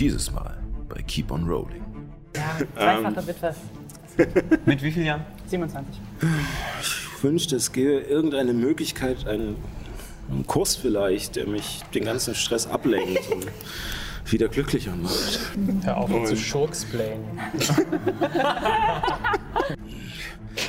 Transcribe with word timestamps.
Dieses 0.00 0.32
Mal 0.32 0.56
bei 0.88 1.02
Keep 1.02 1.30
on 1.30 1.46
Rolling. 1.46 1.84
Ja, 2.34 2.58
dreifache 2.74 3.26
Witwe. 3.26 3.54
Mit 4.64 4.82
wie 4.82 4.92
vielen 4.92 5.04
Jahren? 5.04 5.26
27. 5.46 6.00
Ich 6.80 7.22
wünschte, 7.22 7.56
es 7.56 7.70
gäbe 7.70 8.00
irgendeine 8.00 8.54
Möglichkeit, 8.54 9.26
einen, 9.26 9.56
einen 10.30 10.46
Kurs 10.46 10.74
vielleicht, 10.74 11.36
der 11.36 11.46
mich 11.46 11.82
den 11.92 12.06
ganzen 12.06 12.34
Stress 12.34 12.66
ablenkt 12.66 13.30
und 13.30 13.46
wieder 14.32 14.48
glücklicher 14.48 14.96
macht. 14.96 15.40
Hör 15.82 15.98
auf 15.98 16.10
zu 16.24 16.34
schurksplayen. 16.34 17.20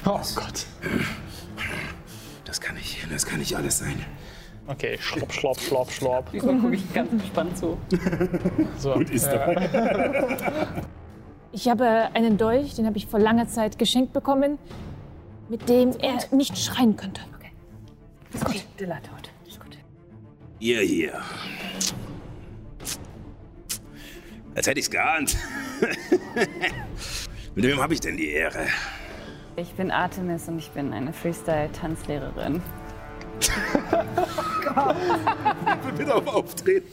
oh 0.05 0.19
Gott. 0.35 0.65
Das 2.43 2.59
kann 2.59 2.75
nicht, 2.75 2.97
das 3.09 3.25
kann 3.25 3.39
nicht 3.39 3.55
alles 3.55 3.77
sein. 3.77 4.05
Okay, 4.71 4.97
schlopp, 5.01 5.33
schlopp, 5.33 5.59
schlopp, 5.59 5.91
schlopp. 5.91 6.31
Diesmal 6.31 6.57
gucke 6.59 6.75
ich 6.75 6.93
ganz 6.93 7.11
entspannt 7.11 7.57
zu. 7.57 7.77
So, 8.77 8.93
Gut 8.93 9.09
ist 9.09 9.27
äh, 9.27 9.55
Ich 11.51 11.67
habe 11.67 12.09
einen 12.13 12.37
Dolch, 12.37 12.75
den 12.75 12.85
habe 12.85 12.97
ich 12.97 13.05
vor 13.05 13.19
langer 13.19 13.49
Zeit 13.49 13.77
geschenkt 13.77 14.13
bekommen, 14.13 14.57
mit 15.49 15.67
dem 15.67 15.91
er 15.99 16.19
nicht 16.31 16.57
schreien 16.57 16.95
könnte. 16.95 17.19
Okay. 17.35 17.51
Ist 18.33 18.45
gut. 18.45 18.65
Dilla 18.79 18.95
tot. 18.99 19.29
Ist 19.45 19.59
gut. 19.59 19.77
Ihr 20.59 20.79
hier. 20.79 21.21
Als 24.55 24.67
hätte 24.67 24.79
ich's 24.79 24.89
geahnt. 24.89 25.35
Mit 27.55 27.65
wem 27.65 27.81
habe 27.81 27.93
ich 27.93 27.99
denn 27.99 28.15
die 28.15 28.29
Ehre? 28.29 28.67
Ich 29.57 29.73
bin 29.73 29.91
Artemis 29.91 30.47
und 30.47 30.59
ich 30.59 30.69
bin 30.71 30.93
eine 30.93 31.11
Freestyle-Tanzlehrerin. 31.11 32.61
Bitte 35.97 36.15
auf 36.15 36.27
Auftreten. 36.27 36.87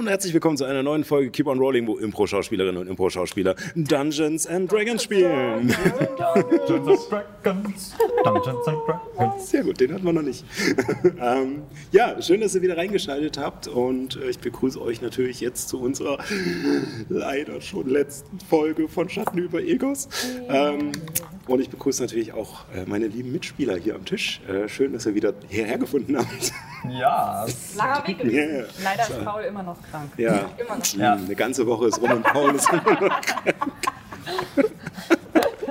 Und 0.00 0.08
herzlich 0.08 0.32
willkommen 0.32 0.56
zu 0.56 0.64
einer 0.64 0.82
neuen 0.82 1.04
Folge 1.04 1.30
Keep 1.30 1.46
on 1.46 1.58
Rolling, 1.58 1.86
wo 1.86 1.98
Impro-Schauspielerinnen 1.98 2.80
und 2.80 2.88
Impro-Schauspieler 2.88 3.54
Dungeons 3.74 4.46
and 4.46 4.72
Dragons 4.72 5.02
spielen. 5.02 5.74
Dungeons 6.66 6.88
and 7.12 7.28
Dragons. 7.42 7.94
Dungeons 8.24 8.66
and 8.66 8.78
Dragons. 8.86 9.50
Sehr 9.50 9.62
gut, 9.62 9.78
den 9.78 9.92
hatten 9.92 10.04
wir 10.06 10.14
noch 10.14 10.22
nicht. 10.22 10.42
ähm, 11.20 11.64
ja, 11.92 12.20
schön, 12.22 12.40
dass 12.40 12.54
ihr 12.54 12.62
wieder 12.62 12.78
reingeschaltet 12.78 13.36
habt 13.36 13.68
und 13.68 14.16
äh, 14.16 14.30
ich 14.30 14.38
begrüße 14.38 14.80
euch 14.80 15.02
natürlich 15.02 15.42
jetzt 15.42 15.68
zu 15.68 15.78
unserer 15.78 16.16
leider 17.10 17.60
schon 17.60 17.86
letzten 17.90 18.40
Folge 18.40 18.88
von 18.88 19.10
Schatten 19.10 19.36
über 19.36 19.60
Egos. 19.60 20.08
Ähm, 20.48 20.92
und 21.50 21.60
ich 21.60 21.68
begrüße 21.68 22.02
natürlich 22.02 22.32
auch 22.32 22.60
äh, 22.72 22.84
meine 22.86 23.08
lieben 23.08 23.32
Mitspieler 23.32 23.76
hier 23.76 23.96
am 23.96 24.04
Tisch. 24.04 24.40
Äh, 24.48 24.68
schön, 24.68 24.92
dass 24.92 25.04
ihr 25.06 25.16
wieder 25.16 25.34
hierher 25.48 25.78
gefunden 25.78 26.16
habt. 26.16 26.52
Ja, 26.88 27.44
Langer 27.76 28.06
Weg 28.06 28.18
gewesen. 28.20 28.36
Yeah. 28.36 28.66
Leider 28.82 29.02
ist 29.02 29.24
Paul 29.24 29.42
immer 29.42 29.62
noch 29.62 29.76
krank. 29.90 30.12
Ja, 30.16 30.50
Immer 30.56 30.76
noch. 30.76 30.94
Ja. 30.94 31.14
Hm, 31.16 31.24
eine 31.26 31.34
ganze 31.34 31.66
Woche 31.66 31.88
ist 31.88 32.00
rum 32.00 32.10
und 32.12 32.22
Paul 32.22 32.54
ist 32.54 32.70
immer 32.72 33.00
noch 33.00 33.20
krank. 33.20 33.54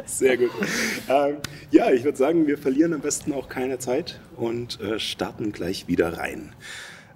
Sehr 0.05 0.37
gut. 0.37 0.51
Ähm, 1.07 1.37
ja, 1.71 1.89
ich 1.91 2.03
würde 2.03 2.17
sagen, 2.17 2.45
wir 2.45 2.57
verlieren 2.57 2.93
am 2.93 3.01
besten 3.01 3.33
auch 3.33 3.47
keine 3.47 3.79
Zeit 3.79 4.19
und 4.35 4.79
äh, 4.81 4.99
starten 4.99 5.51
gleich 5.51 5.87
wieder 5.87 6.17
rein. 6.17 6.53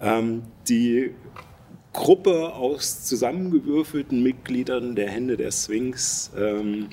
Ähm, 0.02 0.44
die 0.68 1.14
Gruppe 1.92 2.54
aus 2.54 3.04
zusammengewürfelten 3.04 4.24
Mitgliedern 4.24 4.96
der 4.96 5.10
Hände 5.10 5.38
der 5.38 5.52
Sphinx 5.52 6.32
ähm, 6.36 6.88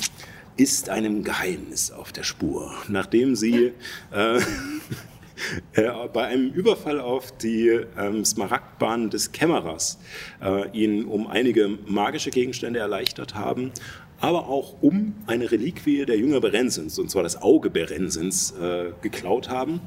ist 0.60 0.90
einem 0.90 1.24
Geheimnis 1.24 1.90
auf 1.90 2.12
der 2.12 2.22
Spur. 2.22 2.70
Nachdem 2.88 3.34
sie 3.34 3.72
äh, 4.12 4.36
äh, 5.72 5.90
bei 6.12 6.26
einem 6.26 6.50
Überfall 6.50 7.00
auf 7.00 7.34
die 7.38 7.80
ähm, 7.98 8.26
Smaragdbahn 8.26 9.08
des 9.08 9.32
Kämmerers 9.32 9.98
äh, 10.42 10.68
ihn 10.72 11.06
um 11.06 11.26
einige 11.28 11.78
magische 11.86 12.30
Gegenstände 12.30 12.78
erleichtert 12.78 13.34
haben, 13.34 13.72
aber 14.20 14.48
auch 14.48 14.82
um 14.82 15.14
eine 15.26 15.50
Reliquie 15.50 16.04
der 16.04 16.18
Jünger 16.18 16.42
Berensens, 16.42 16.98
und 16.98 17.10
zwar 17.10 17.22
das 17.22 17.40
Auge 17.40 17.70
Berensens, 17.70 18.50
äh, 18.50 18.92
geklaut 19.00 19.48
haben 19.48 19.80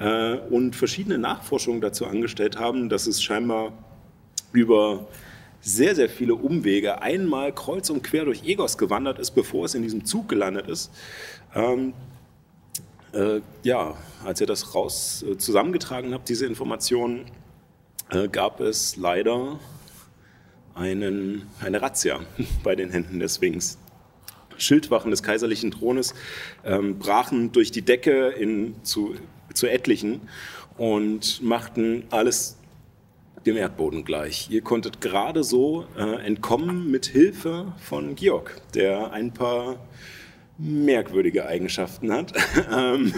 äh, 0.00 0.34
und 0.34 0.76
verschiedene 0.76 1.16
Nachforschungen 1.16 1.80
dazu 1.80 2.04
angestellt 2.04 2.58
haben, 2.58 2.90
dass 2.90 3.06
es 3.06 3.22
scheinbar 3.22 3.72
über 4.52 5.08
sehr, 5.64 5.94
sehr 5.94 6.10
viele 6.10 6.34
Umwege 6.34 7.00
einmal 7.00 7.52
kreuz 7.52 7.88
und 7.88 8.02
quer 8.02 8.26
durch 8.26 8.44
Egos 8.44 8.76
gewandert 8.76 9.18
ist, 9.18 9.30
bevor 9.30 9.64
es 9.64 9.74
in 9.74 9.82
diesem 9.82 10.04
Zug 10.04 10.28
gelandet 10.28 10.68
ist. 10.68 10.92
Ähm, 11.54 11.94
äh, 13.12 13.40
ja, 13.62 13.96
als 14.24 14.40
ihr 14.42 14.46
das 14.46 14.74
raus 14.74 15.24
äh, 15.26 15.38
zusammengetragen 15.38 16.12
habt, 16.12 16.28
diese 16.28 16.44
Informationen, 16.44 17.24
äh, 18.10 18.28
gab 18.28 18.60
es 18.60 18.96
leider 18.96 19.58
einen, 20.74 21.46
eine 21.60 21.80
Razzia 21.80 22.20
bei 22.62 22.76
den 22.76 22.90
Händen 22.90 23.18
der 23.18 23.28
Sphinx. 23.28 23.78
Schildwachen 24.58 25.10
des 25.10 25.22
kaiserlichen 25.22 25.70
Thrones 25.70 26.14
ähm, 26.64 26.98
brachen 26.98 27.52
durch 27.52 27.72
die 27.72 27.82
Decke 27.82 28.28
in, 28.28 28.76
zu, 28.84 29.16
zu 29.52 29.66
etlichen 29.66 30.20
und 30.76 31.42
machten 31.42 32.04
alles 32.10 32.58
dem 33.46 33.56
Erdboden 33.56 34.04
gleich. 34.04 34.48
Ihr 34.50 34.62
konntet 34.62 35.00
gerade 35.00 35.44
so 35.44 35.86
äh, 35.96 36.24
entkommen 36.24 36.90
mit 36.90 37.06
Hilfe 37.06 37.72
von 37.78 38.14
Georg, 38.14 38.60
der 38.74 39.12
ein 39.12 39.32
paar 39.32 39.76
merkwürdige 40.56 41.46
Eigenschaften 41.46 42.12
hat 42.12 42.32
ähm, 42.72 43.12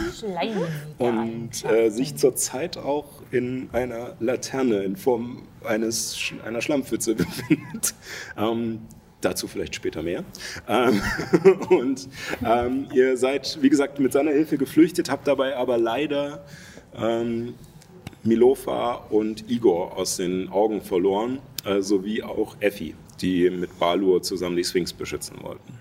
und 0.99 1.65
äh, 1.65 1.91
sich 1.91 2.17
zurzeit 2.17 2.79
auch 2.79 3.23
in 3.31 3.69
einer 3.73 4.17
Laterne 4.21 4.83
in 4.85 4.97
Form 4.97 5.43
eines, 5.63 6.19
einer 6.45 6.63
Schlammpfütze 6.63 7.15
befindet. 7.17 7.95
Ähm, 8.39 8.81
dazu 9.21 9.49
vielleicht 9.49 9.75
später 9.75 10.03
mehr. 10.03 10.25
Ähm, 10.69 11.03
und 11.69 12.09
ähm, 12.45 12.89
ihr 12.95 13.17
seid, 13.17 13.59
wie 13.61 13.69
gesagt, 13.69 13.99
mit 13.99 14.13
seiner 14.13 14.31
Hilfe 14.31 14.57
geflüchtet, 14.57 15.11
habt 15.11 15.27
dabei 15.27 15.57
aber 15.57 15.79
leider 15.79 16.45
ähm, 16.97 17.55
Milofa 18.27 18.95
und 19.11 19.51
Igor 19.51 19.97
aus 19.97 20.17
den 20.17 20.49
Augen 20.49 20.81
verloren, 20.83 21.41
äh, 21.65 21.81
sowie 21.81 22.23
auch 22.23 22.57
Effi, 22.61 22.95
die 23.21 23.51
mit 23.51 23.79
Balur 23.79 24.23
zusammen 24.23 24.57
die 24.57 24.65
Sphinx 24.65 24.93
beschützen 24.93 25.37
wollten. 25.43 25.79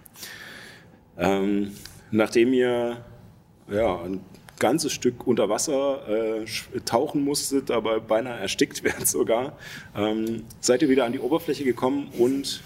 Ähm, 1.17 1.71
nachdem 2.11 2.53
ihr 2.53 2.97
ja, 3.69 4.01
ein 4.01 4.21
ganzes 4.59 4.93
Stück 4.93 5.27
unter 5.27 5.49
Wasser 5.49 6.07
äh, 6.07 6.45
tauchen 6.85 7.23
musstet, 7.23 7.71
aber 7.71 7.99
beinahe 7.99 8.39
erstickt 8.39 8.83
werdet 8.83 9.07
sogar, 9.07 9.57
ähm, 9.95 10.43
seid 10.59 10.81
ihr 10.81 10.89
wieder 10.89 11.05
an 11.05 11.13
die 11.13 11.19
Oberfläche 11.19 11.63
gekommen 11.63 12.07
und 12.17 12.61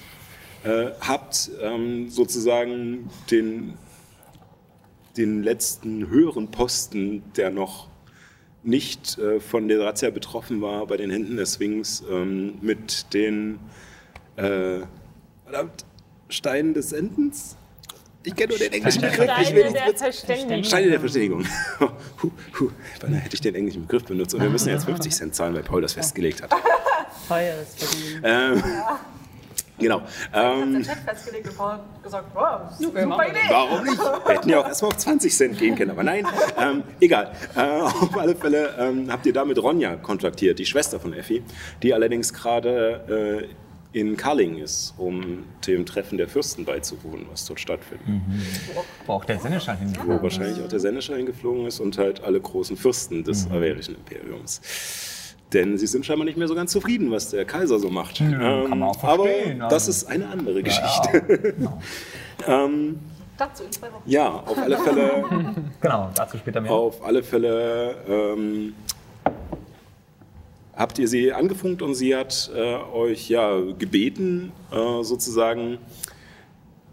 äh, 0.63 0.91
habt 0.99 1.51
ähm, 1.61 2.09
sozusagen 2.09 3.09
den, 3.31 3.73
den 5.17 5.43
letzten 5.43 6.09
höheren 6.09 6.51
Posten, 6.51 7.23
der 7.35 7.49
noch 7.49 7.87
nicht 8.63 9.17
äh, 9.17 9.39
von 9.39 9.67
der 9.67 9.81
Razzia 9.81 10.09
betroffen 10.09 10.61
war, 10.61 10.85
bei 10.85 10.97
den 10.97 11.09
Händen 11.09 11.37
der 11.37 11.45
Sphinx 11.45 12.03
ähm, 12.09 12.57
mit 12.61 13.13
den 13.13 13.59
äh, 14.35 14.79
verdammt, 15.43 15.85
Steinen 16.29 16.73
des 16.73 16.91
Endens. 16.91 17.55
Ich 18.23 18.35
kenne 18.35 18.49
nur 18.49 18.59
den 18.59 18.73
englischen 18.73 19.01
Begriff. 19.01 19.29
Ich 19.41 19.53
will 19.55 19.69
Steine 19.69 19.73
der 19.73 19.97
Verständigung. 19.97 20.63
Steine 20.63 20.89
der 20.89 20.99
Verständigung. 20.99 21.45
Huh, 21.79 22.31
huh. 22.59 22.69
Beinahe 22.99 23.21
hätte 23.21 23.33
ich 23.33 23.41
den 23.41 23.55
englischen 23.55 23.83
Begriff 23.83 24.03
benutzt. 24.03 24.33
Und 24.33 24.41
wir 24.41 24.49
müssen 24.49 24.69
jetzt 24.69 24.85
50 24.85 25.13
Cent 25.13 25.35
zahlen, 25.35 25.53
weil 25.55 25.63
Paul 25.63 25.81
das 25.81 25.93
festgelegt 25.93 26.41
hat. 26.43 26.51
Teures 27.27 27.75
Vergnügen. 27.75 28.21
Ähm, 28.23 28.63
genau. 29.79 30.01
Ähm, 30.33 30.83
Chat 30.83 30.97
festgelegt 30.97 31.47
und 31.47 32.03
gesagt, 32.03 32.27
wow, 32.33 32.61
super 32.77 33.27
Idee. 33.27 33.37
Warum 33.49 33.83
nicht? 33.83 33.97
Wir 33.97 34.35
hätten 34.35 34.49
ja 34.49 34.59
auch 34.59 34.67
erstmal 34.67 34.91
auf 34.91 34.97
20 34.97 35.35
Cent 35.35 35.57
gehen 35.57 35.75
können, 35.75 35.91
aber 35.91 36.03
nein, 36.03 36.25
ähm, 36.57 36.83
egal. 36.99 37.31
Äh, 37.55 37.61
auf 37.61 38.17
alle 38.17 38.35
Fälle 38.35 38.75
ähm, 38.79 39.11
habt 39.11 39.25
ihr 39.25 39.33
damit 39.33 39.61
Ronja 39.61 39.95
kontaktiert, 39.95 40.59
die 40.59 40.65
Schwester 40.65 40.99
von 40.99 41.13
Effi, 41.13 41.43
die 41.81 41.93
allerdings 41.93 42.33
gerade 42.33 43.47
äh, 43.47 43.55
in 43.91 44.17
Karling 44.17 44.57
ist, 44.57 44.93
um 44.97 45.45
dem 45.65 45.85
Treffen 45.85 46.17
der 46.17 46.27
Fürsten 46.27 46.63
beizuwohnen, 46.63 47.25
was 47.31 47.45
dort 47.45 47.59
stattfindet. 47.59 48.07
Wo 49.05 49.13
auch 49.13 49.25
der 49.25 49.39
Senneschein 49.39 49.77
Wo 49.77 49.83
hingeflogen 49.85 50.21
wahrscheinlich 50.21 50.63
auch 50.63 50.67
der 50.67 50.79
Senneschein 50.79 51.25
geflogen 51.25 51.65
ist 51.65 51.79
und 51.79 51.97
halt 51.97 52.23
alle 52.23 52.39
großen 52.39 52.77
Fürsten 52.77 53.23
des 53.23 53.47
averischen 53.47 53.95
Imperiums. 53.95 54.61
Denn 55.53 55.77
sie 55.77 55.87
sind 55.87 56.05
scheinbar 56.05 56.25
nicht 56.25 56.37
mehr 56.37 56.47
so 56.47 56.53
ganz 56.55 56.71
zufrieden, 56.71 57.09
was 57.09 57.31
der 57.31 57.43
Kaiser 57.45 57.79
so 57.79 57.89
macht. 57.89 58.21
Ähm, 58.21 58.37
kann 58.39 58.69
man 58.69 58.83
auch 58.83 59.03
aber 59.03 59.23
verstehen, 59.23 59.59
das 59.59 59.73
also. 59.73 59.91
ist 59.91 60.03
eine 60.05 60.27
andere 60.27 60.61
Geschichte. 60.61 61.55
ähm, 62.47 62.99
Dazu 63.37 63.63
in 63.63 63.71
zwei 63.71 63.87
Wochen. 63.87 64.03
ja, 64.05 64.27
auf 64.29 64.57
alle 64.57 64.77
Fälle 64.77 65.23
Genau, 65.81 66.09
dazu 66.13 66.37
später 66.37 66.59
mehr. 66.59 66.71
Auf 66.71 67.01
alle 67.03 67.23
Fälle 67.23 67.95
ähm, 68.07 68.73
habt 70.75 70.99
ihr 70.99 71.07
sie 71.07 71.31
angefunkt 71.31 71.81
und 71.81 71.95
sie 71.95 72.15
hat 72.15 72.51
äh, 72.53 72.75
euch 72.93 73.29
ja 73.29 73.57
gebeten, 73.77 74.51
äh, 74.71 75.03
sozusagen 75.03 75.77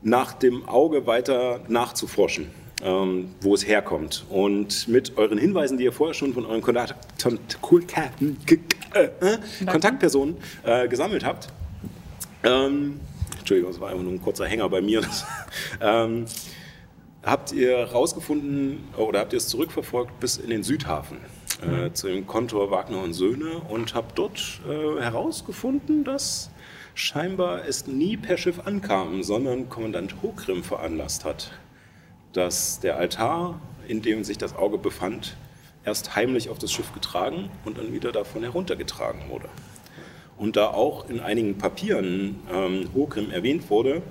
nach 0.02 0.34
dem 0.34 0.68
Auge 0.68 1.06
weiter 1.06 1.60
nachzuforschen, 1.66 2.48
ähm, 2.82 3.28
wo 3.40 3.54
es 3.54 3.66
herkommt. 3.66 4.24
Und 4.28 4.88
mit 4.88 5.16
euren 5.16 5.38
Hinweisen, 5.38 5.78
die 5.78 5.84
ihr 5.84 5.92
vorher 5.92 6.14
schon 6.14 6.34
von 6.34 6.46
euren 6.46 6.62
Kontakt, 6.62 6.94
äh, 7.24 9.04
äh, 9.04 9.38
Kontaktpersonen 9.66 10.36
äh, 10.64 10.88
gesammelt 10.88 11.24
habt, 11.24 11.48
ähm, 12.42 13.00
Entschuldigung, 13.38 13.72
das 13.72 13.80
war 13.80 13.90
einfach 13.90 14.02
nur 14.02 14.12
ein 14.12 14.22
kurzer 14.22 14.46
Hänger 14.46 14.68
bei 14.68 14.80
mir. 14.80 15.02
ähm, 15.80 16.26
habt 17.22 17.52
ihr 17.52 17.84
rausgefunden 17.84 18.84
oder 18.96 19.20
habt 19.20 19.32
ihr 19.32 19.38
es 19.38 19.48
zurückverfolgt 19.48 20.18
bis 20.20 20.36
in 20.36 20.50
den 20.50 20.62
Südhafen, 20.62 21.18
äh, 21.62 21.92
zu 21.92 22.08
dem 22.08 22.26
Kontor 22.26 22.70
Wagner 22.70 23.02
und 23.02 23.14
Söhne 23.14 23.60
und 23.68 23.94
habt 23.94 24.18
dort 24.18 24.60
äh, 24.68 25.00
herausgefunden, 25.00 26.04
dass 26.04 26.50
scheinbar 26.94 27.66
es 27.66 27.86
nie 27.86 28.16
per 28.16 28.36
Schiff 28.36 28.60
ankam, 28.64 29.22
sondern 29.22 29.68
Kommandant 29.68 30.22
Hokrim 30.22 30.62
veranlasst 30.62 31.24
hat, 31.24 31.50
dass 32.36 32.80
der 32.80 32.98
Altar, 32.98 33.60
in 33.88 34.02
dem 34.02 34.22
sich 34.22 34.36
das 34.38 34.54
Auge 34.54 34.78
befand, 34.78 35.36
erst 35.84 36.16
heimlich 36.16 36.50
auf 36.50 36.58
das 36.58 36.70
Schiff 36.70 36.92
getragen 36.92 37.48
und 37.64 37.78
dann 37.78 37.92
wieder 37.92 38.12
davon 38.12 38.42
heruntergetragen 38.42 39.22
wurde. 39.30 39.48
Und 40.36 40.56
da 40.56 40.68
auch 40.68 41.08
in 41.08 41.20
einigen 41.20 41.56
Papieren 41.56 42.40
ähm, 42.52 42.90
Hokrim 42.94 43.30
erwähnt 43.30 43.70
wurde, 43.70 44.02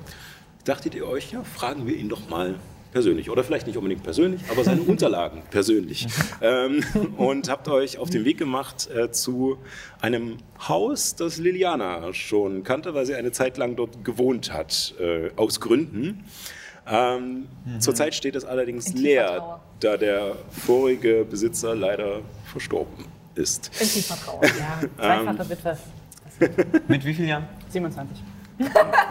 dachtet 0.63 0.95
ihr 0.95 1.07
euch, 1.07 1.31
ja, 1.31 1.43
fragen 1.43 1.85
wir 1.85 1.95
ihn 1.95 2.09
doch 2.09 2.27
mal 2.29 2.55
persönlich. 2.91 3.29
Oder 3.29 3.43
vielleicht 3.43 3.67
nicht 3.67 3.75
unbedingt 3.77 4.03
persönlich, 4.03 4.41
aber 4.49 4.63
seine 4.63 4.81
Unterlagen 4.87 5.43
persönlich. 5.51 6.07
Ähm, 6.41 6.81
und 7.17 7.49
habt 7.49 7.67
euch 7.67 7.99
auf 7.99 8.09
den 8.09 8.25
Weg 8.25 8.37
gemacht 8.39 8.89
äh, 8.89 9.11
zu 9.11 9.57
einem 10.01 10.37
Haus, 10.67 11.15
das 11.15 11.37
Liliana 11.37 12.13
schon 12.13 12.63
kannte, 12.63 12.95
weil 12.95 13.05
sie 13.05 13.13
eine 13.13 13.31
Zeit 13.33 13.57
lang 13.57 13.75
dort 13.75 14.03
gewohnt 14.03 14.51
hat, 14.51 14.95
äh, 14.99 15.29
aus 15.35 15.59
Gründen. 15.59 16.23
Ähm, 16.87 17.47
Zurzeit 17.79 18.13
steht 18.13 18.35
es 18.35 18.45
allerdings 18.45 18.91
In 18.91 18.97
leer, 18.97 19.59
da 19.79 19.97
der 19.97 20.35
vorige 20.51 21.25
Besitzer 21.25 21.75
leider 21.75 22.21
verstorben 22.45 23.05
ist. 23.35 23.71
In 23.79 23.87
tiefer 23.87 24.15
Trauer. 24.15 24.41
Ja, 24.45 24.79
zweifache 25.25 25.49
Witwe. 25.49 25.77
Mit 26.87 27.05
wie 27.05 27.13
vielen 27.13 27.29
Jahren? 27.29 27.47
27. 27.69 28.17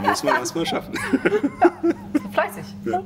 Muss 0.00 0.23
man 0.23 0.37
erstmal 0.37 0.67
schaffen. 0.67 0.94
Fleißig. 2.32 2.65
Auf 2.93 3.05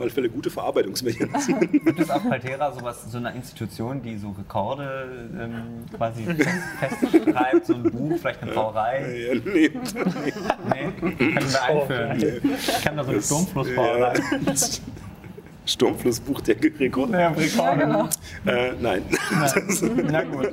alle 0.00 0.10
Fälle 0.10 0.28
gute 0.28 0.50
Verarbeitungsmedien. 0.50 1.30
Gibt 1.70 2.00
es 2.00 2.10
auf 2.10 2.28
Paltera 2.28 2.72
sowas, 2.72 3.04
so 3.10 3.18
eine 3.18 3.32
Institution, 3.32 4.02
die 4.02 4.16
so 4.16 4.30
Rekorde 4.30 5.28
ähm, 5.38 5.84
quasi 5.96 6.24
fest, 6.24 6.96
festschreibt, 7.00 7.66
so 7.66 7.74
ein 7.74 7.82
Buch, 7.84 8.18
vielleicht 8.18 8.42
eine 8.42 8.52
Brauerei? 8.52 9.28
ja, 9.28 9.34
nee. 9.34 9.70
Nee, 9.70 10.92
können 11.00 11.50
wir 11.50 11.62
einführen. 11.62 12.52
Ich 12.56 12.82
kann 12.82 12.96
da 12.96 13.04
so 13.04 13.10
eine 13.10 13.22
Sturmflussbrauerei. 13.22 14.14
Sturmflussbuch 15.68 16.40
der 16.40 16.56
Rekorde. 16.62 17.12
Ja, 17.12 17.28
Rekorde. 17.28 18.08
Äh, 18.46 18.72
nein. 18.80 19.02
Na 20.10 20.24
gut. 20.24 20.50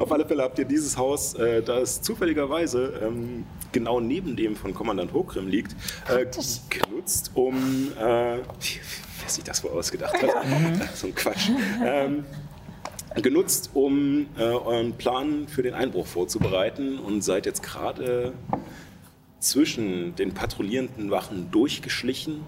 Auf 0.00 0.10
alle 0.10 0.26
Fälle 0.26 0.42
habt 0.42 0.58
ihr 0.58 0.64
dieses 0.64 0.96
Haus, 0.96 1.34
äh, 1.34 1.62
das 1.62 2.02
zufälligerweise 2.02 3.00
ähm, 3.02 3.44
genau 3.70 4.00
neben 4.00 4.34
dem 4.34 4.56
von 4.56 4.74
Kommandant 4.74 5.12
Hokrim 5.12 5.46
liegt, 5.46 5.76
äh, 6.08 6.26
genutzt, 6.68 7.30
um. 7.34 7.92
Äh, 7.98 8.38
wer 8.38 9.28
sich 9.28 9.44
das 9.44 9.62
wohl 9.62 9.70
ausgedacht 9.70 10.20
hat? 10.20 10.30
so 10.94 11.06
ein 11.06 11.14
Quatsch. 11.14 11.50
Ähm, 11.84 12.24
genutzt, 13.14 13.70
um 13.74 14.26
äh, 14.36 14.42
euren 14.42 14.94
Plan 14.94 15.46
für 15.46 15.62
den 15.62 15.74
Einbruch 15.74 16.06
vorzubereiten 16.06 16.98
und 16.98 17.22
seid 17.22 17.46
jetzt 17.46 17.62
gerade 17.62 18.32
zwischen 19.38 20.16
den 20.16 20.34
patrouillierenden 20.34 21.12
Wachen 21.12 21.50
durchgeschlichen 21.52 22.40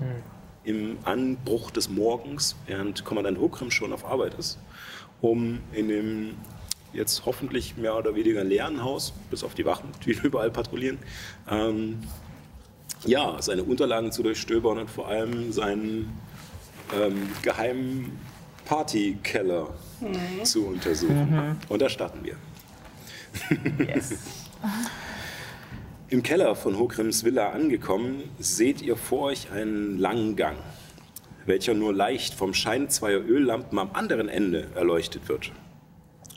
im 0.64 0.98
Anbruch 1.04 1.70
des 1.70 1.88
Morgens, 1.88 2.56
während 2.66 3.04
Kommandant 3.04 3.38
Hokrim 3.38 3.70
schon 3.70 3.92
auf 3.92 4.04
Arbeit 4.04 4.34
ist, 4.34 4.58
um 5.20 5.60
in 5.72 5.88
dem 5.88 6.34
jetzt 6.92 7.24
hoffentlich 7.26 7.76
mehr 7.76 7.96
oder 7.96 8.14
weniger 8.14 8.44
leeren 8.44 8.82
Haus, 8.82 9.12
bis 9.30 9.44
auf 9.44 9.54
die 9.54 9.64
Wachen, 9.64 9.88
die 10.04 10.12
überall 10.22 10.50
patrouillieren, 10.50 10.98
ähm, 11.50 11.98
ja, 13.04 13.40
seine 13.40 13.62
Unterlagen 13.62 14.10
zu 14.10 14.22
durchstöbern 14.22 14.78
und 14.78 14.90
vor 14.90 15.08
allem 15.08 15.52
seinen 15.52 16.18
ähm, 16.94 17.28
geheimen 17.42 18.18
Partykeller 18.64 19.68
zu 20.42 20.66
untersuchen. 20.66 21.56
Und 21.68 21.80
da 21.80 21.88
starten 21.88 22.24
wir. 22.24 22.36
Im 26.10 26.22
Keller 26.22 26.56
von 26.56 26.78
Hokrims 26.78 27.22
Villa 27.22 27.50
angekommen, 27.50 28.22
seht 28.38 28.80
ihr 28.80 28.96
vor 28.96 29.24
euch 29.24 29.50
einen 29.50 29.98
langen 29.98 30.36
Gang, 30.36 30.56
welcher 31.44 31.74
nur 31.74 31.92
leicht 31.92 32.32
vom 32.32 32.54
Schein 32.54 32.88
zweier 32.88 33.20
Öllampen 33.20 33.78
am 33.78 33.90
anderen 33.92 34.30
Ende 34.30 34.68
erleuchtet 34.74 35.28
wird. 35.28 35.52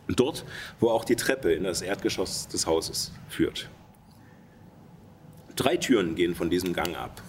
Dort, 0.09 0.43
wo 0.81 0.89
auch 0.89 1.05
die 1.05 1.15
Treppe 1.15 1.53
in 1.53 1.63
das 1.63 1.81
Erdgeschoss 1.81 2.49
des 2.49 2.67
Hauses 2.67 3.13
führt. 3.29 3.69
Drei 5.55 5.77
Türen 5.77 6.15
gehen 6.15 6.35
von 6.35 6.49
diesem 6.49 6.73
Gang 6.73 6.97
ab. 6.97 7.21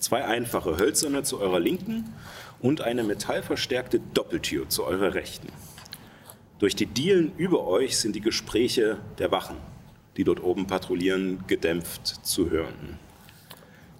Zwei 0.00 0.24
einfache 0.24 0.78
hölzerne 0.78 1.22
zu 1.22 1.38
eurer 1.38 1.60
Linken 1.60 2.12
und 2.58 2.80
eine 2.80 3.04
metallverstärkte 3.04 4.00
Doppeltür 4.12 4.68
zu 4.68 4.82
eurer 4.82 5.14
Rechten. 5.14 5.52
Durch 6.58 6.74
die 6.74 6.86
Dielen 6.86 7.30
über 7.36 7.64
euch 7.64 7.96
sind 7.96 8.16
die 8.16 8.20
Gespräche 8.20 8.98
der 9.20 9.30
Wachen, 9.30 9.56
die 10.16 10.24
dort 10.24 10.42
oben 10.42 10.66
patrouillieren, 10.66 11.44
gedämpft 11.46 12.06
zu 12.24 12.50
hören. 12.50 12.98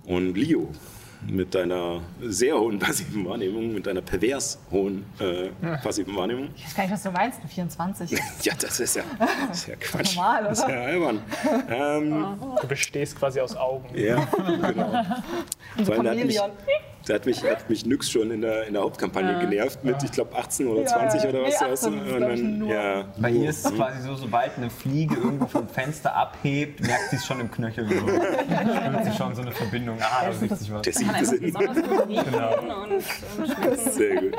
Und 0.05 0.37
Leo, 0.37 0.69
mit 1.27 1.55
deiner 1.55 2.01
sehr 2.21 2.59
hohen 2.59 2.79
passiven 2.81 3.25
Wahrnehmung, 3.27 3.75
mit 3.75 3.87
deiner 3.87 4.01
pervers 4.03 4.59
hohen 4.71 5.05
äh, 5.19 5.49
passiven 5.79 6.15
Wahrnehmung, 6.15 6.51
Ich 6.57 6.65
weiß 6.67 6.75
gar 6.77 6.83
nicht, 6.85 6.93
was 6.93 7.03
du 7.03 7.11
meinst, 7.11 7.41
eine 7.41 7.49
24. 7.49 8.11
ja, 8.43 8.53
das 8.61 8.81
ist 8.81 8.97
ja, 8.97 9.03
das 9.49 9.59
ist 9.59 9.67
ja 9.69 9.75
Quatsch. 9.77 10.15
Normal, 10.17 10.45
Das 10.45 10.59
ist 10.61 10.69
ja 10.69 10.81
albern. 10.83 11.21
Ähm, 11.69 12.37
Du 12.61 12.69
bestehst 12.69 13.19
quasi 13.19 13.41
aus 13.41 13.57
Augen. 13.57 13.89
ja, 13.99 14.25
genau. 14.71 14.93
Da 15.77 15.83
hat 15.83 15.89
mich, 15.89 16.37
Chamäleon. 16.37 16.51
Da 17.07 17.15
hat 17.15 17.25
mich, 17.27 17.43
hat 17.45 17.71
mich 17.71 17.87
Nyx 17.87 18.11
schon 18.11 18.31
in 18.33 18.41
der, 18.43 18.67
in 18.67 18.73
der 18.75 18.83
Hauptkampagne 18.83 19.39
genervt 19.39 19.85
mit, 19.85 20.03
ich 20.03 20.11
glaube, 20.13 20.35
18 20.37 20.67
oder 20.67 20.81
Ja, 20.83 20.87
20 20.89 21.23
ja. 21.23 21.29
oder 21.31 21.43
was. 21.43 21.49
Nee, 21.49 21.57
da 21.61 21.71
hast 21.71 21.85
du- 21.85 21.89
18 21.89 22.07
ist, 22.07 22.13
und 22.13 22.21
dann, 22.21 22.67
ja, 22.69 23.05
Bei 23.19 23.31
ihr 23.31 23.51
ist 23.51 23.65
es 23.65 23.75
quasi 23.75 24.03
so, 24.03 24.15
sobald 24.17 24.57
eine 24.57 24.71
Fliege 24.71 25.15
irgendwo 25.15 25.47
vom 25.47 25.69
Fenster 25.69 26.15
abhebt, 26.15 26.81
merkt 26.81 27.11
sie 27.11 27.17
es 27.17 27.25
schon 27.25 27.39
im 27.41 27.51
Knöchel. 27.51 27.89
So. 27.89 27.95
Spürt 27.95 29.05
sie 29.05 29.13
schon 29.17 29.35
so 29.35 29.43
eine 29.43 29.53
Verbindung. 29.53 29.99
Ah, 30.01 30.25
da 30.27 30.31
bewegt 30.33 30.59
sich 30.59 30.73
was. 30.73 30.83
der 30.83 32.09
riechen 32.09 32.35
und, 32.35 32.93
und 32.93 33.03
schmecken. 33.55 33.91
Sehr 33.93 34.17
gut. 34.21 34.35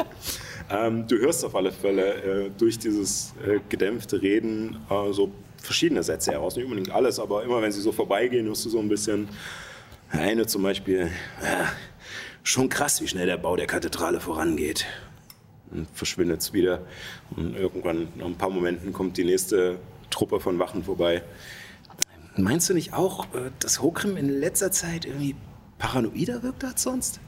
Ähm, 0.69 1.07
du 1.07 1.17
hörst 1.17 1.45
auf 1.45 1.55
alle 1.55 1.71
Fälle 1.71 2.13
äh, 2.47 2.49
durch 2.57 2.77
dieses 2.77 3.33
äh, 3.45 3.59
gedämpfte 3.69 4.21
Reden 4.21 4.77
äh, 4.89 5.13
so 5.13 5.31
verschiedene 5.63 6.03
Sätze 6.03 6.31
heraus. 6.33 6.55
Nicht 6.57 6.65
unbedingt 6.65 6.91
alles, 6.91 7.19
aber 7.19 7.43
immer 7.43 7.61
wenn 7.61 7.71
sie 7.71 7.79
so 7.81 7.91
vorbeigehen, 7.93 8.45
hörst 8.47 8.65
du 8.65 8.69
so 8.69 8.79
ein 8.79 8.89
bisschen. 8.89 9.29
Eine 10.09 10.45
zum 10.47 10.63
Beispiel. 10.63 11.09
Schon 12.47 12.69
krass, 12.69 13.01
wie 13.01 13.09
schnell 13.09 13.25
der 13.25 13.35
Bau 13.35 13.57
der 13.57 13.67
Kathedrale 13.67 14.21
vorangeht. 14.21 14.85
Und 15.69 15.85
verschwindet 15.93 16.39
es 16.39 16.53
wieder. 16.53 16.79
Und 17.35 17.57
irgendwann, 17.57 18.07
nach 18.15 18.25
ein 18.25 18.37
paar 18.37 18.49
Momenten, 18.49 18.93
kommt 18.93 19.17
die 19.17 19.25
nächste 19.25 19.79
Truppe 20.09 20.39
von 20.39 20.57
Wachen 20.57 20.81
vorbei. 20.81 21.23
Meinst 22.37 22.69
du 22.69 22.73
nicht 22.73 22.93
auch, 22.93 23.25
äh, 23.33 23.51
dass 23.59 23.81
Hokrim 23.81 24.15
in 24.15 24.29
letzter 24.29 24.71
Zeit 24.71 25.03
irgendwie 25.03 25.35
paranoider 25.77 26.41
wirkt 26.41 26.63
als 26.63 26.83
sonst? 26.83 27.19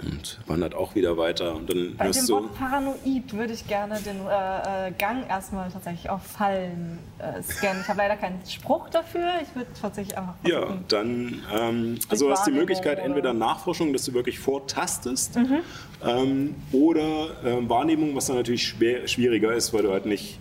Und 0.00 0.38
wandert 0.46 0.74
auch 0.76 0.94
wieder 0.94 1.16
weiter. 1.16 1.56
Und 1.56 1.68
dann 1.70 1.96
Bei 1.96 2.04
dem 2.04 2.14
hörst 2.14 2.28
du. 2.28 2.34
Wort 2.34 2.54
Paranoid 2.56 3.32
würde 3.32 3.52
ich 3.52 3.66
gerne 3.66 3.98
den 4.00 4.16
äh, 4.28 4.88
äh, 4.88 4.92
Gang 4.92 5.28
erstmal 5.28 5.70
tatsächlich 5.70 6.08
auf 6.08 6.22
Fallen 6.22 6.98
äh, 7.18 7.42
scannen. 7.42 7.80
Ich 7.82 7.88
habe 7.88 7.98
leider 7.98 8.16
keinen 8.16 8.40
Spruch 8.46 8.88
dafür. 8.90 9.28
Ich 9.42 9.52
würde 9.56 9.70
tatsächlich 9.80 10.16
einfach 10.16 10.34
Ja, 10.46 10.66
dann, 10.86 11.42
ähm, 11.52 11.98
also 12.08 12.30
hast 12.30 12.46
die 12.46 12.52
Möglichkeit, 12.52 12.98
oder- 12.98 13.06
entweder 13.06 13.32
Nachforschung, 13.34 13.92
dass 13.92 14.04
du 14.04 14.12
wirklich 14.14 14.38
vortastest, 14.38 15.36
Mhm. 15.36 15.58
ähm, 16.06 16.54
oder 16.70 17.30
ähm, 17.44 17.68
Wahrnehmung, 17.68 18.14
was 18.14 18.26
dann 18.26 18.36
natürlich 18.36 18.68
schwer, 18.68 19.08
schwieriger 19.08 19.52
ist, 19.52 19.72
weil 19.74 19.82
du 19.82 19.90
halt 19.90 20.06
nicht 20.06 20.38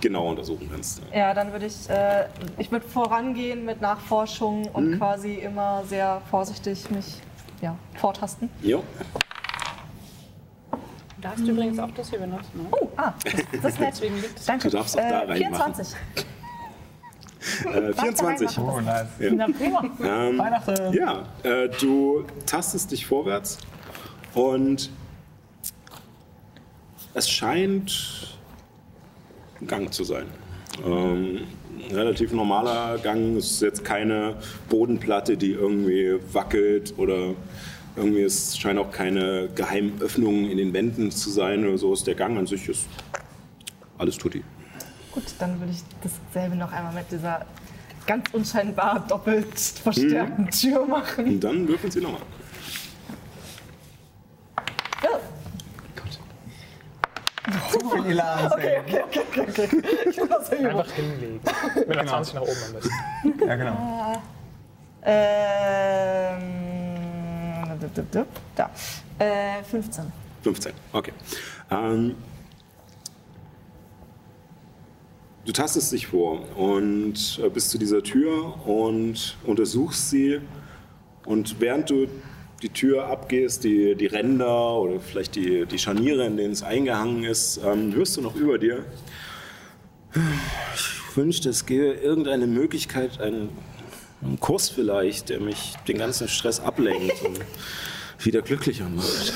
genau 0.00 0.28
untersuchen 0.30 0.68
kannst. 0.70 1.00
Ja, 1.14 1.32
dann 1.32 1.52
würde 1.52 1.66
ich, 1.66 1.88
äh, 1.88 2.26
ich 2.58 2.70
würde 2.72 2.86
vorangehen 2.86 3.64
mit 3.64 3.80
Nachforschung 3.80 4.66
und 4.72 4.90
Mhm. 4.90 4.98
quasi 4.98 5.34
immer 5.36 5.84
sehr 5.88 6.20
vorsichtig 6.30 6.90
mich 6.90 7.06
ja, 7.60 7.76
vortasten. 7.94 8.50
Jo. 8.62 8.82
Du 11.16 11.22
darfst 11.22 11.46
übrigens 11.46 11.78
auch 11.78 11.90
das 11.92 12.10
hier 12.10 12.18
benutzen. 12.18 12.50
Ne? 12.54 12.68
Oh, 12.70 12.88
ah, 12.96 13.12
das, 13.24 13.32
das 13.62 13.64
ist 13.72 13.80
nett. 13.80 13.92
Deswegen 13.92 14.16
liegt 14.20 14.38
es. 14.38 14.44
Danke. 14.46 14.70
Du 14.70 14.76
darfst 14.76 14.98
auch 14.98 15.08
da 15.08 15.20
reinmachen. 15.20 15.74
24. 15.74 15.96
Äh, 17.64 17.92
24. 17.92 18.58
Oh, 18.58 18.80
nice. 18.80 19.06
Na 19.32 19.46
prima. 19.46 19.84
Ähm, 20.02 20.38
Weihnachten. 20.38 20.92
Ja, 20.92 21.24
äh, 21.42 21.68
du 21.68 22.24
tastest 22.44 22.90
dich 22.90 23.06
vorwärts 23.06 23.58
und 24.34 24.90
es 27.14 27.30
scheint 27.30 28.36
ein 29.60 29.66
Gang 29.66 29.92
zu 29.92 30.04
sein. 30.04 30.26
Ähm, 30.84 31.46
relativ 31.90 32.32
normaler 32.32 32.98
Gang. 32.98 33.36
Es 33.36 33.52
ist 33.52 33.62
jetzt 33.62 33.84
keine 33.84 34.36
Bodenplatte, 34.68 35.36
die 35.36 35.52
irgendwie 35.52 36.18
wackelt 36.32 36.94
oder 36.96 37.34
irgendwie 37.96 38.22
es 38.22 38.58
scheint 38.58 38.78
auch 38.78 38.90
keine 38.90 39.48
geheimen 39.54 40.00
Öffnungen 40.00 40.50
in 40.50 40.58
den 40.58 40.72
Wänden 40.72 41.10
zu 41.10 41.30
sein 41.30 41.66
oder 41.66 41.78
so. 41.78 41.92
Ist 41.92 42.06
der 42.06 42.14
Gang 42.14 42.38
an 42.38 42.46
sich 42.46 42.68
ist 42.68 42.86
alles 43.98 44.16
tutti. 44.18 44.42
Gut, 45.12 45.24
dann 45.38 45.58
würde 45.58 45.72
ich 45.72 45.82
dasselbe 46.02 46.56
noch 46.56 46.72
einmal 46.72 46.92
mit 46.92 47.10
dieser 47.10 47.46
ganz 48.06 48.28
unscheinbar 48.32 49.04
doppelt 49.08 49.58
verstärkten 49.58 50.50
Tür 50.50 50.86
machen. 50.86 51.24
Und 51.24 51.40
dann 51.40 51.66
würfeln 51.66 51.90
Sie 51.90 52.00
nochmal. 52.00 52.20
Ja. 55.02 55.18
Okay, 57.46 58.80
Okay, 58.82 59.02
okay, 59.06 59.20
okay, 59.28 59.40
okay. 59.48 59.82
Ich 60.10 60.16
will 60.16 60.28
das 60.28 60.48
hier 60.50 60.70
Einfach 60.70 60.90
hinlegen. 60.92 61.40
Mit 61.76 61.96
einer 61.96 62.06
20 62.08 62.34
nach 62.34 62.42
oben 62.42 62.56
am 62.66 62.72
besten. 62.72 62.90
Ja, 63.46 63.56
genau. 63.56 64.22
Ähm, 65.02 66.42
dup, 67.80 67.94
dup, 67.94 68.10
dup, 68.12 68.26
da. 68.56 68.70
Äh, 69.18 69.62
15. 69.62 70.12
15, 70.42 70.72
okay. 70.92 71.12
Ähm, 71.70 72.16
du 75.44 75.52
tastest 75.52 75.92
dich 75.92 76.08
vor 76.08 76.40
und 76.56 77.40
äh, 77.42 77.48
bist 77.48 77.70
zu 77.70 77.78
dieser 77.78 78.02
Tür 78.02 78.66
und 78.66 79.36
untersuchst 79.44 80.10
sie. 80.10 80.40
Und 81.24 81.60
während 81.60 81.90
du 81.90 82.08
die 82.62 82.70
Tür 82.70 83.06
abgehst, 83.06 83.64
die, 83.64 83.94
die 83.94 84.06
Ränder 84.06 84.74
oder 84.74 85.00
vielleicht 85.00 85.36
die, 85.36 85.66
die 85.66 85.78
Scharniere, 85.78 86.26
in 86.26 86.36
denen 86.36 86.52
es 86.52 86.62
eingehangen 86.62 87.24
ist, 87.24 87.60
ähm, 87.64 87.94
hörst 87.94 88.16
du 88.16 88.22
noch 88.22 88.34
über 88.34 88.58
dir. 88.58 88.84
Ich 90.74 91.16
wünschte, 91.16 91.50
es 91.50 91.66
gäbe 91.66 91.92
irgendeine 91.92 92.46
Möglichkeit, 92.46 93.20
einen, 93.20 93.50
einen 94.22 94.40
Kurs 94.40 94.70
vielleicht, 94.70 95.28
der 95.28 95.40
mich 95.40 95.74
den 95.86 95.98
ganzen 95.98 96.28
Stress 96.28 96.60
ablenkt 96.60 97.22
und 97.22 97.38
wieder 98.24 98.40
glücklicher 98.40 98.88
macht. 98.88 99.32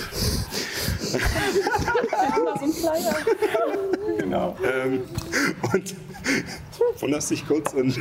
Genau. 4.18 4.56
Ähm, 4.64 5.02
und 5.72 5.94
wunderst 7.00 7.30
dich 7.30 7.46
kurz 7.46 7.74
und 7.74 7.98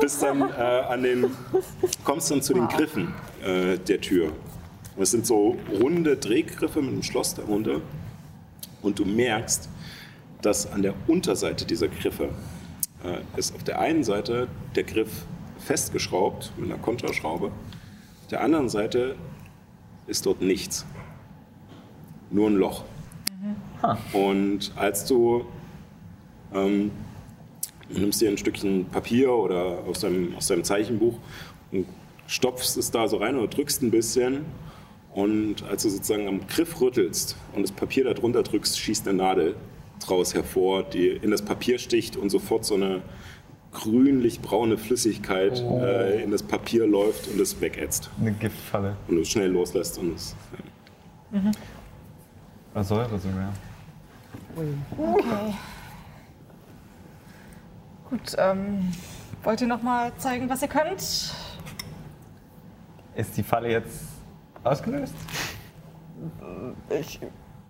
bist 0.00 0.22
dann 0.22 0.40
äh, 0.40 0.54
an 0.54 1.02
den, 1.02 1.36
kommst 2.04 2.30
dann 2.30 2.42
zu 2.42 2.54
den 2.54 2.68
Griffen 2.68 3.14
äh, 3.44 3.78
der 3.78 4.00
Tür. 4.00 4.32
Und 4.96 5.02
es 5.02 5.10
sind 5.10 5.26
so 5.26 5.56
runde 5.80 6.16
Drehgriffe 6.16 6.82
mit 6.82 6.92
einem 6.92 7.02
Schloss 7.02 7.34
darunter. 7.34 7.80
Und 8.82 8.98
du 8.98 9.04
merkst, 9.04 9.68
dass 10.42 10.70
an 10.70 10.82
der 10.82 10.94
Unterseite 11.06 11.64
dieser 11.64 11.88
Griffe 11.88 12.30
äh, 13.04 13.38
ist 13.38 13.54
auf 13.54 13.64
der 13.64 13.80
einen 13.80 14.04
Seite 14.04 14.48
der 14.74 14.84
Griff 14.84 15.24
festgeschraubt 15.58 16.52
mit 16.56 16.70
einer 16.70 16.80
Konterschraube. 16.80 17.46
Auf 17.46 18.26
der 18.30 18.42
anderen 18.42 18.68
Seite 18.68 19.16
ist 20.06 20.26
dort 20.26 20.42
nichts. 20.42 20.84
Nur 22.30 22.50
ein 22.50 22.56
Loch. 22.56 22.84
Und 24.12 24.72
als 24.76 25.04
du 25.04 25.44
ähm, 26.54 26.90
nimmst 27.88 28.20
dir 28.20 28.30
ein 28.30 28.38
Stückchen 28.38 28.86
Papier 28.86 29.32
oder 29.32 29.80
aus 29.88 30.00
deinem, 30.00 30.34
aus 30.36 30.46
deinem 30.46 30.64
Zeichenbuch 30.64 31.14
und 31.70 31.86
stopfst 32.26 32.76
es 32.76 32.90
da 32.90 33.08
so 33.08 33.16
rein 33.18 33.36
oder 33.36 33.48
drückst 33.48 33.82
ein 33.82 33.90
bisschen. 33.90 34.44
Und 35.14 35.62
als 35.64 35.82
du 35.82 35.90
sozusagen 35.90 36.26
am 36.26 36.46
Griff 36.46 36.80
rüttelst 36.80 37.36
und 37.54 37.62
das 37.62 37.72
Papier 37.72 38.04
da 38.04 38.14
drunter 38.14 38.42
drückst, 38.42 38.78
schießt 38.78 39.06
eine 39.08 39.18
Nadel 39.18 39.56
draus 40.00 40.34
hervor, 40.34 40.82
die 40.82 41.08
in 41.08 41.30
das 41.30 41.42
Papier 41.42 41.78
sticht 41.78 42.16
und 42.16 42.30
sofort 42.30 42.64
so 42.64 42.74
eine 42.74 43.02
grünlich-braune 43.72 44.78
Flüssigkeit 44.78 45.60
äh, 45.60 46.22
in 46.22 46.30
das 46.30 46.42
Papier 46.42 46.86
läuft 46.86 47.28
und 47.28 47.40
es 47.40 47.60
wegätzt. 47.60 48.10
Eine 48.20 48.32
Giftfalle. 48.32 48.96
Und 49.08 49.16
du 49.16 49.22
es 49.22 49.28
schnell 49.28 49.50
loslässt 49.50 49.98
und 49.98 50.14
es. 50.14 50.34
Ja. 51.32 51.50
Oder 52.74 52.84
Säure 52.84 53.18
sogar. 53.18 53.52
Okay. 54.96 55.54
Gut, 58.10 58.36
ähm, 58.36 58.92
wollt 59.42 59.60
ihr 59.62 59.66
noch 59.66 59.82
mal 59.82 60.12
zeigen, 60.18 60.48
was 60.48 60.60
ihr 60.60 60.68
könnt? 60.68 61.00
Ist 63.14 63.36
die 63.36 63.42
Falle 63.42 63.70
jetzt 63.70 64.11
ausgelöst? 64.64 65.14
Ich 66.88 67.20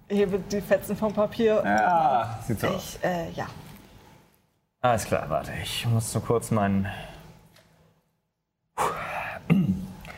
hebe 0.08 0.38
die 0.38 0.60
Fetzen 0.60 0.96
vom 0.96 1.12
Papier. 1.12 1.62
Ja, 1.64 2.38
sieht 2.46 2.60
so 2.60 2.68
aus. 2.68 2.96
Ich, 3.00 3.04
äh, 3.04 3.30
ja. 3.30 3.46
Alles 4.80 5.04
klar, 5.04 5.28
warte, 5.30 5.52
ich 5.62 5.86
muss 5.86 6.12
nur 6.12 6.22
kurz 6.24 6.50
meinen, 6.50 6.86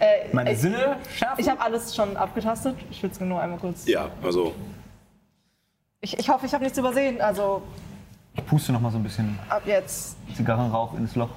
Äh, 0.01 0.29
meine 0.33 0.53
ich 0.53 0.59
Sinne 0.59 0.97
schärfen. 1.15 1.39
ich 1.39 1.49
habe 1.49 1.61
alles 1.61 1.95
schon 1.95 2.17
abgetastet. 2.17 2.77
Ich 2.91 3.03
will 3.03 3.11
es 3.11 3.21
nur 3.21 3.41
einmal 3.41 3.59
kurz. 3.59 3.87
ja, 3.87 4.09
also 4.23 4.55
Ich, 6.01 6.19
ich 6.19 6.29
hoffe, 6.29 6.47
ich 6.47 6.53
habe 6.53 6.65
nichts 6.65 6.79
übersehen. 6.79 7.21
Also 7.21 7.63
Ich 8.35 8.45
puste 8.47 8.73
noch 8.73 8.81
mal 8.81 8.91
so 8.91 8.99
ein 8.99 9.03
bisschen 9.03 9.39
ab 9.49 9.63
jetzt. 9.67 10.17
Zigarrenrauch 10.35 10.95
ins 10.95 11.15
Loch. 11.15 11.31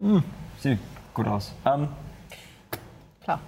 Hm, 0.00 0.22
sieht 0.58 0.78
gut 1.14 1.26
aus. 1.28 1.52
Ähm, 1.64 1.88
Klar. 3.22 3.40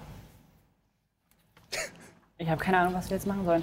Ich 2.38 2.49
habe 2.49 2.62
keine 2.62 2.78
Ahnung, 2.78 2.94
was 2.94 3.08
wir 3.11 3.16
jetzt 3.16 3.26
machen 3.26 3.44
sollen. 3.44 3.62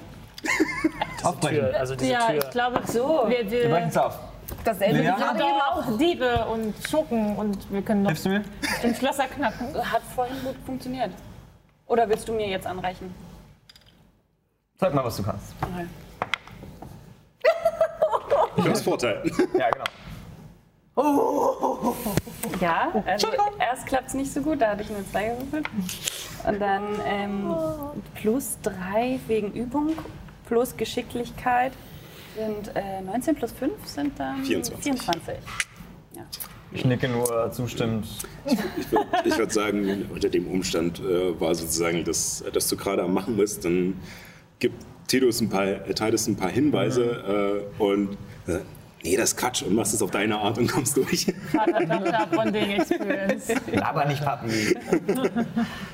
aufbrechen. 1.22 1.58
Tür, 1.70 1.76
also 1.78 1.96
diese 1.96 2.12
Ja, 2.12 2.26
Tür. 2.26 2.34
ich 2.44 2.50
glaube 2.50 2.80
so. 2.86 3.24
Wir, 3.28 3.50
Wir 3.50 3.68
brechen 3.68 3.70
wir 3.70 3.86
es 3.86 3.96
auf. 3.96 4.18
Dasselbe 4.62 4.98
Lea? 4.98 5.04
gerade 5.06 5.38
sind 5.38 5.46
eben 5.48 5.60
auch. 5.60 5.98
Diebe 5.98 6.44
und 6.46 6.74
Schurken 6.88 7.34
und 7.36 7.72
wir 7.72 7.80
können 7.82 8.02
noch 8.02 8.10
Hilfst 8.10 8.26
du 8.26 8.30
mir? 8.30 8.42
den 8.82 8.94
Schlösser 8.94 9.26
knacken. 9.26 9.74
Hat 9.90 10.02
vorhin 10.14 10.36
gut 10.44 10.56
funktioniert. 10.66 11.10
Oder 11.86 12.08
willst 12.08 12.28
du 12.28 12.32
mir 12.34 12.46
jetzt 12.48 12.66
anreichen? 12.66 13.14
Sag 14.78 14.92
mal, 14.92 15.04
was 15.04 15.16
du 15.16 15.22
kannst. 15.22 15.54
Du 18.56 18.68
hast 18.70 18.82
Vorteil. 18.82 19.22
Ja, 19.58 19.70
genau. 19.70 19.84
Ja, 22.60 22.92
also 23.06 23.26
erst 23.58 23.86
klappt 23.86 24.08
es 24.08 24.14
nicht 24.14 24.32
so 24.32 24.40
gut, 24.40 24.60
da 24.60 24.70
hatte 24.70 24.82
ich 24.82 24.90
eine 24.90 25.04
2 25.10 25.28
gewürfelt. 25.28 25.66
Und 26.46 26.60
dann 26.60 26.82
ähm, 27.04 27.54
plus 28.14 28.58
3 28.62 29.18
wegen 29.26 29.52
Übung, 29.52 29.92
plus 30.46 30.76
Geschicklichkeit 30.76 31.72
sind 32.36 32.74
äh, 32.76 33.00
19 33.00 33.34
plus 33.34 33.52
5 33.52 33.72
sind 33.86 34.18
dann 34.18 34.44
24. 34.44 34.82
24. 34.82 35.34
Ich 36.72 36.84
nicke 36.84 37.08
nur 37.08 37.50
zustimmend. 37.52 38.06
Ich 38.44 38.90
würde 38.90 39.06
ich 39.24 39.38
würd 39.38 39.52
sagen, 39.52 40.08
unter 40.12 40.28
dem 40.28 40.48
Umstand 40.48 41.00
äh, 41.00 41.38
war 41.40 41.54
sozusagen, 41.54 42.04
dass, 42.04 42.44
dass 42.52 42.68
du 42.68 42.76
gerade 42.76 43.02
am 43.02 43.14
Machen 43.14 43.36
bist, 43.36 43.64
dann 43.64 43.94
gibt 44.58 44.84
Tidus 45.06 45.40
ein 45.40 45.48
paar, 45.48 45.66
äh, 45.66 45.94
Titus 45.94 46.26
ein 46.26 46.36
paar 46.36 46.50
Hinweise 46.50 47.64
äh, 47.78 47.82
und 47.82 48.16
äh, 48.48 48.58
nee, 49.04 49.16
das 49.16 49.30
ist 49.30 49.36
Quatsch 49.36 49.62
und 49.62 49.74
machst 49.74 49.94
es 49.94 50.02
auf 50.02 50.10
deine 50.10 50.36
Art 50.38 50.58
und 50.58 50.66
kommst 50.70 50.96
durch. 50.96 51.32
Vater, 51.52 51.86
Tochter, 51.88 52.26
Bonding 52.34 52.70
Experience. 52.70 53.48
Aber 53.82 54.06
nicht 54.06 54.24
Pappen. 54.24 54.50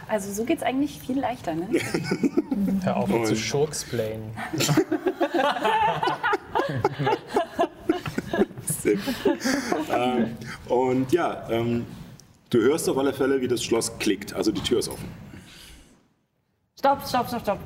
Also 0.08 0.32
so 0.32 0.44
geht 0.44 0.58
es 0.58 0.62
eigentlich 0.62 0.98
viel 1.00 1.18
leichter, 1.20 1.54
ne? 1.54 1.68
Hör 2.84 2.96
auf, 2.96 3.10
Und- 3.10 3.26
zu 3.26 3.36
gut. 8.96 9.14
ähm, 9.92 10.36
und 10.68 11.12
ja, 11.12 11.48
ähm, 11.50 11.84
du 12.50 12.58
hörst 12.58 12.88
auf 12.88 12.96
alle 12.96 13.12
Fälle, 13.12 13.40
wie 13.40 13.48
das 13.48 13.62
Schloss 13.62 13.98
klickt, 13.98 14.32
also 14.32 14.52
die 14.52 14.62
Tür 14.62 14.78
ist 14.78 14.88
offen. 14.88 15.08
Stopp, 16.78 17.06
stopp, 17.06 17.28
stopp, 17.28 17.42
stopp. 17.42 17.58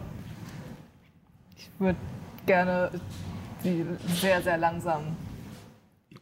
Ich 1.57 1.71
würde 1.79 1.99
gerne 2.47 2.91
sie 3.63 3.85
sehr, 4.21 4.43
sehr 4.43 4.59
langsam 4.59 5.17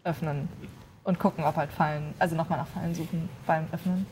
öffnen 0.05 0.49
und 1.05 1.19
gucken, 1.19 1.45
ob 1.45 1.57
halt 1.57 1.71
Fallen, 1.73 2.15
also 2.19 2.37
nochmal 2.37 2.59
nach 2.59 2.67
Fallen 2.69 2.95
suchen 2.95 3.29
beim 3.47 3.67
Öffnen. 3.73 4.07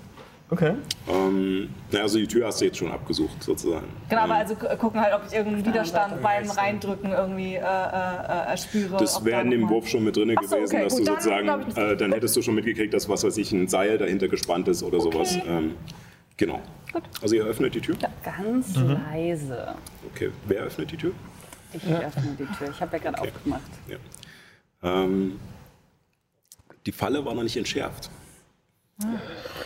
Okay. 0.53 0.75
Ähm, 1.09 1.69
na, 1.93 2.01
also 2.01 2.19
die 2.19 2.27
Tür 2.27 2.49
hast 2.49 2.61
du 2.61 2.65
jetzt 2.65 2.79
schon 2.79 2.91
abgesucht, 2.91 3.41
sozusagen. 3.41 3.87
Genau, 4.09 4.25
Ähm, 4.25 4.31
aber 4.33 4.41
also 4.41 4.57
gu- 4.57 4.67
gucken 4.79 5.01
halt, 5.01 5.15
ob 5.15 5.23
ich 5.29 5.33
irgendeinen 5.33 5.65
Widerstand 5.65 6.21
beim 6.23 6.51
Reindrücken 6.51 7.13
irgendwie 7.13 7.55
äh, 7.55 7.59
äh, 7.61 7.63
äh, 7.63 8.47
erspüre. 8.51 8.97
Das 8.97 9.25
wäre 9.25 9.43
in 9.43 9.51
dem 9.53 9.69
Wurf 9.69 9.87
schon 9.89 10.03
mit 10.03 10.17
drin 10.17 10.31
so, 10.43 10.57
gewesen, 10.57 10.75
okay, 10.75 10.83
dass 10.85 10.93
gut, 10.97 11.01
du 11.03 11.05
dann 11.05 11.15
sozusagen, 11.21 11.45
glaub 11.45 11.69
ich- 11.69 11.77
äh, 11.77 11.97
dann 11.97 12.13
hättest 12.13 12.37
du 12.37 12.43
schon 12.43 12.57
mitgekriegt, 12.57 12.93
dass 12.93 13.09
was 13.09 13.23
weiß 13.23 13.37
ich, 13.37 13.53
ein 13.53 13.69
Seil 13.69 13.97
dahinter 13.97 14.27
gespannt 14.27 14.67
ist 14.67 14.83
oder 14.83 15.01
sowas. 15.01 15.39
Ähm, 15.47 15.77
genau. 16.37 16.61
Also 17.23 17.37
ihr 17.37 17.45
öffnet 17.45 17.77
die 17.77 17.81
Tür? 17.81 17.95
Ganz 18.25 18.75
Mhm. 18.77 18.99
leise. 19.13 19.69
Okay, 20.13 20.31
wer 20.49 20.63
öffnet 20.63 20.91
die 20.91 20.97
Tür? 20.97 21.13
Ich 21.73 21.85
öffne 21.87 22.37
die 22.37 22.47
Tür. 22.57 22.71
Ich 22.71 22.81
habe 22.81 22.97
ja 22.97 23.03
gerade 23.05 23.21
aufgemacht. 23.23 23.63
Ja. 23.87 23.97
Ähm, 24.83 25.39
die 26.87 26.93
Falle 26.93 27.25
war 27.25 27.35
noch 27.35 27.43
nicht 27.43 27.57
entschärft. 27.57 28.11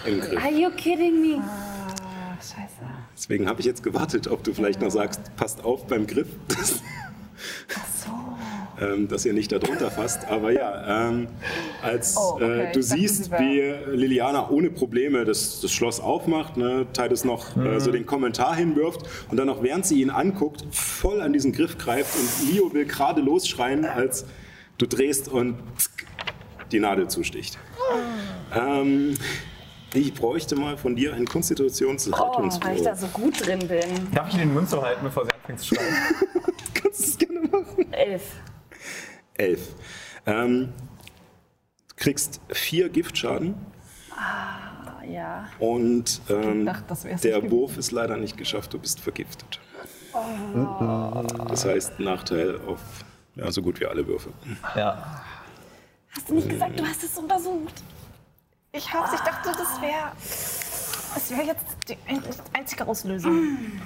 Im 0.06 0.21
Griff. 0.21 0.44
Are 0.44 0.52
you 0.52 0.71
kidding 0.71 1.21
me? 1.21 1.42
Ah, 1.42 2.37
scheiße. 2.37 2.85
Deswegen 3.16 3.49
habe 3.49 3.61
ich 3.61 3.66
jetzt 3.66 3.83
gewartet, 3.83 4.28
ob 4.28 4.44
du 4.44 4.54
vielleicht 4.54 4.80
noch 4.80 4.90
sagst, 4.90 5.21
passt 5.37 5.64
auf 5.64 5.87
beim 5.87 6.06
Griff. 6.06 6.28
Ach 6.50 6.64
so. 6.64 8.11
ähm, 8.80 9.09
dass 9.09 9.25
ihr 9.25 9.33
nicht 9.33 9.52
darunter 9.52 9.90
fasst. 9.90 10.26
Aber 10.26 10.50
ja, 10.50 11.09
ähm, 11.09 11.28
als 11.83 12.16
Oh, 12.16 12.35
okay. 12.35 12.71
äh, 12.71 12.73
du 12.73 12.83
siehst, 12.83 13.30
wie 13.33 13.61
Liliana 13.94 14.50
ohne 14.50 14.71
Probleme 14.71 15.25
das, 15.25 15.61
das 15.61 15.73
Schloss 15.73 16.00
aufmacht, 16.00 16.56
ne, 16.56 16.87
Titus 16.92 17.25
noch 17.25 17.56
äh, 17.56 17.80
so 17.80 17.90
den 17.90 18.06
Kommentar 18.06 18.54
hinwirft 18.56 19.02
und 19.30 19.37
dann 19.37 19.49
auch 19.49 19.62
während 19.62 19.87
sie 19.87 20.00
ihn 20.00 20.11
anguckt, 20.11 20.64
voll 20.71 21.21
an 21.21 21.33
diesen 21.33 21.52
Griff 21.52 21.78
greift 21.78 22.16
und 22.18 22.52
Leo 22.52 22.73
will 22.73 22.85
gerade 22.85 23.21
losschreien, 23.21 23.85
als 23.85 24.26
du 24.78 24.87
drehst 24.87 25.28
und 25.28 25.56
die 26.73 26.80
Nadel 26.80 27.09
zusticht. 27.09 27.59
Ähm, 28.54 29.14
ich 29.92 30.12
bräuchte 30.14 30.56
mal 30.56 30.76
von 30.76 30.97
dir 30.97 31.14
einen 31.14 31.26
Oh, 31.28 31.33
weil 32.62 32.76
ich 32.76 32.83
da 32.83 32.94
so 32.97 33.06
gut 33.09 33.47
drin 33.47 33.61
bin. 33.68 34.11
Darf 34.12 34.28
ich 34.28 34.35
in 34.35 34.40
den 34.40 34.54
Mund 34.54 34.68
so 34.68 34.83
halten, 34.83 35.04
bevor 35.04 35.25
sie 35.25 35.33
anfängt 35.33 35.61
zu 35.61 35.75
schreien? 35.75 35.94
kannst 36.75 37.00
es 37.00 37.18
gerne 37.18 37.40
machen. 37.40 37.92
Elf. 37.92 38.23
Elf. 39.35 39.61
Ähm, 40.26 40.73
du 41.88 41.94
kriegst 41.97 42.40
vier 42.50 42.88
Giftschaden 42.88 43.54
Ah, 44.16 45.02
ja. 45.04 45.49
und 45.59 46.21
ähm, 46.28 46.64
dachte, 46.66 46.94
der 47.23 47.50
Wurf 47.50 47.76
ist 47.76 47.90
leider 47.90 48.16
nicht 48.16 48.37
geschafft, 48.37 48.73
du 48.73 48.78
bist 48.78 49.00
vergiftet. 49.00 49.61
Das 51.49 51.64
heißt 51.64 51.99
Nachteil 52.00 52.61
auf 52.66 52.80
ja, 53.35 53.50
so 53.50 53.62
gut 53.62 53.80
wie 53.80 53.87
alle 53.87 54.06
Würfe. 54.06 54.30
Ja. 54.76 55.23
Hast 56.16 56.28
du 56.28 56.35
nicht 56.35 56.49
gesagt, 56.49 56.78
du 56.78 56.87
hast 56.87 57.02
es 57.02 57.16
untersucht? 57.18 57.83
Ich 58.73 58.92
hab's, 58.92 59.12
ich 59.14 59.21
dachte, 59.21 59.50
das 59.52 59.80
wäre. 59.80 60.12
Das 61.14 61.30
wäre 61.30 61.42
jetzt 61.42 61.64
die 61.88 61.97
ein- 62.09 62.23
einzige 62.52 62.87
Auslösung. 62.87 63.80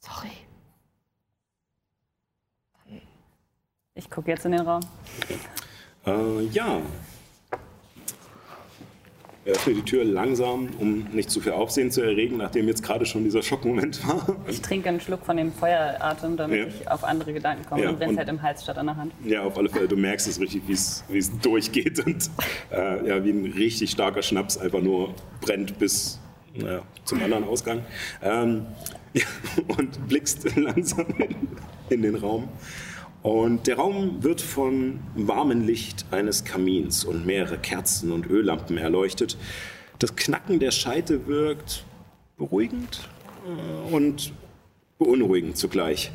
Sorry. 0.00 0.30
Ich 3.94 4.10
gucke 4.10 4.30
jetzt 4.30 4.44
in 4.44 4.52
den 4.52 4.60
Raum. 4.62 4.80
Äh, 6.06 6.40
ja. 6.46 6.80
Er 9.46 9.52
öffnet 9.52 9.76
die 9.76 9.82
Tür 9.82 10.04
langsam, 10.04 10.70
um 10.80 11.06
nicht 11.12 11.30
zu 11.30 11.40
viel 11.40 11.52
Aufsehen 11.52 11.92
zu 11.92 12.00
erregen, 12.02 12.36
nachdem 12.36 12.66
jetzt 12.66 12.82
gerade 12.82 13.06
schon 13.06 13.22
dieser 13.22 13.42
Schockmoment 13.42 14.04
war. 14.06 14.34
Ich 14.48 14.60
trinke 14.60 14.88
einen 14.88 15.00
Schluck 15.00 15.24
von 15.24 15.36
dem 15.36 15.52
Feueratem, 15.52 16.36
damit 16.36 16.58
Ja. 16.58 16.66
ich 16.66 16.90
auf 16.90 17.04
andere 17.04 17.32
Gedanken 17.32 17.64
komme 17.64 17.84
Ja, 17.84 17.90
und 17.90 17.98
brennt 17.98 18.10
und- 18.12 18.18
halt 18.18 18.28
im 18.28 18.42
Hals 18.42 18.64
statt 18.64 18.76
an 18.76 18.86
der 18.86 18.96
Hand. 18.96 19.12
Ja, 19.24 19.42
auf 19.42 19.56
alle 19.56 19.68
Fälle. 19.68 19.86
Du 19.86 19.96
merkst 19.96 20.26
es 20.26 20.40
richtig, 20.40 20.62
wie 20.66 20.72
es 20.72 21.04
wie 21.08 21.18
es 21.18 21.30
durchgeht 21.38 22.04
und 22.04 22.28
äh, 22.72 23.06
ja, 23.08 23.24
wie 23.24 23.30
ein 23.30 23.44
richtig 23.56 23.92
starker 23.92 24.22
Schnaps 24.22 24.58
einfach 24.58 24.80
nur 24.82 25.14
brennt 25.40 25.78
bis 25.78 26.18
naja, 26.56 26.82
zum 27.04 27.22
anderen 27.22 27.44
Ausgang. 27.44 27.82
Ähm, 28.22 28.66
ja, 29.14 29.22
und 29.78 30.08
blickst 30.08 30.56
langsam 30.56 31.06
in, 31.20 31.36
in 31.90 32.02
den 32.02 32.16
Raum. 32.16 32.48
Und 33.26 33.66
der 33.66 33.74
Raum 33.74 34.22
wird 34.22 34.40
von 34.40 35.00
warmem 35.16 35.66
Licht 35.66 36.06
eines 36.12 36.44
Kamins 36.44 37.02
und 37.02 37.26
mehrere 37.26 37.58
Kerzen 37.58 38.12
und 38.12 38.30
Öllampen 38.30 38.78
erleuchtet. 38.78 39.36
Das 39.98 40.14
Knacken 40.14 40.60
der 40.60 40.70
Scheite 40.70 41.26
wirkt 41.26 41.84
beruhigend 42.36 43.08
äh, 43.44 43.92
und 43.92 44.32
beunruhigend 45.00 45.56
zugleich. 45.56 46.12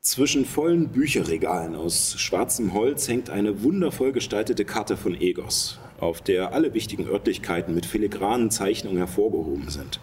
Zwischen 0.00 0.46
vollen 0.46 0.88
Bücherregalen 0.88 1.76
aus 1.76 2.18
schwarzem 2.18 2.72
Holz 2.72 3.06
hängt 3.06 3.28
eine 3.28 3.62
wundervoll 3.62 4.12
gestaltete 4.12 4.64
Karte 4.64 4.96
von 4.96 5.14
Egos, 5.14 5.78
auf 6.00 6.22
der 6.22 6.54
alle 6.54 6.72
wichtigen 6.72 7.06
Örtlichkeiten 7.06 7.74
mit 7.74 7.84
filigranen 7.84 8.50
Zeichnungen 8.50 8.96
hervorgehoben 8.96 9.68
sind. 9.68 10.00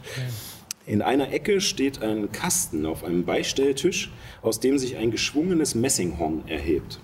In 0.87 1.01
einer 1.01 1.31
Ecke 1.31 1.61
steht 1.61 2.03
ein 2.03 2.31
Kasten 2.31 2.85
auf 2.85 3.03
einem 3.03 3.25
Beistelltisch, 3.25 4.11
aus 4.41 4.59
dem 4.59 4.77
sich 4.77 4.97
ein 4.97 5.11
geschwungenes 5.11 5.73
Messinghorn 5.73 6.47
erhebt. 6.47 6.99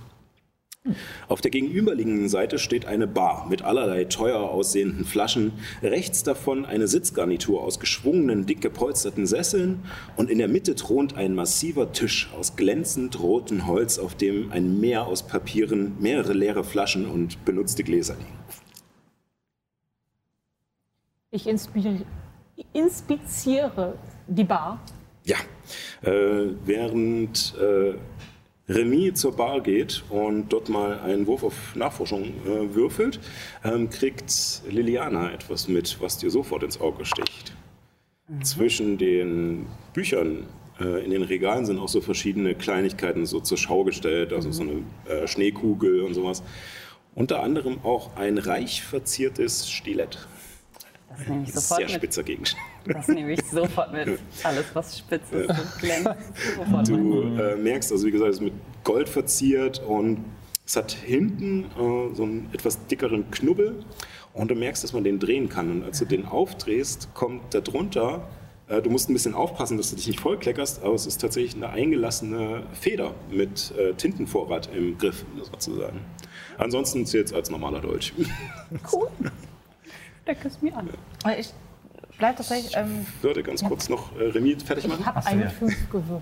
Auf 1.27 1.41
der 1.41 1.51
gegenüberliegenden 1.51 2.27
Seite 2.27 2.57
steht 2.57 2.87
eine 2.87 3.05
Bar 3.05 3.47
mit 3.47 3.61
allerlei 3.61 4.05
teuer 4.05 4.39
aussehenden 4.39 5.05
Flaschen, 5.05 5.53
rechts 5.83 6.23
davon 6.23 6.65
eine 6.65 6.87
Sitzgarnitur 6.87 7.61
aus 7.61 7.79
geschwungenen, 7.79 8.47
dick 8.47 8.61
gepolsterten 8.61 9.27
Sesseln 9.27 9.83
und 10.15 10.31
in 10.31 10.39
der 10.39 10.47
Mitte 10.47 10.73
thront 10.73 11.15
ein 11.15 11.35
massiver 11.35 11.91
Tisch 11.91 12.31
aus 12.35 12.55
glänzend 12.55 13.19
rotem 13.19 13.67
Holz, 13.67 13.99
auf 13.99 14.15
dem 14.15 14.51
ein 14.51 14.79
Meer 14.79 15.05
aus 15.05 15.21
Papieren, 15.21 15.97
mehrere 15.99 16.33
leere 16.33 16.63
Flaschen 16.63 17.05
und 17.05 17.45
benutzte 17.45 17.83
Gläser 17.83 18.15
liegen. 18.15 18.39
Ich 21.29 21.47
inspi- 21.47 22.03
inspiziere 22.73 23.97
die 24.27 24.43
Bar. 24.43 24.79
Ja, 25.23 25.37
äh, 26.01 26.53
während 26.65 27.55
äh, 27.59 27.93
Remy 28.71 29.13
zur 29.13 29.35
Bar 29.35 29.61
geht 29.61 30.03
und 30.09 30.49
dort 30.49 30.69
mal 30.69 30.99
einen 30.99 31.27
Wurf 31.27 31.43
auf 31.43 31.75
Nachforschung 31.75 32.23
äh, 32.45 32.73
würfelt, 32.73 33.19
ähm, 33.63 33.89
kriegt 33.89 34.61
Liliana 34.69 35.31
etwas 35.31 35.67
mit, 35.67 35.99
was 35.99 36.17
dir 36.17 36.29
sofort 36.29 36.63
ins 36.63 36.79
Auge 36.79 37.05
sticht. 37.05 37.53
Zwischen 38.43 38.97
den 38.97 39.65
Büchern 39.93 40.47
äh, 40.79 41.03
in 41.03 41.11
den 41.11 41.23
Regalen 41.23 41.65
sind 41.65 41.79
auch 41.79 41.89
so 41.89 42.01
verschiedene 42.01 42.55
Kleinigkeiten 42.55 43.25
so 43.25 43.41
zur 43.41 43.57
Schau 43.57 43.83
gestellt, 43.83 44.31
also 44.31 44.51
so 44.51 44.63
eine 44.63 44.83
äh, 45.09 45.27
Schneekugel 45.27 46.01
und 46.01 46.13
sowas. 46.13 46.41
Unter 47.13 47.43
anderem 47.43 47.79
auch 47.83 48.15
ein 48.15 48.37
reich 48.37 48.83
verziertes 48.83 49.69
Stilett. 49.69 50.27
Das 51.17 51.27
nehme 51.27 51.43
ich 51.43 51.51
Sehr 51.51 51.61
sofort 51.61 51.81
mit. 51.81 51.91
spitzer 51.91 52.23
Gegenstand. 52.23 52.63
Das 52.85 53.07
nehme 53.07 53.33
ich 53.33 53.41
sofort 53.45 53.93
mit. 53.93 54.19
Alles, 54.43 54.65
was 54.73 54.97
spitz 54.99 55.31
ist 55.31 55.49
und 55.49 55.79
glänzt. 55.79 56.09
Sofort 56.55 56.89
mit. 56.89 56.99
Du 56.99 57.21
äh, 57.41 57.55
merkst, 57.55 57.91
also 57.91 58.05
wie 58.07 58.11
gesagt, 58.11 58.29
es 58.29 58.35
ist 58.37 58.41
mit 58.41 58.53
Gold 58.83 59.09
verziert 59.09 59.81
und 59.87 60.23
es 60.65 60.75
hat 60.75 60.91
hinten 60.91 61.65
äh, 61.65 62.15
so 62.15 62.23
einen 62.23 62.49
etwas 62.53 62.85
dickeren 62.87 63.29
Knubbel 63.31 63.83
und 64.33 64.49
du 64.49 64.55
merkst, 64.55 64.83
dass 64.83 64.93
man 64.93 65.03
den 65.03 65.19
drehen 65.19 65.49
kann. 65.49 65.69
Und 65.71 65.83
als 65.83 65.99
du 65.99 66.05
den 66.05 66.25
aufdrehst, 66.25 67.09
kommt 67.13 67.53
darunter, 67.53 68.27
äh, 68.67 68.81
du 68.81 68.89
musst 68.89 69.09
ein 69.09 69.13
bisschen 69.13 69.33
aufpassen, 69.33 69.77
dass 69.77 69.89
du 69.89 69.97
dich 69.97 70.07
nicht 70.07 70.19
vollkleckerst, 70.19 70.83
aber 70.83 70.95
es 70.95 71.05
ist 71.05 71.19
tatsächlich 71.19 71.55
eine 71.55 71.69
eingelassene 71.69 72.63
Feder 72.73 73.13
mit 73.29 73.73
äh, 73.77 73.93
Tintenvorrat 73.93 74.69
im 74.75 74.97
Griff 74.97 75.25
sozusagen. 75.41 75.99
Ansonsten 76.57 77.05
zählt 77.05 77.27
es 77.27 77.33
als 77.33 77.49
normaler 77.49 77.81
Dolch. 77.81 78.13
Steck 80.23 80.37
es 80.45 80.61
mir 80.61 80.75
an. 80.75 80.89
Ich 81.39 81.49
bleib 82.17 82.37
tatsächlich. 82.37 82.75
Ähm, 82.75 83.05
Ich 83.17 83.23
würde 83.23 83.41
ganz 83.41 83.63
kurz 83.63 83.89
noch 83.89 84.15
äh, 84.19 84.25
Remy 84.25 84.55
fertig 84.63 84.85
Ich 84.85 84.89
machen. 84.91 85.05
habe 85.05 85.25
eine 85.25 85.49
5 85.49 85.89
gewürfelt. 85.89 86.21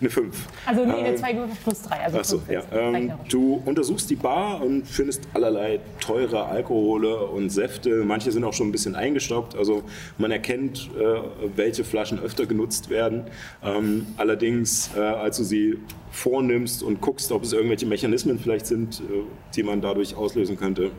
Eine 0.00 0.10
5. 0.10 0.46
Also 0.66 0.84
nee, 0.84 0.92
eine 0.92 1.08
Ähm, 1.10 1.16
2 1.16 1.32
gewürfelt 1.32 1.62
plus 1.62 1.82
3. 1.82 2.00
Also 2.00 2.18
Achso, 2.18 2.42
ja. 2.50 2.62
Ähm, 2.72 3.12
du 3.28 3.62
untersuchst 3.64 4.10
die 4.10 4.16
Bar 4.16 4.62
und 4.62 4.86
findest 4.86 5.28
allerlei 5.34 5.78
teure 6.00 6.46
Alkohole 6.46 7.16
und 7.26 7.50
Säfte. 7.50 8.02
Manche 8.04 8.32
sind 8.32 8.42
auch 8.42 8.52
schon 8.54 8.68
ein 8.68 8.72
bisschen 8.72 8.96
eingestaubt. 8.96 9.54
Also 9.56 9.84
man 10.18 10.30
erkennt, 10.32 10.90
äh, 10.98 11.20
welche 11.54 11.84
Flaschen 11.84 12.18
öfter 12.18 12.46
genutzt 12.46 12.90
werden. 12.90 13.24
Ähm, 13.62 14.06
allerdings, 14.16 14.90
äh, 14.96 15.00
als 15.00 15.36
du 15.36 15.44
sie 15.44 15.78
vornimmst 16.10 16.82
und 16.82 17.00
guckst, 17.00 17.30
ob 17.30 17.44
es 17.44 17.52
irgendwelche 17.52 17.86
Mechanismen 17.86 18.38
vielleicht 18.40 18.66
sind, 18.66 19.00
äh, 19.00 19.22
die 19.54 19.62
man 19.62 19.80
dadurch 19.82 20.16
auslösen 20.16 20.56
könnte, 20.58 20.90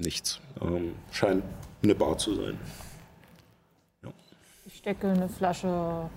nichts. 0.00 0.40
Ähm, 0.60 0.94
scheint 1.12 1.44
eine 1.82 1.94
Bar 1.94 2.18
zu 2.18 2.34
sein. 2.34 2.58
Ich 4.66 4.76
stecke 4.76 5.08
eine 5.10 5.28
Flasche 5.28 6.08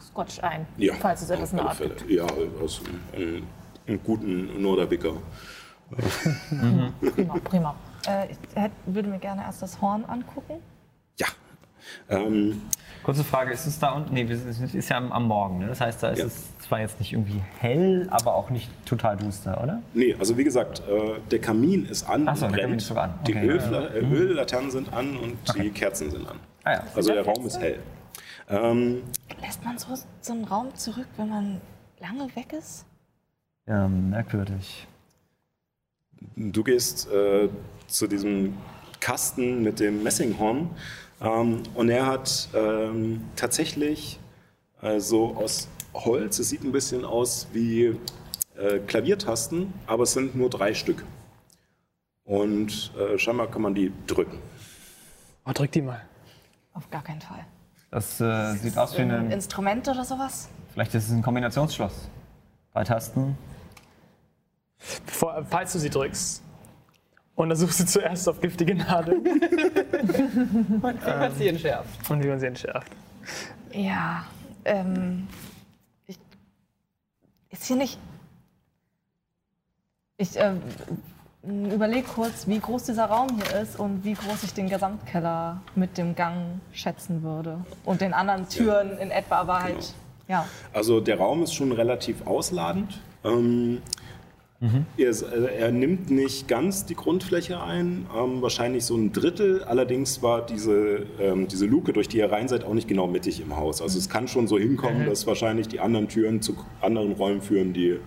Scotch 0.00 0.40
ein, 0.42 0.66
Ja, 0.76 0.94
falls 0.94 1.22
es 1.22 1.30
etwas 1.30 1.50
Fälle. 1.76 1.94
gibt. 1.94 2.10
Ja, 2.10 2.26
aus 2.62 2.80
einem, 3.14 3.46
einem 3.86 4.02
guten 4.02 4.60
Norderbicker. 4.62 5.12
Prima, 7.14 7.34
prima. 7.44 7.74
äh, 8.06 8.30
ich 8.32 8.38
hätt, 8.54 8.72
würde 8.86 9.08
mir 9.08 9.18
gerne 9.18 9.42
erst 9.42 9.60
das 9.62 9.80
Horn 9.80 10.04
angucken. 10.04 10.54
Ja. 11.18 11.26
Ähm, 12.08 12.62
Kurze 13.02 13.24
Frage, 13.24 13.52
ist 13.52 13.66
es 13.66 13.78
da 13.78 13.92
unten? 13.92 14.12
Nee, 14.12 14.22
es 14.24 14.44
ist 14.74 14.88
ja 14.90 14.96
am, 14.98 15.10
am 15.10 15.26
Morgen, 15.26 15.58
ne? 15.58 15.68
Das 15.68 15.80
heißt, 15.80 16.02
da 16.02 16.08
ist 16.10 16.18
Ja. 16.18 16.26
es 16.26 16.58
zwar 16.58 16.80
jetzt 16.80 16.98
nicht 16.98 17.12
irgendwie 17.12 17.40
hell, 17.58 18.06
aber 18.10 18.34
auch 18.34 18.50
nicht 18.50 18.70
total 18.84 19.16
duster, 19.16 19.62
oder? 19.62 19.82
Nee, 19.94 20.14
also 20.18 20.36
wie 20.36 20.44
gesagt, 20.44 20.80
äh, 20.88 21.18
der 21.30 21.40
Kamin 21.40 21.86
ist 21.86 22.02
an 22.08 22.28
Ach 22.28 22.36
so, 22.36 22.44
und 22.46 22.52
der 22.52 22.58
brennt. 22.58 22.62
Kamin 22.64 22.78
ist 22.78 22.86
sogar 22.86 23.04
an. 23.04 23.14
Die 23.26 23.34
Okay, 23.34 23.46
Ölfla 23.48 23.86
äh, 23.88 24.00
Öllaternen 24.00 24.70
sind 24.70 24.92
an 24.92 25.16
und 25.16 25.36
die 25.56 25.70
Kerzen 25.70 26.10
sind 26.10 26.28
an. 26.28 26.38
Ah 26.64 26.72
ja. 26.72 26.82
Also 26.94 27.12
der 27.12 27.24
Raum 27.24 27.46
ist 27.46 27.58
hell. 27.58 27.78
Ähm, 28.50 29.02
Lässt 29.40 29.64
man 29.64 29.78
so, 29.78 29.88
so 30.20 30.32
einen 30.32 30.44
Raum 30.44 30.74
zurück, 30.74 31.06
wenn 31.16 31.28
man 31.28 31.60
lange 32.00 32.24
weg 32.36 32.52
ist? 32.52 32.84
ja 33.66 33.86
merkwürdig. 33.88 34.86
du 36.36 36.64
gehst 36.64 37.08
äh, 37.10 37.48
zu 37.86 38.06
diesem 38.08 38.56
Kasten 38.98 39.62
mit 39.62 39.78
dem 39.80 40.02
Messinghorn 40.02 40.70
ähm, 41.20 41.62
und 41.74 41.88
er 41.88 42.06
hat 42.06 42.48
ähm, 42.54 43.24
tatsächlich 43.36 44.18
also 44.80 45.36
aus 45.36 45.68
Holz, 45.92 46.38
es 46.38 46.48
sieht 46.48 46.62
ein 46.64 46.72
bisschen 46.72 47.04
aus 47.04 47.48
wie 47.52 47.96
äh, 48.56 48.78
Klaviertasten, 48.86 49.72
aber 49.86 50.04
es 50.04 50.12
sind 50.12 50.34
nur 50.34 50.48
drei 50.48 50.74
Stück. 50.74 51.04
Und 52.24 52.92
äh, 52.96 53.18
scheinbar 53.18 53.48
kann 53.48 53.62
man 53.62 53.74
die 53.74 53.92
drücken. 54.06 54.38
Oh, 55.44 55.52
drück 55.52 55.72
die 55.72 55.82
mal. 55.82 56.00
Auf 56.74 56.88
gar 56.90 57.02
keinen 57.02 57.20
Fall. 57.20 57.44
Das 57.90 58.20
äh, 58.20 58.52
sieht 58.54 58.78
aus 58.78 58.96
wie 58.96 59.02
Ein 59.02 59.10
ein. 59.10 59.30
Instrument 59.32 59.88
oder 59.88 60.04
sowas? 60.04 60.48
Vielleicht 60.72 60.94
ist 60.94 61.06
es 61.06 61.10
ein 61.10 61.22
Kombinationsschloss. 61.22 62.08
Bei 62.72 62.84
Tasten. 62.84 63.36
Bevor, 65.04 65.44
falls 65.50 65.72
du 65.72 65.80
sie 65.80 65.90
drückst, 65.90 66.42
untersuchst 67.42 67.80
du 67.80 67.86
zuerst 67.86 68.28
auf 68.28 68.40
giftige 68.40 68.74
Nadeln 68.74 69.24
Was 70.80 71.34
sie 71.38 71.48
entschärft. 71.48 72.10
und 72.10 72.22
wie 72.22 72.28
man 72.28 72.40
sie 72.40 72.46
entschärft. 72.46 72.90
Ja, 73.72 74.24
ähm. 74.64 75.28
Ich, 76.06 76.18
ist 77.50 77.64
hier 77.64 77.76
nicht. 77.76 77.98
Ich 80.16 80.36
ähm, 80.36 80.60
überlege 81.42 82.06
kurz, 82.06 82.46
wie 82.46 82.58
groß 82.58 82.84
dieser 82.84 83.06
Raum 83.06 83.28
hier 83.36 83.60
ist 83.60 83.78
und 83.78 84.04
wie 84.04 84.12
groß 84.12 84.42
ich 84.42 84.52
den 84.52 84.68
Gesamtkeller 84.68 85.62
mit 85.74 85.96
dem 85.96 86.14
Gang 86.14 86.60
schätzen 86.72 87.22
würde. 87.22 87.64
Und 87.84 88.00
den 88.00 88.12
anderen 88.12 88.48
Türen 88.48 88.98
in 88.98 89.10
etwa, 89.10 89.36
aber 89.36 89.62
halt. 89.62 89.94
Ja. 90.28 90.46
Also 90.72 91.00
der 91.00 91.18
Raum 91.18 91.42
ist 91.42 91.54
schon 91.54 91.72
relativ 91.72 92.26
ausladend. 92.26 93.00
Ähm, 93.24 93.80
er, 94.98 95.08
ist, 95.08 95.24
also 95.24 95.46
er 95.46 95.72
nimmt 95.72 96.10
nicht 96.10 96.46
ganz 96.46 96.84
die 96.84 96.94
Grundfläche 96.94 97.62
ein, 97.62 98.06
ähm, 98.14 98.42
wahrscheinlich 98.42 98.84
so 98.84 98.94
ein 98.94 99.10
Drittel. 99.12 99.64
Allerdings 99.64 100.22
war 100.22 100.44
diese, 100.44 101.06
ähm, 101.18 101.48
diese 101.48 101.64
Luke, 101.64 101.94
durch 101.94 102.08
die 102.08 102.18
ihr 102.18 102.30
rein 102.30 102.46
seid, 102.46 102.64
auch 102.64 102.74
nicht 102.74 102.86
genau 102.86 103.06
mittig 103.06 103.40
im 103.40 103.56
Haus. 103.56 103.80
Also 103.80 103.98
es 103.98 104.10
kann 104.10 104.28
schon 104.28 104.46
so 104.48 104.58
hinkommen, 104.58 105.06
dass 105.06 105.26
wahrscheinlich 105.26 105.68
die 105.68 105.80
anderen 105.80 106.08
Türen 106.08 106.42
zu 106.42 106.56
anderen 106.82 107.12
Räumen 107.12 107.40
führen, 107.40 107.72
die 107.72 107.98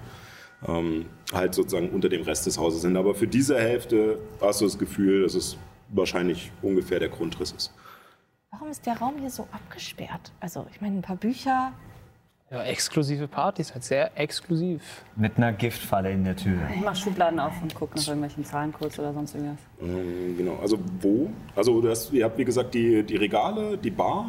ähm, 0.68 1.08
halt 1.34 1.56
sozusagen 1.56 1.90
unter 1.90 2.10
dem 2.10 2.22
Rest 2.22 2.46
des 2.46 2.60
Hauses 2.60 2.84
sind. 2.84 2.98
Aber 2.98 3.16
für 3.16 3.28
diese 3.28 3.58
Hälfte 3.58 4.20
hast 4.40 4.62
du 4.62 4.66
das 4.66 4.78
Gefühl, 4.78 5.24
dass 5.24 5.34
es 5.34 5.58
wahrscheinlich 5.90 6.52
ungefähr 6.62 7.00
der 7.00 7.10
Grundriss 7.10 7.52
ist. 7.52 7.74
Warum 8.52 8.70
ist 8.70 8.86
der 8.86 8.98
Raum 8.98 9.16
hier 9.20 9.32
so 9.32 9.48
abgesperrt? 9.52 10.32
Also, 10.40 10.68
ich 10.72 10.80
meine, 10.82 10.98
ein 10.98 11.02
paar 11.02 11.16
Bücher. 11.16 11.74
Ja, 12.54 12.64
exklusive 12.66 13.28
Partys, 13.28 13.74
halt 13.74 13.84
sehr 13.84 14.16
exklusiv. 14.16 15.04
Mit 15.16 15.38
einer 15.38 15.54
Giftfalle 15.54 16.12
in 16.12 16.24
der 16.24 16.36
Tür. 16.36 16.60
Ich 16.72 16.82
mach 16.82 16.96
Schubladen 16.96 17.40
auf 17.40 17.60
und 17.64 17.74
gucke 17.74 17.98
nach 17.98 18.08
irgendwelchen 18.08 18.46
Zahlencodes 18.46 19.00
oder 19.00 19.12
sonst 19.12 19.34
irgendwas. 19.34 19.58
Ähm, 19.82 20.38
genau, 20.38 20.60
also 20.62 20.78
wo? 21.02 21.32
Also 21.56 21.82
das, 21.82 22.12
ihr 22.12 22.26
habt 22.26 22.38
wie 22.38 22.46
gesagt 22.46 22.76
die, 22.76 23.02
die 23.02 23.16
Regale, 23.16 23.76
die 23.76 23.90
Bar, 23.90 24.28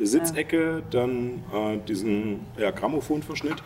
die 0.00 0.06
Sitzecke, 0.06 0.82
dann 0.90 1.44
äh, 1.54 1.78
diesen 1.86 2.40
ja, 2.58 2.72
Grammophonverschnitt, 2.72 3.62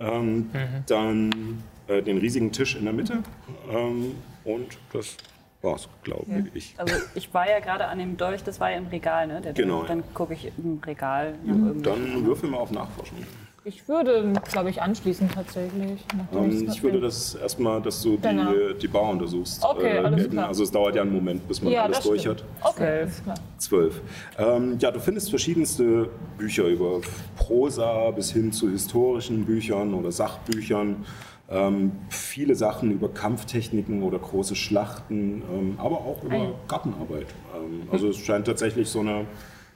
ähm, 0.00 0.48
dann 0.86 1.62
äh, 1.86 2.00
den 2.00 2.16
riesigen 2.16 2.50
Tisch 2.50 2.76
in 2.76 2.84
der 2.84 2.94
Mitte 2.94 3.22
ähm, 3.70 4.14
und 4.44 4.78
das 4.94 5.18
war's, 5.62 5.88
glaube 6.02 6.26
ich. 6.54 6.74
Also 6.78 6.94
ich 7.14 7.32
war 7.34 7.48
ja 7.48 7.58
gerade 7.60 7.86
an 7.86 7.98
dem 7.98 8.16
Dolch, 8.16 8.42
das 8.44 8.60
war 8.60 8.70
ja 8.70 8.78
im 8.78 8.86
Regal, 8.88 9.26
ne? 9.26 9.40
Der 9.40 9.52
Genau, 9.52 9.78
Dolch. 9.78 9.88
Dann 9.88 10.02
gucke 10.14 10.34
ich 10.34 10.52
im 10.56 10.80
Regal 10.84 11.34
irgendwelchen. 11.46 11.82
Dann 11.82 12.26
würfeln 12.26 12.52
wir 12.52 12.60
auf 12.60 12.70
Nachforschung. 12.70 13.18
Ich 13.64 13.86
würde, 13.86 14.32
glaube 14.50 14.70
ich, 14.70 14.80
anschließen 14.80 15.28
tatsächlich. 15.28 16.02
Ähm, 16.34 16.68
ich 16.70 16.82
würde 16.82 17.00
das 17.00 17.34
erstmal, 17.34 17.82
dass 17.82 18.00
du 18.02 18.16
Genau. 18.18 18.50
die, 18.52 18.78
die 18.78 18.88
Bar 18.88 19.10
untersuchst. 19.10 19.62
Okay, 19.62 19.98
alles 19.98 20.16
gelten. 20.16 20.32
klar. 20.32 20.48
Also 20.48 20.62
es 20.62 20.70
dauert 20.70 20.94
ja 20.94 21.02
einen 21.02 21.12
Moment, 21.12 21.46
bis 21.46 21.60
man 21.60 21.72
Ja, 21.72 21.82
alles 21.82 21.98
das 21.98 22.06
durch 22.06 22.20
stimmt. 22.22 22.44
hat. 22.62 22.70
Okay, 22.74 23.00
alles 23.00 23.22
klar. 23.22 23.36
Zwölf. 23.58 24.00
Ähm, 24.38 24.78
ja, 24.78 24.90
du 24.90 25.00
findest 25.00 25.28
verschiedenste 25.28 26.08
Bücher 26.38 26.64
über 26.64 27.00
Prosa 27.36 28.10
bis 28.12 28.32
hin 28.32 28.52
zu 28.52 28.70
historischen 28.70 29.44
Büchern 29.44 29.92
oder 29.92 30.12
Sachbüchern. 30.12 31.04
Ähm, 31.50 31.92
viele 32.10 32.54
Sachen 32.54 32.90
über 32.90 33.08
Kampftechniken 33.08 34.02
oder 34.02 34.18
große 34.18 34.54
Schlachten, 34.54 35.42
ähm, 35.50 35.74
aber 35.78 35.98
auch 35.98 36.22
über 36.22 36.54
Gartenarbeit. 36.68 37.28
Ähm, 37.56 37.88
also 37.90 38.08
es 38.08 38.18
scheint 38.18 38.46
tatsächlich 38.46 38.88
so 38.90 39.00
eine 39.00 39.24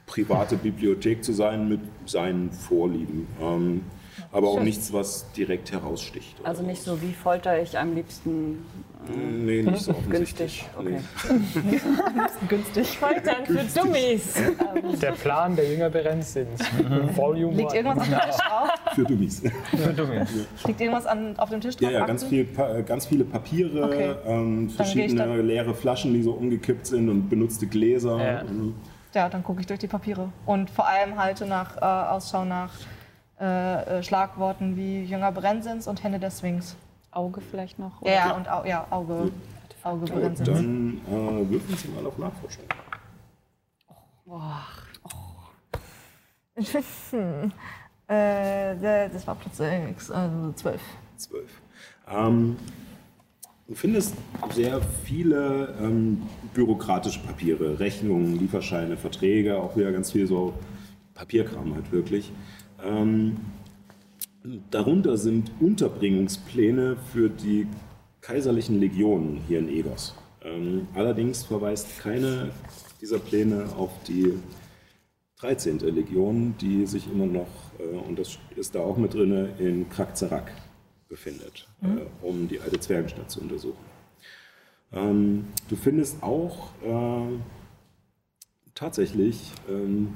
private 0.05 0.55
Bibliothek 0.55 1.23
zu 1.23 1.33
sein 1.33 1.67
mit 1.67 1.79
seinen 2.05 2.51
Vorlieben. 2.51 3.27
Ähm, 3.41 3.81
aber 4.31 4.49
auch 4.49 4.61
nichts, 4.61 4.93
was 4.93 5.31
direkt 5.33 5.71
heraussticht. 5.71 6.35
Also 6.43 6.63
nicht 6.63 6.83
so, 6.83 7.01
wie 7.01 7.13
folter 7.13 7.61
ich 7.61 7.77
am 7.77 7.95
liebsten 7.95 8.65
Nee, 9.09 9.61
nicht 9.63 9.81
so 9.81 9.91
offensichtlich. 9.91 10.65
günstig. 10.77 11.03
Okay. 11.23 11.61
Nee. 11.69 11.79
Günstig. 12.47 12.97
Foltern 12.97 13.45
für 13.45 13.79
Dummies. 13.79 14.33
Der 15.01 15.11
Plan 15.11 15.55
der 15.55 15.69
Jünger 15.71 15.89
Berenzins. 15.89 16.61
Volume 17.15 17.55
Liegt 17.57 17.73
irgendwas 17.73 17.99
auf 17.99 18.07
dem 18.07 18.19
Tisch 18.19 18.37
drauf? 18.37 18.69
Für 18.93 19.03
Dummies. 19.03 19.41
Liegt 20.65 20.81
irgendwas 20.81 21.05
an, 21.05 21.37
auf 21.37 21.49
dem 21.49 21.61
Tisch 21.61 21.75
drauf? 21.75 21.91
Ja, 21.91 21.99
ja, 21.99 22.05
ganz, 22.05 22.23
viel, 22.23 22.47
äh, 22.57 22.83
ganz 22.83 23.05
viele 23.05 23.25
Papiere, 23.25 23.83
Okay. 23.83 24.15
ähm, 24.25 24.69
verschiedene 24.69 25.41
leere 25.41 25.73
Flaschen, 25.73 26.13
die 26.13 26.23
so 26.23 26.31
umgekippt 26.31 26.87
sind 26.87 27.09
und 27.09 27.29
benutzte 27.29 27.67
Gläser. 27.67 28.17
Ja. 28.23 28.43
Mhm. 28.43 28.75
Ja, 29.13 29.29
dann 29.29 29.43
gucke 29.43 29.61
ich 29.61 29.67
durch 29.67 29.79
die 29.79 29.87
Papiere. 29.87 30.29
Und 30.45 30.69
vor 30.69 30.87
allem 30.87 31.19
halte 31.19 31.45
nach, 31.45 31.77
äh, 31.77 31.81
Ausschau 32.09 32.45
nach 32.45 32.71
äh, 33.39 33.99
äh, 33.99 34.03
Schlagworten 34.03 34.75
wie 34.77 35.03
Jünger 35.03 35.31
Brennens 35.31 35.87
und 35.87 36.03
Hände 36.03 36.19
des 36.19 36.37
Swings. 36.37 36.75
Auge 37.15 37.41
vielleicht 37.41 37.79
noch? 37.79 38.01
Ja, 38.03 38.11
ja, 38.11 38.31
und 38.31 38.49
Au 38.49 38.65
ja, 38.65 38.87
Auge, 38.89 39.31
Auge 39.83 39.99
Gut, 40.05 40.13
Brennens. 40.13 40.39
dann 40.43 41.01
äh, 41.07 41.49
würfeln 41.49 41.77
Sie 41.77 41.87
mal 41.89 42.05
auf 42.05 42.17
Nachforschung. 42.17 42.63
äh, 48.07 49.09
das 49.09 49.27
war 49.27 49.35
Platz 49.35 49.57
6, 49.57 50.11
also 50.11 50.51
12. 50.53 50.81
Zwölf. 51.17 51.61
Ähm, 52.09 52.57
du 53.67 53.75
findest 53.75 54.15
sehr 54.51 54.81
viele 55.03 55.75
ähm, 55.81 56.21
bürokratische 56.53 57.19
Papiere, 57.19 57.79
Rechnungen, 57.79 58.39
Lieferscheine, 58.39 58.97
Verträge, 58.97 59.57
auch 59.57 59.75
wieder 59.75 59.91
ganz 59.91 60.11
viel 60.11 60.27
so 60.27 60.53
Papierkram 61.13 61.73
halt 61.73 61.91
wirklich. 61.91 62.31
Ähm, 62.83 63.37
darunter 64.71 65.17
sind 65.17 65.51
Unterbringungspläne 65.59 66.97
für 67.11 67.29
die 67.29 67.67
kaiserlichen 68.21 68.79
Legionen 68.79 69.41
hier 69.47 69.59
in 69.59 69.69
Egos. 69.69 70.15
Ähm, 70.43 70.87
allerdings 70.93 71.43
verweist 71.43 71.99
keine 71.99 72.51
dieser 73.01 73.19
Pläne 73.19 73.65
auf 73.77 73.91
die 74.07 74.33
13. 75.37 75.79
Legion, 75.79 76.55
die 76.59 76.85
sich 76.85 77.11
immer 77.11 77.25
noch, 77.25 77.47
äh, 77.79 77.83
und 77.83 78.17
das 78.17 78.37
ist 78.55 78.75
da 78.75 78.79
auch 78.79 78.97
mit 78.97 79.13
drin, 79.13 79.49
in 79.59 79.89
Krakzarak 79.89 80.51
befindet, 81.09 81.67
äh, 81.81 82.25
um 82.25 82.47
die 82.47 82.59
alte 82.59 82.79
Zwergenstadt 82.79 83.29
zu 83.29 83.41
untersuchen. 83.41 83.83
Ähm, 84.93 85.47
du 85.69 85.75
findest 85.75 86.23
auch 86.23 86.69
äh, 86.83 87.27
tatsächlich 88.73 89.51
ähm, 89.69 90.15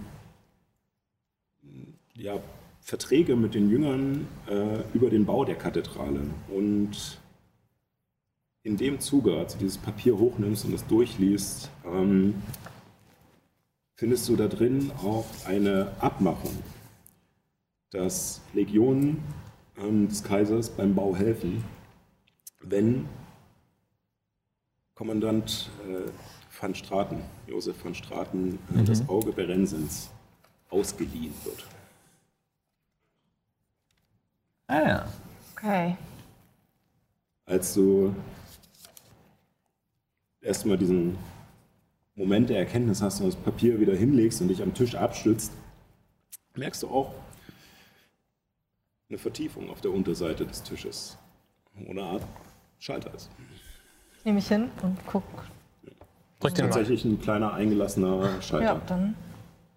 ja, 2.16 2.40
Verträge 2.88 3.36
mit 3.36 3.54
den 3.54 3.69
Jüngern 3.69 4.30
äh, 4.47 4.80
über 4.93 5.10
den 5.10 5.26
Bau 5.26 5.43
der 5.43 5.56
Kathedrale. 5.56 6.21
Und 6.47 7.19
in 8.63 8.78
dem 8.78 9.02
Zuge, 9.02 9.36
als 9.38 9.54
du 9.54 9.60
dieses 9.60 9.78
Papier 9.78 10.17
hochnimmst 10.17 10.63
und 10.63 10.73
es 10.73 10.88
durchliest, 10.88 11.69
ähm, 11.86 12.36
findest 13.95 14.30
du 14.30 14.38
da 14.38 14.47
drin 14.47 14.89
auch 15.04 15.26
eine 15.45 15.91
Abmachung, 16.00 16.58
dass 17.91 18.39
Legionen 18.54 19.21
ähm, 19.78 20.08
des 20.08 20.23
Kaisers 20.23 20.69
beim 20.69 20.95
Bau 20.95 21.13
helfen, 21.13 21.65
wenn 22.62 23.06
Kommandant 24.95 25.69
äh, 25.86 26.10
van 26.58 26.73
Straten, 26.73 27.17
Josef 27.47 27.84
van 27.84 27.93
Straten, 27.93 28.60
äh, 28.73 28.84
das 28.86 29.10
Auge 29.10 29.34
Berensens 29.34 30.10
ausgeliehen 30.69 31.34
wird. 31.43 31.65
Ah 34.67 34.82
ja. 34.82 35.08
Okay. 35.56 35.97
Als 37.45 37.73
du 37.73 38.13
erstmal 40.41 40.77
diesen 40.77 41.17
Moment 42.15 42.49
der 42.49 42.60
Erkenntnis 42.60 43.01
hast 43.01 43.21
und 43.21 43.27
das 43.27 43.36
Papier 43.36 43.80
wieder 43.80 43.95
hinlegst 43.95 44.41
und 44.41 44.49
dich 44.49 44.62
am 44.62 44.73
Tisch 44.73 44.95
abstützt, 44.95 45.51
merkst 46.56 46.84
du 46.84 46.88
auch 46.89 47.13
eine 49.10 49.17
Vertiefung 49.17 49.69
auf 49.69 49.80
der 49.82 49.91
Unterseite 49.91 50.45
des 50.45 50.63
Tisches, 50.63 51.17
wo 51.75 51.91
eine 51.91 52.03
Art 52.03 52.23
Schalter 52.80 53.13
ist. 53.13 53.30
Nehme 54.25 54.39
ich 54.39 54.47
hin 54.47 54.69
und 54.82 54.97
guck. 55.08 55.23
Drück 56.39 56.53
den 56.53 56.65
mal. 56.65 56.71
Tatsächlich 56.71 57.06
ein 57.06 57.19
kleiner 57.21 57.53
eingelassener 57.53 58.21
Ja, 58.36 58.41
Schalter. 58.41 58.82
dann 58.88 59.15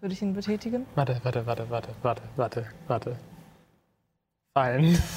würde 0.01 0.13
ich 0.13 0.21
ihn 0.21 0.33
betätigen. 0.33 0.85
Warte, 0.95 1.19
warte, 1.23 1.45
warte, 1.45 1.69
warte, 1.69 1.89
warte, 2.01 2.21
warte, 2.35 2.65
warte. 2.87 3.15
Fallen. 4.53 4.97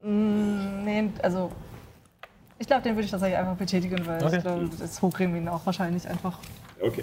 Mm, 0.00 0.84
nee, 0.84 1.10
also 1.24 1.50
ich 2.56 2.68
glaube, 2.68 2.82
den 2.82 2.94
würde 2.94 3.04
ich 3.06 3.10
tatsächlich 3.10 3.36
einfach 3.36 3.56
betätigen, 3.56 4.06
weil 4.06 4.24
Okay. 4.24 4.36
ich 4.36 4.42
glaube, 4.42 4.70
das 4.78 5.02
Hochgrem 5.02 5.34
ihn 5.34 5.48
auch 5.48 5.66
wahrscheinlich 5.66 6.06
einfach. 6.08 6.38
Okay. 6.80 7.02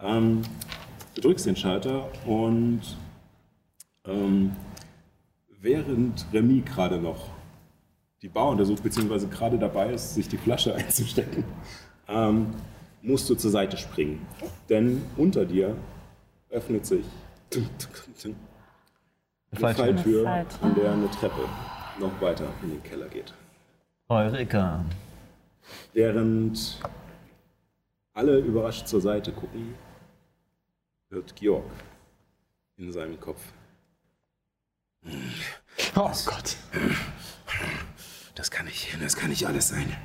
Ähm, 0.00 0.42
du 1.16 1.22
drückst 1.22 1.46
den 1.46 1.56
Schalter 1.56 2.08
und 2.26 2.82
ähm, 4.04 4.52
während 5.60 6.24
Remy 6.32 6.60
gerade 6.60 6.98
noch 6.98 7.30
die 8.22 8.28
Bar 8.28 8.50
untersucht, 8.50 8.84
beziehungsweise 8.84 9.26
gerade 9.26 9.58
dabei 9.58 9.92
ist, 9.92 10.14
sich 10.14 10.28
die 10.28 10.38
Flasche 10.38 10.72
einzustecken, 10.76 11.42
ähm, 12.06 12.54
musst 13.02 13.28
du 13.28 13.34
zur 13.34 13.50
Seite 13.50 13.76
springen. 13.76 14.24
Denn 14.68 15.02
unter 15.16 15.44
dir 15.44 15.76
öffnet 16.48 16.86
sich 16.86 17.04
Eine 19.52 19.60
Falltür, 19.74 20.24
Falltür. 20.24 20.62
an 20.62 20.74
der 20.74 20.92
eine 20.92 21.10
Treppe 21.10 21.48
noch 21.98 22.20
weiter 22.20 22.48
in 22.62 22.70
den 22.70 22.82
Keller 22.82 23.08
geht. 23.08 23.32
Eureka. 24.08 24.84
Während 25.92 26.80
alle 28.14 28.38
überrascht 28.38 28.86
zur 28.88 29.00
Seite 29.00 29.32
gucken, 29.32 29.74
hört 31.10 31.34
Georg 31.36 31.64
in 32.76 32.92
seinem 32.92 33.18
Kopf. 33.20 33.40
Oh 35.96 36.10
Gott. 36.26 36.56
Das 38.34 38.50
kann 38.50 38.66
nicht, 38.66 38.96
das 39.02 39.16
kann 39.16 39.30
nicht 39.30 39.46
alles 39.46 39.68
sein. 39.68 39.96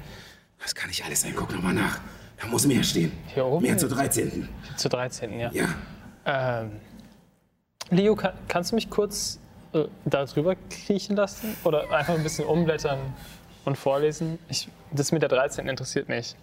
Das 0.59 0.73
kann 0.73 0.89
nicht 0.89 1.03
alles 1.05 1.21
sein. 1.21 1.33
Guck 1.35 1.51
nochmal 1.53 1.73
nach. 1.73 1.99
Da 2.37 2.47
muss 2.47 2.65
mehr 2.65 2.83
stehen. 2.83 3.11
Hier 3.27 3.45
oben? 3.45 3.63
Mehr 3.63 3.77
zur 3.77 3.89
13. 3.89 4.49
Zur 4.75 4.91
13. 4.91 5.39
Ja. 5.39 5.51
Ja. 5.51 5.69
Ähm, 6.25 6.71
Leo, 7.89 8.15
kann, 8.15 8.33
kannst 8.47 8.71
du 8.71 8.75
mich 8.75 8.89
kurz 8.89 9.39
äh, 9.73 9.85
da 10.05 10.25
drüber 10.25 10.55
kriechen 10.69 11.15
lassen? 11.15 11.55
Oder 11.63 11.89
einfach 11.91 12.15
ein 12.15 12.23
bisschen 12.23 12.45
umblättern 12.45 12.99
und 13.65 13.77
vorlesen? 13.77 14.39
Ich, 14.49 14.69
das 14.91 15.11
mit 15.11 15.21
der 15.21 15.29
13 15.29 15.67
interessiert 15.67 16.09
mich. 16.09 16.35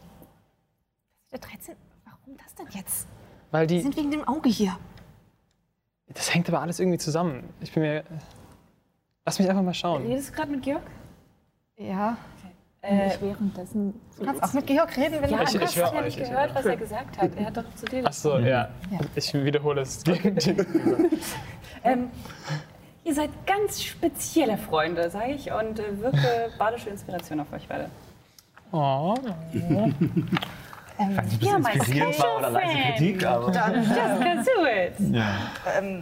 Der 1.32 1.38
13. 1.38 1.74
Warum 2.04 2.36
das 2.36 2.54
denn 2.54 2.66
jetzt? 2.72 3.06
Weil 3.50 3.62
Wir 3.68 3.76
die. 3.78 3.82
sind 3.82 3.96
wegen 3.96 4.10
dem 4.10 4.26
Auge 4.26 4.48
hier. 4.48 4.76
Das 6.08 6.32
hängt 6.34 6.48
aber 6.48 6.60
alles 6.60 6.78
irgendwie 6.78 6.98
zusammen. 6.98 7.48
Ich 7.60 7.72
bin 7.72 7.82
mir. 7.82 8.04
Lass 9.24 9.38
mich 9.38 9.48
einfach 9.48 9.62
mal 9.62 9.72
schauen. 9.74 10.06
Redest 10.06 10.30
du 10.30 10.32
gerade 10.34 10.50
mit 10.50 10.62
Georg? 10.62 10.82
Ja. 11.76 12.16
Äh, 12.84 13.14
ich 13.14 13.20
währenddessen. 13.22 13.94
Du 14.18 14.24
kannst 14.24 14.42
auch 14.42 14.52
mit 14.54 14.66
Georg 14.66 14.96
reden, 14.96 15.22
wenn 15.22 15.30
ja, 15.30 15.36
du 15.38 15.44
Ich- 15.44 15.54
ich 15.54 15.60
hast 15.62 15.76
hör 15.76 15.84
ja 15.94 15.98
euch, 16.00 16.04
nicht 16.06 16.18
ich 16.20 16.28
gehört, 16.28 16.54
was 16.54 16.66
er 16.66 16.76
gesagt 16.76 17.16
hat. 17.22 17.30
Er 17.36 17.46
hat 17.46 17.56
doch 17.56 17.74
zu 17.76 17.86
dir 17.86 18.02
Ach 18.04 18.12
so, 18.12 18.38
ja. 18.38 18.68
Ich 19.14 19.32
wiederhole 19.32 19.82
es. 19.82 20.02
Ähm, 21.84 22.10
ihr 23.02 23.12
seid 23.12 23.30
ganz 23.44 23.82
spezielle 23.82 24.56
Freunde, 24.56 25.10
sage 25.10 25.32
ich, 25.32 25.50
und 25.50 25.80
äh, 25.80 26.00
wirke 26.00 26.50
badische 26.58 26.90
Inspiration 26.90 27.40
auf 27.40 27.52
euch 27.52 27.66
beide. 27.68 27.88
oh. 28.70 29.16
Ja, 31.40 31.58
mein 31.58 31.74
Inspirierend 31.76 32.18
war 32.20 32.38
oder 32.38 32.50
leise. 32.50 32.74
Kritik, 32.94 33.26
aber. 33.26 33.46
Just 33.46 34.20
can 34.22 34.44
do 34.44 34.66
it. 34.66 35.12
Ja. 35.12 35.38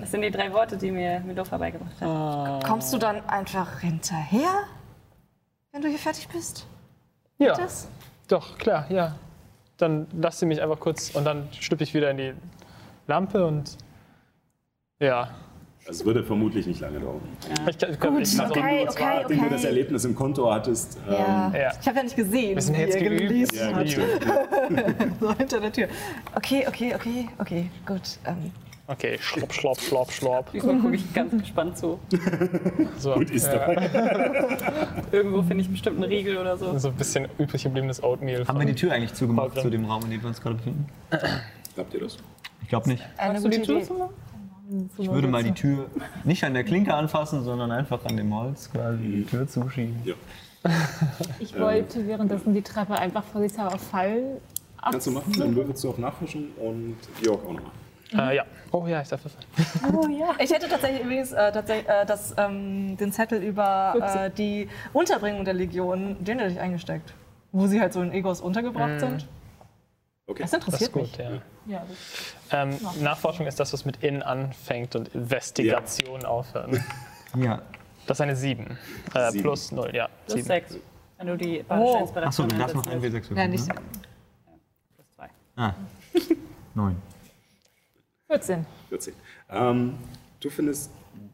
Das 0.01 0.11
sind 0.11 0.21
die 0.21 0.31
drei 0.31 0.53
Worte, 0.53 0.77
die 0.77 0.91
mir 0.91 1.21
Milo 1.21 1.45
vorbeigebracht 1.45 1.99
hat. 2.01 2.65
Kommst 2.65 2.93
du 2.93 2.99
dann 2.99 3.27
einfach 3.27 3.81
hinterher, 3.81 4.65
wenn 5.73 5.81
du 5.81 5.89
hier 5.89 5.99
fertig 5.99 6.29
bist? 6.29 6.67
Ja, 7.41 7.55
Das? 7.57 7.89
doch, 8.29 8.59
klar, 8.59 8.87
ja. 8.91 9.17
Dann 9.79 10.07
lasst 10.21 10.41
sie 10.41 10.47
mich 10.47 10.61
einfach 10.63 10.79
kurz 10.79 11.11
und 11.15 11.25
dann 11.25 11.49
schlüpfe 11.59 11.85
ich 11.85 11.95
wieder 11.95 12.11
in 12.11 12.17
die 12.19 12.33
Lampe 13.07 13.45
und. 13.47 13.77
Ja. 15.01 15.31
Es 15.89 16.05
würde 16.05 16.23
vermutlich 16.23 16.67
nicht 16.67 16.81
lange 16.81 17.01
dauern. 17.01 17.23
Ich, 17.69 17.79
kann- 17.79 17.91
ich, 17.93 17.99
kann- 17.99 18.21
ich 18.21 18.37
so- 18.37 18.45
Okay, 18.45 18.87
zwar, 18.91 19.11
okay, 19.13 19.19
nachdem 19.23 19.39
du 19.45 19.49
das 19.49 19.61
okay. 19.61 19.67
Erlebnis 19.69 20.05
im 20.05 20.15
Konto 20.15 20.53
hattest, 20.53 20.99
Ja. 21.11 21.47
ähm, 21.47 21.55
Ja. 21.61 21.73
Ich 21.81 21.89
habe 21.89 21.97
ja 21.97 22.03
nicht 22.05 22.17
gesehen, 22.17 22.55
Wir 22.57 22.63
sind 22.63 22.77
jetzt 22.77 22.99
geübt. 22.99 23.53
ja, 23.55 23.73
gut. 23.73 23.89
So 25.21 25.35
hinter 25.35 25.61
der 25.61 25.73
Tür. 25.73 25.89
Okay, 26.35 26.67
okay, 26.69 26.95
okay, 26.95 27.29
okay, 27.39 27.71
gut. 27.87 28.03
Ähm, 28.27 28.53
Okay, 28.91 29.19
schlopp, 29.21 29.53
schlopp, 29.53 29.81
schlopp, 29.81 30.11
schlopp. 30.11 30.51
Diesmal 30.51 30.81
gucke 30.81 30.97
ich 30.97 31.15
ganz 31.15 31.31
gespannt 31.31 31.79
zu. 31.79 32.01
So, 32.99 33.15
Gut 33.15 33.31
ist 33.31 33.47
ja, 33.47 33.59
dabei. 33.59 33.89
Irgendwo 35.13 35.43
finde 35.43 35.63
ich 35.63 35.71
bestimmt 35.71 35.99
einen 35.99 36.11
Riegel 36.11 36.37
oder 36.37 36.57
so. 36.57 36.77
so 36.77 36.89
ein 36.89 36.95
bisschen 36.95 37.29
übrig 37.39 37.63
gebliebenes 37.63 38.03
Oatmeal. 38.03 38.49
Haben 38.49 38.59
wir 38.59 38.67
die 38.67 38.75
Tür 38.75 38.93
eigentlich 38.93 39.15
zugemacht 39.15 39.61
zu 39.61 39.71
dem 39.71 39.85
Raum, 39.85 40.03
in 40.05 40.11
dem 40.11 40.23
wir 40.23 40.29
uns 40.29 40.43
gerade 40.43 40.57
befinden? 40.57 40.87
Habt 41.77 41.95
ihr 41.95 42.01
das? 42.01 42.17
Ich 42.63 42.69
glaube 42.69 42.89
nicht. 42.89 43.05
Hast 43.17 43.45
du 43.45 43.49
die 43.49 43.63
Tür 43.63 43.81
zumachen? 43.85 44.15
Ich 44.99 45.09
würde 45.09 45.29
mal 45.29 45.45
die 45.45 45.53
Tür 45.53 45.87
nicht 46.25 46.43
an 46.43 46.55
der 46.55 46.65
Klinke 46.65 46.93
anfassen, 46.93 47.45
sondern 47.45 47.71
einfach 47.71 48.05
an 48.05 48.17
dem 48.17 48.35
Holz 48.35 48.73
quasi 48.73 49.03
die 49.03 49.25
Tür 49.25 49.47
zuschieben. 49.47 49.97
Ja. 50.05 50.15
Ich 51.39 51.59
wollte 51.59 52.07
währenddessen 52.07 52.53
die 52.53 52.61
Treppe 52.61 52.95
einfach 52.95 53.25
vorsichtshalber 53.25 53.79
Fall 53.79 54.41
Kannst 54.83 55.07
du 55.07 55.11
machen, 55.11 55.33
dann 55.37 55.55
würfelst 55.55 55.85
du 55.85 55.91
auf 55.91 55.99
Nachforschen 55.99 56.53
und 56.57 56.97
Georg 57.23 57.45
auch 57.45 57.53
nochmal. 57.53 57.73
Äh, 58.13 58.37
ja. 58.37 58.45
Oh 58.73 58.87
ja, 58.87 59.01
ich 59.03 59.09
darf 59.09 59.23
das. 59.23 59.33
Oh 59.95 60.07
ja. 60.09 60.35
Ich 60.39 60.51
hätte 60.51 60.69
tatsächlich 60.69 61.03
übrigens 61.03 61.33
äh, 61.33 61.53
tatsächlich, 61.53 61.89
äh, 61.89 62.05
das, 62.07 62.35
ähm, 62.39 62.97
den 62.97 63.13
Zettel 63.13 63.43
über 63.43 63.95
äh, 64.27 64.31
die 64.31 64.69
Unterbringung 64.93 65.45
der 65.45 65.55
Legion, 65.55 66.17
den 66.23 66.39
hätte 66.39 66.53
ich 66.53 66.61
eingesteckt. 66.61 67.15
Wo 67.53 67.67
sie 67.67 67.81
halt 67.81 67.93
so 67.93 68.03
in 68.03 68.13
Egos 68.13 68.41
untergebracht 68.41 69.01
sind. 69.01 69.27
Okay. 70.27 70.43
Das 70.43 70.51
Das 70.53 70.61
ist 70.61 70.67
interessiert 70.67 70.93
gut, 70.93 71.03
mich. 71.03 71.17
ja. 71.19 71.31
Ja, 71.67 71.85
Ähm, 72.53 72.79
Nachforschung 73.01 73.47
ist 73.47 73.59
das, 73.61 73.73
was 73.73 73.85
mit 73.85 74.03
in 74.03 74.23
anfängt 74.23 74.95
und 74.97 75.09
Investigation 75.15 76.25
aufhört. 76.25 76.71
Ja. 77.37 77.63
Das 78.09 78.17
ist 78.17 78.23
eine 78.23 78.35
7. 78.35 78.77
Äh, 79.15 79.31
Sieben. 79.31 79.43
plus 79.43 79.71
0, 79.71 79.91
ja. 79.95 80.09
Plus 80.27 80.35
7. 80.35 80.47
sechs. 80.47 80.77
Wenn 81.17 81.27
du 81.29 81.37
die 81.37 81.63
badische 81.63 81.89
Oh. 81.97 82.01
Inspiration 82.01 82.27
Achso, 82.27 82.57
du 82.57 82.57
darfst 82.59 82.75
noch 82.75 82.87
ein 82.89 83.01
W6 83.01 83.13
würfeln. 83.13 83.37
Ja, 83.37 83.47
nicht 83.47 83.69
ne? 83.69 83.75
plus 84.97 85.07
zwei. 85.15 85.29
Ah. 85.57 85.75
Neun. 86.75 86.97
14. 88.31 88.65
14. 88.91 89.15
Ähm, 89.51 89.95
du 90.39 90.51
findest 90.51 90.93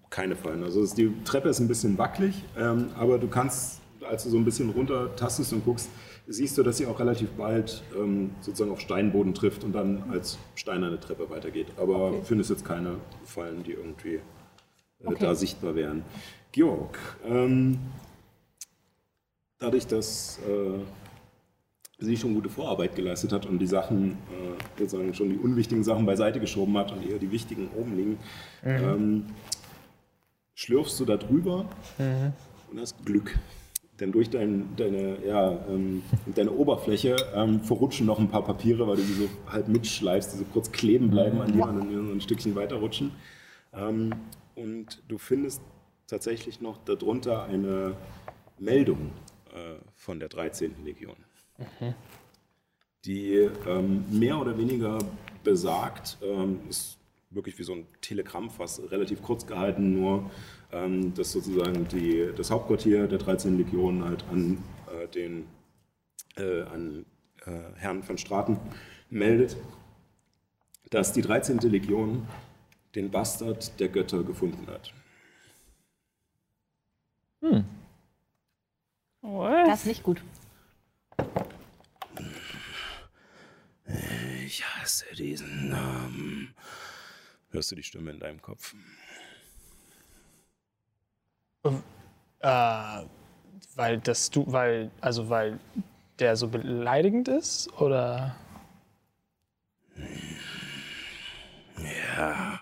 keine 0.09 0.35
Fallen. 0.35 0.65
Also 0.65 0.87
die 0.95 1.13
Treppe 1.25 1.51
ist 1.51 1.61
ein 1.61 1.69
bisschen 1.69 1.99
wackelig, 1.99 2.43
ähm, 2.59 2.89
aber 2.99 3.19
du 3.19 3.29
kannst, 3.29 3.83
als 4.09 4.25
du 4.25 4.31
so 4.31 4.39
ein 4.39 4.47
bisschen 4.47 4.71
runter 4.71 5.15
tastest 5.15 5.53
und 5.53 5.63
guckst, 5.63 5.91
siehst 6.27 6.57
du, 6.57 6.63
dass 6.63 6.79
sie 6.79 6.87
auch 6.87 6.99
relativ 6.99 7.29
bald 7.33 7.83
ähm, 7.95 8.31
sozusagen 8.41 8.71
auf 8.71 8.81
Steinboden 8.81 9.35
trifft 9.35 9.63
und 9.63 9.75
dann 9.75 10.05
als 10.11 10.39
steinerne 10.55 10.99
Treppe 10.99 11.29
weitergeht. 11.29 11.67
Aber 11.77 12.15
findest 12.25 12.49
jetzt 12.49 12.65
keine 12.65 12.97
Fallen, 13.25 13.63
die 13.63 13.73
irgendwie 13.73 14.21
äh, 15.05 15.15
da 15.19 15.35
sichtbar 15.35 15.75
wären. 15.75 16.03
Georg, 16.53 16.99
ähm, 17.27 17.79
dadurch, 19.59 19.87
dass 19.87 20.39
äh, 20.49 20.79
sie 21.99 22.17
schon 22.17 22.35
gute 22.35 22.51
Vorarbeit 22.51 22.95
geleistet 22.95 23.33
hat 23.33 23.47
und 23.47 23.59
die 23.59 23.67
Sachen, 23.67 24.13
äh, 24.13 24.79
sozusagen 24.79 25.15
schon 25.15 25.31
die 25.31 25.39
unwichtigen 25.39 25.83
Sachen 25.83 26.05
beiseite 26.05 26.41
geschoben 26.41 26.77
hat 26.77 26.93
und 26.93 27.09
eher 27.09 27.19
die 27.19 27.31
wichtigen 27.31 27.69
oben 27.75 27.97
liegen, 27.97 28.19
ähm, 28.63 29.25
schlürfst 30.55 31.01
du 31.01 31.05
da 31.05 31.17
drüber 31.17 31.67
und 32.71 32.81
hast 32.81 33.05
Glück. 33.05 33.39
Denn 34.01 34.13
durch 34.13 34.29
dein, 34.29 34.77
deine, 34.77 35.25
ja, 35.27 35.59
ähm, 35.71 36.03
deine 36.35 36.53
Oberfläche 36.53 37.17
ähm, 37.35 37.61
verrutschen 37.61 38.05
noch 38.05 38.19
ein 38.19 38.29
paar 38.29 38.45
Papiere, 38.45 38.87
weil 38.87 38.97
du 38.97 39.03
die 39.03 39.13
so 39.15 39.29
halt 39.51 39.69
mitschleifst, 39.69 40.35
die 40.35 40.39
so 40.39 40.45
kurz 40.53 40.71
kleben 40.71 41.11
bleiben 41.11 41.41
an 41.41 41.53
dir 41.53 41.67
und 41.67 41.79
dann 41.79 42.13
ein 42.13 42.21
Stückchen 42.21 42.55
weiterrutschen. 42.55 43.13
Ähm, 43.73 44.13
und 44.55 45.03
du 45.09 45.17
findest 45.17 45.63
tatsächlich 46.07 46.61
noch 46.61 46.77
darunter 46.85 47.45
eine 47.45 47.95
Meldung 48.59 49.13
äh, 49.55 49.81
von 49.95 50.21
der 50.21 50.29
13. 50.29 50.85
Legion 50.85 51.17
die 53.05 53.49
ähm, 53.67 54.05
mehr 54.11 54.39
oder 54.39 54.59
weniger 54.59 54.99
besagt, 55.45 56.19
ähm, 56.23 56.61
ist 56.69 56.99
wirklich 57.31 57.59
wie 57.59 57.63
so 57.63 57.75
ein 57.75 57.87
Telegramm, 58.01 58.51
fast 58.51 58.91
relativ 58.91 59.23
kurz 59.23 59.47
gehalten, 59.47 60.01
nur 60.01 60.31
ähm, 60.73 61.15
dass 61.15 61.33
sozusagen 61.33 61.87
die, 61.89 62.31
das 62.37 62.51
Hauptquartier 62.51 63.07
der 63.07 63.19
13 63.19 63.57
Legion 63.57 64.05
halt 64.05 64.25
an 64.31 64.63
äh, 64.91 65.09
den 65.09 65.47
äh, 66.37 66.63
an 66.63 67.07
äh, 67.45 67.51
Herrn 67.77 68.03
von 68.03 68.19
Straten 68.19 68.59
meldet, 69.09 69.57
dass 70.91 71.13
die 71.13 71.23
13. 71.23 71.59
Legion 71.59 72.27
den 72.95 73.11
Bastard 73.11 73.79
der 73.79 73.89
Götter 73.89 74.23
gefunden 74.23 74.67
hat. 74.67 74.93
Das 79.67 79.81
ist 79.81 79.87
nicht 79.87 80.03
gut. 80.03 80.23
Ich 84.45 84.65
hasse 84.65 85.07
diesen 85.15 85.71
Namen. 85.71 86.55
Hörst 87.51 87.71
du 87.71 87.77
die 87.77 87.83
Stimme 87.83 88.11
in 88.11 88.19
deinem 88.19 88.43
Kopf? 88.43 88.75
Äh, 92.41 93.05
weil 93.75 93.99
das 93.99 94.31
du, 94.31 94.45
weil, 94.53 94.91
also 95.01 95.29
weil 95.29 95.59
der 96.19 96.37
so 96.37 96.49
beleidigend 96.49 97.29
ist? 97.29 97.73
Oder? 97.81 98.37
Ja. 101.79 102.61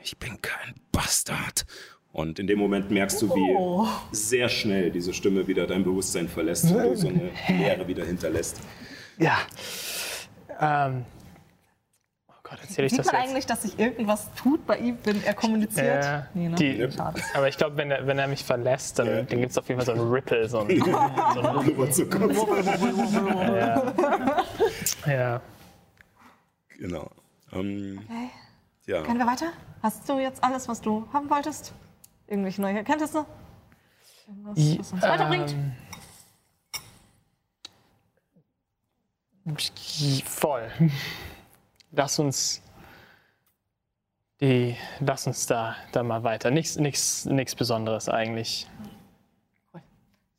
Ich 0.00 0.18
bin 0.18 0.40
kein 0.42 0.74
Bastard. 0.90 1.64
Und 2.12 2.38
in 2.38 2.46
dem 2.46 2.58
Moment 2.58 2.90
merkst 2.90 3.22
du, 3.22 3.34
wie 3.34 3.88
sehr 4.14 4.48
schnell 4.50 4.90
diese 4.90 5.14
Stimme 5.14 5.46
wieder 5.46 5.66
dein 5.66 5.82
Bewusstsein 5.82 6.28
verlässt 6.28 6.70
und 6.70 6.76
du 6.82 6.94
so 6.96 7.08
eine 7.08 7.30
Leere 7.48 7.88
wieder 7.88 8.04
hinterlässt. 8.04 8.60
Ja. 9.18 9.38
Ähm. 10.60 11.04
Oh 12.28 12.32
Gott, 12.42 12.58
erzähle 12.60 12.86
ich 12.86 12.90
Sieht 12.92 12.98
das 13.00 13.06
man 13.06 13.14
jetzt? 13.14 13.28
eigentlich, 13.30 13.46
dass 13.46 13.62
sich 13.62 13.78
irgendwas 13.78 14.28
tut 14.34 14.66
bei 14.66 14.76
ihm, 14.78 14.98
wenn 15.04 15.24
er 15.24 15.32
kommuniziert? 15.32 16.04
Ja, 16.04 16.26
Nee, 16.34 16.48
ne? 16.48 16.54
die, 16.56 16.86
aber 17.34 17.48
ich 17.48 17.56
glaube, 17.56 17.78
wenn 17.78 17.90
er, 17.90 18.06
wenn 18.06 18.18
er 18.18 18.28
mich 18.28 18.44
verlässt, 18.44 18.98
dann, 18.98 19.06
Ja. 19.06 19.22
dann 19.22 19.40
gibt 19.40 19.52
es 19.52 19.56
auf 19.58 19.66
jeden 19.68 19.80
Fall 19.80 19.86
so 19.96 20.02
einen 20.02 20.10
Ripple. 20.12 20.46
So 20.48 20.58
einen, 20.58 20.82
zu 21.92 22.06
kurz. 22.10 22.36
ja. 23.46 23.82
ja. 25.06 25.40
Genau. 26.78 27.10
Ähm, 27.52 28.00
Ja. 28.84 29.02
Können 29.02 29.18
wir 29.18 29.26
weiter? 29.26 29.46
Hast 29.82 30.06
du 30.08 30.18
jetzt 30.18 30.44
alles, 30.44 30.68
was 30.68 30.80
du 30.82 31.06
haben 31.12 31.30
wolltest? 31.30 31.72
Irgendwelche 32.32 32.62
neue 32.62 32.78
Erkenntnisse? 32.78 33.26
Irgendwas, 34.26 34.78
was 34.78 34.92
uns 34.92 35.02
weiterbringt? 35.02 35.54
Ähm, 39.44 39.58
voll. 40.24 40.70
Lass 41.90 42.18
uns 42.18 42.62
die, 44.40 44.78
lass 45.00 45.26
uns 45.26 45.46
da, 45.46 45.76
da 45.92 46.02
mal 46.02 46.24
weiter. 46.24 46.50
Nichts, 46.50 46.76
nichts, 46.76 47.26
nichts 47.26 47.54
Besonderes 47.54 48.08
eigentlich. 48.08 48.66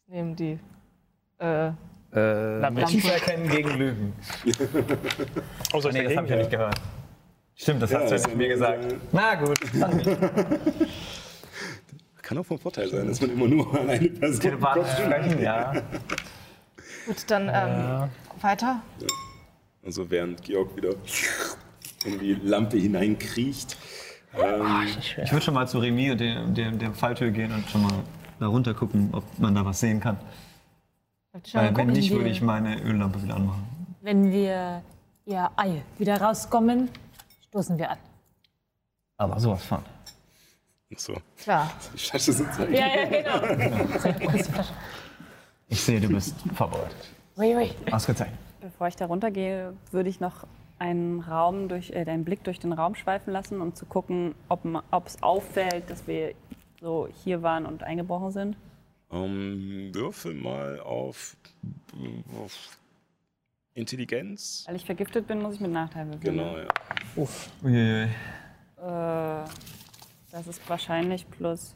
Nehmen 0.08 0.36
die. 0.36 0.60
Äh, 1.38 1.74
Äh, 2.12 2.60
Lampe. 2.60 2.82
Erkennen 2.82 3.48
gegen 3.50 3.70
Lügen. 3.70 4.14
Oh, 5.74 5.78
ich 5.78 5.92
Nee, 5.92 6.04
das 6.06 6.18
habe 6.18 6.26
ich 6.26 6.32
ja 6.32 6.38
nicht 6.38 6.50
gehört. 6.50 6.82
Stimmt, 7.54 7.84
das 7.84 7.92
Ja, 7.92 8.00
hast 8.00 8.26
du 8.26 8.32
ja 8.32 8.36
mir 8.36 8.48
ist 8.48 8.54
gesagt. 8.54 8.96
Na 9.12 9.36
gut, 9.36 9.60
nicht. 9.94 10.10
Kann 12.24 12.38
auch 12.38 12.46
vom 12.46 12.58
Vorteil 12.58 12.90
sein, 12.90 13.08
dass 13.08 13.22
man 13.22 13.32
immer 13.32 13.48
nur 13.48 13.80
an 13.80 13.90
eine 13.90 14.10
Person 14.10 14.60
kommt. 14.60 14.88
sprechen, 14.88 15.42
ja. 15.42 15.74
gut, 17.06 17.24
dann 17.28 17.50
ähm, 17.54 18.10
weiter. 18.42 18.82
Also 19.86 20.10
während 20.10 20.42
Georg 20.42 20.76
wieder 20.76 20.96
in 22.06 22.20
die 22.20 22.34
Lampe 22.36 22.78
hineinkriecht. 22.78 23.78
Ähm, 24.36 24.88
Ich 25.22 25.32
würde 25.32 25.42
schon 25.46 25.54
mal 25.54 25.68
zu 25.68 25.80
Remy 25.80 26.12
und 26.12 26.22
dem, 26.22 26.54
dem, 26.56 26.80
der 26.80 26.94
Falltür 26.94 27.30
gehen 27.32 27.52
und 27.52 27.70
schon 27.70 27.84
mal 27.84 28.04
da 28.40 28.48
runter 28.48 28.74
gucken, 28.74 29.10
ob 29.12 29.24
man 29.38 29.54
da 29.54 29.66
was 29.66 29.82
sehen 29.82 30.00
kann. 30.00 30.18
Weil 31.52 31.76
wenn 31.76 31.88
nicht, 31.88 32.12
würde 32.12 32.30
ich 32.30 32.42
meine 32.42 32.82
Öllampe 32.84 33.22
wieder 33.22 33.36
anmachen. 33.36 33.68
Wenn 34.02 34.32
wir 34.32 34.82
ihr 35.26 35.52
Ei 35.58 35.82
wieder 35.98 36.22
rauskommen, 36.22 36.90
stoßen 37.50 37.78
wir 37.78 37.92
an. 37.92 37.98
Aber 39.18 39.40
sowas 39.40 39.64
von. 39.64 39.80
So, 41.00 41.16
Klar. 41.38 41.72
die 41.94 41.98
Flasche 42.00 42.34
sind 42.34 42.54
so 42.54 42.64
Ja, 42.64 42.88
ja, 42.88 43.06
genau. 43.06 44.54
Ich 45.70 45.82
sehe, 45.82 46.00
du 46.00 46.08
bist 46.10 46.36
vorbereitet. 46.54 46.96
Ui, 47.38 47.56
ui. 47.56 47.72
Ausgezeichnet. 47.92 48.38
Bevor 48.62 48.88
ich 48.88 48.96
da 48.96 49.08
runtergehe, 49.08 49.74
würde 49.92 50.10
ich 50.10 50.20
noch 50.20 50.46
einen 50.80 51.22
Raum 51.22 51.68
durch, 51.68 51.92
äh, 51.92 52.06
einen 52.06 52.26
Blick 52.26 52.44
durch 52.44 52.60
den 52.60 52.74
Raum 52.74 52.96
schweifen 52.96 53.32
lassen, 53.34 53.62
um 53.62 53.74
zu 53.74 53.86
gucken, 53.86 54.36
ob 54.50 55.08
es 55.08 55.22
auffällt, 55.24 55.90
dass 55.90 56.08
wir 56.08 56.34
so 56.80 57.08
hier 57.24 57.42
waren 57.42 57.66
und 57.66 57.84
eingebrochen 57.84 58.32
sind. 58.32 58.58
Ähm, 59.12 59.92
würfel 59.94 60.34
mal 60.34 60.80
auf, 60.80 61.36
auf 62.38 62.78
Intelligenz. 63.74 64.64
Weil 64.68 64.76
ich 64.76 64.86
vergiftet 64.86 65.28
bin, 65.28 65.42
muss 65.42 65.56
ich 65.56 65.60
mit 65.62 65.72
Nachteil 65.72 66.08
würfeln. 66.08 66.22
Genau, 66.22 66.54
ne? 66.54 66.68
ja. 66.68 67.24
Uiuiui. 67.64 68.10
Äh, 68.78 69.46
das 70.34 70.48
ist 70.48 70.68
wahrscheinlich 70.68 71.30
plus 71.30 71.76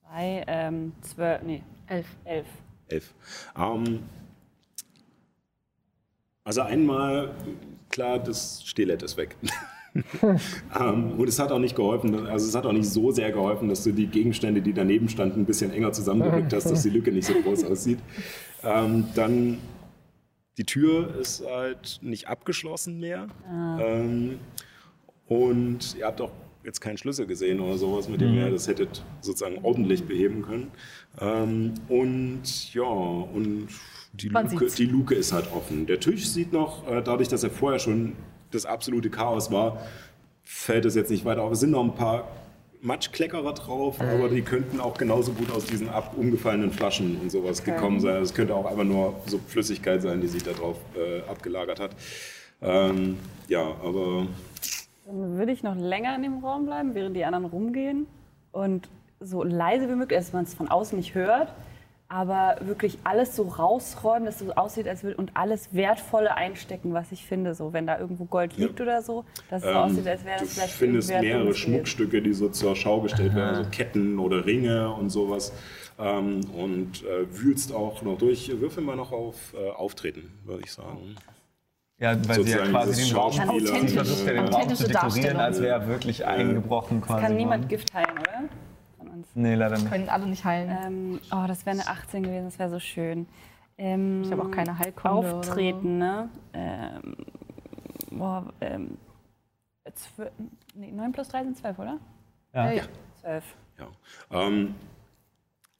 zwei, 0.00 0.42
ähm, 0.46 0.92
zwölf, 1.02 1.42
nee, 1.42 1.62
elf. 1.86 2.06
Elf. 2.24 2.46
Elf. 2.88 3.14
Ähm, 3.56 4.00
also 6.44 6.62
einmal, 6.62 7.34
klar, 7.90 8.18
das 8.18 8.62
Stilett 8.64 9.02
ist 9.02 9.18
weg. 9.18 9.36
ähm, 10.80 11.12
und 11.18 11.28
es 11.28 11.38
hat 11.38 11.52
auch 11.52 11.58
nicht 11.58 11.76
geholfen, 11.76 12.26
also 12.26 12.48
es 12.48 12.54
hat 12.54 12.64
auch 12.64 12.72
nicht 12.72 12.88
so 12.88 13.10
sehr 13.12 13.32
geholfen, 13.32 13.68
dass 13.68 13.84
du 13.84 13.92
die 13.92 14.06
Gegenstände, 14.06 14.62
die 14.62 14.72
daneben 14.72 15.10
standen, 15.10 15.40
ein 15.40 15.46
bisschen 15.46 15.70
enger 15.70 15.92
zusammengerückt 15.92 16.54
hast, 16.54 16.70
dass 16.70 16.82
die 16.82 16.90
Lücke 16.90 17.12
nicht 17.12 17.26
so 17.26 17.34
groß 17.34 17.64
aussieht. 17.64 17.98
Ähm, 18.62 19.08
dann 19.14 19.58
die 20.56 20.64
Tür 20.64 21.14
ist 21.20 21.44
halt 21.46 21.98
nicht 22.00 22.28
abgeschlossen 22.28 22.98
mehr. 22.98 23.28
Ähm, 23.46 24.38
und 25.26 25.94
ihr 25.96 26.06
habt 26.06 26.22
auch 26.22 26.32
jetzt 26.68 26.80
keinen 26.80 26.98
Schlüssel 26.98 27.26
gesehen 27.26 27.60
oder 27.60 27.78
sowas, 27.78 28.08
mit 28.08 28.20
dem 28.20 28.34
ihr 28.34 28.50
das 28.50 28.68
hättet 28.68 29.02
sozusagen 29.20 29.58
ordentlich 29.64 30.04
beheben 30.04 30.42
können. 30.42 30.70
Ähm, 31.20 31.74
und 31.88 32.74
ja, 32.74 32.82
und 32.82 33.68
die 34.12 34.28
Luke, 34.28 34.66
die 34.66 34.86
Luke 34.86 35.14
ist 35.14 35.32
halt 35.32 35.50
offen. 35.52 35.86
Der 35.86 35.98
Tisch 35.98 36.28
sieht 36.28 36.52
noch, 36.52 36.86
äh, 36.88 37.02
dadurch, 37.02 37.28
dass 37.28 37.42
er 37.42 37.50
vorher 37.50 37.78
schon 37.78 38.12
das 38.50 38.66
absolute 38.66 39.10
Chaos 39.10 39.50
war, 39.50 39.82
fällt 40.44 40.84
es 40.84 40.94
jetzt 40.94 41.10
nicht 41.10 41.24
weiter 41.24 41.42
auf. 41.42 41.52
Es 41.52 41.60
sind 41.60 41.70
noch 41.70 41.84
ein 41.84 41.94
paar 41.94 42.28
Matschkleckerer 42.80 43.54
drauf, 43.54 44.00
aber 44.00 44.28
die 44.28 44.42
könnten 44.42 44.78
auch 44.78 44.96
genauso 44.96 45.32
gut 45.32 45.50
aus 45.50 45.64
diesen 45.64 45.88
ab 45.88 46.14
umgefallenen 46.16 46.70
Flaschen 46.70 47.18
und 47.20 47.30
sowas 47.30 47.64
gekommen 47.64 47.98
sein. 47.98 48.22
Es 48.22 48.32
könnte 48.32 48.54
auch 48.54 48.66
einfach 48.66 48.84
nur 48.84 49.20
so 49.26 49.40
Flüssigkeit 49.48 50.00
sein, 50.00 50.20
die 50.20 50.28
sich 50.28 50.44
da 50.44 50.52
drauf 50.52 50.76
äh, 50.96 51.28
abgelagert 51.28 51.80
hat. 51.80 51.96
Ähm, 52.60 53.16
ja, 53.48 53.62
aber 53.82 54.26
Dann 55.08 55.38
würde 55.38 55.52
ich 55.52 55.62
noch 55.62 55.74
länger 55.74 56.14
in 56.16 56.22
dem 56.22 56.44
Raum 56.44 56.66
bleiben, 56.66 56.94
während 56.94 57.16
die 57.16 57.24
anderen 57.24 57.46
rumgehen 57.46 58.06
und 58.52 58.90
so 59.20 59.42
leise 59.42 59.88
wie 59.88 59.94
möglich, 59.94 60.18
dass 60.18 60.34
man 60.34 60.44
es 60.44 60.52
von 60.52 60.68
außen 60.68 60.98
nicht 60.98 61.14
hört, 61.14 61.54
aber 62.08 62.56
wirklich 62.60 62.98
alles 63.04 63.34
so 63.34 63.44
rausräumen, 63.44 64.26
dass 64.26 64.42
es 64.42 64.48
so 64.48 64.54
aussieht, 64.54 64.86
als 64.86 65.02
würde 65.02 65.16
und 65.16 65.30
alles 65.32 65.72
Wertvolle 65.72 66.34
einstecken, 66.36 66.92
was 66.92 67.10
ich 67.10 67.24
finde, 67.24 67.54
so 67.54 67.72
wenn 67.72 67.86
da 67.86 67.98
irgendwo 67.98 68.26
Gold 68.26 68.58
liegt 68.58 68.82
oder 68.82 69.00
so, 69.00 69.24
dass 69.48 69.62
es 69.64 69.72
so 69.72 69.78
aussieht, 69.78 70.06
als 70.06 70.26
wäre 70.26 70.36
Ähm, 70.36 70.40
du 70.40 70.44
das 70.44 70.54
vielleicht 70.54 70.74
findest 70.74 71.10
irgendwer 71.10 71.38
mehrere. 71.38 71.54
Schmuckstücke, 71.54 72.20
die 72.20 72.34
so 72.34 72.50
zur 72.50 72.76
Schau 72.76 73.00
gestellt 73.00 73.34
werden, 73.34 73.64
so 73.64 73.70
Ketten 73.70 74.18
oder 74.18 74.44
Ringe 74.44 74.92
und 74.92 75.08
sowas. 75.08 75.54
Ähm, 75.98 76.42
und 76.54 77.02
äh, 77.04 77.26
wühlst 77.32 77.74
auch 77.74 78.02
noch 78.02 78.18
durch. 78.18 78.52
Würfel 78.60 78.84
mal 78.84 78.94
noch 78.94 79.12
auf 79.12 79.54
äh, 79.54 79.70
Auftreten, 79.70 80.30
würde 80.44 80.64
ich 80.64 80.72
sagen. 80.72 81.16
Ja, 82.00 82.16
weil 82.28 82.44
sie 82.44 82.52
ja 82.52 82.64
quasi 82.66 83.04
den 83.08 83.16
Raum 83.16 83.32
versucht 83.32 84.26
ja 84.26 84.32
den 84.32 84.48
Raum 84.48 84.74
zu 84.74 84.86
dekorieren, 84.86 85.36
als 85.38 85.60
wäre 85.60 85.80
er 85.80 85.88
wirklich 85.88 86.24
eingebrochen 86.24 87.00
quasi. 87.00 87.22
Kann 87.22 87.36
niemand 87.36 87.64
worden. 87.64 87.68
Gift 87.68 87.92
heilen, 87.92 88.18
oder? 88.18 88.44
Von 88.98 89.08
uns. 89.08 89.26
Nee, 89.34 89.54
leider 89.56 89.76
nicht. 89.76 89.90
Können 89.90 90.08
alle 90.08 90.26
nicht 90.26 90.44
heilen. 90.44 90.70
Ähm, 90.86 91.20
oh, 91.32 91.44
das 91.48 91.66
wäre 91.66 91.74
eine 91.74 91.88
18 91.88 92.22
gewesen, 92.22 92.44
das 92.44 92.58
wäre 92.58 92.70
so 92.70 92.78
schön. 92.78 93.26
Ähm, 93.76 94.22
Ich 94.24 94.30
habe 94.30 94.42
auch 94.42 94.50
keine 94.50 94.78
Heilkunde 94.78 95.18
oder 95.18 95.34
Auftreten, 95.38 95.98
ne? 95.98 96.28
Ähm, 96.52 97.16
boah, 98.12 98.46
ähm, 98.60 98.96
nee, 100.74 100.92
9 100.92 101.12
plus 101.12 101.28
3 101.28 101.44
sind 101.44 101.56
12, 101.56 101.78
oder? 101.80 101.98
Ja. 102.54 102.70
ja. 102.72 102.82
12. 103.22 103.44
Ja. 103.78 104.40
Ähm, 104.46 104.74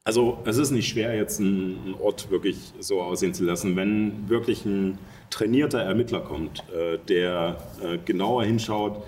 also 0.02 0.38
es 0.46 0.57
ist 0.57 0.70
nicht 0.72 0.88
schwer, 0.88 1.14
jetzt 1.14 1.38
einen, 1.38 1.78
einen 1.85 1.94
Ort 1.94 2.31
wirklich 2.31 2.72
so 2.81 3.02
aussehen 3.02 3.35
zu 3.35 3.44
lassen. 3.44 3.76
Wenn 3.76 4.28
wirklich 4.28 4.64
ein 4.64 4.98
trainierter 5.31 5.81
Ermittler 5.81 6.21
kommt, 6.21 6.64
äh, 6.71 6.99
der 7.09 7.57
äh, 7.83 7.99
genauer 7.99 8.45
hinschaut, 8.45 9.05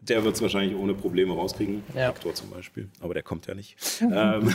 der 0.00 0.22
wird 0.24 0.34
es 0.34 0.42
wahrscheinlich 0.42 0.76
ohne 0.76 0.94
Probleme 0.94 1.34
rauskriegen. 1.34 1.82
Ja. 1.94 2.08
Hector 2.08 2.34
zum 2.34 2.50
Beispiel. 2.50 2.88
Aber 3.00 3.14
der 3.14 3.22
kommt 3.22 3.46
ja 3.46 3.54
nicht. 3.54 3.76
ähm, 4.02 4.54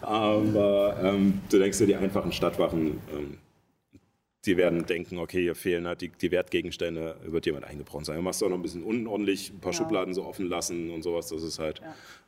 aber 0.00 0.96
ähm, 1.02 1.40
du 1.50 1.58
denkst 1.58 1.78
dir, 1.78 1.86
die 1.86 1.96
einfachen 1.96 2.32
Stadtwachen, 2.32 3.00
ähm, 3.12 3.38
die 4.44 4.56
werden 4.56 4.86
denken, 4.86 5.18
okay, 5.18 5.42
hier 5.42 5.56
fehlen 5.56 5.86
halt 5.86 6.00
die, 6.00 6.08
die 6.08 6.30
Wertgegenstände, 6.30 7.16
wird 7.24 7.44
jemand 7.44 7.64
eingebrochen 7.64 8.04
sein. 8.04 8.16
Du 8.16 8.22
machst 8.22 8.42
auch 8.42 8.48
noch 8.48 8.56
ein 8.56 8.62
bisschen 8.62 8.84
unordentlich, 8.84 9.52
ein 9.52 9.58
paar 9.58 9.72
Schubladen 9.72 10.14
so 10.14 10.24
offen 10.24 10.48
lassen 10.48 10.90
und 10.90 11.02
sowas, 11.02 11.26
dass 11.28 11.42
es 11.42 11.58
halt 11.58 11.82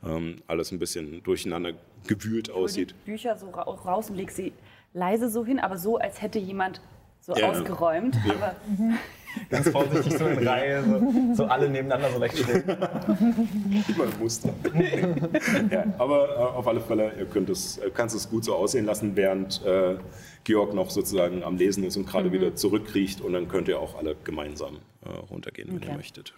ähm, 0.05 0.35
alles 0.45 0.71
ein 0.71 0.77
bisschen 0.77 1.23
durcheinander 1.23 1.71
gewühlt 2.07 2.47
Die 2.47 2.51
aussieht. 2.51 2.93
Bücher 3.05 3.37
so 3.37 3.49
ra 3.49 3.61
raus 3.61 4.09
und 4.09 4.17
leg 4.17 4.29
sie 4.29 4.51
leise 4.93 5.29
so 5.29 5.45
hin, 5.45 5.59
aber 5.59 5.77
so, 5.77 5.97
als 5.97 6.21
hätte 6.21 6.39
jemand 6.39 6.81
so 7.21 7.33
Ja. 7.35 7.49
ausgeräumt. 7.49 8.17
Aber 8.29 8.55
Ganz 9.49 9.69
vorsichtig 9.69 10.17
so 10.17 10.25
in 10.27 10.45
Reihe, 10.45 10.83
so, 10.83 11.35
so 11.35 11.45
alle 11.45 11.69
nebeneinander 11.69 12.11
so 12.11 12.19
leicht 12.19 12.37
stehen. 12.37 12.63
Immer 12.67 14.03
ein 14.03 14.19
Muster. 14.19 14.53
ja, 15.71 15.85
aber 15.97 16.29
äh, 16.29 16.37
auf 16.37 16.67
alle 16.67 16.81
Fälle, 16.81 17.13
ihr 17.17 17.25
könnt 17.27 17.49
es, 17.49 17.77
äh, 17.77 17.89
kannst 17.93 18.13
es 18.13 18.29
gut 18.29 18.43
so 18.43 18.55
aussehen 18.55 18.85
lassen, 18.85 19.15
während 19.15 19.63
äh, 19.65 19.95
Georg 20.43 20.73
noch 20.73 20.89
sozusagen 20.89 21.43
am 21.43 21.55
Lesen 21.55 21.85
ist 21.85 21.95
und 21.95 22.07
gerade 22.07 22.27
Mhm. 22.27 22.33
wieder 22.33 22.55
zurückkriecht. 22.55 23.21
Und 23.21 23.31
dann 23.31 23.47
könnt 23.47 23.69
ihr 23.69 23.79
auch 23.79 23.97
alle 23.97 24.15
gemeinsam 24.25 24.79
äh, 25.05 25.09
runtergehen, 25.29 25.79
wenn 25.79 25.87
ihr 25.89 25.95
möchtet. 25.95 26.33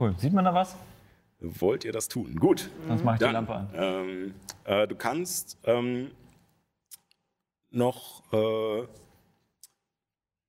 Cool. 0.00 0.14
Sieht 0.18 0.32
man 0.32 0.44
da 0.44 0.52
was? 0.54 0.74
Wollt 1.40 1.84
ihr 1.84 1.92
das 1.92 2.08
tun? 2.08 2.34
Gut. 2.40 2.70
Sonst 2.88 3.04
mache 3.04 3.14
ich 3.14 3.18
die 3.20 3.24
Dann, 3.26 3.34
Lampe 3.34 3.54
an. 3.54 3.68
Ähm, 3.74 4.34
äh, 4.64 4.88
du 4.88 4.96
kannst 4.96 5.58
ähm, 5.64 6.10
noch. 7.70 8.24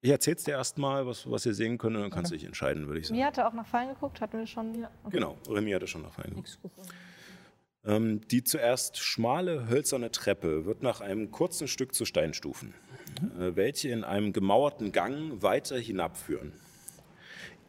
Ich 0.01 0.09
erzähl's 0.11 0.45
dir 0.45 0.51
erstmal, 0.51 1.05
was, 1.05 1.29
was 1.29 1.45
ihr 1.45 1.53
sehen 1.53 1.77
könnt, 1.77 1.97
und 1.97 2.01
dann 2.01 2.11
kannst 2.11 2.31
du 2.31 2.35
dich 2.35 2.45
entscheiden, 2.45 2.87
würde 2.87 3.01
ich 3.01 3.07
sagen. 3.07 3.19
Mir 3.19 3.25
hatte 3.25 3.45
auch 3.45 3.53
nach 3.53 3.67
Fallen 3.67 3.89
geguckt, 3.89 4.21
hatten 4.21 4.37
wir 4.39 4.47
schon. 4.47 4.81
Ja. 4.81 4.89
Okay. 5.03 5.17
Genau, 5.17 5.37
Remy 5.49 5.71
hatte 5.71 5.87
schon 5.87 6.03
noch 6.03 6.17
einen. 6.17 6.43
Ähm, 7.85 8.21
die 8.27 8.43
zuerst 8.43 8.97
schmale 8.97 9.67
hölzerne 9.67 10.11
Treppe 10.11 10.65
wird 10.65 10.83
nach 10.83 11.01
einem 11.01 11.31
kurzen 11.31 11.67
Stück 11.67 11.93
zu 11.93 12.05
Steinstufen, 12.05 12.73
äh, 13.39 13.55
welche 13.55 13.89
in 13.89 14.03
einem 14.03 14.31
gemauerten 14.31 14.91
Gang 14.91 15.41
weiter 15.41 15.77
hinabführen. 15.77 16.53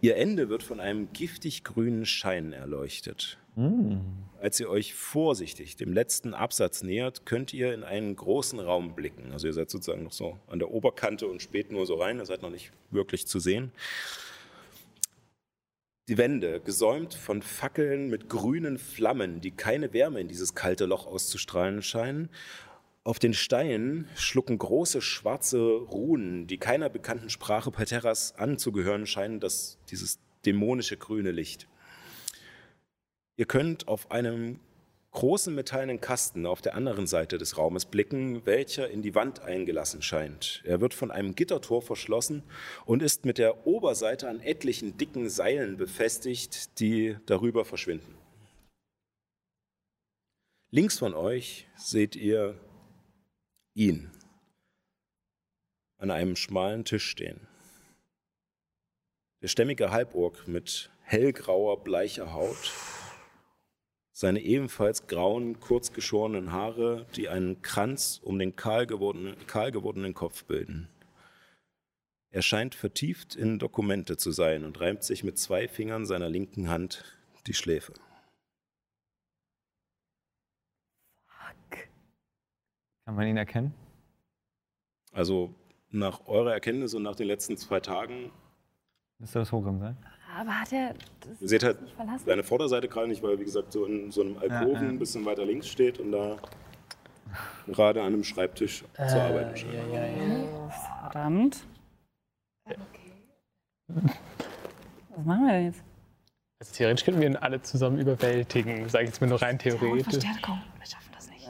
Ihr 0.03 0.17
Ende 0.17 0.49
wird 0.49 0.63
von 0.63 0.81
einem 0.81 1.13
giftig 1.13 1.63
grünen 1.63 2.07
Schein 2.07 2.53
erleuchtet. 2.53 3.39
Als 4.41 4.59
ihr 4.59 4.71
euch 4.71 4.95
vorsichtig 4.95 5.77
dem 5.77 5.93
letzten 5.93 6.33
Absatz 6.33 6.83
nähert, 6.83 7.27
könnt 7.27 7.53
ihr 7.53 7.75
in 7.75 7.85
einen 7.85 8.17
großen 8.17 8.59
Raum 8.59 8.95
blicken. 8.95 9.33
Also 9.33 9.49
ihr 9.49 9.53
seid 9.53 9.69
sozusagen 9.69 10.05
noch 10.05 10.13
so 10.13 10.39
an 10.47 10.59
der 10.59 10.71
Oberkante 10.71 11.27
und 11.27 11.43
spät 11.43 11.71
nur 11.71 11.85
so 11.85 11.97
rein, 11.97 12.19
ihr 12.19 12.25
seid 12.25 12.41
noch 12.41 12.51
nicht 12.51 12.73
wirklich 12.91 13.27
zu 13.27 13.39
sehen. 13.39 13.73
Die 16.09 16.17
Wände, 16.17 16.61
gesäumt 16.61 17.15
von 17.15 17.43
Fackeln 17.43 18.09
mit 18.09 18.29
grünen 18.29 18.79
Flammen, 18.79 19.41
die 19.41 19.51
keine 19.51 19.93
Wärme 19.93 20.21
in 20.21 20.29
dieses 20.29 20.55
kalte 20.55 20.87
Loch 20.87 21.07
auszustrahlen 21.07 21.83
scheinen. 21.83 22.31
Auf 23.11 23.19
den 23.19 23.35
Steinen 23.35 24.09
schlucken 24.15 24.57
große 24.57 25.03
schwarze 25.03 25.59
Runen, 25.59 26.47
die 26.47 26.59
keiner 26.59 26.89
bekannten 26.89 27.29
Sprache 27.29 27.73
Palterras 27.73 28.37
anzugehören 28.37 29.05
scheinen, 29.05 29.41
das, 29.41 29.79
dieses 29.91 30.21
dämonische 30.47 30.97
grüne 30.97 31.33
Licht. 31.33 31.67
Ihr 33.37 33.47
könnt 33.47 33.89
auf 33.89 34.13
einem 34.13 34.61
großen 35.11 35.53
metallenen 35.53 36.01
Kasten 36.01 36.47
auf 36.47 36.63
der 36.63 36.77
anderen 36.77 37.09
Seite 37.09 37.37
des 37.37 37.59
Raumes 37.59 37.85
blicken, 37.85 38.47
welcher 38.47 38.89
in 38.89 39.03
die 39.03 39.17
Wand 39.17 39.41
eingelassen 39.41 40.03
scheint. 40.03 40.63
Er 40.65 40.81
wird 40.81 40.95
von 40.95 41.11
einem 41.11 41.35
Gittertor 41.35 41.83
verschlossen 41.83 42.45
und 42.87 43.03
ist 43.03 43.25
mit 43.25 43.39
der 43.39 43.67
Oberseite 43.67 44.29
an 44.29 44.39
etlichen 44.39 44.99
dicken 44.99 45.29
Seilen 45.29 45.77
befestigt, 45.77 46.79
die 46.79 47.17
darüber 47.27 47.65
verschwinden. 47.65 48.15
Links 50.71 51.01
von 51.01 51.15
euch 51.15 51.67
seht 51.75 52.15
ihr 52.15 52.55
ihn 53.75 54.11
an 55.99 56.11
einem 56.11 56.37
schmalen 56.37 56.85
Tisch 56.85 57.09
stehen. 57.09 57.47
Der 59.43 59.49
stämmige 59.49 59.91
Halborg 59.91 60.49
mit 60.49 60.91
hellgrauer, 61.03 61.83
bleicher 61.83 62.33
Haut 62.33 62.73
seine 64.21 64.43
ebenfalls 64.43 65.07
grauen, 65.07 65.61
kurz 65.61 65.95
geschorenen 65.95 66.53
Haare, 66.53 67.07
die 67.17 67.31
einen 67.31 67.63
Kranz 67.63 68.21
um 68.23 68.39
den 68.39 68.55
kahl 68.55 68.87
gewordenen, 68.87 69.35
kahl 69.47 69.73
gewordenen 69.73 70.13
Kopf 70.13 70.45
bilden. 70.45 70.91
Er 72.31 72.43
scheint 72.43 72.75
vertieft 72.75 73.35
in 73.35 73.59
Dokumente 73.59 74.19
zu 74.19 74.31
sein 74.31 74.65
und 74.65 74.79
reimt 74.79 75.05
sich 75.05 75.25
mit 75.25 75.39
zwei 75.39 75.69
Fingern 75.69 76.05
seiner 76.05 76.29
linken 76.29 76.69
Hand 76.69 77.03
die 77.47 77.55
Schläfe. 77.55 77.95
Kann 83.11 83.17
man 83.17 83.27
ihn 83.27 83.39
erkennen? 83.39 83.75
Also 85.13 85.53
nach 85.91 86.29
eurer 86.29 86.53
Erkenntnis 86.53 86.95
und 86.95 87.03
nach 87.03 87.17
den 87.17 87.27
letzten 87.27 87.57
zwei 87.57 87.81
Tagen, 87.81 88.31
Müsste 89.19 89.41
das 89.41 89.51
Hogrim 89.51 89.81
sein? 89.81 89.97
Aber 90.39 90.61
hat 90.61 90.73
er 90.73 90.95
das 91.19 91.41
ihr 91.41 91.49
seht 91.49 91.65
halt 91.65 91.83
nicht 91.83 91.93
verlassen? 91.97 92.23
seine 92.25 92.45
Vorderseite 92.45 92.87
gerade 92.87 93.09
nicht, 93.09 93.21
weil 93.21 93.33
er 93.33 93.41
wie 93.41 93.45
gesagt 93.45 93.73
so 93.73 93.85
in 93.85 94.13
so 94.13 94.21
einem 94.21 94.39
Alkoven 94.39 94.75
Ja, 94.75 94.83
ja. 94.83 94.89
ein 94.91 94.99
bisschen 95.01 95.25
weiter 95.25 95.45
links 95.45 95.67
steht 95.67 95.99
und 95.99 96.13
da 96.13 96.37
gerade 97.67 98.01
an 98.01 98.07
einem 98.13 98.23
Schreibtisch 98.23 98.85
zu 98.95 99.21
arbeiten 99.21 99.57
scheint. 99.57 99.75
Verdammt. 101.03 101.67
Was 103.89 105.25
machen 105.25 105.47
wir 105.47 105.53
denn 105.53 105.65
jetzt? 105.65 105.83
Also 106.61 106.75
theoretisch 106.77 107.05
könnten 107.05 107.21
wir 107.23 107.27
ihn 107.29 107.35
alle 107.37 107.61
zusammen 107.61 107.99
überwältigen, 107.99 108.89
sage 108.89 109.03
ich 109.07 109.11
jetzt 109.11 109.21
mal 109.21 109.27
nur 109.27 109.43
rein 109.43 109.59
theoretisch. 109.59 110.25
Komm, 110.43 110.63
wir 110.79 110.87
schaffen 110.87 111.11
das 111.13 111.29
nicht. 111.29 111.49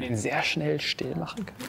Den 0.00 0.16
sehr 0.16 0.42
schnell 0.42 0.80
still 0.80 1.14
machen 1.16 1.46
können. 1.46 1.68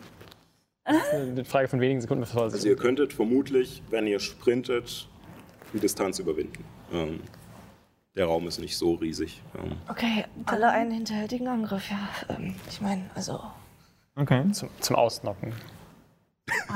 Das 0.86 0.98
ist 0.98 1.14
eine 1.14 1.46
Frage 1.46 1.68
von 1.68 1.80
wenigen 1.82 2.00
Sekunden, 2.02 2.22
bevor 2.22 2.44
Also 2.44 2.68
ihr 2.68 2.76
könntet 2.76 3.14
vermutlich, 3.14 3.82
wenn 3.90 4.06
ihr 4.06 4.20
sprintet, 4.20 5.08
die 5.74 5.80
Distanz 5.80 6.20
überwinden. 6.20 6.64
Ähm, 6.94 7.22
der 8.16 8.26
Raum 8.28 8.48
ist 8.48 8.60
nicht 8.60 8.78
so 8.78 8.94
riesig. 8.94 9.42
Ähm, 9.58 9.74
Okay, 9.90 10.26
alle 10.46 10.70
einen 10.70 10.92
hinterhältigen 10.92 11.48
Angriff, 11.48 11.90
ja. 11.90 12.08
Ähm, 12.30 12.56
ich 12.70 12.82
meine, 12.82 13.10
also. 13.16 13.40
Okay. 14.16 14.50
zum, 14.52 14.70
zum 14.80 14.96
Ausnocken. 14.96 15.54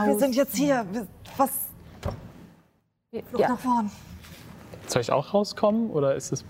Wir 0.06 0.18
sind 0.18 0.36
jetzt 0.36 0.56
hier. 0.56 0.86
Wir, 0.92 1.08
was? 1.38 1.52
Flucht 3.12 3.40
Ja. 3.40 3.50
nach 3.50 3.60
vorn. 3.60 3.92
Soll 4.88 5.02
ich 5.02 5.12
auch 5.12 5.34
rauskommen 5.34 5.90
oder 5.92 6.16
ist 6.16 6.32
es. 6.32 6.44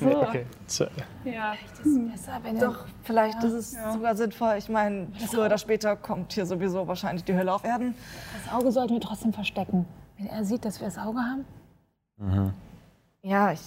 Nee, 0.00 0.14
okay. 0.14 0.46
So, 0.66 0.86
Ja. 1.24 1.54
Besser, 1.84 2.38
wenn 2.42 2.56
er 2.56 2.68
Doch, 2.68 2.86
vielleicht 3.02 3.42
ist 3.42 3.52
es 3.52 3.76
sogar 3.92 4.14
sinnvoll. 4.14 4.54
Ich 4.56 4.68
meine, 4.68 5.08
früher 5.28 5.46
oder 5.46 5.58
später 5.58 5.96
kommt 5.96 6.32
hier 6.32 6.46
sowieso 6.46 6.86
wahrscheinlich 6.86 7.24
die 7.24 7.34
Hölle 7.34 7.52
auf 7.52 7.64
Erden. 7.64 7.94
das 8.44 8.54
Auge 8.54 8.70
sollten 8.70 8.94
wir 8.94 9.00
trotzdem 9.00 9.32
verstecken. 9.32 9.86
Wenn 10.18 10.28
er 10.28 10.44
sieht, 10.44 10.64
dass 10.64 10.80
wir 10.80 10.86
das 10.86 10.98
Auge 10.98 11.18
haben. 11.18 11.44
Ja, 13.22 13.52
ich 13.52 13.60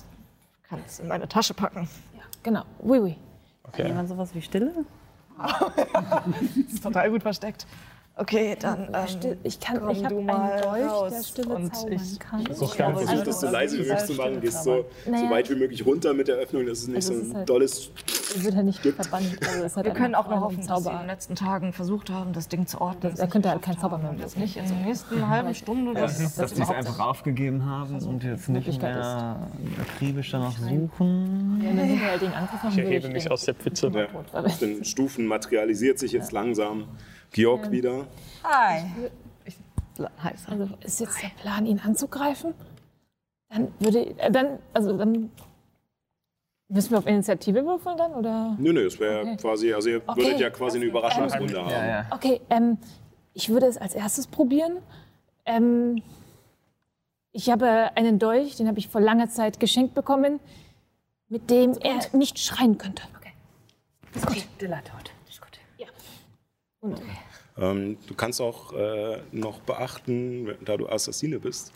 kann 0.64 0.80
es 0.86 1.00
in 1.00 1.10
meine 1.10 1.28
Tasche 1.28 1.54
packen. 1.54 1.90
Ja, 2.16 2.22
genau. 2.44 2.64
Oui, 2.80 3.00
oui. 3.00 3.18
okay. 3.64 3.88
Jemand 3.88 4.08
sowas 4.08 4.34
wie 4.34 4.42
Stille? 4.42 4.86
Ist 6.70 6.82
total 6.82 7.10
gut 7.10 7.24
versteckt. 7.24 7.68
Okay, 8.18 8.56
dann. 8.58 8.88
Ähm, 8.94 9.38
ich 9.44 9.60
kann, 9.60 9.80
komm 9.82 9.90
ich 9.90 10.06
habe 10.06 10.16
du 10.16 10.20
einen 10.22 10.62
Dolch, 10.62 10.90
raus 10.90 11.12
der 11.14 11.24
Stille 11.24 11.56
und 11.56 11.76
zaubern 11.76 11.94
ich 11.94 12.18
kann. 12.20 12.46
Versuch 12.46 12.78
ganz 12.78 13.02
Versuch 13.04 13.24
das 13.26 13.42
so 13.42 13.48
leise 13.50 13.78
wie 13.78 13.82
möglich 13.82 14.06
zu 14.06 14.14
machen, 14.14 14.40
gehst 14.40 14.64
so, 14.64 14.86
so 15.04 15.12
Naja. 15.12 15.30
weit 15.32 15.50
wie 15.50 15.56
möglich 15.56 15.86
runter 15.86 16.14
mit 16.14 16.30
der 16.30 16.38
Öffnung, 16.38 16.66
dass 16.66 16.80
es 16.80 16.88
nicht 16.88 16.96
Also 16.96 17.14
so 17.14 17.20
ein 17.32 17.36
halt- 17.36 17.50
dolles. 17.50 17.90
Wird 18.38 18.56
halt 18.56 18.66
nicht 18.68 18.80
verbannt. 18.80 19.38
Also 19.46 19.64
es 19.66 19.76
hat 19.76 19.84
wir 19.86 19.92
können 19.92 20.16
auch 20.16 20.28
freien 20.28 20.40
hoffen, 20.40 20.66
dass 20.66 20.84
sie 20.84 20.90
in 20.92 20.98
den 20.98 21.08
letzten 21.08 21.36
Tagen 21.36 21.74
versucht 21.74 22.10
haben, 22.10 22.32
das 22.32 22.48
Ding 22.48 22.66
zu 22.68 22.80
ordnen. 22.80 23.14
Er 23.18 23.28
könnte 23.28 23.50
halt 23.50 23.62
kein 23.62 23.78
Zauber 23.78 23.98
mehr 23.98 24.12
Und 24.12 24.20
jetzt 24.20 24.38
nicht 24.38 24.56
in 24.56 24.66
der 24.66 24.78
nächsten 24.78 25.28
halben 25.28 25.54
Stunde. 25.54 25.94
Das, 25.94 26.18
Dass 26.18 26.36
Das 26.36 26.56
sie 26.56 26.62
es 26.62 26.70
einfach 26.70 27.00
aufgegeben 27.00 27.66
haben 27.66 27.96
und 28.02 28.24
jetzt 28.24 28.48
nicht 28.48 28.82
mehr 28.82 29.40
akribisch 29.82 30.32
danach 30.32 30.58
suchen. 30.58 31.58
Wir 31.60 31.74
Angriff 32.34 32.64
machen, 32.64 32.70
Ich 32.72 32.78
erhebe 32.78 33.08
ich 33.08 33.14
mich 33.14 33.30
aus 33.32 33.44
der 33.44 33.56
Pfütze. 33.56 33.92
Ja, 33.94 34.08
auf 34.42 34.58
den 34.60 34.84
Stufen 34.86 35.26
materialisiert 35.26 36.00
sich 36.00 36.14
jetzt 36.14 36.32
langsam 36.32 36.86
Georg 37.36 37.70
wieder. 37.70 38.08
Hi. 38.46 38.86
Ich, 39.44 39.58
heiß. 40.24 40.46
Also 40.48 40.70
ist 40.82 41.02
jetzt 41.02 41.22
der 41.22 41.28
Plan, 41.42 41.66
ihn 41.66 41.80
anzugreifen? 41.80 42.54
Dann 43.50 43.74
würde 43.80 44.18
äh, 44.20 44.32
dann 44.32 44.60
also 44.74 44.98
dann 44.98 45.30
müssen 46.70 46.92
wir 46.92 46.98
auf 46.98 47.06
Initiative 47.06 47.66
würfeln 47.66 47.98
dann 47.98 48.14
oder? 48.14 48.56
Nö, 48.58 48.72
nö, 48.72 48.86
es 48.86 48.98
wäre 49.02 49.22
Okay. 49.22 49.38
quasi, 49.38 49.74
also 49.74 49.90
ihr 49.90 50.02
Okay. 50.08 50.22
würdet 50.24 50.40
ja 50.40 50.50
quasi 50.50 50.78
eine 50.78 50.86
Überraschungsrunde 50.86 51.60
haben. 51.62 51.70
Ja, 51.70 51.86
ja. 51.86 52.06
Okay, 52.12 52.40
ähm, 52.50 52.78
ich 53.34 53.50
würde 53.50 53.66
es 53.66 53.78
als 53.78 53.96
erstes 53.96 54.28
probieren. 54.28 54.78
Ähm, 55.46 56.02
ich 57.34 57.50
habe 57.50 57.92
einen 57.96 58.18
Dolch, 58.18 58.56
den 58.56 58.70
habe 58.70 58.80
ich 58.80 58.88
vor 58.88 59.02
langer 59.02 59.30
Zeit 59.30 59.60
geschenkt 59.60 59.94
bekommen, 59.94 60.40
mit 61.28 61.50
dem 61.50 61.74
er 61.82 62.00
nicht 62.14 62.40
schreien 62.40 62.78
könnte. 62.78 63.04
Ist 64.14 64.26
gut. 64.26 64.38
Stiller 64.56 64.82
tot. 64.86 65.12
Ist 65.30 65.42
gut. 65.42 65.60
Und 66.80 67.02
Ähm, 67.58 67.98
du 68.08 68.14
kannst 68.16 68.42
auch 68.42 68.74
äh, 68.74 69.20
noch 69.32 69.60
beachten, 69.62 70.56
da 70.64 70.78
du 70.78 70.90
Assassine 70.90 71.40
bist, 71.40 71.72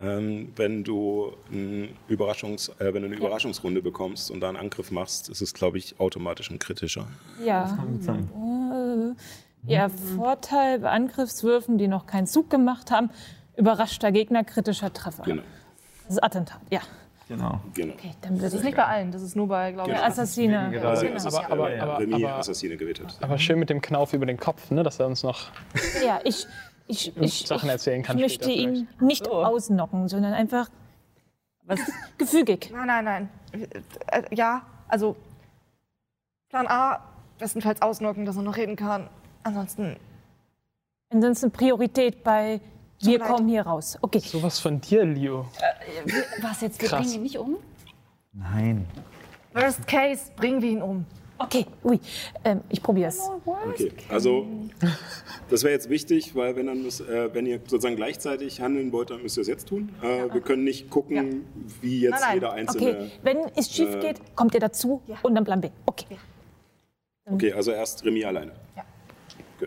ähm, 0.00 0.52
wenn 0.56 0.82
du, 0.82 1.32
ein 1.52 1.90
Überraschungs, 2.08 2.70
äh, 2.78 2.92
wenn 2.94 3.02
du 3.02 3.08
eine 3.08 3.16
Überraschungsrunde 3.16 3.82
bekommst 3.82 4.30
und 4.30 4.40
da 4.40 4.48
einen 4.48 4.56
Angriff 4.56 4.90
machst, 4.90 5.28
ist 5.28 5.42
es, 5.42 5.52
glaube 5.52 5.78
ich, 5.78 6.00
automatisch 6.00 6.50
ein 6.50 6.58
kritischer. 6.58 7.06
ja, 7.44 7.76
Kann 7.76 8.00
sein. 8.00 9.16
äh, 9.66 9.72
ja, 9.72 9.88
Vorteil 9.88 10.78
bei 10.80 10.90
Angriffswürfen, 10.90 11.76
die 11.76 11.86
noch 11.86 12.06
keinen 12.06 12.26
Zug 12.26 12.48
gemacht 12.48 12.90
haben, 12.90 13.10
überraschter 13.56 14.10
Gegner, 14.10 14.42
kritischer 14.42 14.92
Treffer. 14.92 15.22
Genau. 15.24 15.42
Das 16.06 16.16
ist 16.16 16.24
Attentat, 16.24 16.60
ja. 16.70 16.80
Genau. 17.30 17.60
genau. 17.74 17.94
Okay, 17.94 18.10
dann 18.22 18.32
würde 18.32 18.42
Das 18.42 18.54
ist 18.54 18.58
ich 18.60 18.64
nicht 18.66 18.76
bei 18.76 18.84
allen, 18.86 19.12
das 19.12 19.22
ist 19.22 19.36
nur 19.36 19.46
bei, 19.46 19.70
glaube 19.70 19.90
ich, 19.90 19.96
Genau. 19.96 20.08
Assassine. 20.08 20.58
Also, 20.58 21.02
Genau. 21.06 21.16
es 21.16 21.24
ist, 21.24 21.34
Aber- 21.36 21.52
aber- 21.52 21.80
aber- 21.80 21.98
Remy 22.00 22.24
aber- 22.24 22.34
Assassine 22.38 22.76
gewählt 22.76 23.00
hat. 23.00 23.16
Aber 23.22 23.38
schön 23.38 23.60
mit 23.60 23.70
dem 23.70 23.80
Knauf 23.80 24.12
über 24.12 24.26
den 24.26 24.36
Kopf, 24.36 24.68
ne, 24.72 24.82
dass 24.82 24.98
er 24.98 25.06
uns 25.06 25.22
noch 25.22 25.50
Ja, 26.04 26.18
ich, 26.24 26.44
ich, 26.88 27.16
ich, 27.16 27.46
Sachen 27.46 27.66
ich, 27.66 27.72
erzählen 27.72 28.02
kann. 28.02 28.16
ich 28.18 28.22
möchte 28.22 28.50
ihn 28.50 28.88
nicht 28.98 29.28
ausnocken, 29.28 30.08
sondern 30.08 30.32
einfach 30.32 30.68
gefügig. 32.18 32.72
Nein, 32.74 32.86
nein, 32.88 33.04
nein. 33.04 33.28
Äh, 34.08 34.22
ja, 34.34 34.62
also 34.88 35.14
Plan 36.48 36.66
A, 36.66 36.98
bestenfalls 37.38 37.80
ausnocken, 37.80 38.24
dass 38.26 38.34
er 38.36 38.42
noch 38.42 38.56
reden 38.56 38.74
kann. 38.74 39.08
Ansonsten, 39.44 39.96
Ansonsten 41.12 41.52
Priorität 41.52 42.24
bei 42.24 42.60
wir 43.00 43.18
leid. 43.18 43.28
kommen 43.28 43.48
hier 43.48 43.62
raus. 43.62 43.98
Okay, 44.00 44.18
Sowas 44.20 44.58
von 44.58 44.80
dir, 44.80 45.04
Leo. 45.04 45.46
Was 46.42 46.60
jetzt? 46.60 46.80
Wir 46.80 46.88
Krass. 46.88 47.00
bringen 47.00 47.14
ihn 47.14 47.22
nicht 47.22 47.38
um? 47.38 47.56
Nein. 48.32 48.86
worst 49.54 49.86
case, 49.86 50.30
bringen 50.36 50.62
wir 50.62 50.70
ihn 50.70 50.82
um. 50.82 51.04
okay, 51.38 51.66
ui, 51.82 51.98
ähm, 52.44 52.60
ich 52.68 52.82
probiere 52.82 53.08
es. 53.08 53.18
Okay, 53.46 53.90
also 54.08 54.46
das 55.48 55.62
wäre 55.64 55.72
jetzt 55.72 55.88
wichtig, 55.88 56.34
weil 56.36 56.54
wenn, 56.54 56.66
dann 56.66 56.82
müsst, 56.82 57.00
äh, 57.00 57.34
wenn 57.34 57.46
ihr 57.46 57.58
sozusagen 57.58 57.96
gleichzeitig 57.96 58.60
handeln 58.60 58.92
wollt, 58.92 59.10
dann 59.10 59.22
müsst 59.22 59.36
ihr 59.38 59.40
es 59.40 59.48
jetzt 59.48 59.66
tun. 59.68 59.88
Äh, 60.02 60.32
wir 60.32 60.40
können 60.42 60.62
nicht 60.64 60.90
gucken, 60.90 61.46
wie 61.80 62.02
jetzt 62.02 62.10
Nein, 62.12 62.20
nein. 62.22 62.34
jeder 62.34 62.52
einzelne. 62.52 62.90
Okay, 62.90 63.10
wenn 63.22 63.38
es 63.56 63.70
schief 63.74 63.94
Äh, 63.96 64.00
geht, 64.00 64.36
kommt 64.36 64.54
ihr 64.54 64.60
dazu 64.60 65.02
und 65.22 65.34
dann 65.34 65.44
Plan 65.44 65.60
B. 65.60 65.70
Okay. 65.86 66.18
Okay, 67.24 67.52
also 67.52 67.72
erst 67.72 68.04
Remy 68.04 68.24
alleine. 68.24 68.52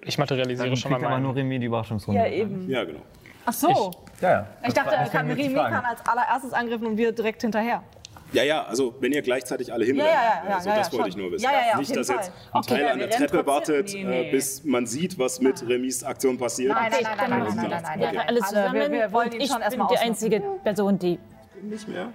Ich 0.06 0.18
materialisiere 0.18 0.68
Dann 0.70 0.78
schon 0.78 0.92
mal 0.92 0.98
aber 1.04 1.20
nur 1.20 1.34
meinen. 1.34 1.38
Remy 1.38 1.60
die 1.60 1.66
Überraschungsrunde. 1.68 2.20
Ja, 2.22 2.28
eben. 2.28 2.70
Ja, 2.70 2.84
genau. 2.84 3.02
Ach 3.46 3.54
so. 3.54 3.92
Ja, 4.22 4.30
ja. 4.30 4.48
Ich 4.68 4.74
dachte, 4.74 4.96
er 4.96 5.06
Frage. 5.54 5.76
kann 5.76 5.86
als 5.86 6.06
allererstes 6.08 6.54
angriffen 6.54 6.88
und 6.88 6.98
wir 6.98 7.12
direkt 7.12 7.42
hinterher. 7.42 7.84
Ja, 8.32 8.42
ja, 8.42 8.64
also 8.64 8.96
wenn 9.00 9.12
ihr 9.12 9.22
gleichzeitig 9.22 9.72
alle 9.72 9.86
hinrennen. 9.86 10.12
Ja, 10.12 10.44
ja, 10.44 10.50
ja, 10.50 10.56
also 10.56 10.70
ja, 10.70 10.76
das 10.78 10.88
ja, 10.88 10.94
wollte 10.94 11.04
schon. 11.04 11.10
ich 11.10 11.18
nur 11.18 11.32
wissen. 11.32 11.44
Ja, 11.46 11.52
ja, 11.52 11.58
ja, 11.68 11.74
auf 11.74 11.80
Nicht, 11.80 11.96
dass 11.96 12.08
jetzt 12.08 12.30
Fall. 12.30 12.34
ein 12.52 12.60
Okay, 12.60 12.68
Teil 12.74 12.82
ja, 12.86 12.92
an 12.94 13.00
der 13.00 13.10
Treppe 13.12 13.46
wartet, 13.46 13.94
Nee, 13.94 14.02
äh, 14.02 14.06
nee. 14.06 14.32
bis 14.32 14.64
man 14.64 14.88
sieht, 14.88 15.20
was 15.20 15.40
mit 15.40 15.68
Remys 15.68 16.04
Aktion 16.04 16.38
passiert. 16.40 16.74
Nein, 16.74 16.92
nein, 16.92 17.04
nein, 17.04 17.18
nein, 17.18 17.30
nein, 17.30 17.42
Alles 17.42 17.56
nein, 17.56 17.70
nein, 17.70 17.82
nein, 17.84 18.00
nein. 18.00 18.10
Okay. 18.10 18.28
alles 18.28 18.44
Also 18.44 18.56
wir- 18.56 18.64
zusammen 18.72 18.92
wir 18.92 19.12
wollen 19.14 19.32
ich 19.34 19.48
schon 19.48 19.56
bin 19.58 19.62
erstmal 19.64 19.88
die 19.88 19.98
einzige 20.00 20.40
Person, 20.64 20.98
die 20.98 21.20
Bin 21.54 21.70
nicht 21.70 21.88
mehr. 21.88 22.08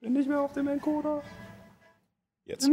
Bin 0.00 0.12
nicht 0.12 0.28
mehr 0.28 0.40
auf 0.40 0.52
dem 0.52 0.68
Encoder. 0.68 1.22
Jetzt. 2.44 2.68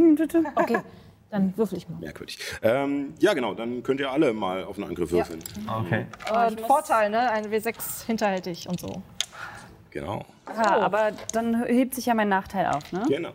Okay, 0.56 0.78
dann 1.30 1.56
würfel 1.56 1.78
ich 1.78 1.88
mal. 1.88 1.98
Merkwürdig. 1.98 2.38
Ähm, 2.62 3.14
ja, 3.18 3.34
genau, 3.34 3.54
dann 3.54 3.82
könnt 3.82 4.00
ihr 4.00 4.10
alle 4.10 4.32
mal 4.32 4.64
auf 4.64 4.76
einen 4.76 4.88
Angriff 4.88 5.10
würfeln. 5.12 5.40
Okay. 5.66 6.06
Und 6.48 6.60
Vorteil, 6.60 7.10
ne? 7.10 7.30
Ein 7.30 7.46
W6 7.46 8.06
hinterhältig 8.06 8.68
und 8.68 8.80
so. 8.80 9.02
Genau. 9.90 10.24
Ah, 10.46 10.78
aber 10.80 11.10
dann 11.32 11.64
hebt 11.64 11.94
sich 11.94 12.06
ja 12.06 12.14
mein 12.14 12.28
Nachteil 12.28 12.66
auf, 12.66 12.92
ne? 12.92 13.02
genau. 13.08 13.30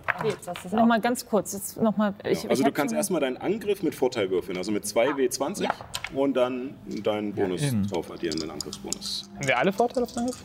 Das 0.46 0.64
ist 0.64 0.74
Noch 0.74 0.84
auch 0.84 0.86
mal 0.86 1.02
ganz 1.02 1.26
kurz. 1.26 1.54
Jetzt 1.54 1.82
noch 1.82 1.98
mal, 1.98 2.14
ich, 2.24 2.42
genau. 2.42 2.52
Also 2.52 2.64
ich 2.64 2.68
du 2.68 2.72
kannst 2.74 2.94
erstmal 2.96 3.22
deinen 3.22 3.38
Angriff 3.38 3.84
mit 3.84 3.94
Vorteil 3.94 4.30
würfeln, 4.30 4.58
also 4.58 4.72
mit 4.72 4.86
2 4.86 5.10
W20 5.12 5.70
und 6.14 6.34
dann 6.34 6.76
deinen 7.04 7.34
Bonus 7.34 7.62
eben. 7.62 7.86
drauf 7.88 8.10
addieren, 8.12 8.40
den 8.40 8.50
Angriffsbonus. 8.52 9.30
Haben 9.36 9.48
wir 9.48 9.58
alle 9.58 9.74
Vorteile 9.74 10.06
auf 10.06 10.14
den 10.14 10.20
Angriff? 10.20 10.44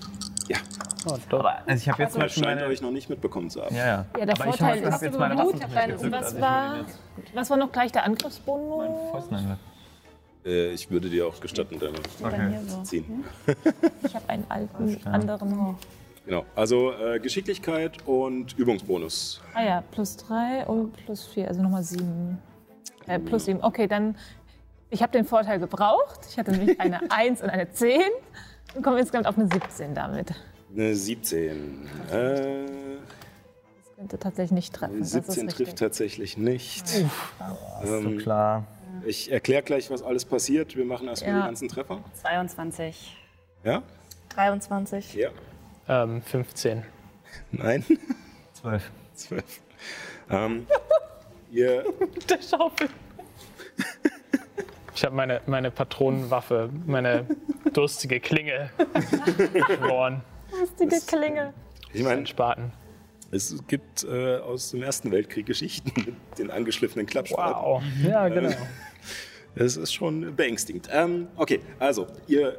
Ja, 0.50 0.58
Oh, 1.06 1.16
doch. 1.30 1.38
Aber 1.40 1.58
also 1.66 1.80
ich 1.80 1.88
habe 1.88 2.02
jetzt 2.02 2.14
das 2.14 2.20
Beispiel 2.22 2.44
scheint 2.44 2.60
meine. 2.60 2.70
euch 2.72 2.82
noch 2.82 2.90
nicht 2.90 3.08
mitbekommen 3.08 3.48
zu 3.48 3.62
haben. 3.64 3.74
Ja, 3.74 3.86
ja. 3.86 4.06
Ja, 4.18 4.26
der 4.26 4.34
Aber 4.34 4.50
ich 4.50 4.56
Vorteil 4.56 4.78
hab- 4.84 4.92
hab 4.92 4.94
ist, 4.96 5.02
jetzt 5.02 5.18
meine 5.18 5.38
Waffen 5.38 5.56
ich 5.56 5.62
was 5.62 6.24
also 6.24 6.36
ich 6.36 6.42
war, 6.42 6.76
was 7.34 7.50
war 7.50 7.56
noch 7.56 7.72
gleich 7.72 7.92
der 7.92 8.04
Angriffsbonus? 8.04 8.78
meinen 8.78 9.10
Fäusten 9.10 9.34
angreifen. 9.36 9.60
Äh, 10.44 10.72
ich 10.72 10.90
würde 10.90 11.08
dir 11.08 11.26
auch 11.26 11.40
gestatten, 11.40 11.78
deine 11.78 11.98
Okay. 12.22 12.66
zu 12.66 12.82
ziehen. 12.82 13.24
Ich 14.02 14.14
habe 14.14 14.28
einen 14.28 14.44
alten, 14.50 15.00
anderen. 15.06 15.76
Genau, 16.26 16.44
also 16.54 16.92
äh, 16.92 17.18
Geschicklichkeit 17.18 17.96
und 18.06 18.58
Übungsbonus. 18.58 19.40
Ah 19.54 19.62
ja, 19.62 19.82
plus 19.92 20.16
drei 20.18 20.66
und 20.66 20.92
plus 21.04 21.26
vier, 21.28 21.48
also 21.48 21.62
nochmal 21.62 21.82
sieben. 21.82 22.38
Äh, 23.06 23.18
plus 23.20 23.46
sieben. 23.46 23.62
Okay, 23.62 23.86
dann. 23.86 24.16
Ich 24.90 25.02
habe 25.02 25.12
den 25.12 25.24
Vorteil 25.24 25.60
gebraucht. 25.60 26.20
Ich 26.28 26.36
hatte 26.38 26.50
nämlich 26.50 26.78
eine 26.80 27.00
1 27.10 27.40
und 27.42 27.48
eine 27.50 27.70
10 27.70 28.00
und 28.74 28.82
komme 28.82 29.00
insgesamt 29.00 29.26
auf 29.26 29.36
eine 29.38 29.48
17 29.48 29.94
damit. 29.94 30.32
Eine 30.74 30.94
17. 30.94 31.88
Äh, 32.10 32.66
Das 33.86 33.96
könnte 33.96 34.18
tatsächlich 34.18 34.52
nicht 34.52 34.74
treffen. 34.74 34.98
Das 35.00 35.08
ist 35.08 35.12
17 35.14 35.46
richtig. 35.46 35.56
trifft 35.66 35.78
tatsächlich 35.78 36.36
nicht. 36.38 36.86
So 36.88 37.08
Ähm, 37.84 38.18
klar. 38.18 38.66
ich 39.04 39.30
erkläre 39.32 39.62
gleich, 39.62 39.90
was 39.90 40.02
alles 40.02 40.24
passiert. 40.24 40.76
Wir 40.76 40.84
machen 40.84 41.08
erstmal 41.08 41.32
Ja. 41.34 41.40
die 41.42 41.46
ganzen 41.46 41.68
Treffer. 41.68 42.02
22. 42.14 43.16
Ja? 43.64 43.82
23. 44.30 45.14
Ja. 45.14 45.30
Ähm, 45.88 46.22
15. 46.22 46.84
Nein? 47.50 47.84
Zwölf. 48.54 48.90
12. 49.14 49.44
Ähm, 50.30 50.66
ihr, 51.50 51.84
Der 52.28 52.40
Schaufel. 52.40 52.88
Ich 54.94 55.04
habe 55.04 55.14
meine, 55.14 55.40
meine 55.46 55.70
Patronenwaffe, 55.70 56.70
meine 56.86 57.26
durstige 57.72 58.20
Klinge 58.20 58.70
verloren. 59.66 60.22
Lustige 60.58 61.00
Klinge. 61.06 61.54
ich 61.92 62.02
meine, 62.02 62.20
Ein 62.20 62.26
Spaten. 62.26 62.72
es 63.30 63.56
gibt 63.68 64.04
äh, 64.04 64.38
aus 64.38 64.72
dem 64.72 64.82
Ersten 64.82 65.10
Weltkrieg 65.12 65.46
Geschichten 65.46 65.92
mit 65.96 66.38
den 66.38 66.50
angeschliffenen 66.50 67.06
Klappspaten. 67.06 67.62
Wow. 67.62 67.82
Ja, 68.02 68.28
genau. 68.28 68.50
Es 69.54 69.76
ist 69.76 69.92
schon 69.92 70.34
beängstigend. 70.36 70.88
Ähm, 70.92 71.28
okay, 71.36 71.60
also 71.78 72.06
ihr 72.28 72.56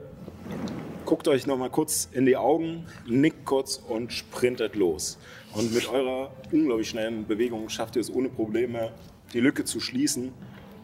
guckt 1.05 1.27
euch 1.27 1.47
noch 1.47 1.57
mal 1.57 1.69
kurz 1.69 2.09
in 2.11 2.25
die 2.25 2.37
Augen, 2.37 2.85
nickt 3.05 3.45
kurz 3.45 3.77
und 3.77 4.11
sprintet 4.13 4.75
los. 4.75 5.17
Und 5.53 5.73
mit 5.73 5.87
eurer 5.89 6.31
unglaublich 6.51 6.89
schnellen 6.89 7.25
Bewegung 7.27 7.67
schafft 7.69 7.95
ihr 7.97 8.01
es 8.01 8.13
ohne 8.13 8.29
Probleme, 8.29 8.91
die 9.33 9.39
Lücke 9.39 9.63
zu 9.65 9.79
schließen 9.79 10.33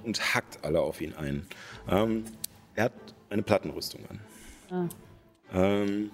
und 0.08 0.34
hackt 0.34 0.64
alle 0.64 0.80
auf 0.80 1.02
ihn 1.02 1.14
ein. 1.14 1.46
Ähm, 1.90 2.24
er 2.76 2.86
hat 2.86 2.94
eine 3.30 3.44
Plattenrüstung 3.44 4.02
an. 4.10 4.90
Ähm, 5.54 6.12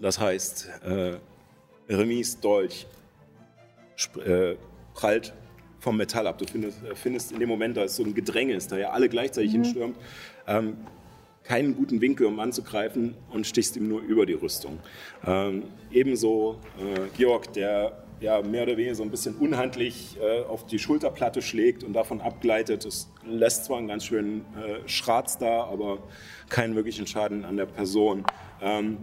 das 0.00 0.18
heißt, 0.18 0.70
äh, 0.84 1.18
Remis 1.88 2.38
Dolch 2.40 2.86
äh, 4.24 4.54
prallt 4.94 5.34
vom 5.80 5.96
Metall 5.96 6.28
ab. 6.28 6.38
Du 6.38 6.46
findest, 6.46 6.82
äh, 6.84 6.94
findest 6.94 7.32
in 7.32 7.40
dem 7.40 7.48
Moment, 7.48 7.76
da 7.76 7.84
ist 7.84 7.96
so 7.96 8.04
ein 8.04 8.14
Gedränge, 8.14 8.54
ist 8.54 8.70
da 8.70 8.78
ja 8.78 8.90
alle 8.90 9.08
gleichzeitig 9.08 9.50
hinstürmt, 9.50 9.96
ähm, 10.46 10.76
keinen 11.42 11.74
guten 11.74 12.00
Winkel, 12.00 12.26
um 12.26 12.38
anzugreifen 12.38 13.16
und 13.30 13.48
stichst 13.48 13.76
ihm 13.76 13.88
nur 13.88 14.00
über 14.00 14.26
die 14.26 14.34
Rüstung. 14.34 14.78
Ähm, 15.26 15.64
ebenso 15.90 16.60
äh, 16.78 17.08
Georg, 17.16 17.52
der 17.52 18.04
ja 18.22 18.40
mehr 18.42 18.62
oder 18.62 18.76
weniger 18.76 18.94
so 18.94 19.02
ein 19.02 19.10
bisschen 19.10 19.34
unhandlich 19.36 20.16
äh, 20.20 20.42
auf 20.44 20.66
die 20.66 20.78
Schulterplatte 20.78 21.42
schlägt 21.42 21.84
und 21.84 21.92
davon 21.92 22.20
abgleitet. 22.20 22.84
Es 22.84 23.10
lässt 23.26 23.64
zwar 23.66 23.78
einen 23.78 23.88
ganz 23.88 24.04
schönen 24.06 24.44
äh, 24.56 24.88
Schratz 24.88 25.38
da, 25.38 25.64
aber 25.64 25.98
keinen 26.48 26.74
wirklichen 26.74 27.06
Schaden 27.06 27.44
an 27.44 27.56
der 27.56 27.66
Person. 27.66 28.24
Ähm, 28.60 28.98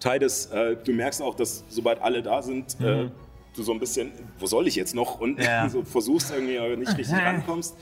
Tides, 0.00 0.46
äh, 0.46 0.76
du 0.76 0.92
merkst 0.92 1.20
auch, 1.22 1.34
dass 1.34 1.64
sobald 1.68 2.00
alle 2.00 2.22
da 2.22 2.42
sind, 2.42 2.80
äh, 2.80 3.08
du 3.54 3.62
so 3.62 3.72
ein 3.72 3.78
bisschen, 3.78 4.12
wo 4.38 4.46
soll 4.46 4.66
ich 4.66 4.76
jetzt 4.76 4.94
noch? 4.94 5.20
Und 5.20 5.38
Ja. 5.42 5.68
so 5.70 5.82
versuchst 5.82 6.32
irgendwie, 6.32 6.58
aber 6.58 6.76
nicht 6.76 6.96
richtig 6.96 7.16
rankommst. 7.22 7.76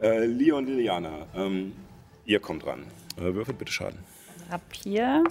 Äh, 0.00 0.26
Leo 0.26 0.58
und 0.58 0.66
Liliana, 0.66 1.26
ähm, 1.34 1.72
ihr 2.24 2.40
kommt 2.40 2.64
ran. 2.66 2.84
Äh, 3.16 3.34
würfelt 3.34 3.58
bitte 3.58 3.72
Schaden. 3.72 3.98
Rapier. 4.50 5.24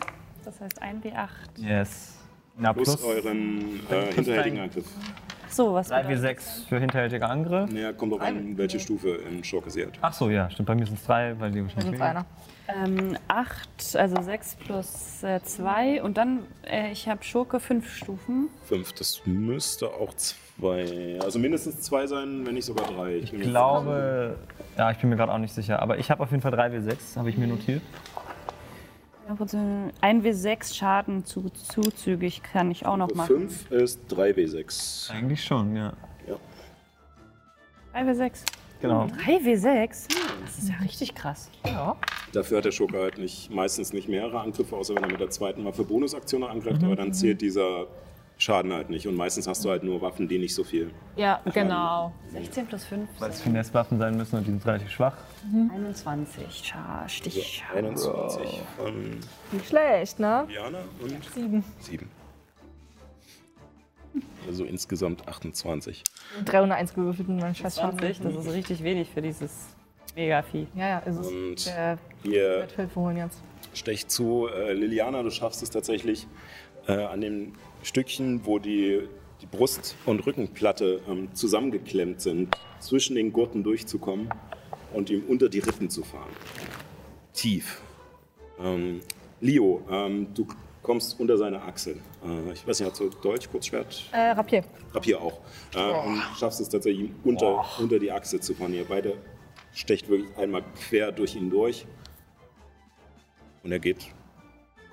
Das 0.43 0.59
heißt 0.61 0.81
1W8. 0.81 1.27
Yes. 1.57 2.16
Na, 2.59 2.73
Plus, 2.73 2.97
plus, 2.97 3.03
euren 3.03 3.79
äh, 3.89 4.13
hinterhältigen 4.13 4.59
Angriff. 4.59 4.85
So, 5.49 5.73
was 5.73 5.89
3 5.89 6.03
bedeutet 6.03 6.39
W6 6.39 6.67
für 6.67 6.79
hinterhältiger 6.79 7.29
Angriff. 7.29 7.71
Naja, 7.71 7.93
kommt 7.93 8.13
auch 8.13 8.19
an, 8.19 8.57
welche 8.57 8.79
Stufe 8.79 9.09
in 9.29 9.43
Schurke 9.43 9.69
sie 9.69 9.85
hat. 9.85 9.93
Ach 10.01 10.13
so, 10.13 10.29
ja, 10.29 10.49
stimmt. 10.49 10.67
Bei 10.67 10.75
mir 10.75 10.85
sind 10.85 10.97
es 10.97 11.05
drei, 11.05 11.39
weil 11.39 11.51
die 11.51 11.61
wahrscheinlich. 11.61 11.91
Sind 11.91 12.01
einer. 12.01 12.25
Ähm, 12.67 13.17
8, 13.27 13.95
also 13.95 14.21
6 14.21 14.55
plus 14.55 15.19
2 15.43 16.03
und 16.03 16.17
dann, 16.17 16.39
äh, 16.63 16.91
ich 16.91 17.07
habe 17.07 17.23
Schurke 17.23 17.59
5 17.59 17.95
Stufen. 17.95 18.49
Fünf, 18.65 18.91
das 18.93 19.21
müsste 19.25 19.87
auch 19.87 20.13
zwei, 20.15 21.17
also 21.23 21.39
mindestens 21.39 21.81
zwei 21.81 22.07
sein, 22.07 22.45
wenn 22.45 22.55
nicht 22.55 22.65
sogar 22.65 22.87
drei. 22.87 23.17
Ich 23.17 23.31
bin 23.31 23.39
mir 23.39 23.45
glaube, 23.45 24.35
ja, 24.77 24.91
ich 24.91 24.97
bin 24.97 25.09
mir 25.09 25.15
gerade 25.15 25.31
auch 25.31 25.37
nicht 25.37 25.53
sicher, 25.53 25.81
aber 25.81 25.97
ich 25.97 26.11
habe 26.11 26.21
auf 26.23 26.31
jeden 26.31 26.41
Fall 26.41 26.51
3 26.51 26.71
W6, 26.71 27.15
habe 27.15 27.29
ich 27.29 27.37
mir 27.37 27.47
notiert. 27.47 27.81
1W6 29.27 30.73
Schaden 30.75 31.25
zu, 31.25 31.49
zuzüglich 31.49 32.43
kann 32.43 32.71
ich 32.71 32.85
auch 32.85 32.97
noch 32.97 33.13
machen. 33.13 33.49
Fünf 33.49 33.71
ist 33.71 33.99
3W6. 34.09 35.11
Eigentlich 35.11 35.43
schon, 35.43 35.75
ja. 35.75 35.93
3W6. 37.93 38.31
Genau. 38.81 39.07
3W6? 39.25 40.07
Das 40.45 40.57
ist 40.59 40.69
ja 40.69 40.75
richtig 40.83 41.15
krass. 41.15 41.49
Dafür 42.31 42.57
hat 42.57 42.65
der 42.65 42.71
Schurke 42.71 42.99
halt 42.99 43.17
nicht, 43.17 43.49
meistens 43.49 43.91
nicht 43.91 44.07
mehrere 44.07 44.39
Angriffe, 44.39 44.75
außer 44.75 44.95
wenn 44.95 45.03
er 45.03 45.09
mit 45.09 45.19
der 45.19 45.31
zweiten 45.31 45.65
Waffe 45.65 45.83
Bonusaktion 45.83 46.43
angreift, 46.43 46.83
aber 46.83 46.95
dann 46.95 47.13
zählt 47.13 47.41
dieser 47.41 47.87
Schaden 48.37 48.71
halt 48.71 48.91
nicht. 48.91 49.07
Und 49.07 49.15
meistens 49.15 49.47
hast 49.47 49.65
du 49.65 49.69
halt 49.71 49.83
nur 49.83 49.99
Waffen, 50.01 50.27
die 50.27 50.37
nicht 50.37 50.53
so 50.53 50.63
viel. 50.63 50.91
Ja, 51.15 51.41
genau. 51.53 52.13
16 52.31 52.67
plus 52.67 52.85
5, 52.85 53.09
Weil 53.17 53.31
es 53.31 53.41
Finesse-Waffen 53.41 53.97
sein 53.97 54.15
müssen 54.15 54.35
und 54.37 54.45
die 54.45 54.51
sind 54.51 54.65
relativ 54.65 54.91
schwach. 54.91 55.15
21 55.53 56.45
Scha 56.65 56.99
Also 57.03 57.09
Stich. 57.09 57.63
21 57.73 58.61
von 58.77 59.19
Nicht 59.51 59.67
schlecht, 59.67 60.19
ne? 60.19 60.45
Diana 60.49 60.79
und 61.01 61.23
sieben. 61.33 61.63
sieben. 61.79 62.09
Also 64.47 64.63
insgesamt 64.63 65.27
28. 65.27 66.03
301 66.45 66.93
gewürfelt 66.93 67.27
und 67.27 67.37
mein 67.37 67.53
Scheiß 67.55 67.75
20, 67.75 68.19
das 68.21 68.35
ist 68.35 68.51
richtig 68.53 68.83
wenig 68.83 69.09
für 69.09 69.21
dieses 69.21 69.51
Megavieh. 70.15 70.67
Ja, 70.75 70.87
ja, 70.89 70.99
ist 70.99 71.17
es. 71.17 71.27
Und 71.27 71.65
Der 71.65 71.97
ihr 72.23 72.49
wird 72.61 72.71
Hilfe 72.71 72.95
holen 72.99 73.17
jetzt. 73.17 73.39
stecht 73.73 74.09
zu. 74.09 74.47
Äh, 74.47 74.73
Liliana, 74.73 75.21
du 75.21 75.29
schaffst 75.29 75.61
es 75.63 75.69
tatsächlich 75.69 76.27
äh, 76.87 76.93
an 76.93 77.21
dem 77.21 77.53
Stückchen, 77.83 78.45
wo 78.45 78.57
die, 78.57 79.07
die 79.41 79.45
Brust- 79.45 79.95
und 80.05 80.25
Rückenplatte 80.25 81.01
ähm, 81.07 81.29
zusammengeklemmt 81.33 82.21
sind, 82.21 82.55
zwischen 82.79 83.15
den 83.15 83.31
Gurten 83.33 83.63
durchzukommen 83.63 84.29
und 84.93 85.09
ihm 85.09 85.23
unter 85.27 85.49
die 85.49 85.59
Rippen 85.59 85.89
zu 85.89 86.03
fahren. 86.03 86.31
Tief. 87.33 87.81
Ähm, 88.59 89.01
Leo, 89.39 89.83
ähm, 89.89 90.33
du 90.33 90.47
kommst 90.81 91.19
unter 91.19 91.37
seine 91.37 91.61
Achsel. 91.61 91.97
Äh, 92.25 92.53
ich 92.53 92.67
weiß 92.67 92.79
nicht, 92.79 92.89
hast 92.89 92.99
du 92.99 93.09
Deutsch, 93.09 93.49
Kurzschwert? 93.49 94.05
Äh, 94.11 94.31
Rapier. 94.31 94.63
Rapier 94.93 95.21
auch. 95.21 95.39
Äh, 95.75 95.79
und 95.79 96.21
schaffst 96.39 96.61
es 96.61 96.69
tatsächlich, 96.69 97.09
ihm 97.09 97.15
unter, 97.23 97.63
unter 97.79 97.99
die 97.99 98.11
Achse 98.11 98.39
zu 98.39 98.55
fahren. 98.55 98.73
Ihr 98.73 98.85
beide 98.85 99.17
stecht 99.73 100.09
wirklich 100.09 100.35
einmal 100.37 100.63
quer 100.87 101.11
durch 101.11 101.35
ihn 101.35 101.49
durch. 101.49 101.85
Und 103.63 103.71
er 103.71 103.79
geht 103.79 104.07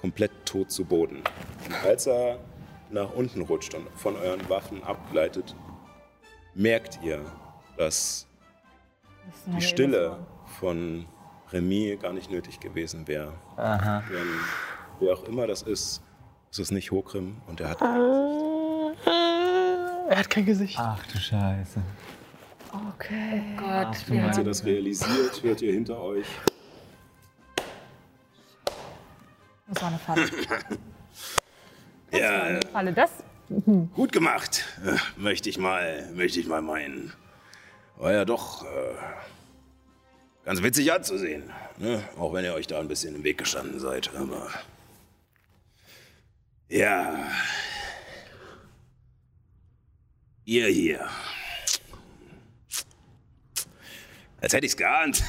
komplett 0.00 0.32
tot 0.44 0.70
zu 0.70 0.84
Boden. 0.84 1.22
Und 1.66 1.74
als 1.84 2.06
er 2.06 2.38
nach 2.90 3.14
unten 3.14 3.42
rutscht 3.42 3.74
und 3.74 3.88
von 3.94 4.16
euren 4.16 4.46
Waffen 4.48 4.82
abgleitet, 4.82 5.54
merkt 6.54 6.98
ihr, 7.02 7.24
dass 7.76 8.26
die 9.46 9.60
Stille 9.62 10.18
von 10.58 11.06
Remy 11.52 11.98
gar 12.00 12.12
nicht 12.12 12.30
nötig 12.30 12.60
gewesen 12.60 13.06
wäre. 13.08 13.32
Aha. 13.56 14.02
Denn 14.10 14.26
wer 15.00 15.14
auch 15.14 15.24
immer 15.24 15.46
das 15.46 15.62
ist, 15.62 16.02
ist 16.50 16.58
es 16.58 16.70
nicht 16.70 16.90
Hokrim 16.90 17.36
und 17.46 17.60
er 17.60 17.70
hat 17.70 17.80
Er 20.08 20.18
hat 20.18 20.30
kein 20.30 20.44
Gesicht. 20.46 20.78
Ach 20.78 21.04
du 21.06 21.18
Scheiße. 21.18 21.80
Okay. 22.94 23.42
Gott, 23.56 23.96
Als 24.26 24.38
ihr 24.38 24.44
das 24.44 24.64
realisiert, 24.64 25.42
hört 25.42 25.62
ihr 25.62 25.72
hinter 25.72 26.00
euch 26.00 26.26
Das 29.68 29.82
war 29.82 29.88
eine 29.88 29.98
Falle. 29.98 30.28
Ja, 32.12 32.60
Falle 32.72 32.92
das. 32.92 33.10
gut 33.94 34.12
gemacht, 34.12 34.64
äh, 34.84 34.96
möchte 35.20 35.48
ich 35.48 35.58
mal, 35.58 36.10
möchte 36.14 36.38
ich 36.40 36.46
mal 36.46 36.62
meinen. 36.62 37.12
War 37.96 38.12
ja 38.12 38.24
doch 38.24 38.64
äh, 38.64 38.94
ganz 40.44 40.62
witzig 40.62 40.92
anzusehen, 40.92 41.50
ne? 41.78 42.02
auch 42.18 42.32
wenn 42.32 42.44
ihr 42.44 42.54
euch 42.54 42.66
da 42.66 42.80
ein 42.80 42.88
bisschen 42.88 43.14
im 43.14 43.24
Weg 43.24 43.38
gestanden 43.38 43.78
seid. 43.78 44.14
Aber 44.14 44.48
ja, 46.68 47.30
ihr 50.44 50.66
hier. 50.66 51.08
Als 54.40 54.52
hätte 54.52 54.66
ich's 54.66 54.76
geahnt. 54.76 55.22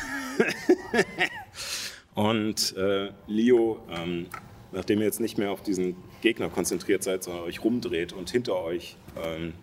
Und 2.15 2.75
äh, 2.77 3.11
Leo, 3.27 3.81
ähm, 3.89 4.27
nachdem 4.71 4.99
ihr 4.99 5.05
jetzt 5.05 5.19
nicht 5.19 5.37
mehr 5.37 5.51
auf 5.51 5.61
diesen 5.61 5.95
Gegner 6.21 6.49
konzentriert 6.49 7.03
seid, 7.03 7.23
sondern 7.23 7.43
euch 7.43 7.63
rumdreht 7.63 8.13
und 8.13 8.29
hinter 8.29 8.55
euch 8.55 8.95
ähm, 9.21 9.53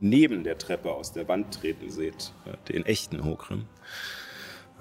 neben 0.00 0.42
der 0.44 0.58
Treppe 0.58 0.92
aus 0.92 1.12
der 1.12 1.28
Wand 1.28 1.54
treten 1.54 1.90
seht, 1.90 2.32
äh, 2.46 2.72
den 2.72 2.84
echten 2.84 3.24
Hokrim, 3.24 3.66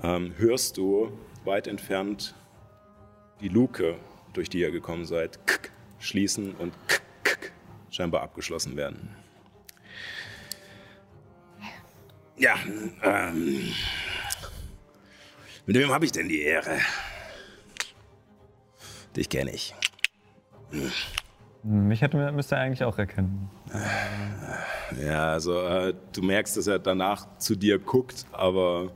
ähm, 0.02 0.34
hörst 0.38 0.78
du 0.78 1.12
weit 1.46 1.68
entfernt 1.68 2.36
die 3.42 3.50
Luke, 3.50 3.98
durch 4.34 4.50
die 4.50 4.60
ihr 4.60 4.72
gekommen 4.72 5.06
seid, 5.06 5.40
schließen 6.00 6.56
und 6.56 6.74
scheinbar 7.90 8.22
abgeschlossen 8.22 8.76
werden. 8.76 9.16
Ja, 12.38 12.56
ähm, 13.04 13.74
mit 15.66 15.76
wem 15.76 15.92
habe 15.92 16.06
ich 16.06 16.12
denn 16.14 16.30
die 16.30 16.42
Ehre? 16.42 16.80
Dich 19.16 19.28
kenne 19.28 19.52
ich. 19.52 19.76
Mich 21.64 22.02
hätte, 22.02 22.32
müsste 22.32 22.56
er 22.56 22.62
eigentlich 22.62 22.84
auch 22.84 22.98
erkennen. 22.98 23.50
Ja, 25.04 25.34
also 25.34 25.60
äh, 25.62 25.94
du 26.14 26.22
merkst, 26.22 26.58
dass 26.58 26.68
er 26.68 26.80
danach 26.80 27.38
zu 27.38 27.56
dir 27.56 27.78
guckt, 27.80 28.26
aber 28.32 28.92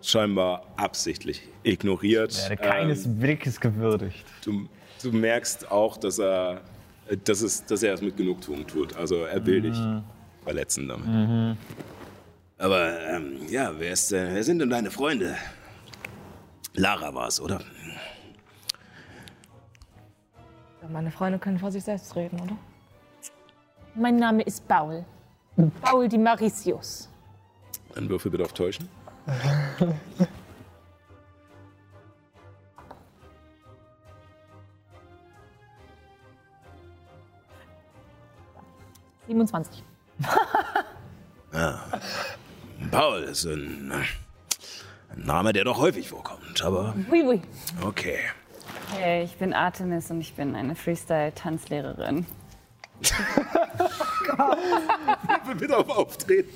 scheinbar 0.00 0.62
absichtlich 0.76 1.42
ignoriert. 1.62 2.36
Er 2.44 2.50
hätte 2.50 2.62
keines 2.62 3.06
Ähm, 3.06 3.18
Blickes 3.18 3.60
gewürdigt. 3.60 4.24
du, 4.44 4.68
du 5.02 5.12
merkst 5.12 5.70
auch, 5.70 5.96
dass 5.96 6.18
er, 6.18 6.60
dass, 7.24 7.42
es, 7.42 7.64
dass 7.64 7.82
er 7.82 7.94
es 7.94 8.00
mit 8.02 8.16
Genugtuung 8.16 8.66
tut. 8.66 8.96
Also 8.96 9.24
er 9.24 9.44
will 9.46 9.62
dich 9.62 9.76
verletzen 10.44 10.88
damit. 10.88 11.56
Aber 12.58 13.00
ähm, 13.10 13.36
ja, 13.48 13.72
wer, 13.78 13.92
ist, 13.92 14.12
äh, 14.12 14.34
wer 14.34 14.42
sind 14.44 14.58
denn 14.60 14.70
deine 14.70 14.90
Freunde? 14.90 15.36
Lara 16.74 17.12
war 17.14 17.28
es, 17.28 17.40
oder? 17.40 17.60
Meine 20.90 21.10
Freunde 21.10 21.38
können 21.38 21.58
vor 21.58 21.70
sich 21.70 21.84
selbst 21.84 22.14
reden, 22.16 22.40
oder? 22.40 22.56
Mein 23.94 24.16
Name 24.16 24.42
ist 24.42 24.66
Paul. 24.66 25.04
Paul 25.82 26.08
Di 26.08 26.18
Maricius. 26.18 27.08
Dann 27.94 28.08
würfel 28.08 28.30
bitte 28.30 28.44
auf 28.44 28.52
Täuschen. 28.52 28.88
Siebenundzwanzig. 39.26 39.84
Paul 42.90 43.22
ist 43.24 43.44
ein, 43.44 43.92
Name, 45.16 45.52
der 45.52 45.64
doch 45.64 45.78
häufig 45.78 46.08
vorkommt, 46.08 46.62
aber 46.64 46.94
Hui, 47.10 47.22
hui. 47.22 47.42
okay. 47.84 48.18
Hey, 48.96 49.24
ich 49.24 49.36
bin 49.36 49.52
Artemis 49.52 50.10
und 50.10 50.20
ich 50.20 50.34
bin 50.34 50.54
eine 50.54 50.74
Freestyle-Tanzlehrerin. 50.74 52.26
Würfel 55.42 55.54
bitte 55.58 55.76
auf 55.76 55.88
Auftreten. 55.88 56.48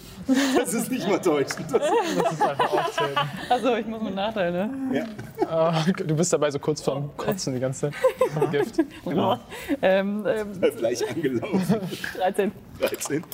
Das 0.56 0.74
ist 0.74 0.90
nicht 0.90 1.06
mal 1.08 1.20
Täuschen. 1.20 1.64
Das 1.70 1.82
Das 1.82 2.32
ist 2.32 2.42
einfach 2.42 2.72
aufzählen. 2.72 3.16
Achso, 3.48 3.76
ich 3.76 3.86
muss 3.86 4.02
mit 4.02 4.14
Nachteil, 4.14 4.52
ne? 4.52 5.08
Ah, 5.48 5.84
du 5.84 6.16
bist 6.16 6.32
dabei 6.32 6.50
so 6.50 6.58
kurz 6.58 6.80
vorm 6.82 7.16
Kotzen 7.16 7.54
die 7.54 7.60
ganze 7.60 7.90
Zeit. 7.90 7.94
Vom 8.34 8.50
Gift. 8.50 8.78
Genau. 9.04 9.38
Ähm, 9.82 10.26
ähm, 10.26 10.62
ist 10.62 10.78
gleich 10.78 11.08
angelaufen. 11.08 11.80
13. 12.16 12.52
13. 12.80 13.24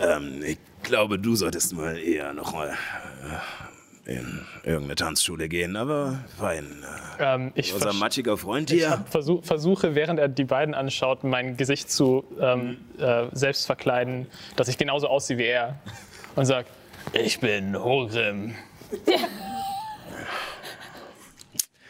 Ähm, 0.00 0.42
ich 0.44 0.58
glaube, 0.82 1.18
du 1.18 1.34
solltest 1.36 1.74
mal 1.74 1.96
eher 1.98 2.32
noch 2.32 2.52
mal 2.52 2.68
äh, 2.68 2.74
in 4.04 4.44
irgendeine 4.64 4.96
Tanzschule 4.96 5.48
gehen, 5.48 5.76
aber 5.76 6.24
fein. 6.38 6.84
Äh, 7.18 7.34
Ähm, 7.34 7.52
ich 7.54 7.72
Unser 7.72 7.92
matschiger 7.92 8.36
Freund 8.36 8.70
ich 8.70 8.78
hier. 8.80 8.90
hab 8.90 9.08
versuch, 9.08 9.44
versuche, 9.44 9.94
während 9.94 10.18
er 10.18 10.28
die 10.28 10.44
beiden 10.44 10.74
anschaut, 10.74 11.22
mein 11.24 11.56
Gesicht 11.56 11.90
zu 11.90 12.24
ähm, 12.40 12.78
äh, 12.98 13.26
selbst 13.32 13.66
verkleiden, 13.66 14.26
dass 14.56 14.66
ich 14.68 14.76
genauso 14.78 15.06
aussehe 15.06 15.38
wie 15.38 15.44
er. 15.44 15.78
Und 16.34 16.46
sag, 16.46 16.66
ich 17.12 17.38
bin 17.40 17.76
Hogrim. 17.80 18.54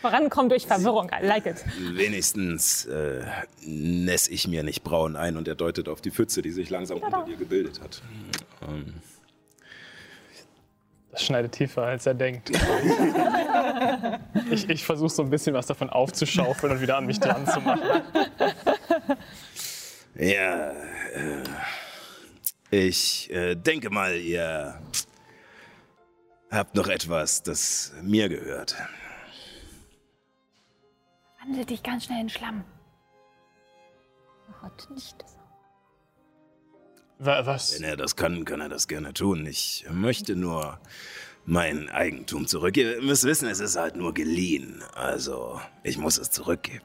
Vorankommen 0.03 0.49
durch 0.49 0.67
Verwirrung. 0.67 1.11
I 1.13 1.25
like 1.25 1.47
it. 1.47 1.65
Wenigstens 1.93 2.87
äh, 2.87 3.23
näss 3.65 4.27
ich 4.27 4.49
mir 4.49 4.65
nicht 4.65 4.83
braun 4.83 5.15
ein 5.15 5.37
und 5.37 5.47
er 5.47 5.55
deutet 5.55 5.89
auf 5.89 6.01
die 6.01 6.11
Pfütze, 6.11 6.43
die 6.43 6.51
sich 6.51 6.71
langsam 6.71 6.99
unter 6.99 7.25
dir 7.25 7.37
gebildet 7.37 7.81
hat. 7.81 8.03
Ähm, 8.69 8.95
Das 11.13 11.23
schneidet 11.23 11.53
tiefer, 11.53 11.83
als 11.83 12.07
er 12.07 12.15
denkt. 12.15 12.51
ich 14.51 14.69
ich 14.69 14.85
versuche 14.85 15.11
so 15.11 15.23
ein 15.23 15.31
bisschen 15.31 15.55
was 15.55 15.67
davon 15.67 15.91
aufzuschaufeln 15.91 16.73
und 16.73 16.81
wieder 16.81 16.97
an 16.97 17.07
mich 17.07 17.21
dran 17.21 17.47
zu 17.47 17.61
machen. 17.61 18.03
Ja, 20.15 20.71
äh, 20.71 21.43
ich 22.71 23.31
äh, 23.31 23.55
denke 23.55 23.91
mal, 23.91 24.15
ihr 24.17 24.81
habt 26.51 26.75
noch 26.75 26.89
etwas, 26.89 27.43
das 27.43 27.93
mir 28.03 28.29
gehört. 28.29 28.77
Wandel 31.41 31.65
dich 31.65 31.83
ganz 31.83 32.05
schnell 32.05 32.21
in 32.21 32.29
Schlamm. 32.29 32.65
Gott, 34.61 34.89
nicht 34.91 35.25
so. 35.27 35.41
Wa- 37.25 37.47
Was? 37.47 37.75
Wenn 37.75 37.85
er 37.85 37.97
das 37.97 38.16
kann, 38.16 38.45
kann 38.45 38.61
er 38.61 38.68
das 38.68 38.89
gerne 38.89 39.12
tun. 39.14 39.47
Ich 39.47 39.87
möchte 39.91 40.35
nur 40.37 40.79
mein 41.45 41.89
Eigentum 41.89 42.47
zurück. 42.47 42.77
Ihr 42.77 43.01
müsst 43.03 43.25
wissen, 43.25 43.49
es 43.49 43.61
ist 43.61 43.77
halt 43.77 43.97
nur 43.97 44.14
geliehen. 44.14 44.83
Also, 44.95 45.61
ich 45.83 45.99
muss 45.99 46.18
es 46.18 46.31
zurückgeben. 46.31 46.85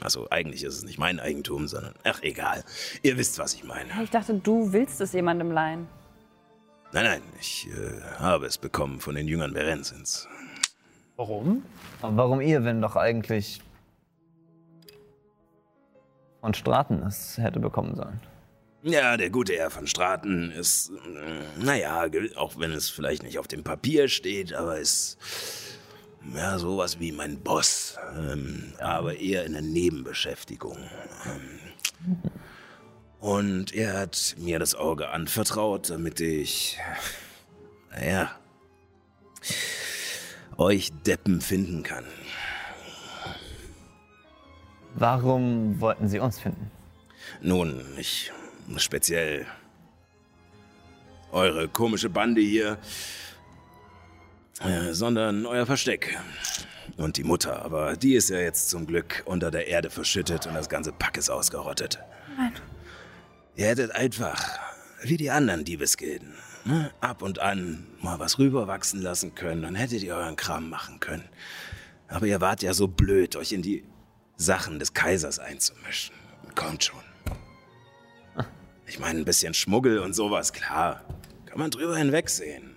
Also, 0.00 0.28
eigentlich 0.30 0.62
ist 0.64 0.74
es 0.76 0.84
nicht 0.84 0.98
mein 0.98 1.18
Eigentum, 1.20 1.66
sondern, 1.68 1.94
ach, 2.04 2.22
egal. 2.22 2.64
Ihr 3.02 3.16
wisst, 3.16 3.38
was 3.38 3.54
ich 3.54 3.64
meine. 3.64 3.90
Ich 4.02 4.10
dachte, 4.10 4.34
du 4.34 4.72
willst 4.72 5.00
es 5.00 5.12
jemandem 5.12 5.50
leihen. 5.52 5.88
Nein, 6.92 7.04
nein, 7.04 7.22
ich 7.40 7.66
äh, 7.68 8.00
habe 8.18 8.46
es 8.46 8.56
bekommen 8.56 9.00
von 9.00 9.14
den 9.14 9.28
Jüngern 9.28 9.52
Berenzins. 9.52 10.26
Warum? 11.16 11.62
Aber 12.00 12.16
warum 12.16 12.40
ihr, 12.40 12.64
wenn 12.64 12.80
doch 12.80 12.96
eigentlich 12.96 13.60
von 16.40 16.54
Straten 16.54 17.02
es 17.02 17.36
hätte 17.38 17.60
bekommen 17.60 17.94
sollen? 17.96 18.20
Ja, 18.82 19.16
der 19.16 19.30
gute 19.30 19.54
Herr 19.54 19.70
von 19.70 19.88
Straten 19.88 20.52
ist, 20.52 20.90
äh, 20.90 21.62
naja, 21.64 22.06
auch 22.36 22.58
wenn 22.58 22.70
es 22.70 22.88
vielleicht 22.88 23.24
nicht 23.24 23.38
auf 23.38 23.48
dem 23.48 23.64
Papier 23.64 24.08
steht, 24.08 24.52
aber 24.52 24.78
ist 24.78 25.18
ja 26.32 26.58
sowas 26.58 27.00
wie 27.00 27.10
mein 27.10 27.40
Boss, 27.40 27.96
ähm, 28.16 28.72
aber 28.78 29.16
eher 29.16 29.44
in 29.46 29.54
der 29.54 29.62
Nebenbeschäftigung. 29.62 30.78
Und 33.18 33.74
er 33.74 33.98
hat 33.98 34.36
mir 34.38 34.60
das 34.60 34.76
Auge 34.76 35.08
anvertraut, 35.08 35.90
damit 35.90 36.20
ich, 36.20 36.78
naja, 37.90 38.30
euch 40.56 40.92
Deppen 41.04 41.40
finden 41.40 41.82
kann. 41.82 42.04
Warum 44.94 45.80
wollten 45.80 46.08
sie 46.08 46.20
uns 46.20 46.38
finden? 46.38 46.70
Nun, 47.40 47.94
nicht 47.96 48.32
speziell 48.76 49.46
eure 51.32 51.68
komische 51.68 52.08
Bande 52.08 52.40
hier, 52.40 52.78
äh, 54.60 54.92
sondern 54.92 55.46
euer 55.46 55.66
Versteck. 55.66 56.18
Und 56.96 57.16
die 57.16 57.24
Mutter, 57.24 57.62
aber 57.62 57.96
die 57.96 58.14
ist 58.14 58.30
ja 58.30 58.38
jetzt 58.38 58.70
zum 58.70 58.86
Glück 58.86 59.22
unter 59.26 59.50
der 59.50 59.68
Erde 59.68 59.90
verschüttet 59.90 60.46
und 60.46 60.54
das 60.54 60.68
ganze 60.68 60.90
Pack 60.90 61.16
ist 61.16 61.30
ausgerottet. 61.30 61.98
Ihr 63.56 63.66
hättet 63.66 63.92
einfach, 63.92 64.58
wie 65.02 65.16
die 65.16 65.30
anderen 65.30 65.64
Diebesgilden, 65.64 66.34
ne, 66.64 66.90
ab 67.00 67.22
und 67.22 67.40
an 67.40 67.86
mal 68.00 68.18
was 68.18 68.38
rüberwachsen 68.38 69.00
lassen 69.02 69.34
können, 69.34 69.62
dann 69.62 69.74
hättet 69.74 70.02
ihr 70.02 70.14
euren 70.14 70.36
Kram 70.36 70.70
machen 70.70 70.98
können. 70.98 71.28
Aber 72.08 72.26
ihr 72.26 72.40
wart 72.40 72.62
ja 72.62 72.72
so 72.72 72.88
blöd, 72.88 73.36
euch 73.36 73.52
in 73.52 73.62
die 73.62 73.84
Sachen 74.36 74.78
des 74.78 74.94
Kaisers 74.94 75.38
einzumischen. 75.38 76.14
Kommt 76.54 76.84
schon. 76.84 77.07
Ich 78.88 78.98
meine, 78.98 79.18
ein 79.18 79.24
bisschen 79.26 79.52
Schmuggel 79.52 79.98
und 79.98 80.14
sowas, 80.14 80.54
klar. 80.54 81.04
Kann 81.44 81.58
man 81.58 81.70
drüber 81.70 81.96
hinwegsehen. 81.96 82.74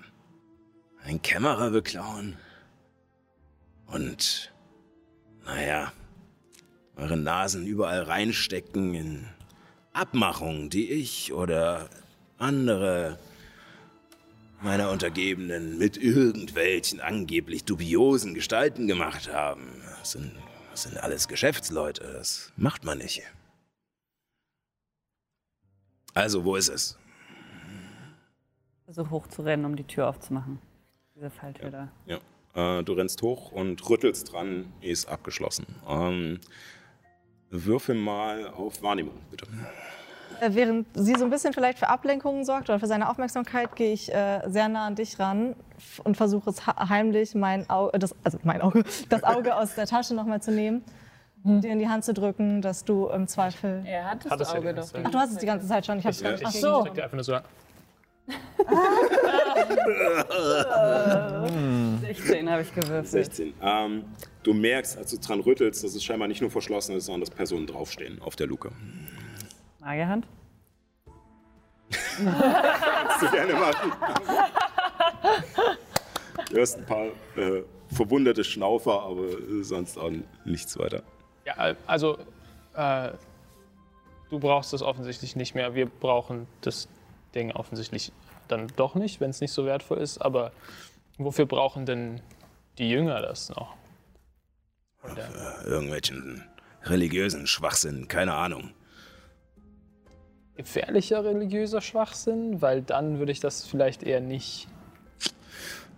Ein 1.03 1.22
Kämmerer 1.22 1.72
beklauen. 1.72 2.36
Und, 3.88 4.51
naja, 5.45 5.93
eure 6.97 7.16
Nasen 7.16 7.66
überall 7.66 8.03
reinstecken 8.03 8.93
in 8.93 9.28
Abmachungen, 9.93 10.70
die 10.70 10.91
ich 10.91 11.32
oder 11.32 11.89
andere 12.38 13.18
meiner 14.62 14.91
Untergebenen 14.91 15.78
mit 15.78 15.97
irgendwelchen 15.97 16.99
angeblich 16.99 17.64
dubiosen 17.64 18.34
Gestalten 18.34 18.86
gemacht 18.86 19.32
haben. 19.32 19.82
Das 19.99 20.12
sind, 20.12 20.32
das 20.72 20.84
sind 20.84 20.97
alles 20.97 21.28
Geschäftsleute, 21.28 22.03
das 22.14 22.51
macht 22.57 22.84
man 22.84 22.99
nicht. 22.99 23.24
Also, 26.14 26.43
wo 26.43 26.55
ist 26.55 26.70
es? 26.70 26.97
Versuch 28.86 29.09
hochzurennen, 29.09 29.66
um 29.66 29.76
die 29.76 29.86
Tür 29.86 30.09
aufzumachen. 30.09 30.59
Diese 31.16 31.30
Falltür 31.30 31.72
da. 31.72 31.88
Ja. 32.05 32.80
Äh, 32.80 32.84
du 32.84 32.93
rennst 32.93 33.22
hoch 33.22 33.51
und 33.51 33.89
rüttelst 33.89 34.34
dran, 34.34 34.74
ist 34.82 35.07
abgeschlossen. 35.07 35.66
Ähm, 35.88 36.39
würfel 37.49 37.95
mal 37.95 38.47
auf 38.49 38.82
Wahrnehmung, 38.82 39.14
bitte. 39.30 39.47
Äh, 40.41 40.49
Während 40.53 40.88
sie 40.93 41.16
so 41.16 41.24
ein 41.24 41.30
bisschen 41.30 41.53
vielleicht 41.53 41.80
für 41.80 41.88
Ablenkungen 41.88 42.43
sorgt 42.43 42.70
oder 42.70 42.80
für 42.80 42.88
seine 42.88 43.09
Aufmerksamkeit, 43.09 43.76
gehe 43.76 43.93
ich 43.93 44.14
äh, 44.14 44.41
sehr 44.47 44.68
nah 44.68 44.88
an 44.88 44.95
dich 44.95 45.20
ran 45.20 45.55
und 46.03 46.18
versuche 46.18 46.49
es 46.49 46.66
heimlich 46.68 47.36
mein 47.36 47.70
Auge, 47.70 47.97
das, 47.99 48.16
also 48.24 48.39
mein 48.43 48.62
Auge, 48.62 48.84
das 49.09 49.24
Auge 49.24 49.55
aus 49.55 49.76
der 49.76 49.86
Tasche 49.86 50.14
nochmal 50.14 50.41
zu 50.41 50.51
nehmen, 50.51 50.84
dir 51.44 51.72
in 51.72 51.80
die 51.80 51.88
Hand 51.88 52.04
zu 52.06 52.14
drücken, 52.14 52.62
dass 52.62 52.84
du 52.86 53.08
im 53.08 53.28
Zweifel. 53.28 53.84
Er 53.86 54.12
hat 54.12 54.26
das 54.26 54.32
Hat 54.32 54.39
ja 54.39 54.46
die 54.46 54.58
Auge 54.58 54.74
ganze 54.74 54.94
doch. 54.94 55.02
Ach, 55.06 55.12
du 55.12 55.18
hast 55.18 55.32
es 55.32 55.38
die 55.38 55.46
ganze 55.46 55.68
Zeit 55.68 55.86
schon. 55.86 55.98
Ich 56.00 56.06
habe 56.06 56.12
es 56.12 56.22
gar 56.24 56.32
nicht 56.32 56.42
Ich 56.44 56.52
gegen- 56.62 56.82
steck 56.82 56.94
dir 56.94 57.04
einfach 57.04 57.16
nur 57.16 57.24
so. 57.24 57.38
16 62.02 62.50
habe 62.50 62.62
ich 62.62 62.74
gewürfelt. 62.74 63.08
16. 63.08 63.54
Ähm, 63.62 64.04
du 64.44 64.54
merkst, 64.54 64.98
als 64.98 65.12
du 65.12 65.18
dran 65.18 65.39
rüttelst, 65.42 65.84
dass 65.84 65.96
es 65.96 66.04
scheinbar 66.04 66.28
nicht 66.28 66.42
nur 66.42 66.50
verschlossen 66.52 66.96
ist, 66.96 67.06
sondern 67.06 67.22
dass 67.22 67.30
Personen 67.32 67.68
draufstehen 67.68 68.22
auf 68.22 68.36
der 68.36 68.48
Luke. 68.48 68.72
Magierhand? 69.80 70.26
Kannst 71.89 73.22
du 73.22 73.32
gerne 73.32 73.54
machen. 73.54 73.92
Du 76.50 76.56
hörst 76.58 76.78
ein 76.78 76.86
paar 76.86 77.06
äh, 77.36 77.64
verwunderte 77.94 78.44
Schnaufer, 78.44 79.02
aber 79.04 79.24
äh, 79.24 79.64
sonst 79.64 79.98
auch 79.98 80.12
nichts 80.46 80.78
weiter. 80.78 81.04
Ja, 81.46 81.76
also 81.88 82.18
äh, 82.76 83.12
du 84.30 84.39
brauchst 84.39 84.74
es 84.74 84.82
offensichtlich 84.82 85.36
nicht 85.36 85.56
mehr. 85.56 85.76
Wir 85.76 85.88
brauchen 85.88 86.48
das 86.62 86.88
Ding 87.36 87.52
offensichtlich 87.52 88.12
dann 88.48 88.68
doch 88.76 88.96
nicht, 88.96 89.22
wenn 89.22 89.30
es 89.30 89.42
nicht 89.42 89.52
so 89.52 89.66
wertvoll 89.66 90.00
ist. 90.00 90.20
Aber 90.20 90.52
wofür 91.18 91.46
brauchen 91.46 91.86
denn 91.86 92.22
die 92.78 92.89
Jünger 92.89 93.22
das 93.22 93.50
noch? 93.50 93.76
Oder 95.04 95.28
Irgendwelchen 95.66 96.44
religiösen 96.84 97.48
Schwachsinn, 97.48 98.08
keine 98.08 98.34
Ahnung. 98.34 98.72
gefährlicher 100.56 101.24
religiöser 101.24 101.82
Schwachsinn? 101.82 102.62
Weil 102.62 102.82
dann 102.82 103.20
würde 103.20 103.32
ich 103.32 103.39
das 103.39 103.66
vielleicht 103.66 104.04
eher 104.04 104.22
nicht. 104.22 104.68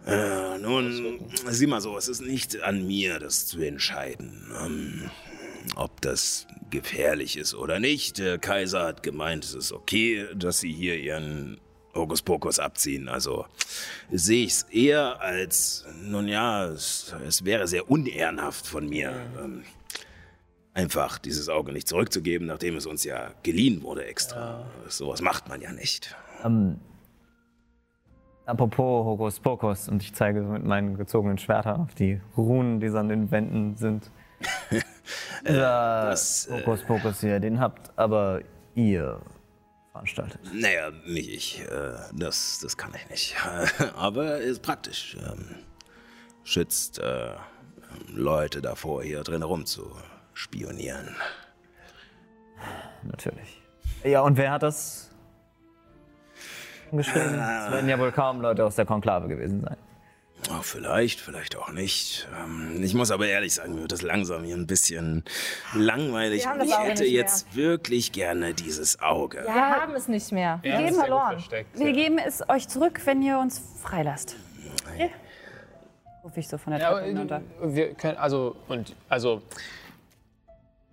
Äh, 0.06 0.58
nun, 0.58 1.20
sieh 1.48 1.68
mal 1.68 1.80
so, 1.80 1.98
es 1.98 2.10
ist 2.10 2.22
nicht 2.22 2.62
an 2.62 2.86
mir, 2.86 3.20
das 3.20 3.48
zu 3.48 3.62
entscheiden. 3.62 4.52
Ähm, 4.62 5.12
ob 5.76 6.02
das 6.02 6.48
gefährlich 6.70 7.38
ist 7.38 7.54
oder 7.54 7.80
nicht. 7.80 8.18
Der 8.18 8.38
Kaiser 8.38 8.84
hat 8.84 9.04
gemeint, 9.04 9.46
es 9.46 9.54
ist 9.54 9.72
okay, 9.72 10.28
dass 10.36 10.60
sie 10.60 10.72
hier 10.72 10.98
ihren 10.98 11.60
Hokuspokus 11.96 12.60
abziehen. 12.60 13.08
Also 13.08 13.46
sehe 14.12 14.46
ich 14.46 14.52
es 14.54 14.64
eher 14.64 15.22
als, 15.22 15.86
nun 16.02 16.28
ja, 16.28 16.66
es, 16.66 17.16
es 17.28 17.46
wäre 17.46 17.68
sehr 17.68 17.90
unehrenhaft 17.90 18.66
von 18.66 18.88
mir, 18.88 19.14
ähm, 19.42 19.64
einfach 20.74 21.20
dieses 21.20 21.50
Auge 21.50 21.72
nicht 21.72 21.88
zurückzugeben, 21.88 22.48
nachdem 22.48 22.76
es 22.76 22.86
uns 22.86 23.04
ja 23.04 23.32
geliehen 23.44 23.84
wurde 23.84 24.06
extra. 24.06 24.66
Sowas 24.88 25.22
macht 25.22 25.48
man 25.50 25.62
ja 25.62 25.72
nicht. 25.72 26.16
Ähm, 26.44 26.80
apropos 28.46 29.06
Hokus 29.06 29.40
Pokus, 29.40 29.88
und 29.88 30.02
ich 30.02 30.14
zeige 30.14 30.42
mit 30.42 30.64
meinen 30.64 30.98
gezogenen 30.98 31.38
Schwertern 31.38 31.82
auf 31.82 31.94
die 31.94 32.20
Runen, 32.36 32.80
die 32.80 32.88
an 32.90 33.10
den 33.10 33.32
Wänden 33.32 33.76
sind. 33.76 34.10
Dieser 35.48 36.06
das, 36.10 36.48
äh, 36.48 36.54
Hokus 36.60 36.84
Pokus 36.84 37.20
hier, 37.22 37.40
den 37.40 37.60
habt 37.60 37.92
aber 37.98 38.42
ihr 38.76 39.20
veranstaltet. 39.92 40.40
Naja, 40.54 40.92
nicht 41.06 41.30
ich. 41.30 41.62
Äh, 41.62 41.94
Das, 42.14 42.60
das 42.62 42.78
kann 42.78 42.92
ich 42.96 43.10
nicht. 43.10 43.36
Aber 43.96 44.38
ist 44.38 44.62
praktisch. 44.62 45.18
Ähm, 45.20 45.56
Schützt 46.44 47.00
äh, 47.00 47.36
Leute 48.12 48.62
davor, 48.62 49.04
hier 49.04 49.24
drin 49.24 49.44
rumzuspionieren. 49.44 51.16
Natürlich. 53.04 53.62
Ja, 54.04 54.22
und 54.22 54.36
wer 54.38 54.52
hat 54.52 54.64
das 54.64 55.10
geschrieben? 56.92 57.36
Es 57.36 57.72
werden 57.72 57.88
ja 57.88 57.98
wohl 58.00 58.12
kaum 58.12 58.42
Leute 58.42 58.66
aus 58.66 58.76
der 58.76 58.86
Konklave 58.86 59.28
gewesen 59.28 59.62
sein. 59.62 59.78
Oh, 60.52 60.62
vielleicht, 60.62 61.20
vielleicht 61.22 61.56
auch 61.56 61.72
nicht. 61.72 62.28
Ähm, 62.44 62.82
Ich 62.84 62.94
muss 62.94 63.12
aber 63.12 63.28
ehrlich 63.28 63.54
sagen, 63.54 63.76
mir 63.76 63.82
wird 63.82 63.92
das 63.92 64.02
langsam 64.02 64.44
hier 64.44 64.56
ein 64.56 64.68
bisschen 64.68 65.24
langweilig. 65.74 66.46
Wir 66.46 66.64
ich 66.66 66.78
hätte 66.78 67.06
jetzt 67.06 67.56
wirklich 67.56 68.12
gerne 68.12 68.54
dieses 68.54 69.00
Auge. 69.02 69.44
Wir 69.44 69.54
haben 69.54 69.96
es 69.96 70.08
nicht 70.08 70.32
mehr. 70.32 70.60
Wir 70.62 70.72
Ja, 70.74 70.82
geben 70.82 70.96
verloren. 70.96 71.32
versteckt, 71.34 71.80
Wir 71.80 71.88
ja. 71.90 71.94
geben 71.94 72.18
es 72.18 72.48
euch 72.50 72.68
zurück, 72.68 73.02
wenn 73.06 73.22
ihr 73.22 73.38
uns 73.40 73.62
freilasst. 73.82 74.36
Ja. 74.98 75.08
Rufe 76.24 76.40
ich 76.40 76.48
so 76.48 76.58
von 76.58 76.72
der 76.74 76.82
Ja, 76.82 76.92
Treppe 76.94 77.08
hinunter. 77.08 77.42
wir 77.62 77.94
können, 77.96 78.18
also, 78.18 78.56
und, 78.68 78.96
also, 79.10 79.42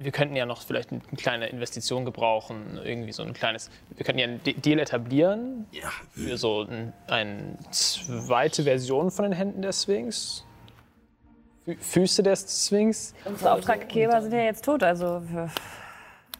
wir 0.02 0.12
könnten 0.12 0.34
ja 0.34 0.46
noch 0.46 0.62
vielleicht 0.62 0.90
eine 0.92 1.00
kleine 1.16 1.48
Investition 1.48 2.04
gebrauchen, 2.06 2.80
irgendwie 2.82 3.12
so 3.12 3.22
ein 3.22 3.34
kleines, 3.34 3.70
wir 3.94 4.04
könnten 4.06 4.18
ja 4.18 4.26
einen 4.26 4.42
De- 4.42 4.54
Deal 4.54 4.78
etablieren 4.78 5.66
Ja. 5.72 5.90
für 6.12 6.38
so 6.38 6.62
ein, 6.62 6.94
eine 7.06 7.58
zweite 7.70 8.64
Version 8.64 9.10
von 9.10 9.26
den 9.26 9.32
Händen 9.32 9.60
der 9.62 9.72
Sphinx. 9.72 10.44
Fü 11.66 11.76
Füße 11.78 12.22
des 12.22 12.66
Sphinx. 12.66 13.14
Unsere 13.26 13.52
Auftraggeber 13.52 14.22
sind 14.22 14.32
ja 14.32 14.40
jetzt 14.40 14.64
tot, 14.64 14.82
also 14.82 15.20
wir 15.28 15.50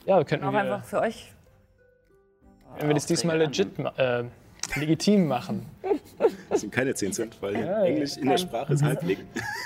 Ja, 0.06 0.16
wir 0.16 0.24
könnten 0.24 0.46
auch 0.46 0.52
wir, 0.52 0.60
einfach 0.60 0.82
für 0.84 1.00
euch. 1.00 1.30
wenn 2.78 2.88
wir 2.88 2.94
das 2.94 3.04
diesmal 3.04 3.36
legit, 3.36 3.78
ma- 3.78 3.92
äh, 3.98 4.24
legitim 4.76 5.26
machen. 5.28 5.66
Das 6.48 6.62
sind 6.62 6.72
keine 6.72 6.94
10 6.94 7.12
Cent, 7.12 7.36
weil 7.42 7.54
Ja, 7.60 7.82
Englisch 7.84 8.16
in 8.16 8.28
der 8.30 8.38
Sprache 8.38 8.72
ist 8.72 8.82
Halbling. 8.82 9.18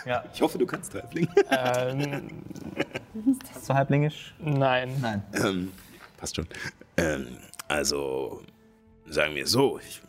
Ja. 0.04 0.24
Ich 0.34 0.42
hoffe, 0.42 0.58
du 0.58 0.66
kannst 0.66 0.92
Halbling. 0.94 1.28
ähm, 1.50 2.28
Hast 3.54 3.68
du 3.68 3.74
halblingisch? 3.74 4.34
nein. 4.38 4.96
Nein. 5.00 5.22
Ähm, 5.34 5.72
passt 6.16 6.36
schon. 6.36 6.46
Ähm, 6.96 7.26
also, 7.68 8.42
sagen 9.06 9.34
wir 9.34 9.46
so, 9.46 9.78
ich, 9.78 10.02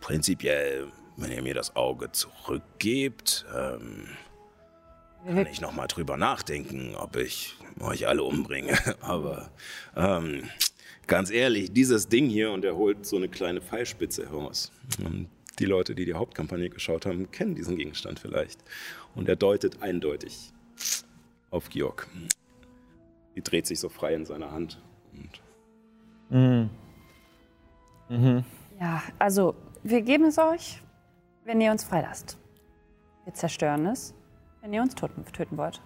prinzipiell, 0.00 0.88
wenn 1.16 1.30
ihr 1.32 1.42
mir 1.42 1.54
das 1.54 1.76
Auge 1.76 2.10
zurückgebt, 2.12 3.44
ähm, 3.56 4.08
kann 5.26 5.46
ich 5.46 5.60
noch 5.60 5.72
mal 5.72 5.86
drüber 5.86 6.16
nachdenken, 6.16 6.94
ob 6.96 7.16
ich 7.16 7.56
euch 7.80 8.06
alle 8.08 8.22
umbringe. 8.22 8.76
Aber 9.00 9.50
ähm, 9.96 10.44
ganz 11.06 11.30
ehrlich, 11.30 11.72
dieses 11.72 12.08
Ding 12.08 12.28
hier, 12.28 12.50
und 12.52 12.64
er 12.64 12.76
holt 12.76 13.04
so 13.06 13.16
eine 13.16 13.28
kleine 13.28 13.60
Pfeilspitze 13.60 14.24
heraus. 14.30 14.72
Ähm, 15.04 15.26
Die 15.58 15.66
Leute, 15.66 15.94
die 15.94 16.06
die 16.06 16.14
Hauptkampagne 16.14 16.70
geschaut 16.70 17.04
haben, 17.04 17.30
kennen 17.30 17.54
diesen 17.54 17.76
Gegenstand 17.76 18.18
vielleicht. 18.18 18.60
Und 19.14 19.28
er 19.28 19.36
deutet 19.36 19.82
eindeutig 19.82 20.52
auf 21.50 21.68
Georg. 21.68 22.06
Die 23.40 23.44
dreht 23.50 23.66
sich 23.66 23.80
so 23.80 23.88
frei 23.88 24.12
in 24.14 24.26
seiner 24.26 24.50
Hand. 24.52 24.78
Und 26.28 26.70
Ja, 28.78 29.02
also 29.18 29.54
wir 29.82 30.02
geben 30.02 30.24
es 30.26 30.36
euch, 30.36 30.82
wenn 31.46 31.58
ihr 31.62 31.70
uns 31.70 31.82
freilasst. 31.84 32.36
Wir 33.24 33.32
zerstören 33.32 33.86
es, 33.86 34.12
wenn 34.60 34.74
ihr 34.74 34.82
uns 34.82 34.94
töten, 34.94 35.24
töten 35.32 35.56
wollt. 35.56 35.80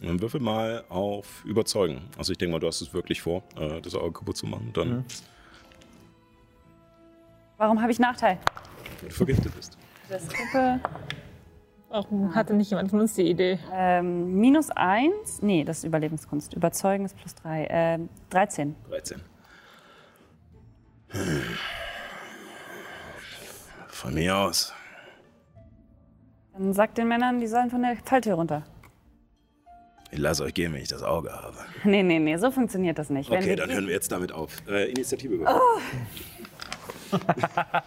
Dann 0.00 0.20
würfel 0.20 0.40
mal 0.40 0.84
auf 0.88 1.44
Überzeugen. 1.44 2.02
Also 2.16 2.30
ich 2.30 2.38
denke 2.38 2.52
mal, 2.52 2.60
du 2.60 2.68
hast 2.68 2.82
es 2.82 2.94
wirklich 2.94 3.20
vor, 3.20 3.42
äh, 3.56 3.80
das 3.80 3.96
Auge 3.96 4.12
kaputt 4.12 4.36
zu 4.36 4.46
machen. 4.46 4.70
Dann, 4.74 5.04
Warum 7.56 7.82
habe 7.82 7.90
ich 7.90 7.98
Nachteil? 7.98 8.38
wenn 9.00 9.08
du 9.08 9.14
vergiftet 9.14 9.56
bist. 9.56 9.76
Das 10.08 10.28
Gruppe 10.28 10.80
Warum 11.90 12.36
hatte 12.36 12.54
nicht 12.54 12.70
jemand 12.70 12.88
von 12.90 13.00
uns 13.00 13.14
die 13.14 13.28
Idee? 13.28 13.58
ähm, 13.72 14.36
minus 14.36 14.70
1. 14.70 15.42
Nee, 15.42 15.64
das 15.64 15.78
ist 15.78 15.84
Überlebenskunst. 15.84 16.54
Überzeugen 16.54 17.04
ist 17.04 17.16
plus 17.16 17.34
3. 17.34 17.66
Ähm, 17.68 18.08
13. 18.30 18.76
13. 18.88 19.20
Hm. 21.08 21.42
Von 23.88 24.14
mir 24.14 24.36
aus. 24.36 24.72
Dann 26.52 26.72
sagt 26.72 26.96
den 26.96 27.08
Männern, 27.08 27.40
die 27.40 27.48
sollen 27.48 27.70
von 27.70 27.82
der 27.82 27.96
Falltür 28.04 28.34
runter. 28.34 28.62
Ich 30.12 30.20
lasse 30.20 30.44
euch 30.44 30.54
gehen, 30.54 30.72
wenn 30.72 30.82
ich 30.82 30.88
das 30.88 31.02
Auge 31.02 31.32
habe. 31.32 31.56
Nee, 31.84 32.04
nee, 32.04 32.20
nee, 32.20 32.36
so 32.36 32.52
funktioniert 32.52 32.98
das 32.98 33.10
nicht. 33.10 33.30
Okay, 33.30 33.56
dann 33.56 33.70
hören 33.70 33.86
wir 33.86 33.94
jetzt 33.94 34.12
damit 34.12 34.30
auf. 34.30 34.58
Äh, 34.68 34.90
Initiative 34.90 35.34
über. 35.34 35.60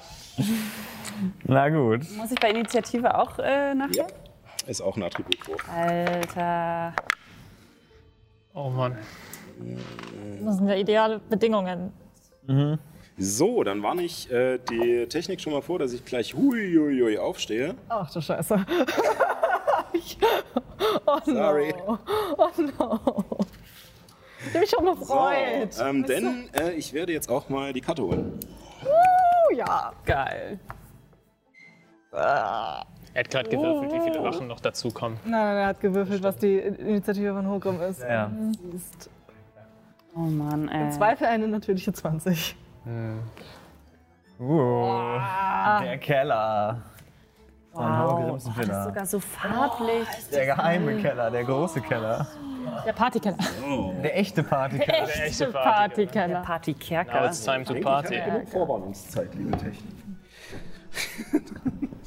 Na 1.44 1.70
gut. 1.70 2.02
Muss 2.18 2.32
ich 2.32 2.40
bei 2.40 2.50
Initiative 2.52 3.18
auch 3.18 3.38
äh, 3.40 3.74
nachher? 3.74 3.96
Ja. 3.96 4.08
Ist 4.68 4.82
auch 4.82 4.96
ein 4.96 5.04
Attributwurf. 5.04 5.64
Alter. 5.70 6.94
Oh 8.54 8.70
Mann. 8.70 8.98
Das 10.44 10.58
sind 10.58 10.68
ja 10.68 10.76
ideale 10.76 11.20
Bedingungen. 11.20 11.92
So, 13.18 13.64
dann 13.64 13.84
warne 13.84 14.04
ich 14.04 14.32
äh, 14.32 14.58
die 14.58 15.06
Technik 15.08 15.42
schon 15.42 15.54
mal 15.54 15.62
vor, 15.62 15.80
dass 15.80 15.94
ich 15.94 16.04
gleich 16.06 16.34
huiuiui 16.34 17.18
aufstehe. 17.18 17.76
Ach 17.90 18.12
du 18.12 18.22
Scheiße. 18.22 18.66
Oh 21.06 21.20
no. 21.26 21.34
Sorry. 21.34 21.74
Oh 21.88 22.50
no. 22.58 23.26
Ich 24.48 24.54
hab 24.54 24.62
mich 24.62 24.70
schon 24.70 24.86
gefreut. 24.86 25.70
Ähm, 25.82 26.04
denn 26.06 26.50
äh, 26.54 26.72
ich 26.72 26.94
werde 26.94 27.14
jetzt 27.14 27.30
auch 27.30 27.50
mal 27.50 27.74
die 27.74 27.82
Karte 27.82 28.04
holen. 28.04 28.40
Oh 28.84 29.54
ja. 29.54 29.94
Geil. 30.06 30.60
Er 32.14 32.86
hat 33.20 33.30
gerade 33.30 33.50
gewürfelt, 33.50 33.92
wie 33.92 34.00
viele 34.02 34.24
Wachen 34.24 34.48
noch 34.48 34.60
dazukommen. 34.60 35.20
Nein, 35.26 35.32
nein, 35.32 35.58
er 35.58 35.68
hat 35.68 35.80
gewürfelt, 35.80 36.24
was 36.24 36.38
die 36.38 36.58
Initiative 36.58 37.34
von 37.34 37.48
Hogrim 37.48 37.82
ist. 37.82 38.02
Ja. 38.02 38.32
Ist 38.76 39.10
Oh 40.16 40.20
Mann, 40.20 40.68
ey. 40.70 40.84
Im 40.84 40.92
Zweifel 40.92 41.26
eine 41.26 41.48
natürliche 41.48 41.92
20. 41.92 42.56
Uh, 44.40 45.20
der 45.82 45.98
Keller. 45.98 46.82
Von 47.72 48.00
Hogrims 48.00 48.44
Das 48.44 48.58
ist 48.58 48.84
sogar 48.84 49.06
so 49.08 49.20
farblich. 49.20 50.08
Der 50.32 50.46
geheime 50.46 51.02
Keller, 51.02 51.32
der 51.32 51.44
große 51.44 51.82
Keller. 51.82 52.28
Der 52.86 52.94
Partykeller. 52.94 53.38
Der 54.04 54.18
echte 54.20 54.44
Partykeller. 54.44 55.08
Der 55.08 55.26
echte 55.26 55.46
Der 55.46 55.52
Party. 55.52 56.06
Partykeller. 56.06 56.40
Now 56.40 56.46
Partykerker. 56.46 57.26
it's 57.26 57.44
time 57.44 57.64
to 57.66 57.74
party. 57.76 58.20
Genug 58.20 58.50
Vorwarnungszeit, 58.50 59.34
liebe 59.34 59.58
Technik. 59.58 59.96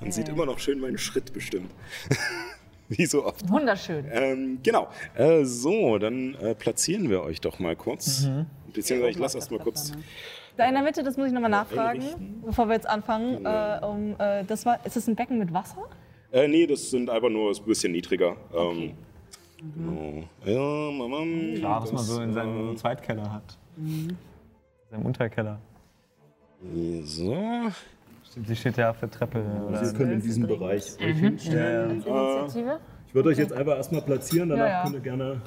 Man 0.00 0.12
sieht 0.12 0.28
immer 0.28 0.46
noch 0.46 0.58
schön 0.58 0.80
meinen 0.80 0.98
Schritt 0.98 1.32
bestimmt. 1.32 1.70
Wie 2.88 3.06
so 3.06 3.24
oft. 3.24 3.48
Wunderschön. 3.48 4.04
Ähm, 4.10 4.58
genau. 4.62 4.88
Äh, 5.14 5.44
so, 5.44 5.98
dann 5.98 6.34
äh, 6.34 6.54
platzieren 6.56 7.08
wir 7.08 7.22
euch 7.22 7.40
doch 7.40 7.60
mal 7.60 7.76
kurz. 7.76 8.28
Beziehungsweise 8.72 9.10
ich 9.12 9.18
lasse 9.18 9.38
erst 9.38 9.50
mal 9.52 9.60
kurz. 9.60 9.92
Da 10.56 10.66
in 10.66 10.74
der 10.74 10.82
Mitte, 10.82 11.02
das 11.04 11.16
muss 11.16 11.28
ich 11.28 11.32
nochmal 11.32 11.50
nachfragen, 11.50 12.00
Einrichten. 12.00 12.42
bevor 12.44 12.66
wir 12.66 12.74
jetzt 12.74 12.88
anfangen. 12.88 13.44
Äh, 13.46 13.80
um, 13.84 14.16
äh, 14.18 14.44
das 14.44 14.66
war, 14.66 14.84
ist 14.84 14.96
das 14.96 15.06
ein 15.06 15.14
Becken 15.14 15.38
mit 15.38 15.52
Wasser? 15.54 15.88
Äh, 16.32 16.48
nee, 16.48 16.66
das 16.66 16.90
sind 16.90 17.08
einfach 17.08 17.30
nur 17.30 17.52
ein 17.52 17.64
bisschen 17.64 17.92
niedriger. 17.92 18.36
Ähm, 18.52 18.94
genau. 19.74 20.24
Ja, 20.44 20.90
Mama. 20.90 21.56
Klar, 21.56 21.82
was 21.82 21.92
man 21.92 22.02
so 22.02 22.20
in 22.20 22.32
seinem 22.32 22.76
Zweitkeller 22.76 23.32
hat. 23.32 23.58
In 23.76 24.16
seinem 24.90 25.06
Unterkeller. 25.06 25.60
So. 27.04 27.70
Stimmt, 28.30 28.46
sie 28.46 28.56
steht 28.56 28.76
ja 28.76 28.90
auf 28.90 29.00
der 29.00 29.10
Treppe. 29.10 29.42
Oder? 29.68 29.82
Ihr 29.82 29.92
könnt 29.92 30.12
in 30.12 30.20
diesem 30.20 30.46
Bereich 30.46 30.96
euch 31.00 31.16
hinstellen. 31.16 32.02
Initiative? 32.02 32.80
Ich 33.08 33.14
würde 33.14 33.28
euch 33.30 33.38
jetzt 33.38 33.52
einfach 33.52 33.76
erstmal 33.76 34.02
platzieren, 34.02 34.50
danach 34.50 34.66
Ja, 34.66 34.70
ja. 34.70 34.82
könnt 34.84 34.94
ihr 34.94 35.00
gerne 35.00 35.40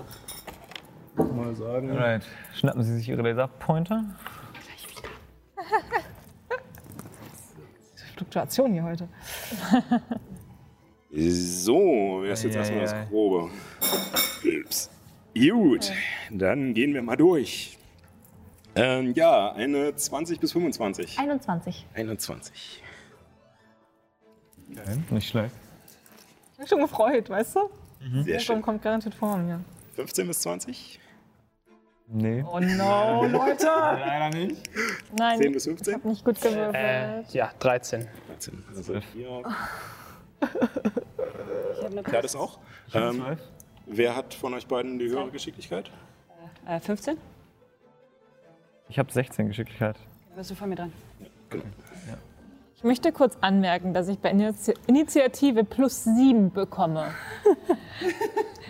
mal 1.15 1.55
sagen. 1.55 1.91
Alright. 1.91 2.23
Schnappen 2.53 2.83
Sie 2.83 2.95
sich 2.97 3.07
Ihre 3.07 3.21
Laserpointer. 3.21 4.03
Fluktuation 8.15 8.73
hier 8.73 8.83
heute. 8.83 9.07
So, 11.15 12.21
wer 12.23 12.33
ist 12.33 12.43
jetzt 12.43 12.55
erstmal 12.55 12.81
das. 12.81 12.95
Grobe? 13.07 13.51
Ups. 14.43 14.89
Gut, 15.37 15.91
dann 16.31 16.73
gehen 16.73 16.95
wir 16.95 17.03
mal 17.03 17.15
durch. 17.15 17.77
Ähm, 18.75 19.13
ja, 19.13 19.51
eine 19.53 19.95
20 19.95 20.39
bis 20.39 20.51
25. 20.53 21.19
21. 21.19 21.85
21. 21.93 22.83
Okay, 24.71 24.99
nicht 25.11 25.29
schlecht. 25.29 25.55
Ich 26.53 26.57
bin 26.57 26.67
schon 26.67 26.81
gefreut, 26.81 27.29
weißt 27.29 27.55
du? 27.55 27.69
Sehr 27.99 28.19
Hogrim 28.19 28.39
schön. 28.39 28.61
kommt 28.61 28.81
garantiert 28.81 29.13
vor 29.15 29.37
mir. 29.37 29.59
15 29.95 30.27
bis 30.27 30.41
20. 30.41 30.99
Nee. 32.07 32.43
Oh 32.51 32.59
no, 32.59 33.25
Leute! 33.25 33.65
Leider 33.65 34.37
nicht. 34.37 34.65
10 34.65 35.15
Nein, 35.17 35.51
bis 35.51 35.63
15. 35.65 36.01
nicht 36.03 36.25
gut 36.25 36.41
gewürfelt. 36.41 36.75
Äh, 36.75 37.21
ja, 37.31 37.51
13. 37.59 38.07
13. 38.27 38.63
Also 38.75 38.95
hier. 39.13 39.43
Ja, 42.11 42.21
das 42.21 42.35
auch. 42.35 42.59
Ähm, 42.93 43.23
wer 43.85 44.15
hat 44.15 44.33
von 44.33 44.53
euch 44.53 44.67
beiden 44.67 44.99
die 44.99 45.09
höhere 45.09 45.29
Geschicklichkeit? 45.31 45.91
Äh, 46.65 46.79
15? 46.79 47.17
Ich 48.89 48.99
habe 48.99 49.11
16 49.11 49.47
Geschicklichkeit. 49.47 49.95
Bist 50.35 50.51
du 50.51 50.55
von 50.55 50.69
mir 50.69 50.75
dran? 50.75 50.93
Genau. 51.49 51.63
Ich 52.75 52.83
möchte 52.83 53.11
kurz 53.11 53.37
anmerken, 53.39 53.93
dass 53.93 54.09
ich 54.09 54.19
bei 54.19 54.31
Initi 54.31 54.73
Initiative 54.87 55.63
plus 55.63 56.03
7 56.03 56.51
bekomme. 56.51 57.07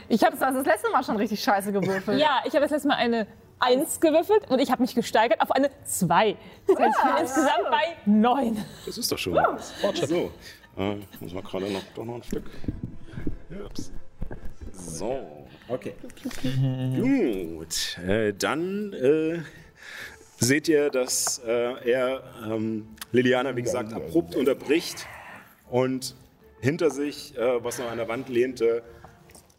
Ich 0.09 0.23
habe 0.23 0.37
das 0.37 0.53
das 0.53 0.65
letzte 0.65 0.91
Mal 0.91 1.03
schon 1.03 1.15
richtig 1.15 1.41
scheiße 1.41 1.71
gewürfelt. 1.71 2.19
Ja, 2.19 2.41
ich 2.45 2.51
habe 2.53 2.61
das 2.61 2.69
letzte 2.69 2.87
Mal 2.89 2.97
eine 2.97 3.25
1 3.59 3.99
gewürfelt 3.99 4.47
und 4.49 4.59
ich 4.59 4.69
habe 4.69 4.81
mich 4.83 4.93
gesteigert 4.93 5.41
auf 5.41 5.51
eine 5.51 5.71
2. 5.85 6.35
Das 6.67 6.77
heißt, 6.77 6.97
ich 6.97 7.03
bin 7.03 7.21
insgesamt 7.21 7.71
bei 7.71 7.83
9. 8.05 8.65
Das 8.85 8.97
ist 8.97 9.11
doch 9.11 9.17
schon 9.17 9.33
was. 9.33 9.73
So. 10.07 10.31
Äh, 10.77 10.97
ich 10.97 11.21
muss 11.21 11.33
mal 11.33 11.41
gerade 11.41 11.71
noch, 11.71 11.81
doch 11.95 12.05
noch 12.05 12.15
ein 12.15 12.23
Stück. 12.23 12.43
Ups. 13.65 13.91
So, 14.71 15.47
okay. 15.67 15.95
Gut, 16.95 17.97
äh, 18.05 18.33
dann 18.33 18.93
äh, 18.93 19.39
seht 20.43 20.67
ihr, 20.67 20.89
dass 20.89 21.39
äh, 21.45 21.91
er 21.91 22.23
ähm, 22.45 22.87
Liliana, 23.11 23.55
wie 23.55 23.61
gesagt, 23.61 23.93
abrupt 23.93 24.35
unterbricht 24.35 25.07
und 25.69 26.15
hinter 26.59 26.89
sich, 26.89 27.37
äh, 27.37 27.63
was 27.63 27.79
noch 27.79 27.89
an 27.89 27.97
der 27.97 28.07
Wand 28.07 28.29
lehnte, 28.29 28.83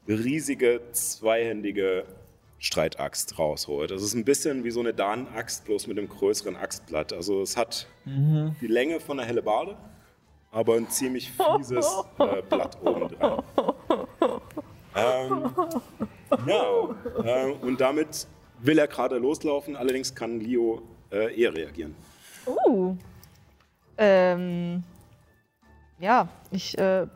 riesige 0.06 0.80
zweihändige 0.92 2.04
Streitaxt 2.58 3.38
rausholt. 3.38 3.90
Das 3.90 4.02
ist 4.02 4.14
ein 4.14 4.24
bisschen 4.24 4.64
wie 4.64 4.70
so 4.70 4.80
eine 4.80 4.94
Dan-Axt, 4.94 5.64
bloß 5.64 5.86
mit 5.86 5.98
einem 5.98 6.08
größeren 6.08 6.56
Axtblatt. 6.56 7.12
Also 7.12 7.42
es 7.42 7.56
hat 7.56 7.86
die 8.06 8.66
Länge 8.66 9.00
von 9.00 9.18
einer 9.18 9.26
Hellebarde, 9.26 9.76
aber 10.50 10.76
ein 10.76 10.88
ziemlich 10.88 11.30
fieses 11.30 11.86
äh, 12.18 12.42
Blatt 12.48 12.78
oben 12.82 13.08
dran. 13.08 13.42
Ähm, 14.96 15.50
ja, 16.46 16.94
äh, 17.24 17.52
und 17.52 17.80
damit 17.80 18.28
will 18.64 18.78
er 18.78 18.86
gerade 18.86 19.18
loslaufen, 19.18 19.76
allerdings 19.76 20.14
kann 20.14 20.40
Leo 20.40 20.82
äh, 21.10 21.40
eher 21.40 21.54
reagieren. 21.54 21.94
Uh. 22.46 22.96
Ähm, 23.96 24.82
ja, 25.98 26.28
ich 26.50 26.76
äh, 26.78 27.06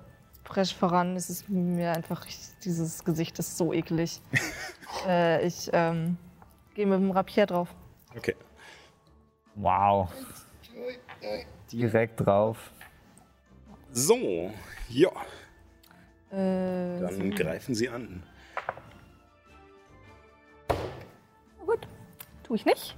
presche 0.44 0.74
voran. 0.74 1.16
Es 1.16 1.28
ist 1.28 1.48
mir 1.48 1.92
einfach, 1.92 2.26
ich, 2.26 2.38
dieses 2.64 3.04
Gesicht 3.04 3.38
ist 3.38 3.56
so 3.56 3.72
eklig. 3.72 4.20
äh, 5.06 5.46
ich 5.46 5.68
ähm, 5.72 6.16
gehe 6.74 6.86
mit 6.86 7.00
dem 7.00 7.10
Rapier 7.10 7.46
drauf. 7.46 7.68
Okay. 8.16 8.36
Wow. 9.56 10.08
Direkt 11.72 12.24
drauf. 12.24 12.70
So, 13.90 14.52
ja, 14.88 15.10
Äh, 16.30 17.00
dann 17.00 17.30
greifen 17.30 17.74
sie 17.74 17.88
an. 17.88 18.22
Gut, 21.68 21.86
tue 22.42 22.56
ich 22.56 22.64
nicht. 22.64 22.96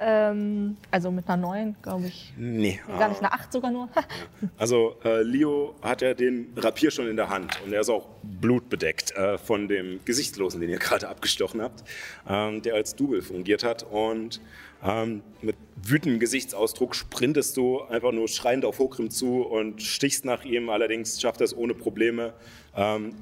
Ähm, 0.00 0.76
also 0.90 1.12
mit 1.12 1.28
einer 1.28 1.40
9, 1.40 1.76
glaube 1.80 2.06
ich. 2.08 2.32
Nee. 2.36 2.80
Gar 2.98 3.10
nicht, 3.10 3.20
eine 3.20 3.32
8 3.32 3.52
sogar 3.52 3.70
nur. 3.70 3.88
Also 4.58 4.96
äh, 5.04 5.22
Leo 5.22 5.76
hat 5.82 6.02
ja 6.02 6.14
den 6.14 6.52
Rapier 6.56 6.90
schon 6.90 7.06
in 7.06 7.16
der 7.16 7.28
Hand 7.28 7.60
und 7.64 7.72
er 7.72 7.80
ist 7.80 7.88
auch 7.88 8.08
blutbedeckt 8.22 9.12
äh, 9.12 9.38
von 9.38 9.68
dem 9.68 10.00
Gesichtslosen, 10.04 10.60
den 10.60 10.68
ihr 10.68 10.78
gerade 10.78 11.08
abgestochen 11.08 11.62
habt, 11.62 11.84
ähm, 12.28 12.60
der 12.62 12.74
als 12.74 12.96
Double 12.96 13.22
fungiert 13.22 13.62
hat. 13.62 13.84
Und 13.84 14.40
ähm, 14.84 15.22
mit 15.40 15.56
wütendem 15.76 16.18
Gesichtsausdruck 16.18 16.94
sprintest 16.96 17.56
du 17.56 17.82
einfach 17.82 18.12
nur 18.12 18.28
schreiend 18.28 18.64
auf 18.64 18.80
Hokrim 18.80 19.10
zu 19.10 19.42
und 19.42 19.80
stichst 19.80 20.24
nach 20.24 20.44
ihm. 20.44 20.70
Allerdings 20.70 21.20
schafft 21.20 21.40
er 21.40 21.44
es 21.44 21.56
ohne 21.56 21.74
Probleme, 21.74 22.34
ähm, 22.76 23.14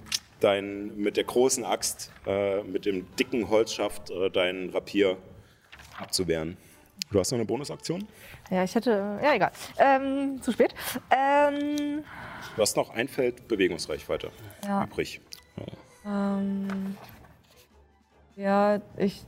dein, 0.45 0.97
mit 0.97 1.17
der 1.17 1.25
großen 1.25 1.65
Axt, 1.65 2.11
äh, 2.27 2.63
mit 2.63 2.85
dem 2.87 3.07
dicken 3.17 3.49
Holzschaft, 3.49 4.11
äh, 4.11 4.31
deinen 4.31 4.71
Rapier 4.71 5.17
abzuwehren. 5.99 6.57
Du 7.11 7.19
hast 7.19 7.31
noch 7.31 7.39
eine 7.39 7.45
Bonusaktion? 7.47 8.07
ja, 8.51 8.65
ich 8.65 8.75
hätte. 8.75 9.19
Ja, 9.23 9.35
egal. 9.35 9.53
Ähm, 9.79 10.41
zu 10.43 10.53
spät. 10.53 10.75
Ähm, 11.11 12.05
Du 12.57 12.61
hast 12.63 12.77
noch 12.77 12.91
ein 12.91 13.09
Feld 13.09 13.49
Bewegungsreichweite 13.49 14.31
Ja. 14.67 14.85
übrig. 14.85 15.21
ähm, 16.05 16.97
ja, 18.37 18.81
ich. 18.97 19.25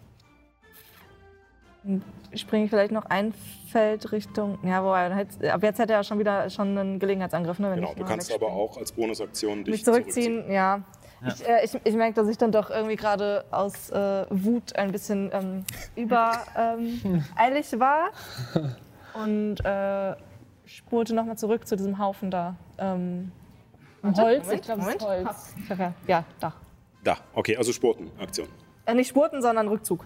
Springe 2.34 2.68
vielleicht 2.68 2.92
noch 2.92 3.04
ein 3.06 3.34
Feld 3.70 4.10
Richtung. 4.10 4.58
Ja, 4.64 4.82
wobei, 4.82 5.26
ab 5.52 5.62
jetzt 5.62 5.78
hätte 5.78 5.92
er 5.92 6.02
schon 6.02 6.18
wieder 6.18 6.48
schon 6.50 6.76
einen 6.78 6.98
Gelegenheitsangriff, 6.98 7.58
ne? 7.58 7.70
Wenn 7.70 7.76
Genau, 7.76 7.90
ich 7.90 7.96
du 7.98 8.04
kannst 8.04 8.30
wegspringe. 8.30 8.50
aber 8.52 8.60
auch 8.60 8.76
als 8.78 8.92
Bonusaktion 8.92 9.64
dich 9.64 9.72
mich 9.72 9.84
zurückziehen, 9.84 10.50
ja. 10.50 10.82
Ich, 11.26 11.48
äh, 11.48 11.64
ich, 11.64 11.78
ich 11.84 11.94
merke, 11.94 12.14
dass 12.14 12.28
ich 12.28 12.38
dann 12.38 12.52
doch 12.52 12.70
irgendwie 12.70 12.96
gerade 12.96 13.44
aus 13.50 13.90
äh, 13.90 14.26
Wut 14.30 14.76
ein 14.76 14.92
bisschen 14.92 15.30
ähm, 15.32 15.64
übereilig 15.96 17.04
ähm, 17.04 17.24
eilig 17.36 17.78
war 17.78 18.10
und 19.14 19.64
äh, 19.64 20.16
spurte 20.66 21.14
nochmal 21.14 21.38
zurück 21.38 21.66
zu 21.66 21.76
diesem 21.76 21.98
Haufen 21.98 22.30
da. 22.30 22.56
Ähm, 22.78 23.32
Holz, 24.02 24.44
Moment, 24.44 24.52
ich 24.52 24.62
glaube, 24.62 24.82
es 24.82 24.88
ist. 24.88 25.02
Holz. 25.02 25.54
Ja, 26.06 26.24
da. 26.40 26.52
Da, 27.02 27.16
okay, 27.34 27.56
also 27.56 27.72
Spurten, 27.72 28.10
Aktion. 28.18 28.48
Äh, 28.86 28.94
nicht 28.94 29.08
spurten, 29.08 29.40
sondern 29.40 29.68
Rückzug. 29.68 30.04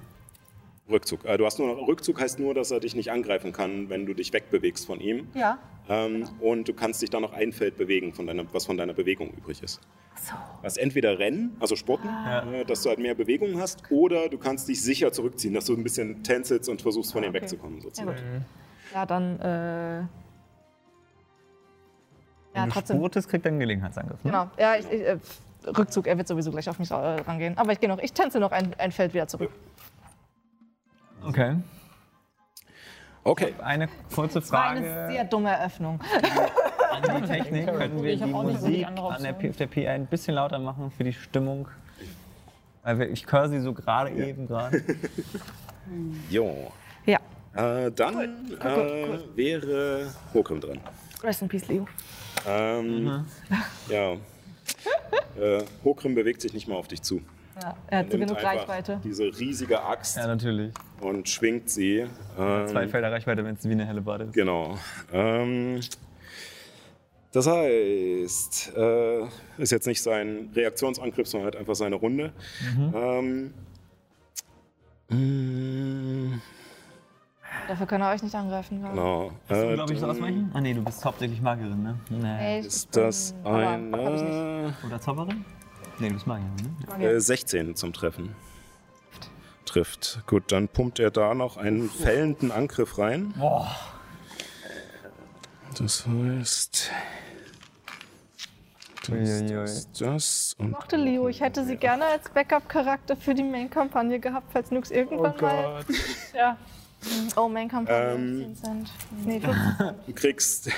Rückzug. 0.91 1.24
Äh, 1.24 1.36
du 1.36 1.45
hast 1.45 1.59
nur 1.59 1.86
Rückzug 1.86 2.20
heißt 2.20 2.39
nur, 2.39 2.55
dass 2.55 2.70
er 2.70 2.80
dich 2.80 2.95
nicht 2.95 3.11
angreifen 3.11 3.53
kann, 3.53 3.89
wenn 3.89 4.07
du 4.07 4.14
dich 4.14 4.32
wegbewegst 4.32 4.86
von 4.86 5.01
ihm. 5.01 5.28
Ja. 5.34 5.59
Ähm, 5.89 6.28
und 6.41 6.68
du 6.68 6.74
kannst 6.74 7.03
dich 7.03 7.11
dann 7.11 7.22
noch 7.22 7.32
ein 7.32 7.53
Feld 7.53 7.76
bewegen, 7.76 8.12
von 8.12 8.26
deiner, 8.26 8.45
was 8.53 8.66
von 8.66 8.76
deiner 8.76 8.95
Bewegung 8.95 9.30
übrig 9.30 9.62
ist. 9.62 9.80
So. 10.16 10.34
Du 10.34 10.64
hast 10.64 10.76
entweder 10.78 11.18
Rennen, 11.18 11.57
also 11.61 11.76
Sporten, 11.76 12.09
äh, 12.09 12.64
dass 12.64 12.82
du 12.82 12.91
halt 12.91 12.99
mehr 12.99 13.14
Bewegung 13.14 13.61
hast, 13.61 13.82
oder 13.91 14.28
du 14.28 14.39
kannst 14.39 14.68
dich 14.68 14.82
sicher 14.82 15.12
zurückziehen, 15.12 15.55
dass 15.55 15.66
du 15.66 15.74
ein 15.74 15.82
bisschen 15.82 16.22
tänzelst 16.22 16.68
und 16.68 16.82
versuchst, 16.82 17.12
von 17.12 17.22
ihm 17.22 17.30
okay. 17.30 17.43
wegzukommen. 17.43 17.78
Ja, 17.78 17.82
Sozusagen. 17.82 18.11
gut. 18.11 18.95
Ja, 18.95 19.07
dann. 19.07 19.41
Äh, 19.41 19.99
ja, 20.01 20.07
Wenn 22.55 22.64
du 22.64 22.70
trotzdem. 22.70 22.97
spurtest, 22.97 23.28
kriegt 23.28 23.47
einen 23.47 23.61
Gelegenheitsangriff. 23.61 24.24
Ne? 24.24 24.30
Genau. 24.30 24.51
Ja, 24.59 24.76
ich, 24.76 24.91
ich, 24.91 25.03
äh, 25.03 25.18
Rückzug. 25.76 26.07
Er 26.07 26.16
wird 26.16 26.28
sowieso 26.28 26.51
gleich 26.51 26.68
auf 26.68 26.78
mich 26.78 26.91
rangehen. 26.91 27.57
Aber 27.59 27.72
ich 27.72 27.80
gehe 27.80 27.89
noch. 27.89 27.99
Ich 27.99 28.12
tänze 28.12 28.41
noch 28.41 28.53
ein, 28.53 28.74
ein 28.78 28.93
Feld 28.93 29.14
wieder 29.14 29.28
zurück. 29.28 29.51
Okay. 31.25 31.57
Okay, 33.25 33.55
Eine 33.62 33.89
kurze 34.14 34.41
Das 34.41 34.51
war 34.53 34.69
eine 34.71 34.81
Frage 34.87 35.12
sehr 35.12 35.25
dumme 35.25 35.51
Eröffnung. 35.51 36.01
an 36.91 37.03
die 37.23 37.27
Technik. 37.27 37.66
Können 37.66 38.03
wir 38.03 38.16
die 38.16 38.23
auch 38.35 38.43
nicht 38.45 38.62
wirklich 38.62 38.87
Musik 38.87 39.16
an 39.16 39.23
der. 39.23 39.33
P 39.35 39.51
auf 39.51 39.57
der 39.57 39.66
PA 39.66 39.81
ein 39.91 40.07
bisschen 40.07 40.35
lauter 40.35 40.59
machen 40.59 40.91
für 40.91 41.05
die 41.05 41.12
Stimmung? 41.12 41.69
Weil 42.85 42.99
wir- 43.01 43.11
ich 43.11 43.31
höre 43.31 43.49
sie 43.49 43.61
so 43.61 43.75
gerade 43.75 44.11
eben 44.12 44.47
gerade. 44.47 44.83
jo. 46.31 46.73
Ja. 47.05 47.19
Äh, 47.55 47.91
dann 47.93 48.51
äh, 48.61 49.19
wäre 49.37 50.07
Hokum 50.33 50.61
dran. 50.61 50.81
Rest 51.23 51.43
in 51.43 51.49
peace, 51.49 51.69
Leo. 51.69 51.87
Ähm, 52.47 53.27
Ja. 53.89 54.12
Äh, 55.39 55.64
Hokrim 55.85 56.14
bewegt 56.14 56.41
sich 56.41 56.53
nicht 56.53 56.66
mal 56.69 56.77
auf 56.77 56.89
dich 56.89 57.03
zu. 57.03 57.21
Ja, 57.61 57.74
er 57.88 57.98
hat 57.98 58.11
so 58.11 58.16
Nimmt 58.18 58.30
genug 58.30 58.44
Reichweite. 58.44 59.00
Diese 59.02 59.24
riesige 59.24 59.82
Axt 59.82 60.16
Ja, 60.16 60.26
natürlich. 60.26 60.72
und 61.00 61.28
schwingt 61.28 61.68
sie. 61.70 62.06
Ähm, 62.38 62.68
Zwei 62.68 62.86
Felder 62.88 63.11
Reichweite, 63.11 63.44
wenn 63.44 63.54
es 63.56 63.64
wie 63.68 63.72
eine 63.72 63.84
helle 63.86 64.00
Bade 64.00 64.24
ist. 64.24 64.34
Genau. 64.34 64.78
Ähm, 65.12 65.80
das 67.32 67.46
heißt, 67.46 68.72
äh, 68.76 69.22
ist 69.59 69.72
jetzt 69.72 69.86
nicht 69.86 70.02
sein 70.02 70.50
Reaktionsangriff, 70.54 71.26
sondern 71.28 71.46
halt 71.46 71.56
einfach 71.56 71.74
seine 71.74 71.96
Runde. 71.96 72.32
Ähm, 72.94 73.52
mm, 75.09 76.40
Dafür 77.66 77.86
kann 77.86 78.00
er 78.00 78.12
euch 78.14 78.22
nicht 78.22 78.34
angreifen. 78.34 78.82
genau. 78.82 79.30
Hast 79.48 79.61
du, 79.62 79.66
Äh, 79.70 79.74
glaube 79.74 79.92
ich, 79.92 79.98
so 80.00 80.06
dann 80.06 80.16
ausweichen? 80.16 80.50
Ah, 80.54 80.61
nee, 80.61 80.72
du 80.74 80.82
bist 80.82 81.04
hauptsächlich 81.04 81.42
Magierin, 81.42 81.82
ne? 81.82 81.98
Nee. 82.09 82.61
Ist 82.61 82.96
das 82.96 83.34
eine 83.44 84.74
Oder 84.86 85.00
Zauberin? 85.00 85.44
Nee, 85.99 86.09
du 86.09 86.14
bist 86.14 86.26
Magierin, 86.26 86.55
ne? 86.57 86.92
Okay. 86.92 87.07
äh, 87.07 87.20
16 87.20 87.74
zum 87.76 87.92
Treffen? 87.92 88.34
Trifft. 89.64 90.22
Gut, 90.26 90.51
dann 90.53 90.68
pumpt 90.68 90.99
er 90.99 91.11
da 91.11 91.34
noch 91.34 91.57
einen 91.57 91.90
fällenden 91.90 92.51
Angriff 92.53 92.99
rein. 92.99 93.34
Boah. 93.36 93.76
Das 95.76 96.07
heißt. 96.07 96.90
Das, 99.09 99.46
das, 99.46 99.92
das 99.92 100.55
und 100.59 100.66
Ich 100.66 100.72
mochte 100.72 100.96
Leo. 100.96 101.28
Ich 101.28 101.40
hätte 101.40 101.64
sie 101.64 101.76
gerne 101.76 102.05
als 102.05 102.28
Backup-Charakter 102.28 103.16
für 103.16 103.34
die 103.34 103.42
Main-Kampagne 103.42 104.18
gehabt, 104.20 104.49
falls 104.53 104.70
Nux 104.70 104.90
Oh 104.90 104.94
irgendwann 104.94 105.36
mal. 105.40 105.84
Gott. 105.86 105.96
Ja. 106.34 106.57
Oh, 107.36 107.49
Main-Kampagne. 107.49 108.14
Ähm. 108.14 108.55
10 108.55 108.57
Cent. 108.57 108.90
Nee, 109.24 109.40
15 109.40 109.76
Cent. 109.78 109.94
Du 110.07 110.12
kriegst. 110.12 110.70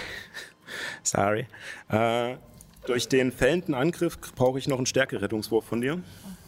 Sorry. 1.03 1.47
Äh, 1.89 2.37
durch 2.87 3.09
den 3.09 3.33
fällenden 3.33 3.75
Angriff 3.75 4.19
brauche 4.35 4.59
ich 4.59 4.69
noch 4.69 4.77
einen 4.79 4.87
Stärkerettungswurf 4.87 5.65
von 5.65 5.81
dir. 5.81 6.03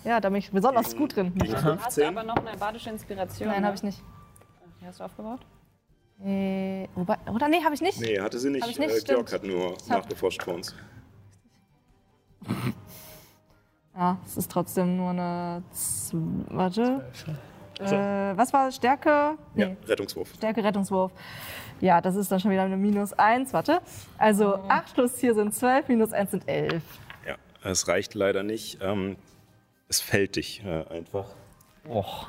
Ja, 0.04 0.20
da 0.20 0.28
bin 0.30 0.38
ich 0.38 0.50
besonders 0.50 0.96
gut 0.96 1.14
drin. 1.16 1.32
Gegen 1.34 1.52
Du 1.52 1.56
hast 1.56 1.94
15. 1.94 2.08
aber 2.08 2.22
noch 2.24 2.36
eine 2.36 2.56
badische 2.56 2.90
Inspiration. 2.90 3.48
Nein, 3.48 3.60
ne? 3.60 3.66
habe 3.66 3.76
ich 3.76 3.82
nicht. 3.82 4.02
Die 4.80 4.86
hast 4.86 5.00
du 5.00 5.04
aufgebaut? 5.04 5.40
Äh, 6.24 6.86
wobei, 6.94 7.16
oder 7.32 7.48
nee, 7.48 7.62
habe 7.64 7.74
ich 7.74 7.80
nicht. 7.80 8.00
Nee, 8.00 8.20
hatte 8.20 8.38
sie 8.38 8.50
nicht. 8.50 8.66
Ich 8.66 8.78
nicht, 8.78 9.08
äh, 9.08 9.12
Georg 9.14 9.32
hat 9.32 9.44
nur 9.44 9.72
hab- 9.72 9.88
nachgeforscht 9.88 10.44
bei 10.44 10.52
uns. 10.52 10.74
Ja, 13.94 14.16
es 14.24 14.38
ist 14.38 14.50
trotzdem 14.50 14.96
nur 14.96 15.10
eine. 15.10 15.62
Z 15.70 16.14
warte. 16.48 17.04
Äh, 17.78 18.36
was 18.36 18.50
war 18.52 18.72
Stärke? 18.72 19.36
Nee, 19.54 19.62
Ja, 19.64 19.76
Rettungswurf. 19.86 20.32
Stärke 20.34 20.64
Rettungswurf. 20.64 21.12
Ja, 21.82 22.00
das 22.00 22.14
ist 22.14 22.30
dann 22.30 22.38
schon 22.38 22.52
wieder 22.52 22.62
eine 22.62 22.76
minus 22.76 23.12
1. 23.12 23.52
Warte. 23.52 23.80
Also 24.16 24.54
8 24.68 24.94
plus 24.94 25.14
4 25.14 25.34
sind 25.34 25.52
12, 25.52 25.88
minus 25.88 26.12
1 26.12 26.30
sind 26.30 26.48
11. 26.48 26.80
Ja, 27.26 27.34
es 27.64 27.88
reicht 27.88 28.14
leider 28.14 28.44
nicht. 28.44 28.78
Ähm, 28.80 29.16
es 29.88 30.00
fällt 30.00 30.36
dich 30.36 30.62
äh, 30.64 30.84
einfach. 30.88 31.26
Och. 31.88 32.28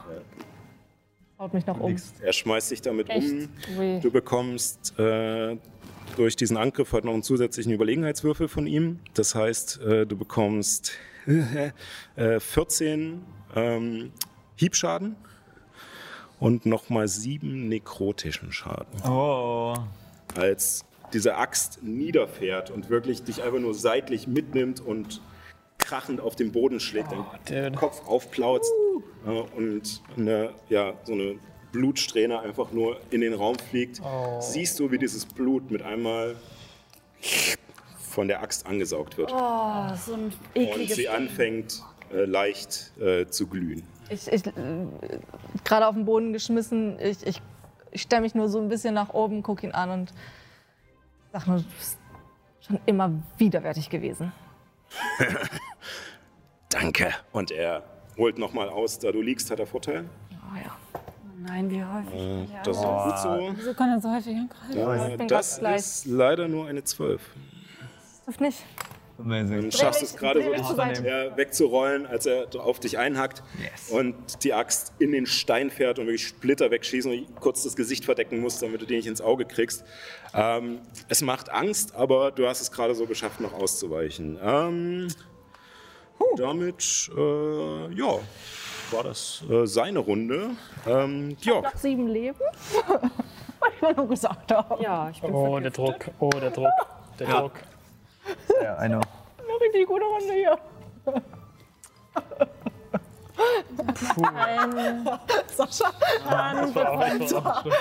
Haut 1.37 1.53
mich 1.53 1.67
noch 1.67 1.79
um. 1.79 1.95
Er 2.23 2.33
schmeißt 2.33 2.71
dich 2.71 2.81
damit 2.81 3.11
Echt? 3.11 3.31
um. 3.31 3.77
Ui. 3.77 3.99
Du 3.99 4.09
bekommst 4.09 4.97
äh, 4.97 5.55
durch 6.15 6.35
diesen 6.35 6.57
Angriff 6.57 6.91
halt 6.91 7.05
noch 7.05 7.13
einen 7.13 7.21
zusätzlichen 7.21 7.71
Überlegenheitswürfel 7.73 8.47
von 8.47 8.65
ihm. 8.65 9.01
Das 9.13 9.35
heißt, 9.35 9.81
äh, 9.81 10.07
du 10.07 10.17
bekommst 10.17 10.93
äh, 12.15 12.39
14 12.39 13.21
ähm, 13.55 14.11
Hiebschaden 14.55 15.15
und 16.43 16.65
nochmal 16.65 17.07
7 17.07 17.69
nekrotischen 17.69 18.51
Schaden. 18.51 19.01
Oh. 19.09 19.75
Als 20.35 20.83
diese 21.13 21.37
Axt 21.37 21.81
niederfährt 21.83 22.69
und 22.69 22.89
wirklich 22.89 23.23
dich 23.23 23.41
einfach 23.43 23.59
nur 23.59 23.73
seitlich 23.73 24.27
mitnimmt 24.27 24.81
und 24.81 25.21
krachend 25.77 26.19
auf 26.19 26.35
den 26.35 26.51
Boden 26.51 26.81
schlägt, 26.81 27.13
dein 27.13 27.25
dude. 27.45 27.77
Kopf 27.77 28.05
aufplautzt 28.05 28.73
äh, 29.25 29.29
und 29.29 30.01
eine, 30.17 30.49
ja, 30.67 30.95
so 31.05 31.13
eine 31.13 31.35
Blutsträhne 31.71 32.41
einfach 32.41 32.73
nur 32.73 32.99
in 33.09 33.21
den 33.21 33.33
Raum 33.33 33.55
fliegt. 33.57 34.01
Siehst 34.39 34.79
du, 34.79 34.91
wie 34.91 34.97
dieses 34.97 35.25
Blut 35.25 35.71
mit 35.71 35.81
einmal 35.81 36.35
von 37.97 38.27
der 38.27 38.43
Axt 38.43 38.67
angesaugt 38.67 39.17
wird 39.17 39.31
Oh, 39.31 39.95
so 39.95 40.13
ein 40.13 40.33
und 40.55 40.61
ekliges 40.61 40.97
sie 40.97 41.07
anfängt 41.07 41.81
äh, 42.13 42.25
leicht 42.25 42.91
äh, 42.99 43.27
zu 43.27 43.47
glühen. 43.47 43.83
Ich, 44.09 44.27
ich 44.31 44.43
gerade 45.63 45.87
auf 45.87 45.95
den 45.95 46.05
Boden 46.05 46.33
geschmissen. 46.33 46.99
Ich, 46.99 47.25
ich, 47.25 47.41
ich 47.91 48.01
stelle 48.01 48.21
mich 48.21 48.35
nur 48.35 48.49
so 48.49 48.59
ein 48.59 48.69
bisschen 48.69 48.93
nach 48.93 49.13
oben, 49.13 49.43
gucke 49.43 49.65
ihn 49.65 49.73
an 49.73 49.89
und 49.89 50.13
sag 51.31 51.47
nur, 51.47 51.57
du 51.57 51.63
bist 51.63 51.97
schon 52.61 52.79
immer 52.85 53.11
widerwärtig 53.37 53.89
gewesen. 53.89 54.31
Danke. 56.69 57.13
Und 57.31 57.51
er 57.51 57.83
holt 58.17 58.37
nochmal 58.37 58.69
aus, 58.69 58.99
da 58.99 59.11
du 59.11 59.21
liegst, 59.21 59.49
hat 59.51 59.59
er 59.59 59.67
Vorteil. 59.67 60.05
Oh 60.31 60.57
ja. 60.57 60.75
Nein, 61.45 61.69
wie 61.69 61.83
häufig. 61.83 62.13
Äh, 62.13 62.43
ja. 62.45 62.63
das 62.63 62.77
ist 62.77 62.83
auch 62.83 63.05
gut 63.05 63.17
so. 63.19 63.53
Wieso 63.57 63.73
kann 63.73 63.89
er 63.89 63.99
so 63.99 64.09
häufig 64.09 64.35
angreifen? 64.35 65.17
Bin 65.17 65.27
das 65.27 65.57
ist 65.57 66.05
leider 66.05 66.47
nur 66.47 66.67
eine 66.67 66.83
12. 66.83 67.21
Das 67.99 68.25
trifft 68.25 68.41
nicht. 68.41 68.63
Amazing. 69.19 69.61
Du 69.69 69.71
schaffst 69.71 70.01
es 70.01 70.15
gerade 70.15 70.43
wirklich 70.43 70.67
ja, 71.05 71.37
wegzurollen, 71.37 72.05
als 72.07 72.25
er 72.25 72.47
auf 72.59 72.79
dich 72.79 72.97
einhackt 72.97 73.43
Yes. 73.61 73.89
und 73.89 74.43
die 74.43 74.53
Axt 74.53 74.91
in 74.99 75.11
den 75.11 75.25
Stein 75.25 75.69
fährt 75.69 75.99
und 75.99 76.07
wirklich 76.07 76.27
Splitter 76.27 76.71
wegschießen 76.71 77.11
und 77.11 77.35
kurz 77.39 77.63
das 77.63 77.75
Gesicht 77.75 78.05
verdecken 78.05 78.39
musst, 78.39 78.61
damit 78.63 78.81
du 78.81 78.85
den 78.85 78.97
nicht 78.97 79.07
ins 79.07 79.21
Auge 79.21 79.45
kriegst. 79.45 79.83
Ähm, 80.33 80.79
es 81.09 81.21
macht 81.21 81.49
Angst, 81.51 81.95
aber 81.95 82.31
du 82.31 82.47
hast 82.47 82.61
es 82.61 82.71
gerade 82.71 82.95
so 82.95 83.05
geschafft, 83.05 83.39
noch 83.39 83.53
auszuweichen. 83.53 84.39
Ähm, 84.43 85.07
damit, 86.37 87.11
äh, 87.15 87.93
ja, 87.93 88.17
war 88.91 89.03
das 89.03 89.43
äh, 89.49 89.65
seine 89.67 89.99
Runde. 89.99 90.51
Ähm, 90.87 91.35
Georg, 91.41 91.63
Noch 91.65 91.75
sieben 91.75 92.07
Leben? 92.07 92.39
Was 93.59 93.91
ich 93.91 93.97
nur 93.97 94.07
gesagt 94.07 94.51
habe. 94.51 94.81
Ja, 94.83 95.09
ich 95.09 95.21
bin 95.21 95.31
Oh, 95.33 95.59
der 95.59 95.71
Druck. 95.71 96.09
Oh, 96.19 96.29
der 96.29 96.51
Druck. 96.51 96.67
Der 97.19 97.27
Druck. 97.27 97.51
Ja, 98.61 98.83
I 98.83 98.87
know. 98.87 99.01
Eine 99.37 99.61
richtig 99.61 99.87
gute 99.87 100.05
Runde 100.05 100.33
hier. 100.33 100.57
Sascha. 105.47 105.91
Das 106.23 106.75
war 106.75 106.91
auch 106.91 107.17
das 107.17 107.33
war 107.33 107.57
auch 107.57 107.61
schlimm. 107.61 107.73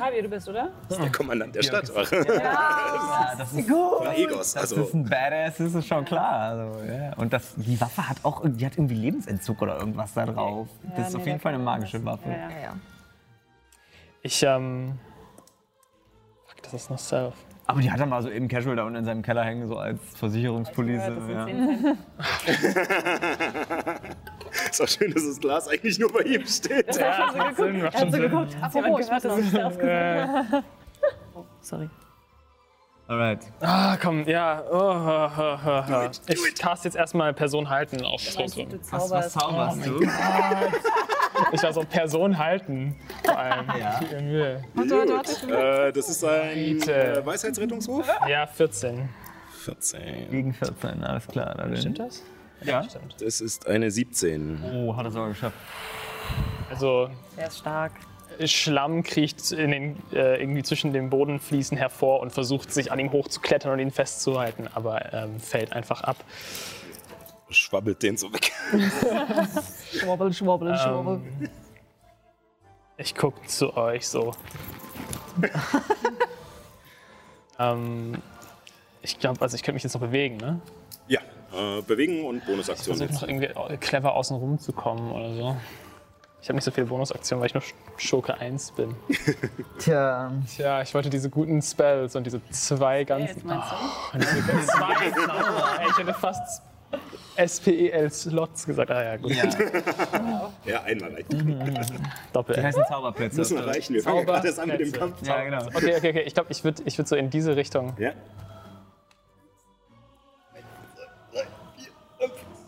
Javier, 0.00 0.22
du 0.22 0.28
bist, 0.28 0.48
oder? 0.48 0.70
der 0.90 1.12
Kommandant 1.12 1.54
der 1.54 1.62
Stadtwache. 1.62 2.16
Ja, 2.34 3.34
das 3.38 3.52
ist 3.52 3.68
Von 3.68 4.06
Egos. 4.14 4.52
Das 4.54 4.62
Also, 4.72 4.82
ist 4.82 4.94
ein 4.94 5.04
Badass, 5.08 5.56
das 5.58 5.74
ist 5.74 5.86
schon 5.86 6.04
klar. 6.04 6.50
Also, 6.50 6.82
ja. 6.84 7.12
Und 7.16 7.32
das, 7.32 7.54
die 7.56 7.80
Waffe 7.80 8.08
hat 8.08 8.16
auch 8.24 8.42
die 8.44 8.64
hat 8.66 8.72
irgendwie 8.76 8.94
Lebensentzug 8.94 9.60
oder 9.62 9.78
irgendwas 9.78 10.14
da 10.14 10.26
drauf. 10.26 10.68
das 10.96 11.08
ist 11.08 11.14
nee, 11.14 11.20
auf 11.20 11.26
jeden 11.26 11.40
Fall 11.40 11.54
eine 11.54 11.62
magische 11.62 11.98
das- 11.98 12.06
Waffe. 12.06 12.28
Ja, 12.30 12.48
ja. 12.50 12.76
Ich, 14.22 14.42
ähm. 14.42 14.98
Fuck, 16.46 16.62
das 16.62 16.74
ist 16.74 16.90
noch 16.90 16.98
Self. 16.98 17.34
Aber 17.66 17.80
die 17.80 17.90
hat 17.90 17.98
er 17.98 18.06
mal 18.06 18.22
so 18.22 18.30
eben 18.30 18.46
casual 18.48 18.76
da 18.76 18.82
unten 18.84 18.96
in 18.96 19.04
seinem 19.04 19.22
Keller 19.22 19.42
hängen, 19.42 19.66
so 19.68 19.78
als 19.78 19.98
Versicherungspolice. 20.16 21.16
Ja. 21.30 21.46
10 21.46 21.80
Cent. 21.80 21.98
Ist 24.70 24.82
auch 24.82 24.88
schön, 24.88 25.12
dass 25.12 25.26
das 25.26 25.40
Glas 25.40 25.66
eigentlich 25.68 25.98
nur 25.98 26.12
bei 26.12 26.20
ihm 26.20 26.46
steht. 26.46 26.94
Ja, 26.96 27.32
das 27.32 27.56
Sinn, 27.56 27.82
macht 27.82 27.98
schon 27.98 28.12
Sinn. 28.12 28.32
Hat 28.60 28.74
jemand 28.74 28.96
gehört, 28.98 29.24
dass 29.24 29.38
ich 29.38 29.50
das 29.50 29.64
ausgesucht 29.64 29.80
Oh, 31.34 31.44
sorry. 31.60 31.88
Alright. 33.06 33.40
Ah, 33.60 33.96
komm, 34.00 34.26
ja. 34.26 34.62
Oh, 34.70 34.76
oh, 34.76 35.30
oh, 35.38 35.58
oh. 35.90 36.08
Ich 36.28 36.54
cast 36.54 36.84
jetzt 36.84 36.96
erstmal 36.96 37.34
Person 37.34 37.68
halten 37.68 38.02
auf. 38.02 38.22
Du 38.22 38.38
Was, 38.44 38.56
was 39.10 39.32
zauberst. 39.32 39.32
zauberst 39.32 39.86
du? 39.86 40.00
Ich 41.54 41.62
war 41.62 41.72
so 41.72 41.84
Person 41.84 42.36
halten. 42.36 42.96
Vor 43.24 43.38
allem. 43.38 43.66
Ja. 43.78 43.92
Viel 44.00 44.22
Mühe. 44.22 44.64
Äh, 44.76 45.92
das 45.92 46.08
ist 46.08 46.24
ein 46.24 46.82
äh, 46.82 47.24
Weisheitsrettungswurf. 47.24 48.08
Ja, 48.28 48.46
14. 48.46 49.08
14. 49.64 50.30
Gegen 50.30 50.52
14, 50.52 51.04
alles 51.04 51.26
klar. 51.28 51.54
Dann. 51.54 51.76
Stimmt 51.76 52.00
das? 52.00 52.24
Ja. 52.62 52.82
Stimmt. 52.82 53.14
Das 53.20 53.40
ist 53.40 53.68
eine 53.68 53.90
17. 53.90 54.62
Oh, 54.74 54.96
hat 54.96 55.04
er 55.06 55.12
sogar 55.12 55.28
geschafft. 55.28 55.56
Also, 56.70 57.08
Der 57.36 57.46
ist 57.46 57.58
stark. 57.58 57.92
Schlamm 58.46 59.04
kriecht 59.04 59.52
in 59.52 59.70
den, 59.70 60.02
äh, 60.12 60.40
irgendwie 60.40 60.64
zwischen 60.64 60.92
den 60.92 61.08
Bodenfliesen 61.08 61.76
hervor 61.76 62.18
und 62.18 62.32
versucht 62.32 62.72
sich 62.72 62.90
an 62.90 62.98
ihm 62.98 63.12
hochzuklettern 63.12 63.72
und 63.72 63.78
ihn 63.78 63.92
festzuhalten, 63.92 64.68
aber 64.74 65.12
ähm, 65.12 65.38
fällt 65.38 65.72
einfach 65.72 66.02
ab. 66.02 66.16
Schwabbelt 67.54 68.02
den 68.02 68.16
so 68.16 68.32
weg. 68.32 68.52
Schwabbel, 69.92 70.32
schwabbel, 70.32 70.76
schwabbel. 70.76 71.20
Ähm, 71.40 71.48
ich 72.96 73.14
gucke 73.14 73.46
zu 73.46 73.76
euch 73.76 74.06
so. 74.08 74.34
ähm, 77.58 78.22
ich 79.02 79.18
glaube, 79.18 79.40
also 79.40 79.56
ich 79.56 79.62
könnte 79.62 79.74
mich 79.74 79.82
jetzt 79.82 79.94
noch 79.94 80.00
bewegen, 80.00 80.36
ne? 80.36 80.60
Ja, 81.08 81.20
äh, 81.52 81.82
bewegen 81.82 82.24
und 82.24 82.44
Bonusaktion. 82.46 82.96
Versuche 82.96 83.12
noch 83.14 83.28
jetzt. 83.28 83.56
irgendwie 83.58 83.76
clever 83.78 84.14
außen 84.14 84.36
rum 84.36 84.58
zu 84.58 84.72
kommen 84.72 85.10
oder 85.12 85.34
so. 85.34 85.56
Ich 86.40 86.48
habe 86.48 86.56
nicht 86.56 86.64
so 86.64 86.70
viele 86.70 86.86
Bonusaktionen, 86.86 87.40
weil 87.40 87.46
ich 87.46 87.54
nur 87.54 87.62
Schurke 87.96 88.34
1 88.38 88.72
bin. 88.72 88.94
Tja. 89.78 90.30
Tja, 90.46 90.82
ich 90.82 90.92
wollte 90.92 91.08
diese 91.08 91.30
guten 91.30 91.62
Spells 91.62 92.14
und 92.16 92.24
diese 92.24 92.46
zwei 92.50 92.96
Hey, 92.96 93.04
ganzen. 93.06 93.26
jetzt 93.28 93.44
meinst 93.44 93.70
du? 93.70 93.74
Oh, 93.76 94.18
diese 94.18 94.66
zwei 94.66 95.10
Zauber. 95.10 95.68
Ey, 95.80 95.86
ich 95.88 95.98
hätte 95.98 96.12
fast 96.14 96.62
SPEL-Slots 97.36 98.66
gesagt. 98.66 98.90
Ah 98.90 99.02
ja, 99.02 99.16
gut. 99.16 99.32
Ja, 99.32 99.44
Ja, 100.64 100.82
einmal 100.82 101.12
reicht. 101.12 101.32
Doppel. 102.32 102.56
die 102.56 102.62
heißen 102.62 102.82
Zauberplätze. 102.88 103.36
Müssen 103.36 103.56
wir 103.58 103.66
reichen. 103.66 103.94
Wir 103.94 104.02
fangen 104.02 104.24
gerade 104.26 104.46
erst 104.46 104.60
an 104.60 104.68
mit 104.68 104.80
dem. 104.80 104.92
Kampf. 104.92 105.26
Ja, 105.26 105.42
genau. 105.42 105.66
Okay, 105.66 105.96
okay, 105.96 106.10
okay. 106.10 106.22
Ich 106.26 106.34
glaube, 106.34 106.50
ich 106.52 106.62
würde 106.64 106.82
ich 106.84 106.96
würd 106.98 107.08
so 107.08 107.16
in 107.16 107.30
diese 107.30 107.56
Richtung. 107.56 107.94
Ja. 107.98 108.12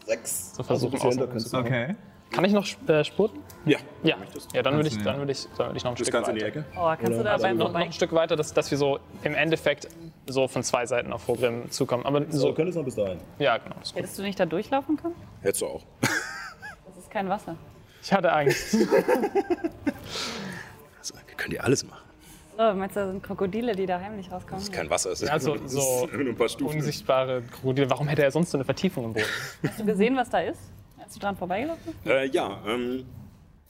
Sechs. 0.07 0.55
So 0.57 0.63
versuchen, 0.63 1.01
Also, 1.01 1.59
Okay. 1.59 1.95
Kann 2.33 2.45
ich 2.45 2.53
noch 2.53 2.67
äh, 2.89 3.05
spurten? 3.05 3.41
Ja. 3.65 3.79
Ja. 4.03 4.17
Ja, 4.53 4.63
dann 4.63 4.75
würde 4.77 4.89
ich, 4.89 5.03
dann 5.03 5.19
würde 5.19 5.33
ich, 5.33 5.47
dann 5.57 5.69
würde 5.69 5.77
ich 5.79 5.85
noch 5.85 5.93
ein 5.93 5.97
Das 5.97 6.07
Stück 6.07 6.13
Ganze 6.15 6.31
in 6.33 6.37
die 6.37 6.43
weiter. 6.45 6.59
Ecke. 6.61 6.65
Oh, 6.77 6.93
kannst 7.01 7.19
du 7.19 7.23
da 7.23 7.37
beim 7.39 7.57
Noch, 7.57 7.73
noch 7.73 7.75
ein 7.81 7.93
Stück 7.93 8.13
weiter, 8.13 8.37
dass, 8.37 8.53
dass 8.53 8.71
wir 8.71 8.79
so 8.79 8.99
im 9.23 9.35
Endeffekt 9.35 9.89
so 10.27 10.49
von 10.49 10.63
zwei 10.63 10.87
Seiten 10.87 11.13
auf 11.13 11.27
Hogrim 11.29 11.71
zukommen. 11.71 12.05
Aber 12.05 12.25
so, 12.31 12.53
könntest 12.53 12.77
noch 12.79 12.85
bis 12.85 12.97
dahin. 12.97 13.19
ja, 13.39 13.59
genau. 13.59 13.77
Hättest 13.95 14.19
du 14.19 14.23
nicht 14.23 14.39
da 14.39 14.47
durchlaufen 14.47 14.97
können? 14.97 15.15
Hättest 15.43 15.63
du 15.63 15.67
auch. 15.67 15.83
Das 16.89 17.05
ist 17.05 17.11
kein 17.11 17.29
Wasser. 17.29 17.55
Ich 18.03 18.13
hatte 18.13 18.33
Angst. 18.33 18.77
Also, 20.99 21.15
wir 21.27 21.35
können 21.37 21.51
die 21.51 21.61
alles 21.61 21.85
machen. 21.87 22.03
So, 22.57 22.63
meinst 22.75 22.97
du, 22.97 23.01
da 23.01 23.07
sind 23.13 23.23
Krokodile, 23.23 23.77
die 23.77 23.85
da 23.87 24.01
heimlich 24.01 24.31
rauskommen? 24.33 24.57
Das 24.61 24.65
ist 24.65 24.73
kein 24.73 24.89
Wasser. 24.89 25.11
Es 25.13 25.21
ist 25.23 25.29
Also 25.31 25.55
das 25.63 25.73
so 25.73 26.07
ist 26.07 26.13
nur 26.15 26.21
ein 26.27 26.37
paar 26.37 26.49
Stufen. 26.49 26.77
unsichtbare 26.77 27.43
Krokodile. 27.43 27.91
Warum 27.91 28.09
hätte 28.09 28.23
er 28.23 28.31
sonst 28.31 28.51
so 28.51 28.57
eine 28.59 28.65
Vertiefung 28.65 29.05
im 29.05 29.13
Boden? 29.13 29.27
Hast 29.67 29.79
du 29.81 29.85
gesehen, 29.85 30.17
was 30.17 30.31
da 30.31 30.41
ist? 30.41 30.59
Als 30.99 31.13
du 31.15 31.21
dran 31.21 31.37
vorbeigelaufen 31.37 31.83
bist? 31.85 32.07
Äh, 32.07 32.27
ja, 32.29 32.59
ähm, 32.67 33.05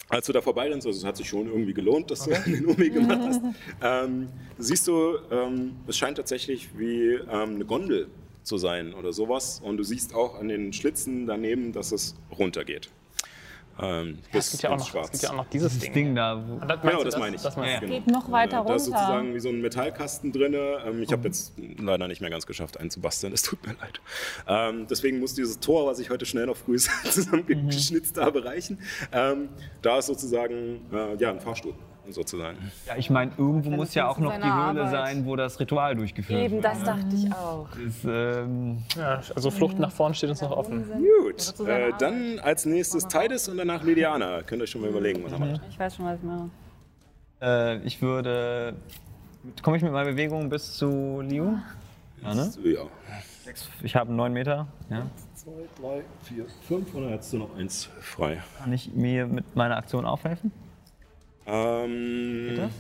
als 0.09 0.27
du 0.27 0.33
da 0.33 0.41
vorbeirennst, 0.41 0.87
also 0.87 0.99
es 0.99 1.05
hat 1.05 1.17
sich 1.17 1.29
schon 1.29 1.47
irgendwie 1.47 1.75
gelohnt, 1.75 2.11
dass 2.11 2.25
du 2.25 2.31
den 2.31 2.67
Umweg 2.67 2.95
gemacht 2.95 3.21
hast, 3.23 3.41
ähm, 3.83 4.29
siehst 4.59 4.87
du, 4.87 5.19
ähm, 5.31 5.73
es 5.87 5.97
scheint 5.97 6.17
tatsächlich 6.17 6.69
wie 6.77 7.15
ähm, 7.15 7.57
eine 7.57 7.65
Gondel 7.65 8.09
zu 8.43 8.59
sein 8.59 8.95
oder 8.95 9.13
sowas. 9.13 9.61
Und 9.63 9.77
du 9.77 9.83
siehst 9.83 10.15
auch 10.15 10.39
an 10.39 10.49
den 10.49 10.73
Schlitzen 10.73 11.27
daneben, 11.27 11.73
dass 11.73 11.93
es 11.93 12.15
runtergeht. 12.39 12.91
Ähm, 13.81 14.19
Es 14.29 14.33
bis 14.33 14.51
gibt, 14.53 14.63
ja 14.63 14.71
auch 14.71 14.79
noch, 14.79 14.95
es 15.05 15.11
gibt 15.11 15.23
ja 15.23 15.31
auch 15.31 15.35
noch 15.37 15.49
dieses 15.51 15.75
Das 15.75 15.83
Ding. 15.83 15.93
Ding 15.93 16.15
da. 16.15 16.37
Das 16.67 16.81
Genau, 16.81 16.99
du, 16.99 17.05
das 17.05 17.19
meine 17.19 17.37
ich. 17.37 17.43
Das 17.43 17.57
meinst 17.57 17.83
du. 17.83 17.87
Genau. 17.87 17.93
Geht 17.99 18.07
noch 18.07 18.31
weiter 18.33 18.61
Äh, 18.63 18.69
Da 18.69 18.75
ist 18.75 18.87
runter. 18.87 18.99
sozusagen 19.01 19.35
wie 19.35 19.41
so 19.41 19.49
ein 19.51 19.61
Metallkasten 19.61 20.33
drin. 20.33 20.55
Ähm, 20.55 21.03
ich 21.03 21.13
habe 21.13 21.25
jetzt 21.29 21.53
leider 21.79 22.09
nicht 22.09 22.21
mehr 22.21 22.31
ganz 22.31 22.47
geschafft, 22.47 22.79
einen 22.81 22.91
zu 22.91 23.01
basteln. 23.01 23.33
Es 23.33 23.43
tut 23.43 23.67
mir 23.67 23.75
leid. 23.75 24.01
Ähm, 24.49 24.87
deswegen 24.89 25.21
muss 25.21 25.35
dieses 25.35 25.61
Tor, 25.61 25.87
was 25.87 25.99
ich 25.99 26.09
heute 26.11 26.25
schnell 26.27 26.47
noch 26.47 26.57
früh 26.57 26.77
zusammengeschnitzt 27.05 28.17
habe, 28.19 28.45
reichen. 28.45 28.79
Ähm, 29.13 29.49
da 29.83 29.99
ist 29.99 30.07
sozusagen 30.07 30.81
äh, 30.93 31.17
ja, 31.19 31.31
ein 31.31 31.41
Fahrstuhl. 31.41 31.75
Sozusagen. 32.09 32.57
Ja, 32.87 32.97
ich 32.97 33.11
meine, 33.11 33.33
irgendwo 33.37 33.71
muss 33.71 33.95
ja 33.95 34.09
auch 34.09 34.19
noch 34.19 34.33
die 34.35 34.43
Höhle 34.43 34.53
Arbeit. 34.85 34.91
sein, 34.91 35.27
wo 35.27 35.35
das 35.37 35.59
Ritual 35.59 35.97
durchgeführt 35.97 36.41
Eben, 36.41 36.55
wird. 36.55 36.65
das 36.65 36.83
dachte 36.85 37.07
ich 37.15 37.33
auch. 37.33 37.69
Das, 37.71 38.05
ähm, 38.05 38.79
Ja, 38.97 39.21
also 39.35 39.51
Flucht 39.51 39.79
nach 39.79 39.91
vorn 39.91 40.15
steht 40.15 40.31
uns 40.31 40.41
noch 40.41 40.53
offen. 40.53 40.85
Gut, 41.23 41.67
äh, 41.67 41.93
dann 41.99 42.39
als 42.39 42.65
nächstes 42.65 43.07
Titus 43.09 43.49
und 43.49 43.57
danach 43.59 43.83
Lydiana. 43.83 44.43
Könnt 44.43 44.61
ihr 44.61 44.65
euch 44.65 44.71
schon 44.71 44.83
mal 44.83 44.91
überlegen, 44.91 45.23
was 45.25 45.33
er 45.33 45.39
macht. 45.39 45.61
Ich 45.69 45.79
weiß 45.79 45.97
schon, 45.97 46.05
was 46.07 46.19
ich 46.19 46.25
mache. 46.25 46.51
äh, 47.43 47.79
ich 47.87 48.01
würde. 48.01 48.75
Komme 49.63 49.77
ich 49.77 49.83
mit 49.83 49.93
meiner 49.93 50.11
Bewegung 50.11 50.49
bis 50.49 50.75
zu 50.77 51.21
Liu? 51.23 51.57
Ja, 52.23 52.35
ne? 52.35 52.51
Ja. 52.65 52.81
Ich 53.83 53.95
habe 53.95 54.13
neun 54.13 54.33
Meter. 54.33 54.67
Ja. 54.91 55.07
Zwei, 55.35 55.51
drei, 55.81 56.03
vier, 56.23 56.47
fünf 56.67 56.93
und 56.95 57.03
dann 57.03 57.11
hättest 57.13 57.33
du 57.33 57.39
noch 57.39 57.57
Eins 57.57 57.89
frei. 58.01 58.43
Kann 58.59 58.73
ich 58.73 58.93
mir 58.93 59.27
mit 59.27 59.55
meiner 59.55 59.77
Aktion 59.77 60.05
aufhelfen? 60.05 60.51
Ähm, 61.47 62.71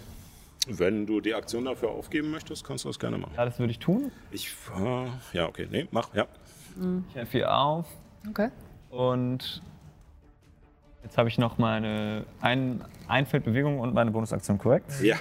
wenn 0.68 1.06
du 1.06 1.20
die 1.20 1.34
Aktion 1.34 1.64
dafür 1.64 1.90
aufgeben 1.90 2.30
möchtest, 2.30 2.64
kannst 2.64 2.84
du 2.84 2.88
das 2.88 2.98
gerne 2.98 3.18
machen. 3.18 3.32
Ja, 3.36 3.44
das 3.44 3.58
würde 3.58 3.70
ich 3.70 3.78
tun. 3.78 4.10
Ich, 4.32 4.48
äh, 4.76 5.06
ja, 5.36 5.46
okay, 5.46 5.68
nee, 5.70 5.86
mach, 5.90 6.12
ja. 6.14 6.26
Ich 7.08 7.14
helfe 7.14 7.38
ihr 7.38 7.56
auf. 7.56 7.86
Okay. 8.28 8.50
Und 8.90 9.62
jetzt 11.04 11.16
habe 11.16 11.28
ich 11.28 11.38
noch 11.38 11.58
meine 11.58 12.24
ein 12.40 12.84
Einfeldbewegung 13.08 13.78
und 13.78 13.94
meine 13.94 14.10
Bonusaktion 14.10 14.58
korrekt. 14.58 14.92
Ja, 15.00 15.16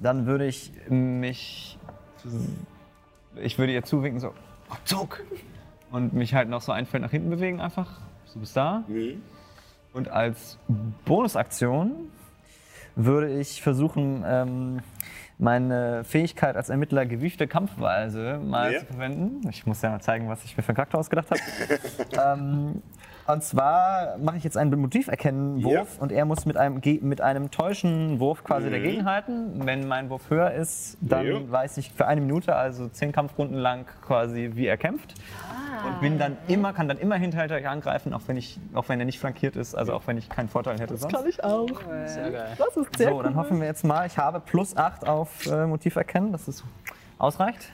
Dann 0.00 0.26
würde 0.26 0.46
ich 0.46 0.72
mich. 0.88 1.78
Ich 3.36 3.58
würde 3.58 3.72
ihr 3.72 3.84
zuwinken, 3.84 4.18
so. 4.20 4.32
Zug! 4.84 5.22
Und 5.90 6.12
mich 6.14 6.34
halt 6.34 6.48
noch 6.48 6.62
so 6.62 6.72
ein 6.72 6.86
Feld 6.86 7.02
nach 7.02 7.10
hinten 7.10 7.30
bewegen, 7.30 7.60
einfach. 7.60 8.00
So 8.24 8.40
bis 8.40 8.52
da. 8.52 8.84
Mhm. 8.88 9.22
Und 9.92 10.08
als 10.08 10.58
Bonusaktion 11.04 12.10
würde 12.96 13.38
ich 13.38 13.62
versuchen, 13.62 14.24
ähm, 14.26 14.80
meine 15.38 16.04
Fähigkeit 16.04 16.56
als 16.56 16.68
Ermittler 16.68 17.06
gewiefte 17.06 17.46
Kampfweise 17.48 18.38
mal 18.44 18.72
Ja. 18.72 18.80
zu 18.80 18.86
verwenden. 18.86 19.48
Ich 19.48 19.66
muss 19.66 19.80
ja 19.82 19.90
mal 19.90 20.00
zeigen, 20.00 20.28
was 20.28 20.44
ich 20.44 20.56
mir 20.56 20.62
für 20.62 20.70
einen 20.70 20.76
Charakter 20.76 20.98
ausgedacht 20.98 21.28
habe. 21.30 21.40
ähm, 22.40 22.82
und 23.32 23.42
zwar 23.42 24.16
mache 24.18 24.36
ich 24.36 24.44
jetzt 24.44 24.56
einen 24.56 24.78
Motiverkennen-Wurf 24.80 25.96
Ja. 25.96 26.02
und 26.02 26.12
er 26.12 26.24
muss 26.24 26.46
mit 26.46 26.56
einem, 26.56 26.80
mit 27.02 27.20
einem 27.20 27.50
Täuschen-Wurf 27.50 28.44
quasi 28.44 28.68
Mhm. 28.68 28.72
dagegenhalten. 28.72 29.66
Wenn 29.66 29.86
mein 29.88 30.10
Wurf 30.10 30.30
höher 30.30 30.52
ist, 30.52 30.96
dann 31.00 31.26
Ja. 31.26 31.50
weiß 31.50 31.76
ich 31.78 31.92
für 31.92 32.06
eine 32.06 32.20
Minute, 32.20 32.54
also 32.56 32.88
zehn 32.88 33.12
Kampfrunden 33.12 33.56
lang 33.56 33.86
quasi, 34.06 34.50
wie 34.54 34.66
er 34.66 34.76
kämpft. 34.76 35.14
Und 35.86 36.00
bin 36.00 36.18
dann 36.18 36.36
immer, 36.46 36.72
kann 36.74 36.88
dann 36.88 36.98
immer 36.98 37.16
hinterhältig 37.16 37.66
angreifen, 37.66 38.12
auch 38.12 38.20
wenn, 38.26 38.36
ich, 38.36 38.58
auch 38.74 38.88
wenn 38.90 39.00
er 39.00 39.06
nicht 39.06 39.18
flankiert 39.18 39.56
ist, 39.56 39.74
also 39.74 39.94
auch 39.94 40.02
wenn 40.06 40.18
ich 40.18 40.28
keinen 40.28 40.48
Vorteil 40.48 40.78
hätte. 40.78 40.96
sonst. 40.96 41.14
ich 41.26 41.42
auch. 41.42 41.68
Sehr 42.06 42.30
geil. 42.30 42.48
Das 42.58 42.76
ist 42.76 42.96
sehr 42.98 43.10
So, 43.10 43.22
dann 43.22 43.34
hoffen 43.34 43.60
wir 43.60 43.66
jetzt 43.66 43.84
mal, 43.84 44.06
ich 44.06 44.18
habe 44.18 44.40
plus 44.40 44.76
8 44.76 45.08
auf 45.08 45.46
äh, 45.46 45.66
Motiv 45.66 45.96
erkennen, 45.96 46.32
dass 46.32 46.48
es 46.48 46.62
ausreicht. 47.18 47.70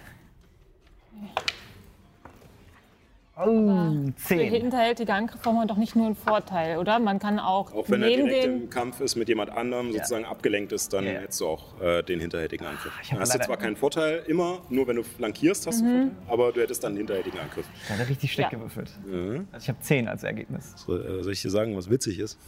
Oh, 3.38 3.92
Für 4.16 4.36
10. 4.38 4.50
hinterhältige 4.50 5.12
Angriffe 5.12 5.44
haben 5.44 5.56
wir 5.56 5.66
doch 5.66 5.76
nicht 5.76 5.94
nur 5.94 6.06
einen 6.06 6.14
Vorteil, 6.14 6.78
oder? 6.78 6.98
Man 6.98 7.18
kann 7.18 7.38
auch, 7.38 7.70
auch 7.74 7.90
wenn 7.90 8.02
er 8.02 8.08
neben 8.08 8.24
direkt 8.28 8.44
den. 8.44 8.62
im 8.62 8.70
Kampf 8.70 9.00
ist 9.02 9.14
mit 9.14 9.28
jemand 9.28 9.50
anderem, 9.50 9.92
sozusagen 9.92 10.24
abgelenkt 10.24 10.72
ist, 10.72 10.90
dann 10.94 11.04
Ja, 11.04 11.12
ja. 11.12 11.20
hättest 11.20 11.42
du 11.42 11.46
auch 11.48 11.78
äh, 11.82 12.02
den 12.02 12.18
hinterhältigen 12.20 12.64
Angriff. 12.64 12.92
ich 13.02 13.10
Dann 13.10 13.20
hast 13.20 13.34
du 13.34 13.38
zwar 13.40 13.58
keinen 13.58 13.76
Vorteil 13.76 14.22
immer, 14.26 14.60
nur 14.70 14.86
wenn 14.88 14.96
du 14.96 15.02
flankierst, 15.02 15.66
hast 15.66 15.82
du 15.82 15.84
Mhm. 15.84 15.90
Vorteil, 15.90 16.10
aber 16.32 16.52
du 16.52 16.60
hättest 16.62 16.82
dann 16.82 16.92
einen 16.92 16.96
hinterhältigen 16.98 17.38
Angriff. 17.38 17.66
Da 17.88 17.94
hat 17.94 18.00
er 18.00 18.08
richtig 18.08 18.32
schlecht 18.32 18.52
Ja. 18.52 18.58
gewürfelt. 18.58 18.90
Mhm. 19.04 19.46
Also 19.52 19.64
ich 19.64 19.68
habe 19.68 19.80
10 19.80 20.08
als 20.08 20.22
Ergebnis. 20.22 20.72
So, 20.76 20.96
äh, 20.96 21.22
soll 21.22 21.32
ich 21.34 21.42
dir 21.42 21.50
sagen, 21.50 21.76
was 21.76 21.90
witzig 21.90 22.18
ist? 22.18 22.38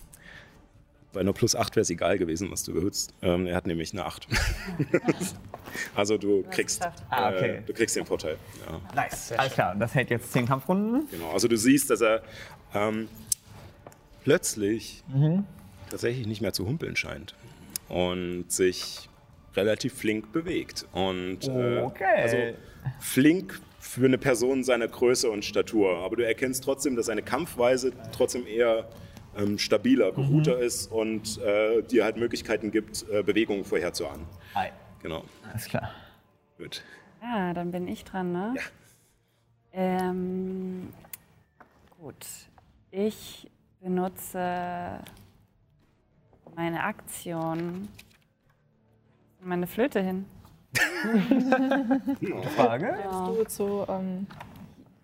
Bei 1.13 1.21
einer 1.21 1.33
plus 1.33 1.57
8 1.57 1.75
wäre 1.77 1.83
es 1.83 1.91
egal 1.91 2.19
gewesen, 2.19 2.51
was 2.51 2.63
du 2.65 2.75
gehützt. 2.75 3.15
Ähm, 3.23 3.47
er 3.47 3.57
hat 3.57 3.67
nämlich 3.67 3.93
eine 3.93 4.05
8. 4.05 4.29
also 5.95 6.19
du 6.19 6.43
kriegst. 6.51 6.87
Ah, 7.09 7.31
okay. 7.31 7.57
äh, 7.57 7.63
du 7.63 7.73
kriegst 7.73 7.97
den 7.97 8.05
Vorteil. 8.05 8.37
Ja. 8.67 8.81
Nice. 8.95 9.33
Alles 9.33 9.53
klar, 9.55 9.75
das 9.77 9.95
hält 9.95 10.11
jetzt 10.11 10.33
10 10.33 10.47
Kampfrunden. 10.47 11.09
Genau, 11.11 11.31
also 11.31 11.49
du 11.49 11.57
siehst, 11.57 11.89
dass 11.91 12.03
er 12.03 12.23
ähm, 12.75 13.09
plötzlich 14.25 15.03
tatsächlich 15.91 16.27
nicht 16.27 16.43
mehr 16.43 16.53
zu 16.53 16.67
humpeln 16.67 16.97
scheint 16.97 17.35
und 17.89 18.51
sich 18.53 19.09
relativ 19.57 19.95
flink 19.95 20.33
bewegt. 20.33 20.87
Und 20.93 21.49
äh, 21.49 21.79
Okay. 21.81 22.05
also 22.23 22.37
flink 23.01 23.61
für 23.81 24.05
eine 24.05 24.19
Person 24.19 24.63
seiner 24.65 24.89
Größe 24.89 25.31
und 25.31 25.45
Statur. 25.45 25.99
Aber 26.05 26.17
du 26.17 26.23
erkennst 26.27 26.65
trotzdem, 26.65 26.97
dass 26.97 27.07
seine 27.07 27.23
Kampfweise 27.23 27.93
trotzdem 28.13 28.47
eher 28.47 28.87
ähm, 29.39 29.59
stabiler, 29.59 30.13
beruhter 30.13 30.59
ist 30.59 30.91
und 30.91 31.39
äh, 31.39 31.83
dir 31.83 32.05
halt 32.05 32.17
Möglichkeiten 32.17 32.71
gibt, 32.71 33.09
äh, 33.11 33.23
Bewegungen 33.23 33.65
vorherzuahnen. 33.65 34.27
Hi. 34.55 34.69
Genau. 35.03 35.25
Alles 35.51 35.67
klar. 35.67 35.91
Gut. 36.59 36.83
Ah, 37.21 37.53
dann 37.55 37.71
bin 37.71 37.87
ich 37.89 38.05
dran, 38.05 38.33
ne? 38.33 38.55
Ja. 38.57 38.63
Ähm, 39.73 40.93
gut. 42.01 42.27
Ich 42.91 43.49
benutze 43.81 44.99
meine 46.57 46.83
Aktion. 46.83 47.89
Meine 49.41 49.67
Flöte 49.67 50.01
hin. 50.01 50.25
Frage? 52.57 52.99
Du 53.27 53.45
zu, 53.45 53.87
ähm, 53.89 54.27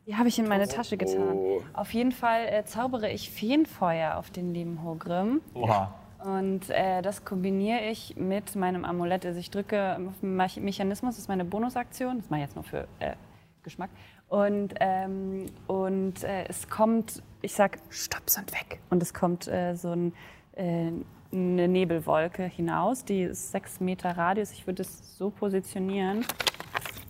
Die 0.06 0.16
habe 0.16 0.28
ich 0.28 0.38
in 0.38 0.46
meine 0.46 0.68
Tasche 0.68 0.96
getan. 0.96 1.36
Oh. 1.36 1.62
Auf 1.72 1.94
jeden 1.94 2.12
Fall 2.12 2.46
äh, 2.46 2.64
zaubere 2.64 3.10
ich 3.10 3.30
Feenfeuer 3.30 4.16
auf 4.16 4.30
den 4.30 4.52
lieben 4.52 4.84
Hogrim. 4.84 5.40
Oha. 5.54 5.94
Und 6.22 6.68
äh, 6.70 7.02
das 7.02 7.24
kombiniere 7.24 7.80
ich 7.90 8.16
mit 8.16 8.54
meinem 8.56 8.84
Amulett. 8.84 9.24
Also 9.26 9.40
ich 9.40 9.50
drücke 9.50 9.96
auf 9.96 10.20
den 10.20 10.36
Mech- 10.38 10.60
Mechanismus, 10.60 11.14
das 11.14 11.22
ist 11.22 11.28
meine 11.28 11.44
Bonusaktion. 11.44 12.18
Das 12.18 12.30
mache 12.30 12.40
ich 12.40 12.46
jetzt 12.46 12.54
nur 12.54 12.64
für 12.64 12.86
äh, 12.98 13.14
Geschmack. 13.62 13.90
Und, 14.28 14.74
ähm, 14.80 15.46
und 15.66 16.22
äh, 16.24 16.44
es 16.48 16.68
kommt, 16.68 17.22
ich 17.40 17.54
sag, 17.54 17.78
stopp, 17.90 18.28
sind 18.28 18.52
weg. 18.52 18.80
Und 18.90 19.02
es 19.02 19.14
kommt 19.14 19.48
äh, 19.48 19.74
so 19.74 19.90
ein, 19.92 20.12
äh, 20.52 20.92
eine 21.32 21.68
Nebelwolke 21.68 22.44
hinaus, 22.44 23.04
die 23.04 23.22
ist 23.22 23.52
sechs 23.52 23.80
Meter 23.80 24.16
Radius. 24.16 24.52
Ich 24.52 24.66
würde 24.66 24.82
es 24.82 25.16
so 25.16 25.30
positionieren, 25.30 26.24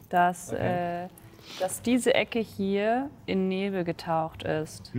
dass, 0.09 0.53
äh, 0.53 1.09
dass 1.61 1.83
diese 1.83 2.15
Ecke 2.15 2.39
hier 2.41 3.11
in 3.27 3.49
Nebel 3.49 3.85
getaucht 3.85 4.43
ist. 4.43 4.93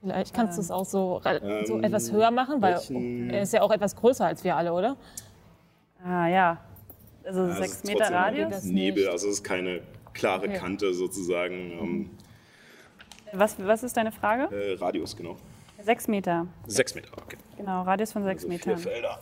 Vielleicht 0.00 0.34
kannst 0.34 0.58
du 0.58 0.60
es 0.62 0.70
auch 0.70 0.84
so, 0.84 1.20
so 1.64 1.76
Ähm, 1.78 1.84
etwas 1.84 2.10
höher 2.10 2.30
machen, 2.30 2.60
weil 2.60 2.74
welchen- 2.74 3.30
er 3.30 3.42
ist 3.42 3.52
ja 3.52 3.62
auch 3.62 3.70
etwas 3.70 3.94
größer 3.96 4.26
als 4.26 4.42
wir 4.44 4.56
alle, 4.56 4.72
oder? 4.72 4.96
Ah 6.04 6.26
ja, 6.26 6.58
also 7.24 7.40
Ja, 7.46 7.48
es 7.52 7.58
sechs 7.58 7.72
ist 7.76 7.84
Meter 7.86 8.12
Radius. 8.12 8.50
Das 8.50 8.64
Nebel, 8.64 9.02
nicht. 9.04 9.12
also 9.12 9.28
es 9.28 9.34
ist 9.34 9.44
keine 9.44 9.80
klare 10.12 10.46
Okay. 10.48 10.58
Kante 10.58 10.92
sozusagen. 10.92 11.54
Ähm, 11.54 12.10
Was, 13.32 13.56
was 13.64 13.82
ist 13.84 13.96
deine 13.96 14.10
Frage? 14.12 14.54
äh, 14.54 14.74
Radius, 14.74 15.16
genau. 15.16 15.36
Sechs 15.80 16.06
Meter. 16.08 16.46
Sechs 16.66 16.94
Meter, 16.94 17.08
okay. 17.16 17.36
Genau, 17.56 17.82
Radius 17.82 18.12
von 18.12 18.22
sechs 18.24 18.44
Also 18.44 18.56
vier 18.58 18.72
Metern. 18.74 18.78
Felder. 18.78 19.20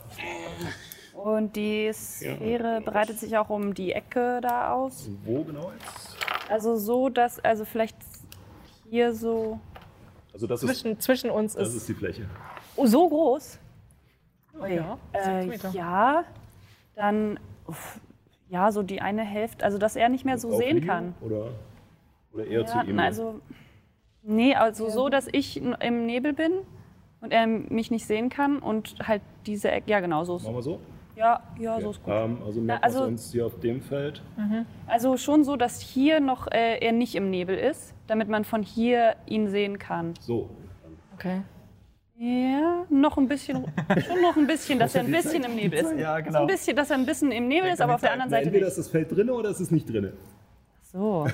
Und 1.13 1.55
die 1.55 1.91
Sphäre 1.93 2.81
breitet 2.81 3.19
sich 3.19 3.37
auch 3.37 3.49
um 3.49 3.73
die 3.73 3.91
Ecke 3.91 4.39
da 4.41 4.73
aus. 4.73 5.09
Wo 5.23 5.43
genau 5.43 5.71
jetzt? 5.71 6.17
Also 6.49 6.77
so, 6.77 7.09
dass, 7.09 7.39
also 7.39 7.65
vielleicht 7.65 7.97
hier 8.89 9.13
so. 9.13 9.59
Also 10.33 10.47
das 10.47 10.63
ist, 10.63 10.67
zwischen, 10.69 10.99
zwischen 10.99 11.29
uns 11.29 11.53
das 11.55 11.69
ist, 11.69 11.75
ist 11.75 11.89
die 11.89 11.93
Fläche. 11.93 12.25
Oh, 12.75 12.85
so 12.85 13.07
groß? 13.07 13.59
Ui. 14.61 14.75
ja, 14.75 14.97
äh, 15.13 15.45
Meter. 15.45 15.69
ja, 15.71 16.23
dann. 16.95 17.39
Uff, 17.67 17.99
ja, 18.49 18.71
so 18.71 18.83
die 18.83 18.99
eine 19.01 19.23
Hälfte, 19.23 19.63
also 19.63 19.77
dass 19.77 19.95
er 19.95 20.09
nicht 20.09 20.25
mehr 20.25 20.37
so 20.37 20.49
Auf 20.49 20.57
sehen 20.57 20.85
kann. 20.85 21.15
Oder, 21.21 21.51
oder 22.33 22.45
eher 22.45 22.65
zu 22.65 22.77
Ja, 22.77 22.83
ihm? 22.83 22.95
na, 22.97 23.05
also, 23.05 23.39
nee, 24.23 24.55
also 24.55 24.89
so, 24.89 25.07
dass 25.07 25.27
ich 25.31 25.55
im 25.55 26.05
Nebel 26.05 26.33
bin 26.33 26.51
und 27.21 27.31
er 27.31 27.47
mich 27.47 27.91
nicht 27.91 28.05
sehen 28.05 28.27
kann 28.27 28.59
und 28.59 28.95
halt 29.07 29.21
diese 29.45 29.71
Ecke, 29.71 29.89
ja 29.89 30.01
genau, 30.01 30.25
so 30.25 30.35
ist 30.35 30.43
Machen 30.43 30.55
wir 30.55 30.63
so? 30.63 30.79
Ja, 31.15 31.41
ja, 31.59 31.79
so 31.81 31.91
ist 31.91 32.03
gut. 32.03 32.13
Ähm, 32.13 32.37
also 32.45 32.61
merken 32.61 32.83
also- 32.83 32.99
wir 33.01 33.07
uns 33.07 33.31
hier 33.31 33.45
auf 33.45 33.59
dem 33.59 33.81
Feld. 33.81 34.21
Also 34.87 35.17
schon 35.17 35.43
so, 35.43 35.55
dass 35.55 35.81
hier 35.81 36.19
noch 36.19 36.47
äh, 36.51 36.77
er 36.79 36.91
nicht 36.91 37.15
im 37.15 37.29
Nebel 37.29 37.57
ist, 37.57 37.93
damit 38.07 38.27
man 38.29 38.45
von 38.45 38.63
hier 38.63 39.15
ihn 39.25 39.49
sehen 39.49 39.77
kann. 39.79 40.13
So. 40.21 40.49
okay. 41.15 41.41
Ja, 42.17 42.85
noch 42.89 43.17
ein 43.17 43.27
bisschen, 43.27 43.65
schon 44.07 44.21
noch 44.21 44.37
ein 44.37 44.45
bisschen, 44.45 44.77
dass 44.77 44.93
er 44.93 45.01
ein 45.01 45.11
bisschen 45.11 45.43
im 45.43 45.55
Nebel 45.55 45.79
ist. 45.79 45.97
Ja, 45.97 46.17
So 46.17 46.23
genau. 46.23 46.41
ein 46.41 46.47
bisschen, 46.47 46.75
dass 46.75 46.91
er 46.91 46.97
ein 46.97 47.05
bisschen 47.05 47.31
im 47.31 47.47
Nebel 47.47 47.71
ist, 47.71 47.81
aber 47.81 47.95
auf 47.95 48.01
der 48.01 48.13
anderen 48.13 48.29
Seite 48.29 48.45
entweder 48.45 48.65
nicht. 48.65 48.77
ist 48.77 48.77
das 48.77 48.87
Feld 48.89 49.11
drin 49.15 49.29
oder 49.31 49.49
ist 49.49 49.59
es 49.59 49.71
nicht 49.71 49.89
drin. 49.91 50.13
So. 50.83 51.27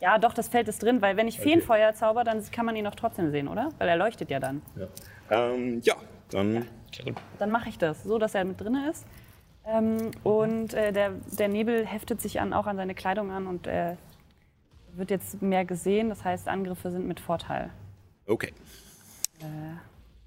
Ja, 0.00 0.18
doch, 0.18 0.32
das 0.32 0.48
Feld 0.48 0.68
ist 0.68 0.82
drin, 0.82 1.02
weil 1.02 1.16
wenn 1.16 1.26
ich 1.26 1.40
Feenfeuer 1.40 1.92
zauber, 1.94 2.22
dann 2.24 2.40
kann 2.52 2.66
man 2.66 2.76
ihn 2.76 2.84
doch 2.84 2.94
trotzdem 2.94 3.30
sehen, 3.30 3.48
oder? 3.48 3.70
Weil 3.78 3.88
er 3.88 3.96
leuchtet 3.96 4.30
ja 4.30 4.38
dann. 4.38 4.62
Ja. 4.76 4.86
Ähm, 5.30 5.80
ja, 5.82 5.94
dann 6.30 6.66
Dann 7.38 7.50
mache 7.50 7.68
ich 7.68 7.78
das, 7.78 8.02
so 8.04 8.18
dass 8.18 8.34
er 8.34 8.44
mit 8.44 8.60
drin 8.60 8.76
ist. 8.90 9.06
Ähm, 9.64 10.10
und 10.24 10.74
äh, 10.74 10.92
der, 10.92 11.12
der 11.38 11.48
Nebel 11.48 11.86
heftet 11.86 12.20
sich 12.20 12.40
an, 12.40 12.52
auch 12.52 12.66
an 12.66 12.76
seine 12.76 12.94
Kleidung 12.94 13.30
an 13.30 13.46
und 13.46 13.66
äh, 13.66 13.96
wird 14.94 15.10
jetzt 15.10 15.40
mehr 15.40 15.64
gesehen. 15.64 16.08
Das 16.08 16.24
heißt, 16.24 16.48
Angriffe 16.48 16.90
sind 16.90 17.06
mit 17.06 17.20
Vorteil. 17.20 17.70
okay. 18.26 18.52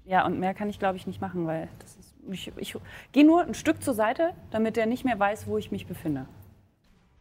Ja, 0.04 0.24
und 0.24 0.38
mehr 0.38 0.54
kann 0.54 0.68
ich, 0.68 0.78
glaube 0.78 0.96
ich, 0.96 1.06
nicht 1.06 1.20
machen, 1.20 1.46
weil 1.46 1.68
das 1.80 1.96
ist, 1.96 2.14
ich, 2.30 2.52
ich 2.58 2.76
gehe 3.12 3.24
nur 3.24 3.42
ein 3.42 3.54
Stück 3.54 3.82
zur 3.82 3.94
Seite, 3.94 4.32
damit 4.50 4.76
er 4.78 4.86
nicht 4.86 5.04
mehr 5.04 5.18
weiß, 5.18 5.48
wo 5.48 5.58
ich 5.58 5.72
mich 5.72 5.86
befinde. 5.86 6.26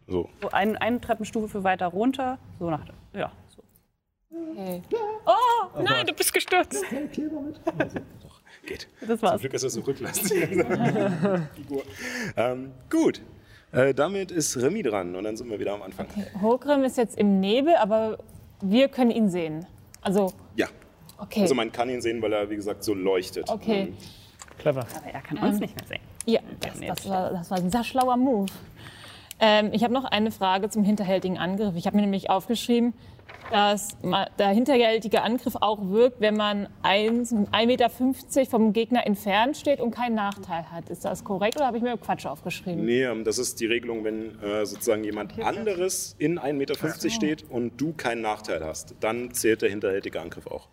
So. 0.08 0.30
So 0.42 0.52
ein, 0.52 0.78
eine 0.78 1.02
Treppenstufe 1.02 1.48
für 1.48 1.64
weiter 1.64 1.88
runter, 1.88 2.38
so 2.60 2.70
nach, 2.70 2.86
ja, 3.14 3.32
so. 3.48 3.64
Okay. 4.30 4.84
Oh, 5.26 5.82
nein, 5.82 6.06
du 6.06 6.14
bist 6.14 6.32
gestürzt. 6.32 6.86
Geht. 8.66 8.88
Das 9.02 9.20
Zum 9.20 9.22
war's. 9.30 9.42
Glück 9.42 9.54
ist 9.54 9.64
das 9.64 9.74
so 9.74 9.82
rücklastig. 9.82 10.48
Figur. 11.56 11.84
ähm, 12.38 12.72
gut. 12.90 13.22
Äh, 13.72 13.94
damit 13.94 14.32
ist 14.32 14.58
Remy 14.58 14.84
dran 14.84 15.16
und 15.16 15.24
dann 15.24 15.36
sind 15.38 15.50
wir 15.50 15.60
wieder 15.60 15.74
am 15.74 15.82
Anfang. 15.82 16.08
Hogrim 16.42 16.84
ist 16.84 16.98
jetzt 16.98 17.18
im 17.18 17.40
Nebel, 17.40 17.76
aber 17.76 18.18
wir 18.62 18.88
können 18.88 19.12
ihn 19.12 19.30
sehen. 19.30 19.66
Also, 20.02 20.32
Ja. 20.56 20.68
okay. 21.18 21.42
Also 21.42 21.56
man 21.56 21.72
kann 21.72 21.90
ihn 21.90 22.02
sehen, 22.02 22.22
weil 22.22 22.32
er, 22.34 22.50
wie 22.50 22.56
gesagt, 22.56 22.84
so 22.84 22.94
leuchtet. 22.94 23.50
okay. 23.50 23.94
Clever. 24.58 24.88
Aber 24.96 25.08
er 25.14 25.22
kann 25.22 25.38
uns 25.40 25.60
nicht 25.60 25.76
mehr 25.76 25.88
sehen. 25.88 26.02
Ja, 26.26 26.40
das, 26.62 26.80
das, 26.80 27.10
war, 27.10 27.32
das 27.32 27.52
war 27.52 27.58
ein 27.58 27.70
sehr 27.70 27.84
schlauer 27.84 28.16
Move. 28.18 28.48
Ähm, 29.40 29.70
ich 29.74 29.84
habe 29.84 29.94
noch 29.94 30.06
eine 30.06 30.32
Frage 30.32 30.70
zum 30.70 30.84
hinterhältigen 30.86 31.38
Angriff. 31.38 31.76
Ich 31.76 31.86
habe 31.86 31.98
mir 31.98 32.04
nämlich 32.04 32.30
aufgeschrieben, 32.30 32.94
dass 33.52 33.96
der 34.40 34.50
hinterhältige 34.50 35.22
Angriff 35.22 35.56
auch 35.62 35.80
wirkt, 35.90 36.20
wenn 36.20 36.36
man 36.36 36.68
1,50 36.84 37.66
Meter 37.66 37.90
vom 38.50 38.74
Gegner 38.74 39.06
entfernt 39.06 39.56
steht 39.58 39.80
und 39.80 39.92
keinen 39.92 40.16
Nachteil 40.16 40.72
hat. 40.72 40.90
Ist 40.90 41.06
das 41.06 41.24
korrekt 41.24 41.56
oder 41.58 41.68
habe 41.68 41.78
ich 41.78 41.84
mir 41.84 41.96
Quatsch 41.98 42.26
aufgeschrieben? 42.26 42.86
Nee, 42.86 43.04
ähm, 43.04 43.24
das 43.24 43.38
ist 43.38 43.60
die 43.60 43.66
Regelung, 43.68 44.04
wenn 44.04 44.40
äh, 44.42 44.66
sozusagen 44.66 45.04
jemand 45.04 45.40
anderes 45.40 46.16
in 46.18 46.40
1,50 46.40 46.54
Meter 46.54 46.76
steht 47.10 47.46
und 47.50 47.80
du 47.80 47.94
keinen 47.94 48.22
Nachteil 48.22 48.64
hast. 48.66 48.96
Dann 49.00 49.32
zählt 49.34 49.62
der 49.62 49.70
hinterhältige 49.70 50.20
Angriff 50.22 50.48
auch. 50.48 50.68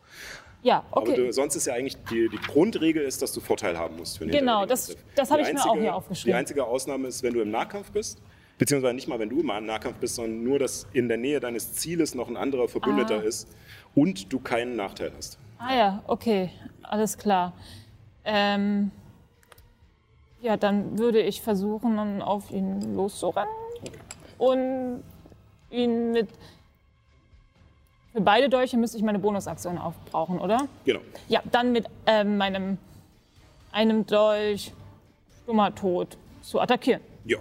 Ja, 0.64 0.84
Aber 0.93 1.02
okay. 1.02 1.16
du, 1.16 1.32
sonst 1.32 1.56
ist 1.56 1.66
ja 1.66 1.74
eigentlich 1.74 1.97
die, 2.09 2.28
die 2.28 2.36
Grundregel 2.36 3.02
ist, 3.02 3.20
dass 3.20 3.32
du 3.32 3.40
Vorteil 3.40 3.76
haben 3.76 3.97
musst 3.97 4.18
für 4.18 4.24
den 4.24 4.30
Genau, 4.30 4.60
hinterhältigen 4.60 4.97
das- 5.16 5.16
das 5.16 5.30
habe 5.32 5.43
ich 5.43 5.52
mir 5.52 5.60
auch 5.68 5.76
hier 5.76 5.94
aufgeschrieben. 5.94 6.30
Die 6.32 6.39
einzige 6.39 6.64
Ausnahme 6.64 7.09
ist, 7.09 7.22
wenn 7.24 7.34
du 7.34 7.40
im 7.40 7.51
Nahkampf 7.51 7.90
bist. 7.90 8.22
Beziehungsweise 8.62 8.94
nicht 8.94 9.09
mal, 9.09 9.18
wenn 9.18 9.28
du 9.28 9.40
im 9.40 9.47
Nahkampf 9.66 9.97
bist, 9.97 10.14
sondern 10.14 10.44
nur, 10.44 10.60
dass 10.60 10.86
in 10.93 11.09
der 11.09 11.16
Nähe 11.16 11.40
deines 11.40 11.72
Zieles 11.72 12.14
noch 12.14 12.28
ein 12.28 12.36
anderer 12.36 12.68
Verbündeter 12.68 13.16
Ah. 13.16 13.22
ist 13.26 13.48
und 13.97 14.32
du 14.32 14.39
keinen 14.39 14.76
Nachteil 14.76 15.10
hast. 15.16 15.36
Ah 15.59 15.74
ja, 15.74 16.02
okay, 16.06 16.48
alles 16.84 17.18
klar. 17.18 17.55
Ähm, 18.24 18.93
ja, 20.43 20.56
dann 20.56 20.97
würde 20.97 21.20
ich 21.20 21.43
versuchen, 21.43 21.97
dann 21.97 22.22
auf 22.22 22.52
ihn 22.52 22.94
loszurennen 22.94 23.52
und 24.39 25.02
ihn 25.72 26.12
mit. 26.12 26.28
Für 28.12 28.20
beide 28.20 28.48
Dolche 28.48 28.76
müsste 28.76 28.97
ich 28.97 29.02
meine 29.02 29.18
Bonusaktion 29.18 29.76
aufbrauchen, 29.76 30.39
oder? 30.39 30.68
Genau. 30.84 31.01
Ja, 31.26 31.43
dann 31.51 31.72
mit 31.72 31.86
ähm, 32.06 32.36
meinem 32.36 32.78
einem 33.72 34.06
Dolch 34.06 34.72
stummer 35.43 35.74
Tod 35.74 36.16
zu 36.43 36.60
attackieren. 36.60 37.01
Ja. 37.24 37.39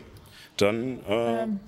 Dann 0.57 0.99
äh, 1.07 1.43
Ähm. 1.43 1.59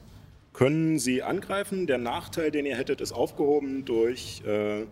können 0.53 0.99
sie 0.99 1.23
angreifen. 1.23 1.87
Der 1.87 1.97
Nachteil, 1.97 2.51
den 2.51 2.65
ihr 2.65 2.75
hättet, 2.77 3.01
ist 3.01 3.11
aufgehoben 3.11 3.85
durch 3.85 4.41
äh, 4.45 4.85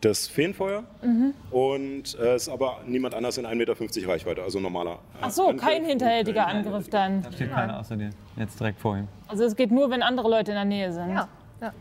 das 0.00 0.26
Feenfeuer. 0.28 0.84
Mhm. 1.02 1.34
Und 1.50 2.02
es 2.02 2.14
äh, 2.14 2.34
ist 2.36 2.48
aber 2.48 2.80
niemand 2.86 3.14
anders 3.14 3.38
in 3.38 3.46
1,50 3.46 3.54
Meter 3.54 4.08
Reichweite, 4.08 4.42
also 4.42 4.58
normaler. 4.60 4.94
äh, 5.14 5.18
Ach 5.22 5.30
so, 5.30 5.48
Angriff 5.48 5.62
kein 5.64 5.84
hinterhältiger 5.84 6.44
kein 6.44 6.56
Angriff 6.66 6.88
dann. 6.90 7.22
Da 7.22 7.32
steht 7.32 7.52
keiner 7.52 7.78
außer 7.80 7.96
dir. 7.96 8.10
Jetzt 8.36 8.58
direkt 8.58 8.80
vor 8.80 8.96
ihm. 8.96 9.08
Also 9.28 9.44
es 9.44 9.54
geht 9.56 9.70
nur, 9.70 9.90
wenn 9.90 10.02
andere 10.02 10.28
Leute 10.28 10.50
in 10.50 10.56
der 10.56 10.64
Nähe 10.64 10.92
sind. 10.92 11.10
Ja. 11.10 11.28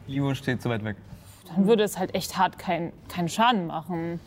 Limo 0.07 0.33
steht 0.35 0.61
so 0.61 0.69
weit 0.69 0.83
weg. 0.83 0.95
Dann 1.47 1.67
würde 1.67 1.83
es 1.83 1.97
halt 1.97 2.13
echt 2.13 2.37
hart 2.37 2.59
keinen 2.59 2.93
keinen 3.09 3.27
Schaden 3.27 3.65
machen. 3.67 4.19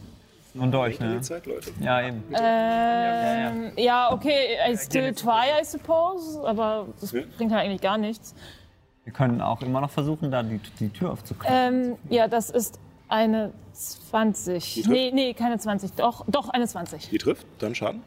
Und 0.54 0.70
durch, 0.72 0.98
Die 0.98 1.04
ne? 1.04 1.20
Zeit, 1.20 1.46
Leute. 1.46 1.70
Ja, 1.80 2.00
eben. 2.06 2.22
Ähm, 2.32 3.72
ja, 3.76 4.12
okay, 4.12 4.56
I 4.70 4.76
still 4.76 5.12
try, 5.12 5.46
I 5.60 5.64
suppose, 5.64 6.40
aber 6.46 6.86
das 7.00 7.10
Ja. 7.12 7.22
bringt 7.36 7.52
halt 7.52 7.64
eigentlich 7.66 7.80
gar 7.80 7.98
nichts. 7.98 8.34
Wir 9.02 9.12
können 9.12 9.40
auch 9.40 9.60
immer 9.62 9.80
noch 9.80 9.90
versuchen, 9.90 10.30
da 10.30 10.42
die, 10.42 10.60
die 10.78 10.88
Tür 10.90 11.10
aufzukriegen. 11.12 11.56
Ähm, 11.56 11.96
ja, 12.08 12.28
das 12.28 12.50
ist 12.50 12.78
eine 13.08 13.52
20. 13.72 14.74
trifft? 14.74 14.88
Nee, 14.88 15.10
nee, 15.12 15.34
keine 15.34 15.58
20, 15.58 15.92
doch, 15.94 16.24
doch 16.28 16.48
eine 16.50 16.66
20. 16.68 17.08
Die 17.10 17.18
trifft, 17.18 17.46
dann 17.58 17.74
Schaden. 17.74 18.02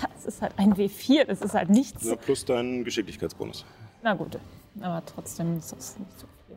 Ja, 0.00 0.08
es 0.18 0.24
ist 0.24 0.42
halt 0.42 0.52
ein 0.56 0.74
W4, 0.74 1.24
das 1.24 1.40
ist 1.42 1.54
halt 1.54 1.68
nichts. 1.68 2.02
Na, 2.04 2.16
plus 2.16 2.44
dein 2.46 2.82
Geschicklichkeitsbonus. 2.82 3.64
Na 4.02 4.14
gut, 4.14 4.38
aber 4.80 5.02
trotzdem 5.04 5.58
ist 5.58 5.70
das 5.72 5.98
nicht 5.98 6.18
so 6.18 6.26
viel. 6.46 6.56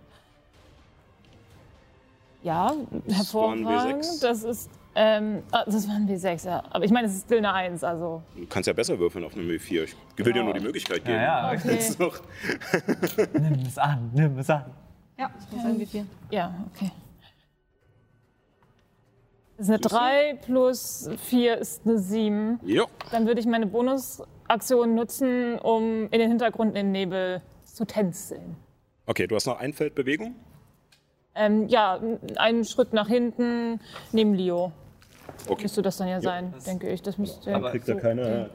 Ja, 2.43 2.73
hervorragend. 3.09 3.67
W6. 3.67 4.21
Das 4.21 4.43
ist, 4.43 4.69
ähm, 4.99 5.43
das 5.51 5.87
waren 5.87 6.09
W6, 6.09 6.47
ja. 6.47 6.63
Aber 6.71 6.83
ich 6.83 6.89
meine, 6.89 7.05
es 7.05 7.13
ist 7.13 7.25
still 7.25 7.37
eine 7.37 7.53
1, 7.53 7.83
also. 7.83 8.23
Du 8.35 8.47
kannst 8.47 8.65
ja 8.65 8.73
besser 8.73 8.97
würfeln 8.97 9.23
auf 9.23 9.35
einem 9.35 9.47
W4. 9.47 9.83
Ich 9.83 10.25
will 10.25 10.33
dir 10.33 10.43
nur 10.43 10.55
die 10.55 10.59
Möglichkeit 10.59 11.05
geben. 11.05 11.19
Ja, 11.19 11.53
ja. 11.53 11.59
Okay. 11.99 13.27
Nimm 13.33 13.59
es 13.67 13.77
an, 13.77 14.09
nimm 14.11 14.39
es 14.39 14.49
an. 14.49 14.65
Ja, 15.19 15.29
das 15.35 15.51
muss 15.51 15.63
irgendwie 15.65 15.85
viel. 15.85 16.05
Ja, 16.31 16.51
okay. 16.73 16.91
Das 19.57 19.67
ist 19.67 19.69
eine 19.69 19.79
3 19.79 20.39
plus 20.41 21.09
4 21.25 21.57
ist 21.57 21.85
eine 21.85 21.99
7. 21.99 22.59
Ja. 22.65 22.85
Dann 23.11 23.27
würde 23.27 23.39
ich 23.39 23.45
meine 23.45 23.67
Bonusaktion 23.67 24.95
nutzen, 24.95 25.59
um 25.59 26.05
in 26.09 26.19
den 26.19 26.29
Hintergrund 26.29 26.69
in 26.69 26.87
den 26.87 26.91
Nebel 26.91 27.43
zu 27.63 27.85
tänzeln. 27.85 28.55
Okay, 29.05 29.27
du 29.27 29.35
hast 29.35 29.45
noch 29.45 29.59
ein 29.59 29.73
Feld 29.73 29.93
Bewegung. 29.93 30.35
Ähm, 31.35 31.67
ja, 31.67 31.99
einen 32.37 32.65
Schritt 32.65 32.93
nach 32.93 33.07
hinten 33.07 33.79
neben 34.11 34.33
Leo. 34.33 34.71
Okay. 35.47 35.63
Müsste 35.63 35.81
das 35.81 35.97
dann 35.97 36.07
ja 36.07 36.21
sein, 36.21 36.53
denke 36.65 36.89
ich. 36.89 37.01
Das 37.01 37.17
müsste 37.17 37.53
Aber 37.55 37.71
Kriegt 37.71 37.87
er 37.87 37.95
keine, 37.95 38.49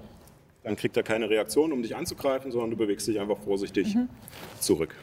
dann 0.62 0.76
kriegt 0.76 0.96
er 0.96 1.02
keine 1.02 1.28
Reaktion, 1.28 1.72
um 1.72 1.82
dich 1.82 1.96
anzugreifen, 1.96 2.50
sondern 2.52 2.70
du 2.70 2.76
bewegst 2.76 3.06
dich 3.06 3.18
einfach 3.20 3.38
vorsichtig 3.38 3.96
zurück. 4.60 4.94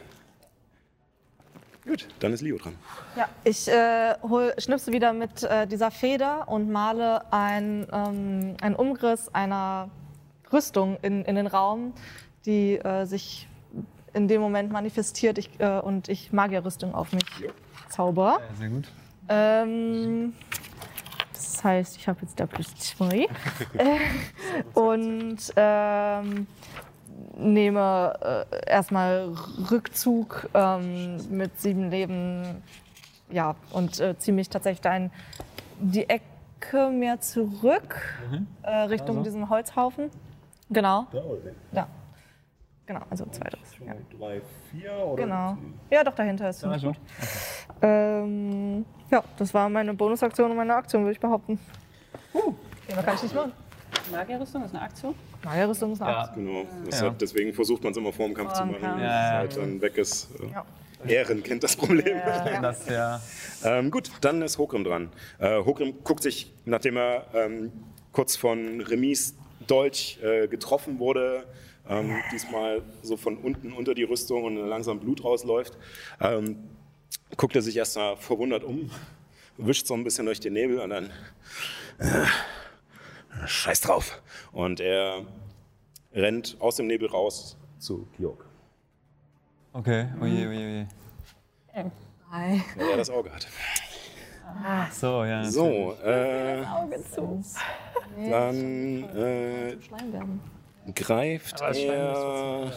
Gut, 1.86 2.06
dann 2.20 2.32
ist 2.32 2.42
Leo 2.42 2.58
dran. 2.58 2.74
Ja, 3.16 3.28
ich 3.42 3.66
äh, 3.66 4.14
hol, 4.22 4.52
schnipse 4.58 4.92
wieder 4.92 5.12
mit 5.12 5.42
äh, 5.42 5.66
dieser 5.66 5.90
Feder 5.90 6.46
und 6.46 6.70
male 6.70 7.32
ein, 7.32 7.86
ähm, 7.90 8.56
einen 8.60 8.74
Umriss 8.76 9.28
einer 9.32 9.88
Rüstung 10.52 10.98
in, 11.02 11.24
in 11.24 11.36
den 11.36 11.46
Raum, 11.46 11.94
die 12.44 12.76
äh, 12.76 13.06
sich 13.06 13.48
in 14.12 14.28
dem 14.28 14.40
Moment 14.40 14.70
manifestiert 14.70 15.38
ich, 15.38 15.50
äh, 15.58 15.80
und 15.80 16.08
ich 16.08 16.32
Magierrüstung 16.32 16.94
auf 16.94 17.12
mich 17.12 17.24
zauber. 17.88 18.40
Ja, 18.40 18.56
sehr 18.56 18.68
gut. 18.68 18.84
Ähm, 19.28 20.34
das 21.44 21.64
heißt, 21.64 21.96
ich 21.96 22.08
habe 22.08 22.20
jetzt 22.22 22.38
da 22.38 22.46
plus 22.46 22.74
zwei. 22.76 23.26
Äh, 23.76 23.98
und 24.74 25.38
ähm, 25.56 26.46
nehme 27.36 28.46
äh, 28.50 28.70
erstmal 28.70 29.32
Rückzug 29.70 30.48
ähm, 30.54 31.16
mit 31.30 31.58
sieben 31.60 31.90
Leben. 31.90 32.62
Ja, 33.30 33.54
und 33.72 34.00
äh, 34.00 34.18
ziehe 34.18 34.34
mich 34.34 34.48
tatsächlich 34.48 34.80
da 34.80 34.96
in 34.96 35.10
die 35.78 36.08
Ecke 36.08 36.90
mehr 36.90 37.20
zurück, 37.20 38.18
äh, 38.62 38.70
Richtung 38.70 39.18
Also. 39.18 39.22
diesen 39.22 39.48
Holzhaufen. 39.48 40.10
Genau. 40.68 41.06
Ja. 41.72 41.88
Genau, 42.90 43.02
also 43.08 43.24
zwei 43.26 43.48
draus. 43.48 43.68
Ja. 43.86 43.94
Drei, 44.18 44.40
vier 44.72 44.92
oder? 44.92 45.22
Genau. 45.22 45.56
Ja, 45.90 46.02
doch, 46.02 46.12
dahinter 46.12 46.50
ist 46.50 46.58
ziemlich 46.58 46.82
Also, 46.84 46.88
gut. 46.88 46.98
Ähm, 47.82 48.84
ja, 49.12 49.22
das 49.36 49.54
war 49.54 49.68
meine 49.68 49.94
Bonusaktion 49.94 50.50
und 50.50 50.56
meine 50.56 50.74
Aktion, 50.74 51.02
würde 51.02 51.12
ich 51.12 51.20
behaupten. 51.20 51.60
Uh, 52.34 52.52
mehr 52.88 53.00
kann 53.04 53.14
ich 53.14 53.22
nicht 53.22 53.34
machen. 53.36 53.52
Magierrüstung 54.10 54.64
ist 54.64 54.74
eine 54.74 54.82
Aktion. 54.82 55.14
Naja, 55.44 55.66
Rüstung 55.66 55.92
ist 55.92 56.02
eine 56.02 56.10
Ja. 56.10 56.20
Aktion. 56.24 56.44
Genau. 56.46 56.64
Das 56.84 57.00
Ja. 57.00 57.06
hat, 57.06 57.20
deswegen 57.20 57.52
versucht 57.54 57.84
man 57.84 57.92
es 57.92 57.96
immer 57.96 58.12
vor 58.12 58.26
dem 58.26 58.34
Kampf 58.34 58.54
zu 58.54 58.58
Vor 58.58 58.66
dem 58.66 58.72
machen. 58.72 58.82
Kampf. 58.82 59.02
Ja, 59.02 59.06
es 59.06 59.30
ja. 59.30 59.38
halt 59.38 59.56
dann 59.56 59.80
weg 59.80 59.96
ist. 59.96 60.28
Äh, 60.40 60.50
Ja. 60.52 60.64
Ehren 61.06 61.42
kennt 61.44 61.62
das 61.62 61.76
Problem. 61.76 62.18
das 62.60 62.88
ja. 62.88 63.20
Ähm, 63.62 63.92
gut, 63.92 64.10
dann 64.20 64.42
ist 64.42 64.58
Hokrim 64.58 64.82
dran. 64.82 65.10
Äh, 65.38 65.64
Hokrim 65.64 65.94
guckt 66.02 66.24
sich, 66.24 66.52
nachdem 66.64 66.96
er 66.96 67.24
ähm, 67.34 67.70
kurz 68.10 68.34
von 68.34 68.80
Remis 68.80 69.36
Dolch 69.68 70.18
äh, 70.24 70.48
getroffen 70.48 70.98
wurde, 70.98 71.44
ähm, 71.90 72.16
diesmal 72.32 72.82
so 73.02 73.16
von 73.16 73.36
unten 73.36 73.72
unter 73.72 73.94
die 73.94 74.04
Rüstung 74.04 74.44
und 74.44 74.56
langsam 74.56 75.00
Blut 75.00 75.24
rausläuft, 75.24 75.76
ähm, 76.20 76.56
guckt 77.36 77.54
er 77.56 77.62
sich 77.62 77.76
erst 77.76 77.96
mal 77.96 78.16
verwundert 78.16 78.64
um, 78.64 78.90
wischt 79.58 79.86
so 79.86 79.94
ein 79.94 80.04
bisschen 80.04 80.24
durch 80.26 80.40
den 80.40 80.54
Nebel 80.54 80.78
und 80.80 80.90
dann 80.90 81.10
äh, 81.98 82.26
Scheiß 83.46 83.80
drauf. 83.82 84.22
Und 84.52 84.80
er 84.80 85.26
rennt 86.12 86.56
aus 86.60 86.76
dem 86.76 86.86
Nebel 86.86 87.08
raus 87.08 87.56
zu 87.78 88.08
Georg, 88.16 88.44
Okay, 89.72 90.08
oje, 90.20 90.48
oje, 90.48 90.86
oje. 91.74 91.90
Hi. 92.32 92.62
weil 92.76 92.90
er 92.90 92.96
das 92.96 93.10
Auge 93.10 93.32
hat. 93.32 93.46
Ach 94.64 94.92
so, 94.92 95.24
ja. 95.24 95.44
So, 95.44 95.96
äh, 96.04 96.64
Auge 96.64 97.02
zu. 97.14 97.42
dann 98.16 99.04
äh, 99.16 99.80
Schleim 99.80 100.12
werden. 100.12 100.40
Greift 100.94 101.60
er, 101.60 101.74
Ja, 101.74 102.72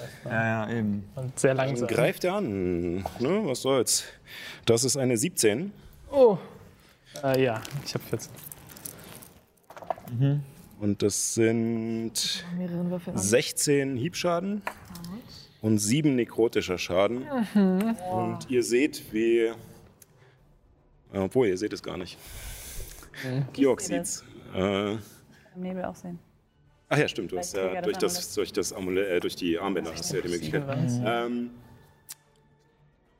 ja, 0.65 0.69
eben. 0.71 1.03
Und 1.15 1.39
sehr 1.39 1.53
dann 1.55 1.67
langsam. 1.67 1.87
greift 1.87 2.23
er 2.23 2.35
an. 2.35 2.97
Ne, 3.19 3.41
was 3.43 3.61
soll's? 3.61 4.03
Das 4.65 4.83
ist 4.83 4.97
eine 4.97 5.17
17 5.17 5.71
Oh. 6.11 6.37
Äh, 7.23 7.43
ja, 7.43 7.61
ich 7.85 7.93
habe 7.93 8.03
14. 8.05 8.31
und 10.79 11.01
das 11.01 11.33
sind 11.35 12.43
Mehreren 12.57 12.89
Würfeln. 12.91 13.17
16 13.17 13.95
Hiebschaden 13.97 14.61
und 15.61 15.77
7 15.79 16.15
nekrotischer 16.15 16.77
Schaden. 16.77 17.23
Und 18.11 18.49
ihr 18.49 18.63
seht, 18.63 19.11
wie. 19.13 19.51
Obwohl, 21.13 21.47
ihr 21.47 21.57
seht 21.57 21.73
es 21.73 21.81
gar 21.83 21.97
nicht. 21.97 22.17
Georg 23.53 23.81
Ich 23.81 23.87
seh 23.87 23.97
das. 23.99 24.17
sieht's. 24.19 24.25
Äh, 24.55 24.91
Im 24.93 24.99
Nebel 25.57 25.85
auch 25.85 25.95
sehen. 25.95 26.19
Ach 26.93 26.97
ja, 26.99 27.07
stimmt, 27.07 27.31
du 27.31 27.37
hast 27.37 27.55
ja 27.55 27.81
durch 27.81 27.97
das 27.97 28.33
durch 28.35 28.53
das 28.53 28.71
Amulett, 28.71 29.09
äh, 29.09 29.19
durch 29.19 29.35
die 29.35 29.57
Armbänder 29.57 29.91
hast 29.91 30.11
du 30.11 30.17
ja 30.17 30.21
die 30.21 30.29
Möglichkeit. 30.29 30.63
Ähm, 31.05 31.49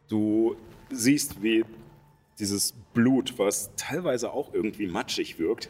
du 0.08 0.56
siehst, 0.91 1.41
wie 1.41 1.66
dieses 2.40 2.74
Blut, 2.94 3.38
was 3.38 3.72
teilweise 3.76 4.32
auch 4.32 4.54
irgendwie 4.54 4.88
matschig 4.88 5.40
wirkt, 5.40 5.70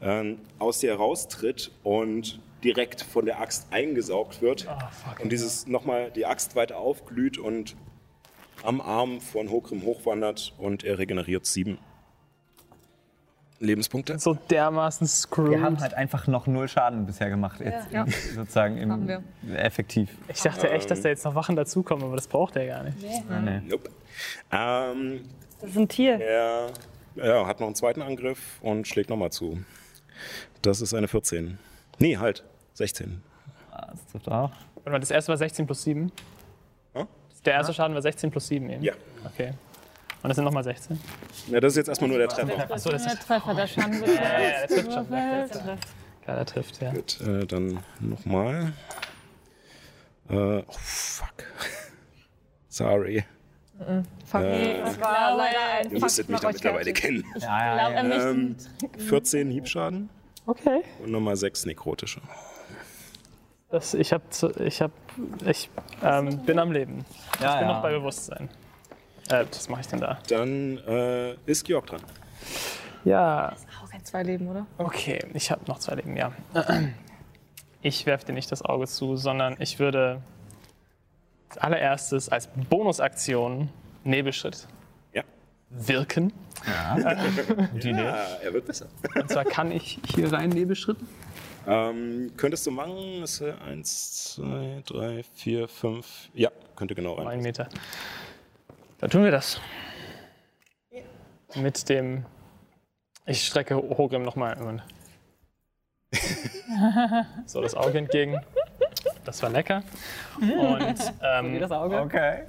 ähm, 0.00 0.38
aus 0.58 0.78
dir 0.78 0.90
heraustritt 0.90 1.72
und 1.82 2.40
direkt 2.62 3.02
von 3.02 3.24
der 3.24 3.40
Axt 3.40 3.66
eingesaugt 3.72 4.42
wird. 4.42 4.68
und 5.20 5.32
dieses 5.32 5.66
nochmal 5.66 6.10
die 6.10 6.26
Axt 6.26 6.54
weiter 6.54 6.76
aufglüht 6.78 7.38
und 7.38 7.74
am 8.62 8.80
Arm 8.80 9.20
von 9.20 9.50
Hokrim 9.50 9.82
hochwandert 9.82 10.54
und 10.58 10.84
er 10.84 10.98
regeneriert 10.98 11.46
sieben 11.46 11.78
Lebenspunkte. 13.60 14.18
So 14.18 14.34
dermaßen 14.34 15.06
screwed. 15.06 15.50
Wir 15.50 15.62
haben 15.62 15.78
halt 15.80 15.94
einfach 15.94 16.26
noch 16.26 16.46
null 16.46 16.66
Schaden 16.66 17.04
bisher 17.06 17.28
gemacht. 17.28 17.60
Jetzt 17.60 17.92
Ja. 17.92 18.06
sozusagen 18.34 18.78
im, 18.78 18.90
Haben 18.90 19.06
wir. 19.08 19.22
effektiv. 19.56 20.10
ich 20.28 20.40
dachte 20.40 20.70
echt, 20.70 20.90
dass 20.90 21.02
da 21.02 21.10
jetzt 21.10 21.24
noch 21.24 21.34
Wachen 21.34 21.56
dazukommen, 21.56 22.04
aber 22.04 22.16
das 22.16 22.26
braucht 22.26 22.56
er 22.56 22.66
gar 22.66 22.82
nicht. 22.82 22.96
Nee. 23.02 23.60
Nope. 23.68 23.90
Ähm, 24.50 25.20
Das 25.60 25.70
ist 25.70 25.76
ein 25.76 25.88
Tier. 25.88 26.18
er 26.20 26.70
ja, 27.16 27.46
hat 27.46 27.60
noch 27.60 27.66
einen 27.66 27.76
zweiten 27.76 28.00
Angriff 28.02 28.58
und 28.62 28.88
schlägt 28.88 29.10
nochmal 29.10 29.30
zu. 29.30 29.58
Das 30.62 30.80
ist 30.80 30.94
eine 30.94 31.06
14. 31.08 31.58
Nee, 31.98 32.16
halt. 32.16 32.44
16. 32.74 33.22
Ah, 33.72 33.88
Das 33.90 34.06
trifft 34.06 34.28
auch. 34.28 34.50
Warte 34.76 34.90
mal, 34.90 35.00
das 35.00 35.10
erste 35.10 35.28
war 35.30 35.36
16 35.36 35.66
plus 35.66 35.82
7. 35.82 36.10
Hm? 36.94 37.06
Der 37.44 37.52
erste 37.54 37.74
Schaden 37.74 37.94
war 37.94 38.00
16 38.02 38.30
plus 38.30 38.48
7 38.48 38.70
eben. 38.70 38.82
Ja. 38.82 38.94
Okay. 39.26 39.52
Und 40.22 40.28
das 40.28 40.36
sind 40.36 40.44
nochmal 40.44 40.64
16. 40.64 40.98
ja. 41.48 41.60
Das 41.60 41.72
ist 41.72 41.76
jetzt 41.78 41.88
erstmal 41.88 42.10
nur 42.10 42.18
der 42.18 42.28
Treffer. 42.28 42.70
Achso, 42.70 42.90
das 42.90 43.04
Der 43.04 43.12
ist. 43.14 43.26
Treffer, 43.26 43.54
der 43.54 43.66
Schaden 43.66 44.00
wird 44.00 44.08
Ja, 44.08 44.14
ja, 44.14 44.38
der 44.66 44.68
trifft 44.68 44.92
schon. 44.92 45.06
gewürfelt. 45.06 45.78
Klar, 46.24 46.36
der 46.36 46.46
trifft, 46.46 46.82
ja. 46.82 46.90
Gut, 46.92 47.20
äh, 47.22 47.46
dann 47.46 47.78
nochmal. 48.00 48.72
Äh, 50.28 50.34
oh, 50.36 50.62
fuck. 50.68 51.34
Sorry. 52.68 53.24
Fuck. 54.26 54.42
Äh, 54.42 54.80
Das 54.82 55.00
war 55.00 55.36
leider 55.36 55.58
ein 55.80 55.90
ihr 55.90 56.00
müsstet 56.00 56.28
mich 56.28 56.40
da 56.40 56.48
mittlerweile 56.48 56.92
kennen. 56.92 57.24
Ja, 57.38 57.88
Glaub, 57.88 57.92
er 57.94 58.02
möchte 58.04 58.28
Ähm, 58.28 58.56
14 58.98 59.50
Hiebschaden 59.50 60.10
Okay. 60.46 60.82
und 61.02 61.10
nochmal 61.12 61.36
6 61.36 61.64
nekrotische. 61.64 62.20
Das, 63.70 63.94
ich 63.94 64.12
hab, 64.12 64.32
zu- 64.34 64.50
ich 64.60 64.82
hab, 64.82 64.90
ich 65.46 65.70
ähm, 66.02 66.38
bin 66.44 66.58
am 66.58 66.72
Leben. 66.72 67.04
ja, 67.40 67.54
Ich 67.54 67.58
bin 67.60 67.68
ja. 67.68 67.74
noch 67.74 67.82
bei 67.82 67.92
Bewusstsein. 67.92 68.50
Äh, 69.30 69.46
was 69.50 69.68
mache 69.68 69.80
ich 69.82 69.86
denn 69.88 70.00
da? 70.00 70.18
Dann 70.28 70.78
äh, 70.78 71.34
ist 71.46 71.64
Georg 71.64 71.86
dran. 71.86 72.00
Ja, 73.04 73.54
Zwei 74.02 74.22
Leben, 74.22 74.48
oder? 74.48 74.66
okay, 74.78 75.18
ich 75.34 75.50
habe 75.50 75.60
noch 75.68 75.78
zwei 75.78 75.94
Leben, 75.94 76.16
ja. 76.16 76.32
Ich 77.82 78.04
werfe 78.06 78.26
dir 78.26 78.32
nicht 78.34 78.50
das 78.52 78.60
Auge 78.62 78.86
zu, 78.86 79.16
sondern 79.16 79.56
ich 79.58 79.78
würde 79.78 80.20
als 81.48 81.58
allererstes 81.58 82.28
als 82.28 82.48
Bonusaktion 82.68 83.70
Nebelschritt 84.04 84.66
Ja. 85.14 85.22
wirken. 85.70 86.32
Idee. 87.74 87.90
Ja, 87.92 88.16
er 88.42 88.52
wird 88.52 88.66
besser. 88.66 88.86
Und 89.14 89.30
zwar 89.30 89.44
kann 89.46 89.70
ich 89.72 89.98
hier 90.14 90.30
rein 90.32 90.50
Nebelschritt. 90.50 90.98
Ähm, 91.66 92.32
könntest 92.36 92.66
du 92.66 92.70
machen? 92.70 93.20
Das 93.22 93.40
ist 93.40 93.54
1, 93.66 94.34
2, 94.34 94.82
3, 94.86 95.22
4, 95.34 95.68
5. 95.68 96.30
Ja, 96.34 96.50
könnte 96.76 96.94
genau 96.94 97.14
rein. 97.14 97.28
Ein 97.28 97.40
Meter. 97.40 97.68
Dann 99.00 99.10
tun 99.10 99.24
wir 99.24 99.30
das. 99.30 99.60
Mit 101.56 101.88
dem. 101.88 102.24
Ich 103.26 103.46
strecke 103.46 103.76
Hogrim 103.76 104.22
nochmal. 104.22 104.82
So 107.46 107.60
das 107.60 107.74
Auge 107.74 107.98
entgegen. 107.98 108.40
Das 109.24 109.42
war 109.42 109.50
lecker. 109.50 109.82
Und 110.40 110.94
ähm, 111.22 111.58
Das 111.58 111.70
Auge. 111.72 112.00
Okay. 112.00 112.42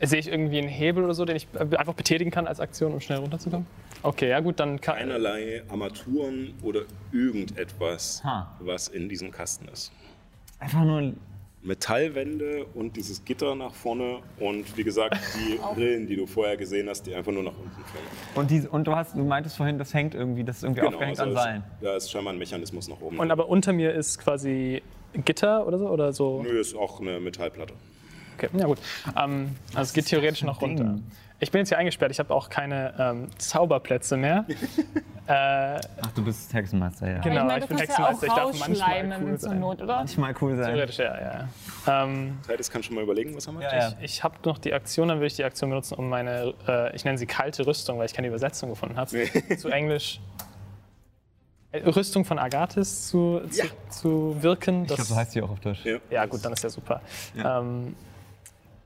sehe 0.00 0.18
ich 0.18 0.28
irgendwie 0.28 0.58
einen 0.58 0.68
Hebel 0.68 1.04
oder 1.04 1.14
so, 1.14 1.24
den 1.24 1.36
ich 1.36 1.46
äh, 1.54 1.76
einfach 1.76 1.94
betätigen 1.94 2.30
kann 2.30 2.46
als 2.46 2.60
Aktion, 2.60 2.92
um 2.92 3.00
schnell 3.00 3.18
runterzukommen? 3.18 3.66
Okay, 4.02 4.28
ja 4.28 4.40
gut, 4.40 4.60
dann 4.60 4.80
kann. 4.80 4.96
Keinerlei 4.96 5.62
Armaturen 5.68 6.54
oder 6.62 6.82
irgendetwas, 7.12 8.22
Ha. 8.24 8.54
was 8.60 8.88
in 8.88 9.08
diesem 9.08 9.30
Kasten 9.30 9.68
ist. 9.68 9.90
Einfach 10.58 10.82
nur. 10.84 11.14
Metallwände 11.66 12.64
und 12.74 12.96
dieses 12.96 13.24
Gitter 13.24 13.54
nach 13.54 13.74
vorne 13.74 14.18
und 14.38 14.76
wie 14.76 14.84
gesagt 14.84 15.16
die 15.36 15.58
Rillen, 15.80 16.06
die 16.06 16.16
du 16.16 16.26
vorher 16.26 16.56
gesehen 16.56 16.88
hast, 16.88 17.02
die 17.06 17.14
einfach 17.14 17.32
nur 17.32 17.42
nach 17.42 17.52
unten 17.56 17.70
fallen. 17.84 18.04
Und, 18.34 18.50
die, 18.50 18.60
und 18.66 18.86
du, 18.86 18.94
hast, 18.94 19.14
du 19.14 19.24
meintest 19.24 19.56
vorhin, 19.56 19.78
das 19.78 19.92
hängt 19.94 20.14
irgendwie, 20.14 20.44
das 20.44 20.58
ist 20.58 20.62
irgendwie 20.64 20.82
aufgehängt 20.82 21.18
an 21.20 21.28
also 21.28 21.40
Seilen. 21.40 21.64
es- 21.80 21.84
da 21.84 21.96
ist 21.96 22.10
scheinbar 22.10 22.32
ein 22.32 22.38
Mechanismus 22.38 22.88
nach 22.88 23.00
oben. 23.00 23.18
Und 23.18 23.30
aber 23.30 23.48
unter 23.48 23.72
mir 23.72 23.92
ist 23.92 24.18
quasi 24.18 24.82
Gitter 25.24 25.66
oder 25.66 25.78
so? 25.78 25.88
Oder 25.88 26.12
so? 26.12 26.42
Nö, 26.42 26.58
ist 26.60 26.74
auch 26.76 27.00
eine 27.00 27.20
Metallplatte. 27.20 27.74
Okay, 28.36 28.48
ja 28.58 28.66
gut. 28.66 28.78
Ähm, 29.18 29.56
also 29.70 29.80
es 29.82 29.92
geht 29.94 30.06
theoretisch 30.06 30.42
noch 30.42 30.60
runter. 30.60 30.98
Ich 31.38 31.50
bin 31.50 31.58
jetzt 31.58 31.68
hier 31.68 31.76
eingesperrt, 31.78 32.10
ich 32.10 32.18
habe 32.18 32.34
auch 32.34 32.48
keine 32.48 32.94
ähm, 32.98 33.28
Zauberplätze 33.36 34.16
mehr. 34.16 34.46
äh, 35.26 35.30
Ach, 35.30 35.78
du 36.14 36.24
bist 36.24 36.52
Hexenmeister, 36.54 37.10
ja. 37.10 37.18
Genau, 37.18 37.42
ich 37.42 37.46
meine, 37.46 37.64
ich 37.64 37.68
bin 37.68 37.76
kannst 37.76 37.98
ja 37.98 38.04
auch 38.06 38.10
Hexenmeister, 38.10 38.26
ich 38.26 38.32
darf 38.32 38.68
manchmal 38.68 39.22
cool 39.22 39.38
zur 39.38 39.50
sein. 39.50 39.60
Not, 39.60 39.82
oder? 39.82 39.96
Manchmal 39.96 40.34
cool 40.40 40.56
sein. 40.56 40.72
theoretisch, 40.72 40.98
ja, 40.98 41.20
ja. 41.20 41.48
ja. 41.86 42.04
Ähm, 42.04 42.38
Titus 42.48 42.70
kann 42.70 42.82
schon 42.82 42.94
mal 42.94 43.04
überlegen, 43.04 43.36
was 43.36 43.46
er 43.46 43.52
macht. 43.52 43.64
Ja, 43.64 43.78
ja. 43.78 43.92
ich 44.00 44.24
habe 44.24 44.36
noch 44.44 44.56
die 44.56 44.72
Aktion, 44.72 45.08
dann 45.08 45.18
würde 45.18 45.26
ich 45.26 45.36
die 45.36 45.44
Aktion 45.44 45.68
benutzen, 45.68 45.94
um 45.96 46.08
meine, 46.08 46.54
äh, 46.66 46.96
ich 46.96 47.04
nenne 47.04 47.18
sie 47.18 47.26
kalte 47.26 47.66
Rüstung, 47.66 47.98
weil 47.98 48.06
ich 48.06 48.14
keine 48.14 48.28
Übersetzung 48.28 48.70
gefunden 48.70 48.96
habe, 48.96 49.10
zu 49.58 49.68
Englisch. 49.68 50.20
äh, 51.72 51.86
Rüstung 51.86 52.24
von 52.24 52.38
Agathis 52.38 53.08
zu, 53.08 53.42
zu, 53.50 53.66
zu 53.90 54.42
wirken. 54.42 54.82
Ich 54.82 54.88
glaube, 54.88 55.02
so 55.02 55.14
heißt 55.14 55.32
sie 55.32 55.42
auch 55.42 55.50
auf 55.50 55.60
Deutsch. 55.60 55.84
Ja. 55.84 55.98
Ja, 56.10 56.24
gut, 56.24 56.42
dann 56.42 56.54
ist 56.54 56.64
ja 56.64 56.70
super. 56.70 57.02
Ja. 57.34 57.60
Ähm, 57.60 57.94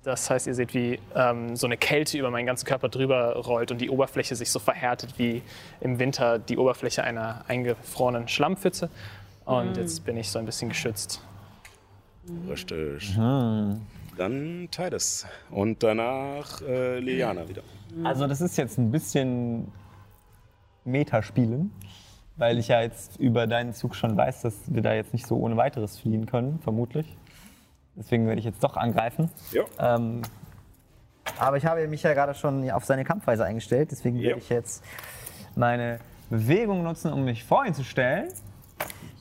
das 0.03 0.31
heißt, 0.31 0.47
ihr 0.47 0.55
seht, 0.55 0.73
wie 0.73 0.99
ähm, 1.15 1.57
so 1.57 1.67
eine 1.67 1.77
Kälte 1.77 2.19
über 2.19 2.31
meinen 2.31 2.47
ganzen 2.47 2.67
Körper 2.67 2.89
drüber 2.89 3.37
rollt 3.37 3.71
und 3.71 3.81
die 3.81 3.91
Oberfläche 3.91 4.35
sich 4.35 4.51
so 4.51 4.59
verhärtet 4.59 5.19
wie 5.19 5.43
im 5.81 5.99
Winter 5.99 6.39
die 6.39 6.57
Oberfläche 6.57 7.05
einer 7.05 7.45
eingefrorenen 7.49 8.27
Schlammpfütze. 8.29 8.89
Und 9.45 9.77
jetzt 9.77 10.05
bin 10.05 10.17
ich 10.17 10.31
so 10.31 10.39
ein 10.39 10.47
bisschen 10.47 10.69
geschützt. 10.69 11.23
Richtig. 12.49 13.15
Dann 14.17 14.69
Titus. 14.71 15.27
Und 15.51 15.83
danach 15.83 16.63
äh, 16.63 16.99
Liliana 16.99 17.49
wieder. 17.49 17.63
Also 18.05 18.27
das 18.27 18.41
ist 18.41 18.57
jetzt 18.57 18.79
ein 18.79 18.91
bisschen 18.91 19.73
Metaspielen, 20.85 21.73
weil 22.37 22.59
ich 22.59 22.69
ja 22.69 22.81
jetzt 22.81 23.19
über 23.19 23.47
deinen 23.47 23.73
Zug 23.73 23.95
schon 23.95 24.17
weiß, 24.17 24.43
dass 24.43 24.55
wir 24.67 24.83
da 24.83 24.95
jetzt 24.95 25.13
nicht 25.13 25.27
so 25.27 25.37
ohne 25.37 25.57
weiteres 25.57 25.99
fliehen 25.99 26.27
können, 26.27 26.59
vermutlich. 26.63 27.17
Deswegen 28.01 28.27
werde 28.27 28.39
ich 28.41 28.45
jetzt 28.47 28.65
doch 28.65 28.77
angreifen. 28.77 29.31
Ja. 29.53 29.63
Ähm, 29.79 30.23
aber 31.39 31.59
ich 31.59 31.67
habe 31.67 31.87
mich 31.87 32.03
ja 32.03 32.13
gerade 32.15 32.35
schon 32.35 32.69
auf 32.71 32.85
seine 32.85 33.05
Kampfweise 33.05 33.45
eingestellt, 33.45 33.91
deswegen 33.93 34.17
Ja. 34.17 34.29
werde 34.31 34.41
ich 34.41 34.49
jetzt. 34.49 34.83
Meine 35.55 36.01
Bewegung 36.31 36.83
nutzen, 36.83 37.13
um 37.13 37.25
mich 37.25 37.45
vor 37.45 37.65
ihn 37.67 37.75
zu 37.75 37.85
stellen. 37.85 38.29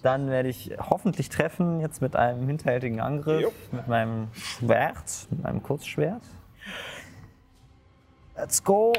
Dann 0.02 0.30
werde 0.30 0.48
ich 0.48 0.72
hoffentlich 0.80 1.28
treffen, 1.28 1.82
jetzt 1.82 2.02
mit 2.02 2.16
einem 2.16 2.48
hinterhältigen 2.48 3.02
Angriff, 3.02 3.42
Jo. 3.42 3.52
mit 3.74 3.88
meinem 3.90 4.30
Schwert, 4.34 5.28
mit 5.30 5.44
meinem 5.44 5.62
Kurzschwert. 5.62 6.22
Let's 8.38 8.64
go. 8.64 8.94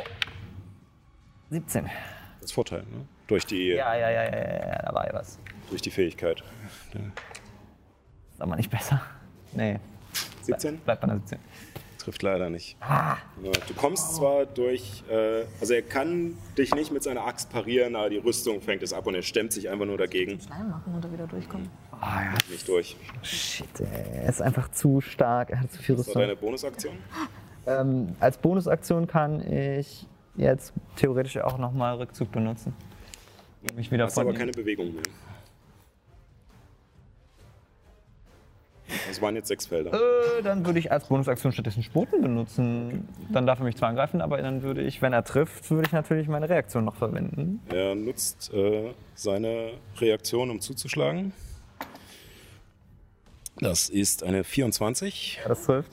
17. 1.50 1.84
Das 2.40 2.44
ist 2.50 2.52
Vorteil, 2.52 2.80
ne? 2.82 3.06
Durch 3.28 3.46
die, 3.46 3.68
Ja, 3.68 3.94
ja, 3.94 4.10
ja, 4.10 4.24
ja, 4.24 4.30
ja, 4.36 4.66
ja, 4.68 4.82
da 4.82 4.92
war 4.94 5.06
ja 5.06 5.14
was. 5.14 5.38
durch 5.70 5.80
die 5.80 5.90
Fähigkeit. 5.90 6.42
Ist 6.92 8.40
aber 8.42 8.56
nicht 8.56 8.70
besser. 8.70 9.00
Nee, 9.52 9.78
17? 10.42 10.78
Bleibt 10.78 11.00
bei 11.02 11.08
einer 11.08 11.18
17. 11.20 11.38
Trifft 11.98 12.22
leider 12.22 12.48
nicht. 12.48 12.76
Ja, 12.80 13.18
du 13.42 13.74
kommst 13.74 14.14
zwar 14.16 14.46
durch, 14.46 15.04
äh, 15.10 15.44
also 15.60 15.74
er 15.74 15.82
kann 15.82 16.34
dich 16.56 16.74
nicht 16.74 16.90
mit 16.90 17.02
seiner 17.02 17.26
Axt 17.26 17.50
parieren, 17.50 17.94
aber 17.94 18.08
die 18.08 18.16
Rüstung 18.16 18.62
fängt 18.62 18.82
es 18.82 18.94
ab 18.94 19.06
und 19.06 19.14
er 19.14 19.20
stemmt 19.22 19.52
sich 19.52 19.68
einfach 19.68 19.84
nur 19.84 19.98
dagegen. 19.98 20.40
Schleim 20.40 20.70
machen 20.70 20.94
und 20.94 21.04
da 21.04 21.12
wieder 21.12 21.26
durchkommen. 21.26 21.68
Nicht 22.48 22.66
durch. 22.66 22.96
shit, 23.22 23.66
ey. 23.80 23.86
er 24.22 24.28
ist 24.30 24.40
einfach 24.40 24.70
zu 24.70 25.02
stark, 25.02 25.50
er 25.50 25.60
hat 25.60 25.70
zu 25.72 25.82
viel 25.82 25.94
Das 25.96 26.06
war 26.06 26.14
Rüstung. 26.14 26.22
deine 26.22 26.36
Bonusaktion? 26.36 26.94
Ähm, 27.66 28.16
als 28.18 28.38
Bonusaktion 28.38 29.06
kann 29.06 29.40
ich 29.52 30.06
jetzt 30.36 30.72
theoretisch 30.96 31.36
auch 31.36 31.58
nochmal 31.58 31.96
Rückzug 31.96 32.32
benutzen. 32.32 32.74
Mich 33.76 33.90
wieder 33.92 34.04
Hast 34.06 34.14
von 34.14 34.22
aber 34.22 34.32
ihm- 34.34 34.38
keine 34.38 34.52
Bewegung 34.52 34.94
mehr. 34.94 35.02
Das 39.08 39.20
waren 39.22 39.34
jetzt 39.36 39.48
sechs 39.48 39.66
Felder. 39.66 39.92
Äh, 39.92 40.42
dann 40.42 40.64
würde 40.66 40.78
ich 40.78 40.90
als 40.90 41.06
Bonusaktion 41.06 41.52
stattdessen 41.52 41.82
Spoten 41.82 42.22
benutzen. 42.22 43.08
Dann 43.30 43.46
darf 43.46 43.58
er 43.60 43.64
mich 43.64 43.76
zwar 43.76 43.88
angreifen, 43.88 44.20
aber 44.20 44.40
dann 44.42 44.62
würde 44.62 44.82
ich, 44.82 45.02
wenn 45.02 45.12
er 45.12 45.24
trifft, 45.24 45.70
Würde 45.70 45.86
ich 45.86 45.92
natürlich 45.92 46.28
meine 46.28 46.48
Reaktion 46.48 46.84
noch 46.84 46.96
verwenden. 46.96 47.60
Er 47.70 47.94
nutzt 47.94 48.52
äh, 48.52 48.92
seine 49.14 49.72
Reaktion, 49.98 50.50
um 50.50 50.60
zuzuschlagen. 50.60 51.32
Das 53.58 53.88
ist 53.88 54.22
eine 54.22 54.42
24. 54.44 55.40
Das 55.46 55.64
trifft. 55.64 55.90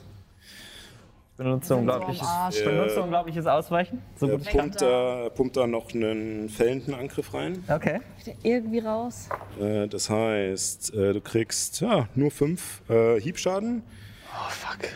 Benutze 1.38 1.76
unglaubliches, 1.76 2.26
ich 2.50 2.64
benutze 2.64 3.00
unglaubliches 3.00 3.46
Ausweichen. 3.46 4.02
So 4.16 4.26
gut 4.26 4.40
ich 4.40 4.48
kann. 4.48 4.58
pumpt 4.62 4.82
da, 4.82 5.28
pumpt 5.32 5.56
da 5.56 5.68
noch 5.68 5.94
einen 5.94 6.48
fällenden 6.48 6.94
Angriff 6.94 7.32
rein. 7.32 7.62
Okay. 7.68 8.00
Irgendwie 8.42 8.80
raus. 8.80 9.28
Äh, 9.60 9.86
das 9.86 10.10
heißt, 10.10 10.92
äh, 10.94 11.12
du 11.12 11.20
kriegst 11.20 11.80
ja, 11.80 12.08
nur 12.16 12.32
fünf 12.32 12.82
äh, 12.90 13.20
Hiebschaden 13.20 13.84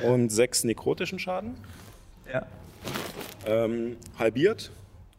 und 0.05 0.31
sechs 0.31 0.65
nekrotischen 0.65 1.21
Schaden. 1.21 1.55
Ja. 2.33 2.45
Ähm, 3.47 3.97
halbiert. 4.19 4.73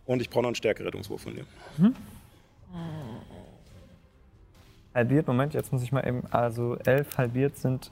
Und 0.05 0.21
ich 0.21 0.29
brauche 0.29 0.41
noch 0.41 0.49
einen 0.49 0.55
Stärkerettungswurf 0.55 1.21
von 1.21 1.35
dir. 1.35 1.45
Halbiert, 4.93 5.25
Moment, 5.27 5.53
jetzt 5.53 5.71
muss 5.71 5.83
ich 5.83 5.93
mal 5.93 6.05
eben. 6.05 6.23
Also 6.31 6.75
11 6.83 7.17
halbiert 7.17 7.57
sind 7.57 7.91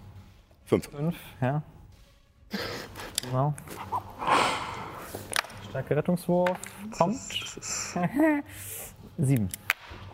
Fünf. 0.66 0.90
5, 0.90 1.16
ja. 1.40 1.64
Genau. 3.22 3.53
Starke 5.69 5.95
Rettungswurf 5.95 6.57
kommt. 6.98 7.18
7. 9.18 9.49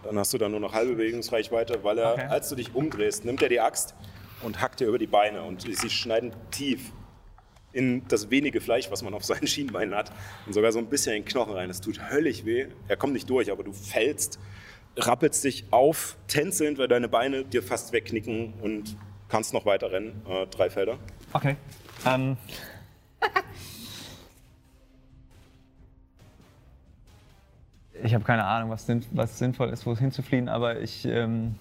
Dann 0.03 0.19
hast 0.19 0.33
du 0.33 0.37
dann 0.37 0.51
nur 0.51 0.59
noch 0.59 0.73
halbe 0.73 0.93
Bewegungsreichweite, 0.95 1.83
weil 1.83 1.97
er, 1.97 2.13
Okay. 2.13 2.25
als 2.29 2.49
du 2.49 2.55
dich 2.55 2.73
umdrehst, 2.75 3.25
nimmt 3.25 3.41
er 3.41 3.49
die 3.49 3.59
Axt 3.59 3.95
und 4.43 4.61
hackt 4.61 4.79
dir 4.79 4.87
über 4.87 4.97
die 4.99 5.07
Beine. 5.07 5.43
Und 5.43 5.61
sie 5.61 5.89
schneiden 5.89 6.31
tief 6.51 6.91
in 7.73 8.07
das 8.07 8.29
wenige 8.29 8.61
Fleisch, 8.61 8.89
was 8.91 9.01
man 9.03 9.13
auf 9.13 9.23
seinen 9.25 9.47
Schienbeinen 9.47 9.95
hat. 9.95 10.11
Und 10.45 10.53
sogar 10.53 10.71
so 10.71 10.79
ein 10.79 10.87
bisschen 10.87 11.13
in 11.15 11.23
den 11.23 11.27
Knochen 11.27 11.53
rein. 11.53 11.69
Es 11.69 11.81
tut 11.81 11.99
höllisch 12.11 12.45
weh. 12.45 12.67
Er 12.87 12.97
kommt 12.97 13.13
nicht 13.13 13.29
durch, 13.29 13.51
aber 13.51 13.63
du 13.63 13.73
fällst, 13.73 14.39
rappelst 14.95 15.43
dich 15.43 15.65
auf, 15.71 16.17
tänzelnd, 16.27 16.77
weil 16.77 16.87
deine 16.87 17.09
Beine 17.09 17.43
dir 17.43 17.61
fast 17.63 17.91
wegknicken 17.93 18.53
und 18.61 18.95
kannst 19.29 19.53
noch 19.53 19.65
weiter 19.65 19.91
rennen. 19.91 20.21
Äh, 20.27 20.47
drei 20.47 20.69
Felder. 20.69 20.97
Okay. 21.33 21.55
Ähm. 22.05 22.37
Ich 28.03 28.13
habe 28.13 28.23
keine 28.23 28.43
Ahnung, 28.45 28.69
was, 28.69 28.85
sinn, 28.85 29.03
was 29.11 29.37
sinnvoll 29.39 29.69
ist, 29.69 29.85
wo 29.85 29.91
es 29.91 29.99
hinzufliehen, 29.99 30.49
aber 30.49 30.79
ich. 30.81 31.05
Ähm, 31.05 31.55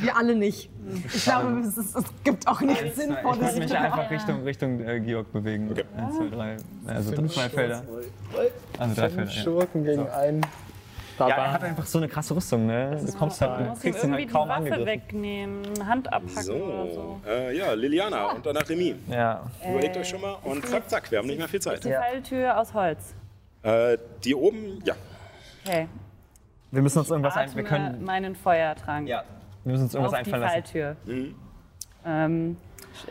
Wir 0.00 0.16
alle 0.16 0.36
nicht. 0.36 0.70
Ich 1.12 1.24
glaube, 1.24 1.58
es, 1.60 1.76
ist, 1.76 1.96
es 1.96 2.04
gibt 2.22 2.46
auch 2.46 2.60
nichts 2.60 2.82
ich 2.84 2.94
Sinnvolles. 2.94 3.40
würde 3.40 3.58
mich 3.58 3.76
einfach 3.76 4.08
Richtung, 4.08 4.44
Richtung 4.44 4.80
äh, 4.80 5.00
Georg 5.00 5.32
bewegen. 5.32 5.68
Okay. 5.72 5.84
Eins, 5.96 6.16
zwei, 6.16 6.28
drei. 6.28 6.56
Also 6.86 7.12
zwei 7.26 7.48
Felder. 7.48 7.82
Also 8.78 8.94
drei 8.94 9.10
Felder. 9.10 9.30
Ja. 9.32 9.42
Schurken 9.42 9.84
gegen 9.84 10.08
einen. 10.08 10.46
Ja, 11.18 11.28
er 11.28 11.52
hat 11.52 11.62
einfach 11.62 11.86
so 11.86 11.98
eine 11.98 12.08
krasse 12.08 12.34
Rüstung, 12.36 12.66
ne? 12.66 13.00
Du 13.04 13.12
kommst 13.12 13.40
halt, 13.40 13.60
Du 13.60 13.80
kriegst 13.80 13.84
ihn 14.04 14.12
irgendwie 14.12 14.12
halt 14.12 14.20
die 14.20 14.26
kaum 14.32 14.48
Waffe 14.48 14.58
angegriffen. 14.58 14.86
wegnehmen, 14.86 15.86
Hand 15.86 16.12
abhacken 16.12 16.42
So, 16.42 16.54
oder 16.54 16.92
so. 16.92 17.20
äh, 17.26 17.56
ja, 17.56 17.72
Liliana 17.72 18.32
und 18.32 18.44
danach 18.44 18.68
Remy. 18.68 18.96
Ja. 19.08 19.42
Überlegt 19.68 19.96
euch 19.96 20.08
schon 20.08 20.20
mal 20.20 20.36
und 20.42 20.66
zack, 20.66 20.88
zack, 20.88 21.10
wir 21.10 21.18
haben 21.18 21.26
nicht 21.26 21.38
mehr 21.38 21.48
viel 21.48 21.60
Zeit. 21.60 21.84
Die 21.84 21.92
Falltür 21.92 22.58
aus 22.58 22.74
Holz. 22.74 23.14
Äh, 23.62 23.98
die 24.24 24.34
oben, 24.34 24.82
ja, 24.84 24.94
Okay. 25.66 25.88
Wir 26.70 26.82
müssen 26.82 26.98
uns 26.98 27.08
irgendwas 27.10 27.36
ein, 27.36 27.54
wir 27.54 27.62
können, 27.62 28.04
meinen 28.04 28.34
Feuertrank 28.34 29.08
ja, 29.08 29.22
wir 29.62 29.72
müssen 29.72 29.84
uns 29.84 29.94
irgendwas 29.94 30.12
auf 30.18 30.22
die 30.24 30.32
einfallen 30.34 30.42
lassen. 30.42 30.52
Falltür. 30.52 30.96
Mhm. 31.06 31.34
Ähm, 32.04 32.56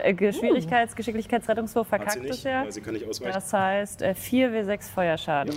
äh, 0.03 0.13
Schwierigkeits-, 0.31 0.95
Geschicklichkeitsrettungswurf 0.95 1.91
hat 1.91 2.01
sie 2.01 2.05
verkackt 2.05 2.21
nicht, 2.23 2.33
es 2.33 2.43
ja. 2.43 2.69
sie 2.69 2.81
kann 2.81 2.93
nicht 2.93 3.07
ausweichen. 3.07 3.33
Das 3.33 3.51
heißt 3.51 4.01
äh, 4.01 4.13
4W6 4.17 4.91
Feuerschaden. 4.91 5.55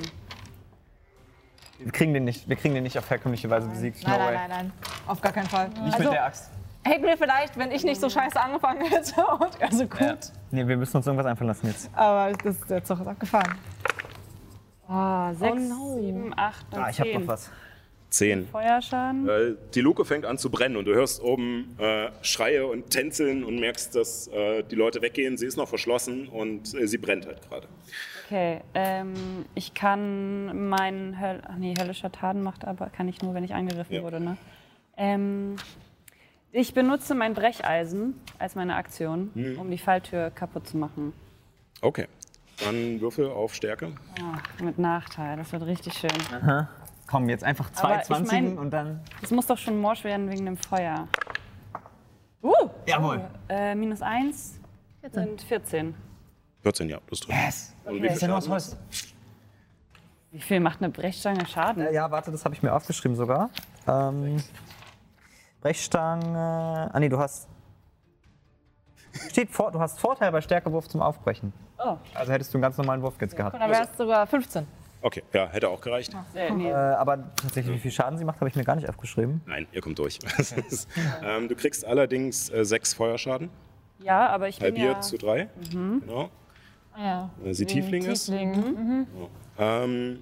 Wir 1.78 1.92
kriegen 1.92 2.14
den 2.14 2.24
nicht, 2.24 2.48
wir 2.48 2.56
kriegen 2.56 2.74
den 2.74 2.82
nicht 2.84 2.98
auf 2.98 3.08
herkömmliche 3.10 3.48
Weise 3.50 3.68
besiegt. 3.68 4.02
Nein, 4.02 4.12
no 4.12 4.18
nein, 4.18 4.26
way. 4.28 4.34
nein, 4.34 4.50
nein. 4.50 4.72
Auf 5.06 5.20
gar 5.20 5.32
keinen 5.32 5.48
Fall. 5.48 5.68
Nicht 5.68 5.94
also, 5.94 6.04
mit 6.04 6.12
der 6.12 6.24
Axt. 6.24 6.50
hätten 6.84 7.04
wir 7.04 7.16
vielleicht, 7.16 7.56
wenn 7.58 7.70
ich 7.70 7.84
nicht 7.84 8.00
so 8.00 8.08
scheiße 8.08 8.40
angefangen 8.40 8.82
hätte. 8.86 9.24
Und, 9.40 9.62
also 9.62 9.86
gut. 9.86 10.00
Ja. 10.00 10.16
Nee, 10.50 10.66
wir 10.66 10.76
müssen 10.76 10.96
uns 10.96 11.06
irgendwas 11.06 11.26
einfallen 11.26 11.48
lassen 11.48 11.66
jetzt. 11.66 11.90
Aber 11.94 12.32
das, 12.42 12.60
der 12.68 12.82
Zug 12.84 13.00
ist 13.00 13.06
abgefahren. 13.06 13.58
Oh, 14.88 15.32
6, 15.34 15.68
no. 15.68 15.98
7, 16.00 16.32
8 16.36 16.66
und 16.72 16.78
Ah, 16.78 16.90
ich 16.90 17.00
habe 17.00 17.10
10. 17.10 17.20
noch 17.20 17.28
was. 17.28 17.50
Zehn. 18.08 18.46
Feuerschaden. 18.48 19.28
Äh, 19.28 19.54
die 19.74 19.80
Luke 19.80 20.04
fängt 20.04 20.24
an 20.24 20.38
zu 20.38 20.48
brennen 20.48 20.76
und 20.76 20.84
du 20.84 20.94
hörst 20.94 21.20
oben 21.20 21.76
äh, 21.78 22.08
Schreie 22.22 22.64
und 22.66 22.88
Tänzeln 22.90 23.42
und 23.42 23.58
merkst, 23.58 23.96
dass 23.96 24.28
äh, 24.28 24.62
die 24.62 24.76
Leute 24.76 25.02
weggehen. 25.02 25.36
Sie 25.36 25.44
ist 25.44 25.56
noch 25.56 25.68
verschlossen 25.68 26.28
und 26.28 26.72
äh, 26.74 26.86
sie 26.86 26.98
brennt 26.98 27.26
halt 27.26 27.42
gerade. 27.48 27.66
Okay, 28.26 28.60
ähm, 28.74 29.14
ich 29.54 29.72
kann 29.74 30.68
meinen 30.68 31.20
Höll 31.20 31.40
Ach 31.48 31.54
nee, 31.56 31.74
höllischer 31.78 32.10
Taten 32.10 32.42
macht 32.42 32.64
aber 32.64 32.90
kann 32.90 33.06
ich 33.06 33.22
nur, 33.22 33.34
wenn 33.34 33.44
ich 33.44 33.54
angegriffen 33.54 33.94
Ja. 33.94 34.02
wurde, 34.02 34.18
ne? 34.18 34.36
Ähm, 34.96 35.54
ich 36.50 36.74
benutze 36.74 37.14
mein 37.14 37.34
Brecheisen 37.34 38.20
als 38.40 38.56
meine 38.56 38.74
Aktion, 38.74 39.30
Mhm. 39.34 39.58
um 39.60 39.70
die 39.70 39.78
Falltür 39.78 40.30
kaputt 40.30 40.66
zu 40.66 40.76
machen. 40.76 41.12
Okay. 41.82 42.08
Dann 42.64 43.00
Würfel 43.00 43.28
auf 43.30 43.54
Stärke. 43.54 43.92
Ah, 44.20 44.38
mit 44.64 44.76
Nachteil, 44.78 45.36
das 45.36 45.52
wird 45.52 45.62
richtig 45.66 45.92
schön. 45.94 46.10
Komm, 47.06 47.28
jetzt 47.28 47.44
einfach 47.44 47.70
zwei 47.70 47.88
Aber 47.90 47.96
ich 48.00 48.06
20 48.06 48.32
mein- 48.32 48.58
und 48.58 48.70
dann. 48.72 49.00
Das 49.20 49.30
muss 49.30 49.46
doch 49.46 49.58
schon 49.58 49.78
morsch 49.80 50.02
werden 50.02 50.28
wegen 50.32 50.46
dem 50.46 50.56
Feuer. 50.56 51.06
Uh, 52.42 52.70
Jawohl. 52.86 53.20
äh, 53.48 53.74
minus 53.76 54.02
1 54.02 54.58
sind 55.12 55.42
14. 55.42 55.94
14, 56.62 56.88
ja, 56.88 56.98
das 57.08 57.20
trifft. 57.20 57.38
Yes. 57.44 57.75
Und 57.86 58.02
wie 58.02 58.08
viel 58.10 58.28
ja 58.28 58.40
Holz. 58.48 58.76
Wie 60.32 60.40
viel 60.40 60.60
macht 60.60 60.82
eine 60.82 60.90
Brechstange 60.90 61.46
Schaden? 61.46 61.86
Äh, 61.86 61.94
ja, 61.94 62.10
warte, 62.10 62.30
das 62.30 62.44
habe 62.44 62.54
ich 62.54 62.62
mir 62.62 62.72
aufgeschrieben 62.72 63.16
sogar. 63.16 63.48
Ähm, 63.86 64.36
Brechstange. 65.60 66.90
Ah, 66.92 67.00
nee, 67.00 67.08
du 67.08 67.18
hast. 67.18 67.48
Steht 69.30 69.50
vor, 69.50 69.72
du 69.72 69.80
hast 69.80 69.98
Vorteil 69.98 70.30
bei 70.30 70.40
Stärkewurf 70.42 70.88
zum 70.88 71.00
Aufbrechen. 71.00 71.52
Oh, 71.78 71.96
Also 72.14 72.32
hättest 72.32 72.52
du 72.52 72.58
einen 72.58 72.62
ganz 72.62 72.76
normalen 72.76 73.00
Wurf 73.02 73.14
jetzt 73.20 73.34
gehabt. 73.36 73.54
Dann 73.54 73.70
wäre 73.70 73.84
es 73.90 73.96
sogar 73.96 74.26
15. 74.26 74.66
Okay, 75.00 75.22
ja, 75.32 75.46
hätte 75.46 75.68
auch 75.68 75.80
gereicht. 75.80 76.14
äh, 76.34 76.50
nee. 76.50 76.68
Äh, 76.68 76.74
aber 76.74 77.32
tatsächlich, 77.36 77.76
wie 77.76 77.78
viel 77.80 77.90
Schaden 77.92 78.18
sie 78.18 78.24
macht, 78.24 78.40
habe 78.40 78.48
ich 78.48 78.56
mir 78.56 78.64
gar 78.64 78.76
nicht 78.76 78.88
aufgeschrieben. 78.88 79.40
Nein, 79.46 79.66
ihr 79.72 79.80
kommt 79.80 79.98
durch. 79.98 80.18
Ist- 80.38 80.88
ähm, 81.22 81.48
du 81.48 81.54
kriegst 81.54 81.84
allerdings 81.84 82.50
äh, 82.50 82.64
sechs 82.64 82.92
Feuerschaden. 82.94 83.48
Ja, 84.00 84.28
aber 84.28 84.48
ich 84.48 84.58
bin 84.58 84.66
Halbiert 84.66 84.96
ja... 84.96 85.00
zu 85.00 85.16
drei. 85.16 85.48
Genau. 85.70 86.28
Ja. 86.96 87.30
Weil 87.42 87.54
sie 87.54 87.66
Tiefling 87.66 88.04
ist. 88.04 88.26
Tiefling. 88.26 89.06
Ähm, 89.58 90.18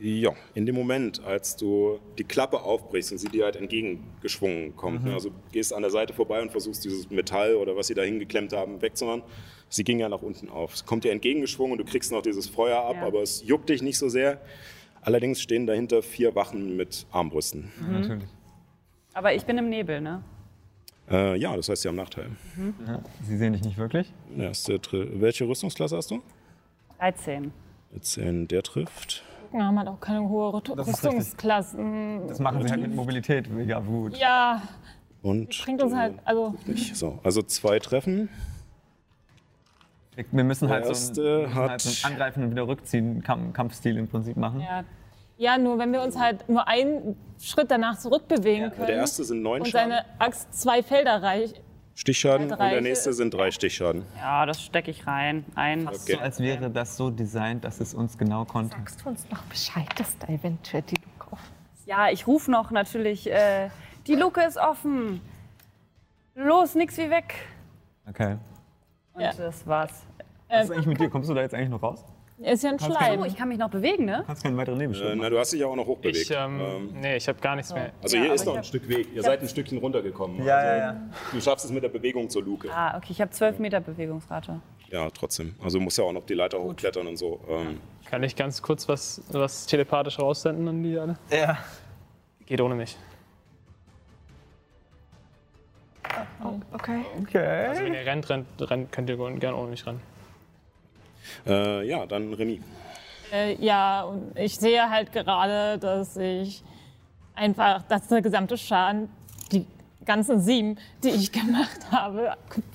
ja, 0.00 0.32
in 0.54 0.64
dem 0.64 0.76
Moment, 0.76 1.24
als 1.24 1.56
du 1.56 1.98
die 2.18 2.24
Klappe 2.24 2.60
aufbrichst 2.62 3.10
und 3.10 3.18
sie 3.18 3.28
dir 3.28 3.44
halt 3.46 3.56
entgegengeschwungen 3.56 4.76
kommt, 4.76 5.04
ne? 5.04 5.12
also 5.14 5.30
du 5.30 5.34
gehst 5.50 5.72
an 5.74 5.82
der 5.82 5.90
Seite 5.90 6.12
vorbei 6.12 6.40
und 6.40 6.52
versuchst 6.52 6.84
dieses 6.84 7.10
Metall 7.10 7.56
oder 7.56 7.76
was 7.76 7.88
sie 7.88 7.94
da 7.94 8.02
hingeklemmt 8.02 8.52
haben 8.52 8.80
wegzumachen, 8.80 9.22
sie 9.68 9.82
ging 9.82 9.98
ja 9.98 10.08
nach 10.08 10.22
unten 10.22 10.48
auf. 10.50 10.74
Es 10.74 10.86
kommt 10.86 11.02
dir 11.02 11.10
entgegengeschwungen 11.10 11.72
und 11.72 11.78
du 11.78 11.84
kriegst 11.84 12.12
noch 12.12 12.22
dieses 12.22 12.46
Feuer 12.48 12.80
ab, 12.84 12.96
Ja. 12.96 13.06
aber 13.06 13.22
es 13.22 13.42
juckt 13.44 13.68
dich 13.70 13.82
nicht 13.82 13.98
so 13.98 14.08
sehr. 14.08 14.40
Allerdings 15.02 15.40
stehen 15.40 15.66
dahinter 15.66 16.02
vier 16.02 16.34
Wachen 16.36 16.76
mit 16.76 17.06
Armbrüsten. 17.10 17.72
Natürlich. 17.90 18.24
Aber 19.14 19.34
ich 19.34 19.44
bin 19.46 19.58
im 19.58 19.68
Nebel, 19.68 20.00
ne? 20.00 20.22
Äh, 21.10 21.36
ja, 21.38 21.56
das 21.56 21.68
heißt, 21.68 21.82
sie 21.82 21.88
haben 21.88 21.96
Nachteil. 21.96 22.26
Sie 23.22 23.36
sehen 23.36 23.52
dich 23.54 23.62
nicht 23.62 23.78
wirklich. 23.78 24.12
Erste 24.36 24.78
Welche 25.20 25.46
Rüstungsklasse 25.48 25.96
hast 25.96 26.10
du? 26.10 26.20
13. 26.98 27.50
Jetzt 27.92 28.18
äh, 28.18 28.44
der 28.46 28.62
trifft. 28.62 29.22
Wir 29.52 29.64
haben 29.64 29.78
halt 29.78 29.88
auch 29.88 30.00
keine 30.00 30.28
hohe 30.28 30.52
Rüst- 30.52 30.76
Das. 30.76 30.86
Rüstungsklassen. 30.88 32.26
Das 32.28 32.38
machen 32.38 32.62
sie 32.62 32.68
halt 32.70 32.82
mit 32.82 32.94
Mobilität 32.94 33.48
mega 33.50 33.80
gut. 33.80 34.16
Ja, 34.18 34.60
Und 35.22 35.58
bringt 35.64 35.82
uns 35.82 35.94
halt, 35.94 36.14
also. 36.26 36.54
So, 36.92 37.18
also 37.22 37.40
zwei 37.42 37.78
Treffen. 37.78 38.28
Wir- 40.16 40.44
müssen 40.44 40.68
halt, 40.68 40.84
so, 40.84 40.92
einen, 40.92 41.42
müssen 41.46 41.54
hat- 41.54 41.70
halt 41.70 41.80
so 41.80 42.06
einen 42.06 42.12
Angreifen 42.14 42.42
und 42.44 42.50
wieder 42.50 42.66
rückziehen 42.68 43.22
Kamp 43.22 43.54
Kampfstil 43.54 43.96
im 43.96 44.08
Prinzip 44.08 44.36
machen. 44.36 44.60
Ja, 44.60 44.84
ja, 45.38 45.56
nur 45.56 45.78
wenn 45.78 45.92
wir 45.92 46.02
uns 46.02 46.18
halt 46.18 46.46
nur 46.48 46.68
einen 46.68 47.16
Schritt 47.40 47.70
danach 47.70 47.98
zurückbewegen 47.98 48.70
können 48.72 48.86
Der 48.88 48.96
erste 48.96 49.24
sind 49.24 49.40
neun 49.42 49.62
und 49.62 49.68
Schaden. 49.68 49.90
seine 49.92 50.04
Axt 50.18 50.52
zwei 50.52 50.82
Felder 50.82 51.22
reicht. 51.22 51.60
Stichschaden 51.94 52.52
und 52.52 52.58
der 52.60 52.80
nächste 52.80 53.12
sind 53.12 53.34
drei 53.34 53.50
Stichschaden. 53.50 54.04
ja 54.20 54.46
das 54.46 54.62
stecke 54.62 54.90
ich 54.90 55.06
rein. 55.08 55.44
Ein. 55.56 55.88
Okay. 55.88 55.96
So 56.12 56.18
als 56.18 56.38
wäre 56.38 56.70
das 56.70 56.96
so 56.96 57.10
designt, 57.10 57.64
dass 57.64 57.80
es 57.80 57.92
uns 57.94 58.16
genau 58.18 58.44
konnte. 58.44 58.76
Sagst 58.76 59.04
du 59.04 59.08
uns 59.08 59.28
noch 59.30 59.42
Bescheid, 59.44 59.88
dass 59.96 60.16
da 60.18 60.28
eventuell 60.28 60.82
die 60.82 60.94
Luke 60.96 61.32
offen 61.32 61.52
Ja, 61.86 62.08
ich 62.10 62.26
rufe 62.28 62.50
noch 62.52 62.70
natürlich, 62.70 63.28
äh, 63.30 63.70
die 64.06 64.14
Luke 64.14 64.40
ist 64.40 64.58
offen. 64.58 65.20
Los, 66.36 66.74
nix 66.76 66.96
wie 66.98 67.10
weg. 67.10 67.34
Okay. 68.08 68.36
Und 69.14 69.20
Ja. 69.22 69.32
das 69.32 69.66
war's. 69.66 69.90
Was 70.48 70.64
ist 70.66 70.70
eigentlich 70.70 70.86
mit 70.86 71.00
dir? 71.00 71.10
Kommst 71.10 71.28
du 71.28 71.34
da 71.34 71.40
jetzt 71.42 71.54
eigentlich 71.54 71.68
noch 71.70 71.82
raus? 71.82 72.04
Ist 72.40 72.62
ja 72.62 72.70
ein 72.70 72.78
Schleim. 72.78 73.20
Oh, 73.20 73.24
ich 73.24 73.36
kann 73.36 73.48
mich 73.48 73.58
noch 73.58 73.68
bewegen, 73.70 74.04
ne? 74.04 74.22
Kannst 74.24 74.44
keinen 74.44 74.56
weiteren 74.56 74.76
Äh, 74.78 74.82
Nebelschirm 74.86 75.18
na, 75.18 75.28
du 75.28 75.38
hast 75.38 75.52
dich 75.52 75.60
ja 75.60 75.66
auch 75.66 75.74
noch 75.74 75.86
hochbewegt. 75.86 76.16
Ich, 76.16 76.30
ähm, 76.30 76.60
Ähm, 76.60 76.90
nee, 77.00 77.16
ich 77.16 77.26
habe 77.26 77.40
gar 77.40 77.56
nichts 77.56 77.72
mehr. 77.74 77.90
also 78.00 78.16
Ja, 78.16 78.22
hier 78.22 78.34
ist 78.34 78.46
noch 78.46 78.56
ein 78.56 78.64
Stück 78.64 78.88
Weg. 78.88 79.08
Ihr 79.12 79.22
seid 79.22 79.40
ein 79.40 79.48
Stückchen 79.48 79.78
runtergekommen. 79.78 80.44
Ja, 80.44 80.56
also, 80.56 80.68
ja, 80.68 80.76
ja. 80.76 81.00
Du 81.32 81.40
schaffst 81.40 81.64
es 81.64 81.72
mit 81.72 81.82
der 81.82 81.88
Bewegung 81.88 82.30
zur 82.30 82.44
Luke. 82.44 82.68
Ah, 82.72 82.96
okay, 82.96 83.08
ich 83.10 83.20
habe 83.20 83.32
12 83.32 83.58
Meter 83.58 83.80
Bewegungsrate. 83.80 84.60
Ja, 84.90 85.10
trotzdem. 85.10 85.54
Also 85.62 85.78
du 85.78 85.84
musst 85.84 85.98
ja 85.98 86.04
auch 86.04 86.12
noch 86.12 86.24
die 86.24 86.34
Leiter 86.34 86.60
hochklettern 86.60 87.06
und 87.08 87.16
so. 87.16 87.40
Ähm, 87.48 87.80
Kann 88.06 88.22
ich 88.22 88.36
ganz 88.36 88.62
kurz 88.62 88.88
was, 88.88 89.20
was 89.30 89.66
telepathisch 89.66 90.18
raussenden 90.18 90.68
an 90.68 90.82
die 90.82 90.96
alle? 90.98 91.18
Ja. 91.30 91.58
Geht 92.46 92.60
ohne 92.60 92.74
mich. 92.76 92.96
Okay. 96.72 97.00
Okay. 97.22 97.38
Also 97.68 97.82
wenn 97.84 97.94
ihr 97.94 98.06
rennt, 98.06 98.30
rennt, 98.30 98.46
rennt 98.60 98.92
könnt 98.92 99.10
ihr 99.10 99.16
gerne 99.16 99.56
ohne 99.56 99.70
mich 99.70 99.84
rennen. 99.86 100.00
Äh, 101.46 101.86
ja, 101.86 102.06
dann 102.06 102.32
Remy. 102.34 102.60
Äh, 103.32 103.54
ja, 103.64 104.02
und 104.04 104.36
ich 104.38 104.56
sehe 104.56 104.88
halt 104.88 105.12
gerade, 105.12 105.78
dass 105.78 106.16
ich 106.16 106.62
einfach, 107.34 107.82
dass 107.82 108.08
der 108.08 108.22
gesamte 108.22 108.56
Schaden, 108.56 109.08
die 109.52 109.66
ganzen 110.04 110.40
sieben, 110.40 110.78
die 111.04 111.10
ich 111.10 111.30
gemacht 111.40 111.80
habe, 111.90 112.32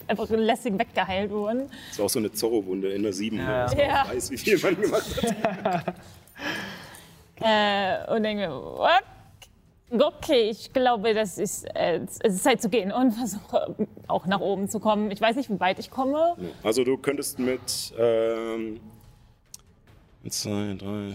einfach 0.08 0.30
lässig 0.30 0.78
weggeheilt 0.78 1.32
wurden. 1.32 1.70
Das 1.90 1.98
ist 1.98 2.00
auch 2.02 2.10
so 2.10 2.20
eine 2.20 2.32
Zorro-Wunde 2.32 2.90
in 2.94 3.02
der 3.04 3.14
7. 3.14 3.38
Ja. 3.38 3.64
dass 3.64 3.76
man 3.76 3.86
Ja. 3.90 4.08
weiß, 4.08 4.32
wie 4.32 4.38
viel 4.38 4.60
man 4.60 4.80
gemacht 4.82 5.06
hat. 5.64 5.96
Äh, 7.42 8.14
und 8.16 8.24
denke, 8.24 8.48
what? 8.50 9.04
Okay, 10.00 10.50
ich 10.50 10.74
glaube, 10.74 11.14
das 11.14 11.38
ist, 11.38 11.66
äh, 11.76 12.00
es 12.00 12.18
ist 12.20 12.44
Zeit 12.44 12.62
zu 12.62 12.70
gehen 12.70 12.92
und 12.92 13.12
versuche 13.12 13.76
auch 14.08 14.26
nach 14.26 14.40
oben 14.40 14.68
zu 14.68 14.80
kommen. 14.80 15.12
Ich 15.12 15.22
weiß 15.22 15.36
nicht, 15.36 15.52
wie 15.52 15.60
weit 15.60 15.78
ich 15.78 15.92
komme. 15.92 16.36
Also 16.64 16.84
du 16.84 16.98
könntest 16.98 17.38
mit 17.38 17.94
ähm, 17.98 18.80
zwei, 20.28 20.76
drei, 20.80 21.12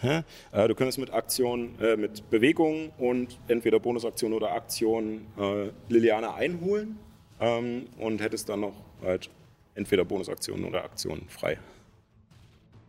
vier? 0.00 0.24
Äh, 0.52 0.68
du 0.68 0.74
könntest 0.74 0.98
mit 0.98 1.12
Aktion, 1.12 1.78
äh, 1.80 1.96
mit 1.96 2.28
Bewegung 2.28 2.90
und 2.98 3.38
entweder 3.48 3.80
Bonusaktion 3.80 4.34
oder 4.34 4.52
Aktion 4.52 5.26
äh, 5.38 5.70
Liliana 5.88 6.34
einholen 6.34 6.98
ähm, 7.40 7.86
und 7.98 8.20
hättest 8.20 8.50
dann 8.50 8.60
noch 8.60 8.74
halt 9.02 9.30
entweder 9.74 10.04
Bonusaktion 10.04 10.64
oder 10.64 10.84
Aktion 10.84 11.22
frei. 11.28 11.58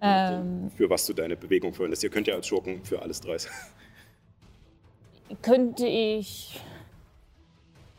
Ähm, 0.02 0.72
Für 0.76 0.90
was 0.90 1.06
du 1.06 1.14
deine 1.14 1.38
Bewegung 1.38 1.74
verwendest. 1.74 2.03
Ihr 2.03 2.10
könnt 2.10 2.28
ja 2.28 2.36
als 2.36 2.48
Schurken 2.48 2.84
für 2.84 3.02
alles 3.02 3.22
drei. 3.22 3.38
Könnte 5.41 5.86
ich 5.88 6.60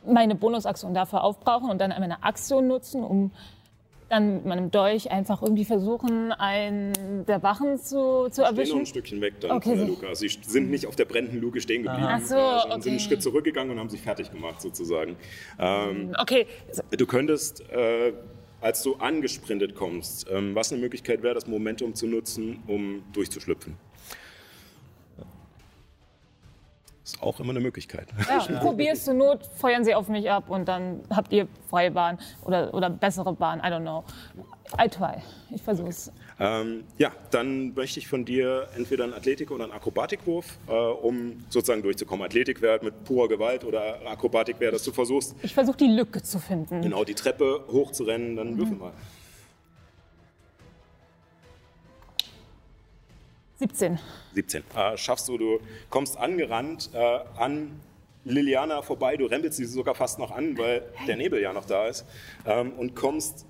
meine 0.07 0.35
Bonusaktion 0.35 0.95
dafür 0.95 1.23
aufbrauchen 1.25 1.71
und 1.71 1.81
dann 1.81 1.91
meine 1.91 2.23
Aktion 2.25 2.67
nutzen, 2.67 3.05
um 3.05 3.31
dann 4.09 4.35
mit 4.35 4.45
meinem 4.45 4.71
Dolch 4.71 5.11
einfach 5.11 5.41
irgendwie 5.41 5.65
versuchen, 5.65 6.33
einen 6.33 7.25
der 7.27 7.43
Wachen 7.43 7.79
zu, 7.79 8.29
zu 8.29 8.31
Stehen 8.33 8.43
noch 8.43 8.51
erwischen. 8.51 8.79
ein 8.81 8.87
Stückchen 8.87 9.21
weg 9.23 9.41
dann 9.41 9.53
Okay, 9.53 9.71
von 9.71 9.79
der 9.79 9.87
sie- 9.87 9.91
Luke. 9.93 10.07
Also 10.09 10.27
sie 10.27 10.39
sind 10.43 10.71
nicht 10.71 10.87
auf 10.87 10.97
der 10.97 11.07
brennenden 11.07 11.41
Luke 11.41 11.61
stehen 11.63 11.83
geblieben, 11.85 12.07
Ach 12.11 12.21
so, 12.21 12.35
äh, 12.35 12.61
sondern 12.61 12.83
sind 12.83 12.91
einen 12.93 12.99
okay. 12.99 13.09
Schritt 13.09 13.23
zurückgegangen 13.23 13.71
und 13.73 13.79
haben 13.79 13.89
sich 13.89 14.03
fertig 14.03 14.31
gemacht 14.31 14.61
sozusagen. 14.61 15.17
Ähm, 15.59 16.15
Okay, 16.21 16.47
Du 16.91 17.07
könntest, 17.07 17.63
äh, 17.71 18.13
als 18.61 18.83
du 18.83 18.97
angesprintet 18.97 19.75
kommst, 19.75 20.27
ähm, 20.31 20.55
was 20.55 20.73
eine 20.73 20.81
Möglichkeit 20.83 21.23
wäre, 21.23 21.35
das 21.35 21.47
Momentum 21.47 21.95
zu 21.95 22.07
nutzen, 22.07 22.63
um 22.67 23.03
durchzuschlüpfen. 23.15 23.77
Ist 27.15 27.23
auch 27.23 27.41
immer 27.41 27.51
eine 27.51 27.61
Möglichkeit. 27.61 28.09
ja, 28.29 28.39
probier's 28.61 29.05
zur 29.05 29.15
Not, 29.15 29.41
feuern 29.57 29.85
sie 29.85 29.95
auf 29.95 30.09
mich 30.09 30.31
ab 30.31 30.49
und 30.49 30.67
dann 30.67 31.01
habt 31.11 31.33
ihr 31.33 31.47
freie 31.69 31.91
Bahn 31.91 32.19
oder, 32.45 32.73
oder 32.75 32.89
bessere 32.91 33.33
Bahn, 33.33 33.59
I 33.61 33.65
don't 33.65 33.81
know. 33.83 34.05
I 34.83 34.89
try. 34.89 35.17
Ich 35.55 35.61
versuch's. 35.63 36.11
Ähm, 36.41 36.85
ja, 36.97 37.13
dann 37.31 37.75
möchte 37.75 37.99
ich 38.01 38.09
von 38.09 38.25
dir 38.25 38.69
entweder 38.75 39.05
einen 39.05 39.13
Athletik- 39.13 39.51
oder 39.51 39.65
einen 39.65 39.73
Akrobatikwurf, 39.75 40.47
äh, 40.67 40.73
um 40.73 41.45
sozusagen 41.51 41.83
durchzukommen. 41.83 42.25
Athletik 42.25 42.63
wäre 42.63 42.83
mit 42.83 43.05
purer 43.05 43.29
Gewalt 43.29 43.65
oder 43.65 43.97
Akrobatik 44.07 44.59
wäre, 44.61 44.73
dass 44.73 44.83
du 44.85 44.93
versuchst, 44.93 45.35
Ich 45.43 45.53
versuche 45.53 45.77
die 45.77 45.89
Lücke 45.89 46.23
zu 46.23 46.39
finden. 46.39 46.81
genau 46.81 47.05
die 47.05 47.15
Treppe 47.15 47.65
hochzurennen. 47.71 48.37
Dann 48.37 48.57
würfel 48.57 48.77
mal. 48.77 48.93
17. 53.63 54.01
17. 54.35 54.65
Äh, 54.75 54.97
schaffst 54.97 55.29
du, 55.29 55.39
du 55.39 55.61
kommst 55.89 56.19
angerannt 56.19 56.91
äh, 56.95 56.99
an 57.37 57.71
Liliana 58.25 58.83
vorbei, 58.83 59.17
du 59.17 59.27
rempelst 59.27 59.57
sie 59.57 59.67
sogar 59.67 59.95
fast 59.95 60.19
noch 60.19 60.33
an, 60.33 60.59
weil 60.59 60.83
der 61.07 61.17
Nebel 61.17 61.41
ja 61.41 61.53
noch 61.53 61.65
da 61.65 61.87
ist, 61.87 62.05
ähm, 62.45 62.73
und 62.73 62.97
kommst 62.97 63.47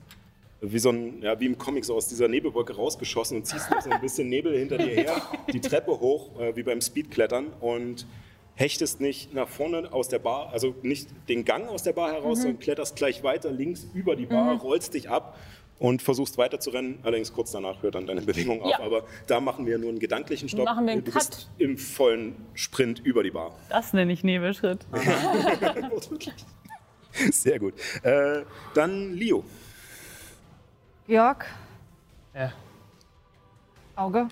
wie 0.61 0.79
so 0.79 0.91
ein, 0.91 1.23
ja, 1.23 1.41
wie 1.41 1.47
im 1.47 1.57
Comic 1.57 1.87
so 1.87 1.95
aus 1.97 2.09
dieser 2.09 2.29
Nebelwolke 2.29 2.77
rausgeschossen 2.77 3.39
und 3.39 3.47
ziehst 3.47 3.71
noch 3.71 3.81
so 3.81 3.89
ein 3.89 4.03
bisschen 4.03 4.29
Nebel 4.29 4.57
hinter 4.57 4.77
dir 4.77 4.95
her, 4.95 5.23
die 5.51 5.61
Treppe 5.61 5.99
hoch, 5.99 6.39
äh, 6.39 6.55
wie 6.57 6.63
beim 6.63 6.83
Speedklettern 6.83 7.47
und 7.61 8.07
hechtest 8.55 9.01
nicht 9.01 9.33
nach 9.33 9.49
vorne 9.49 9.95
aus 9.95 10.09
der 10.09 10.19
Bar, 10.19 10.51
also 10.53 10.75
nicht 10.83 11.09
den 11.31 11.47
Gang 11.47 11.69
aus 11.71 11.85
der 11.85 11.95
Bar 11.95 12.13
heraus, 12.13 12.43
sondern 12.43 12.61
kletterst 12.61 12.97
gleich 12.97 13.23
weiter 13.23 13.51
links 13.51 13.87
über 13.95 14.15
die 14.15 14.27
Bar, 14.27 14.61
rollst 14.61 14.93
dich 14.93 15.09
ab 15.09 15.39
und 15.83 16.01
versuchst 16.01 16.39
weiter 16.39 16.61
zu 16.61 16.71
rennen. 16.71 17.01
Allerdings 17.03 17.33
kurz 17.33 17.51
danach 17.51 17.83
hört 17.83 17.97
dann 17.97 18.07
deine 18.07 18.23
Bewegung 18.23 18.63
auf, 18.63 18.71
Ja. 18.71 18.81
aber 18.81 19.03
da 19.27 19.41
machen 19.41 19.67
wir 19.67 19.79
nur 19.79 19.91
einen 19.91 19.99
gedanklichen 19.99 20.49
Stopp. 20.49 20.65
Machen 20.65 20.87
wir 20.87 20.93
einen 20.93 21.05
du 21.05 21.11
bist 21.13 21.33
Cut. 21.33 21.49
im 21.59 21.77
vollen 21.77 22.37
Sprint 22.55 23.01
über 23.01 23.23
die 23.25 23.33
Bar. 23.33 23.51
Das 23.69 23.93
nenne 23.93 24.13
ich 24.13 24.23
Nebelschritt. 24.23 24.87
Sehr 27.33 27.59
gut. 27.59 27.75
Äh, 28.03 28.43
dann 28.75 29.13
Leo. 29.15 29.45
Georg, 31.07 31.45
Ja. 32.35 32.53
Auge. 33.97 34.29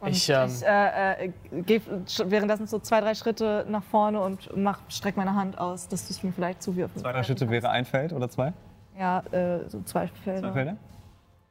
Und 0.00 0.10
Ich, 0.10 0.28
ich, 0.28 0.34
ähm, 0.36 0.50
äh, 0.66 1.26
äh, 1.26 1.32
gehe 1.64 1.80
währenddessen 2.26 2.66
so 2.66 2.80
zwei, 2.80 3.00
drei 3.00 3.14
Schritte 3.14 3.64
nach 3.68 3.84
vorne 3.84 4.20
und 4.20 4.50
mach, 4.56 4.80
streck 4.90 5.16
meine 5.16 5.34
Hand 5.36 5.56
aus, 5.56 5.86
dass 5.86 6.08
du 6.08 6.12
es 6.12 6.22
mir 6.24 6.32
vielleicht 6.32 6.60
zuwirfst. 6.62 6.98
Zwei, 6.98 7.12
drei 7.12 7.22
Schritte 7.22 7.48
wäre 7.48 7.70
ein 7.70 7.84
Feld 7.84 8.12
oder 8.12 8.28
zwei? 8.28 8.52
Ja, 8.98 9.20
äh, 9.32 9.68
so 9.68 9.82
zwei 9.82 10.08
Felder. 10.08 10.40
Zwei 10.40 10.52
Felder? 10.52 10.76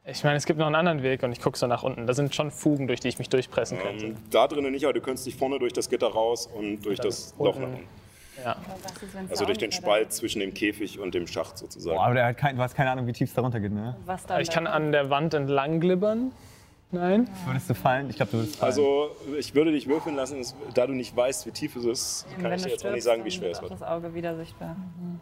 Ich 0.04 0.24
meine, 0.24 0.36
es 0.36 0.46
gibt 0.46 0.58
noch 0.58 0.66
einen 0.66 0.74
anderen 0.74 1.02
Weg 1.02 1.22
und 1.22 1.30
ich 1.30 1.40
gucke 1.40 1.56
so 1.56 1.68
nach 1.68 1.84
unten. 1.84 2.08
Da 2.08 2.14
sind 2.14 2.34
schon 2.34 2.50
Fugen, 2.50 2.88
durch 2.88 2.98
die 2.98 3.08
ich 3.08 3.18
mich 3.18 3.28
durchpressen 3.28 3.78
könnte. 3.78 4.06
Ähm, 4.06 4.16
da 4.30 4.48
drinnen 4.48 4.72
nicht, 4.72 4.84
aber 4.84 4.92
du 4.92 5.00
könntest 5.00 5.26
dich 5.26 5.36
vorne 5.36 5.60
durch 5.60 5.72
das 5.72 5.88
Gitter 5.88 6.08
raus 6.08 6.48
und 6.52 6.82
durch 6.82 6.98
das 6.98 7.34
Loch 7.38 7.56
nach 7.56 7.68
unten. 7.68 7.86
Ja. 8.42 8.56
Also 9.30 9.44
durch 9.44 9.58
den 9.58 9.70
Spalt 9.70 10.12
zwischen 10.12 10.40
dem 10.40 10.54
Käfig 10.54 10.98
und 10.98 11.14
dem 11.14 11.26
Schacht 11.28 11.58
sozusagen. 11.58 11.96
Boah, 11.96 12.06
aber 12.06 12.14
der 12.14 12.26
hat 12.26 12.36
kein, 12.36 12.56
du 12.56 12.62
hast 12.62 12.74
keine 12.74 12.90
Ahnung, 12.90 13.06
wie 13.06 13.12
tief 13.12 13.28
es 13.28 13.34
da 13.34 13.42
runter 13.42 13.60
geht, 13.60 13.72
ne? 13.72 13.96
Was 14.06 14.24
Ich 14.40 14.50
kann 14.50 14.66
an 14.66 14.90
der 14.90 15.10
Wand 15.10 15.34
entlang 15.34 15.78
glibbern. 15.78 16.32
Nein? 16.90 17.28
Würdest 17.46 17.70
du 17.70 17.74
fallen? 17.74 18.10
Ich 18.10 18.16
glaube, 18.16 18.32
du 18.32 18.38
würdest 18.38 18.56
fallen. 18.56 18.70
Also 18.70 19.10
ich 19.38 19.54
würde 19.54 19.70
dich 19.70 19.86
würfeln 19.86 20.16
lassen, 20.16 20.44
da 20.74 20.86
du 20.86 20.94
nicht 20.94 21.16
weißt, 21.16 21.46
wie 21.46 21.52
tief 21.52 21.76
es 21.76 21.84
ist, 21.84 22.26
kann 22.40 22.52
ich 22.52 22.62
dir 22.62 22.70
jetzt 22.70 22.84
auch 22.84 22.90
nicht 22.90 23.04
sagen, 23.04 23.24
wie 23.24 23.30
schwer 23.30 23.52
es 23.52 23.62
wird. 23.62 23.70
Das 23.70 23.82
Auge 23.82 24.14
wieder 24.14 24.36
sichtbar. 24.36 24.76
Müssen 24.98 25.20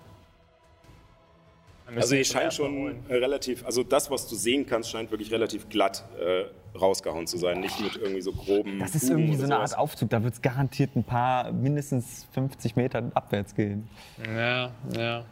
Also 1.97 2.15
zum 2.15 2.25
scheint 2.25 2.55
schon 2.55 3.01
relativ, 3.09 3.65
also 3.65 3.83
das, 3.83 4.11
was 4.11 4.27
du 4.29 4.35
sehen 4.35 4.67
kannst, 4.67 4.91
scheint 4.91 5.11
wirklich 5.11 5.31
relativ 5.33 5.69
glatt 5.69 6.05
äh, 6.19 6.45
rausgehauen 6.79 7.27
zu 7.27 7.37
sein, 7.39 7.61
nicht 7.61 7.81
mit 7.81 7.97
irgendwie 7.97 8.21
so 8.21 8.33
groben 8.33 8.79
das 8.79 8.95
ist 8.95 9.11
irgendwie 9.11 9.35
so 9.37 9.45
eine 9.45 9.55
sowas. 9.55 9.73
Art 9.73 9.81
Aufzug. 9.81 10.11
Da 10.11 10.23
wird 10.23 10.35
es 10.35 10.43
garantiert 10.43 10.95
ein 10.97 11.05
paar, 11.05 11.51
mindestens 11.53 12.27
50 12.33 12.77
Meter 12.77 13.11
abwärts 13.15 13.55
gehen. 13.55 13.89
Ja, 14.25 14.71
ja. 14.97 15.25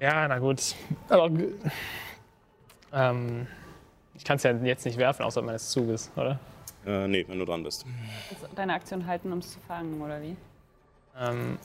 Ja, 0.00 0.28
na 0.28 0.38
gut. 0.38 0.74
Aber 1.08 1.30
ähm, 2.92 3.46
ich 4.14 4.24
kann 4.24 4.36
es 4.36 4.42
ja 4.42 4.52
jetzt 4.52 4.84
nicht 4.84 4.98
werfen, 4.98 5.22
außer 5.24 5.42
meines 5.42 5.70
Zuges, 5.70 6.10
oder? 6.16 6.38
Äh, 6.86 7.08
nee, 7.08 7.24
wenn 7.28 7.38
du 7.38 7.44
dran 7.44 7.62
bist. 7.62 7.84
Willst 8.28 8.44
du 8.44 8.48
Deine 8.54 8.74
Aktion 8.74 9.06
halten, 9.06 9.32
um 9.32 9.38
es 9.38 9.52
zu 9.52 9.58
fangen, 9.60 10.00
oder 10.00 10.20
wie? 10.22 10.36
Ähm, 11.18 11.58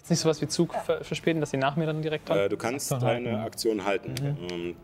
Gibt 0.00 0.06
es 0.06 0.10
nicht 0.10 0.20
sowas 0.20 0.40
wie 0.40 0.48
Zug 0.48 0.74
ver 0.74 1.04
verspäten, 1.04 1.40
dass 1.40 1.50
sie 1.50 1.58
nach 1.58 1.76
mir 1.76 1.84
dann 1.84 2.00
direkt 2.00 2.24
kommen? 2.26 2.40
Äh, 2.40 2.48
du 2.48 2.56
kannst 2.56 2.90
Aktion 2.90 3.06
halten. 3.06 3.24
deine 3.26 3.42
Aktion 3.42 3.84
halten, 3.84 4.14
ähm, 4.50 4.76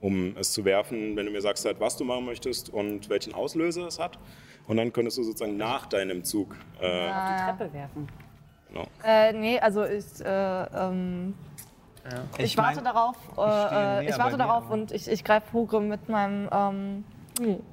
um 0.00 0.34
es 0.38 0.50
zu 0.54 0.64
werfen, 0.64 1.14
wenn 1.14 1.26
du 1.26 1.30
mir 1.30 1.42
sagst, 1.42 1.66
halt, 1.66 1.78
was 1.78 1.98
du 1.98 2.04
machen 2.04 2.24
möchtest 2.24 2.70
und 2.70 3.10
welchen 3.10 3.34
Auslöser 3.34 3.86
es 3.86 3.98
hat. 3.98 4.18
Und 4.66 4.78
dann 4.78 4.90
könntest 4.90 5.18
du 5.18 5.24
sozusagen 5.24 5.58
nach 5.58 5.84
deinem 5.86 6.24
Zug. 6.24 6.56
Äh, 6.80 7.06
Die 7.06 7.44
Treppe 7.44 7.72
werfen. 7.74 8.08
genau. 8.68 8.86
Äh, 9.04 9.34
nee, 9.34 9.60
also 9.60 9.84
ich, 9.84 10.24
äh, 10.24 10.62
ähm, 10.74 11.34
ich, 12.38 12.56
warte 12.56 12.76
mein, 12.76 12.84
darauf, 12.86 13.16
stehe 13.34 13.46
näher 13.46 14.00
äh, 14.00 14.08
ich 14.08 14.18
warte 14.18 14.38
darauf 14.38 14.70
und 14.70 14.90
ich, 14.90 15.06
ich 15.06 15.22
greife 15.22 15.52
Hugrim 15.52 15.88
mit 15.88 16.08
meinem 16.08 16.48
ähm, 16.50 17.04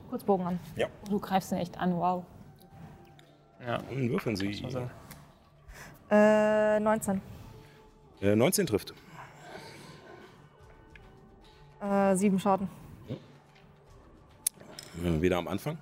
Kurzbogen 0.09 0.45
an. 0.45 0.59
Du 1.09 1.17
greifst 1.17 1.53
ihn 1.53 1.59
echt 1.59 1.79
an, 1.79 1.95
wow. 1.95 2.25
ja. 3.65 3.77
Dann 3.89 4.09
würfeln 4.09 4.35
sie. 4.35 4.61
Also, 6.09 6.15
Äh, 6.15 6.79
19. 6.79 7.21
Äh, 8.21 8.35
19 8.35 8.65
trifft. 8.67 8.93
Äh, 11.81 12.15
sieben 12.15 12.39
Schaden. 12.39 12.67
Äh, 15.03 15.21
Wieder 15.21 15.37
am 15.37 15.47
Anfang. 15.47 15.77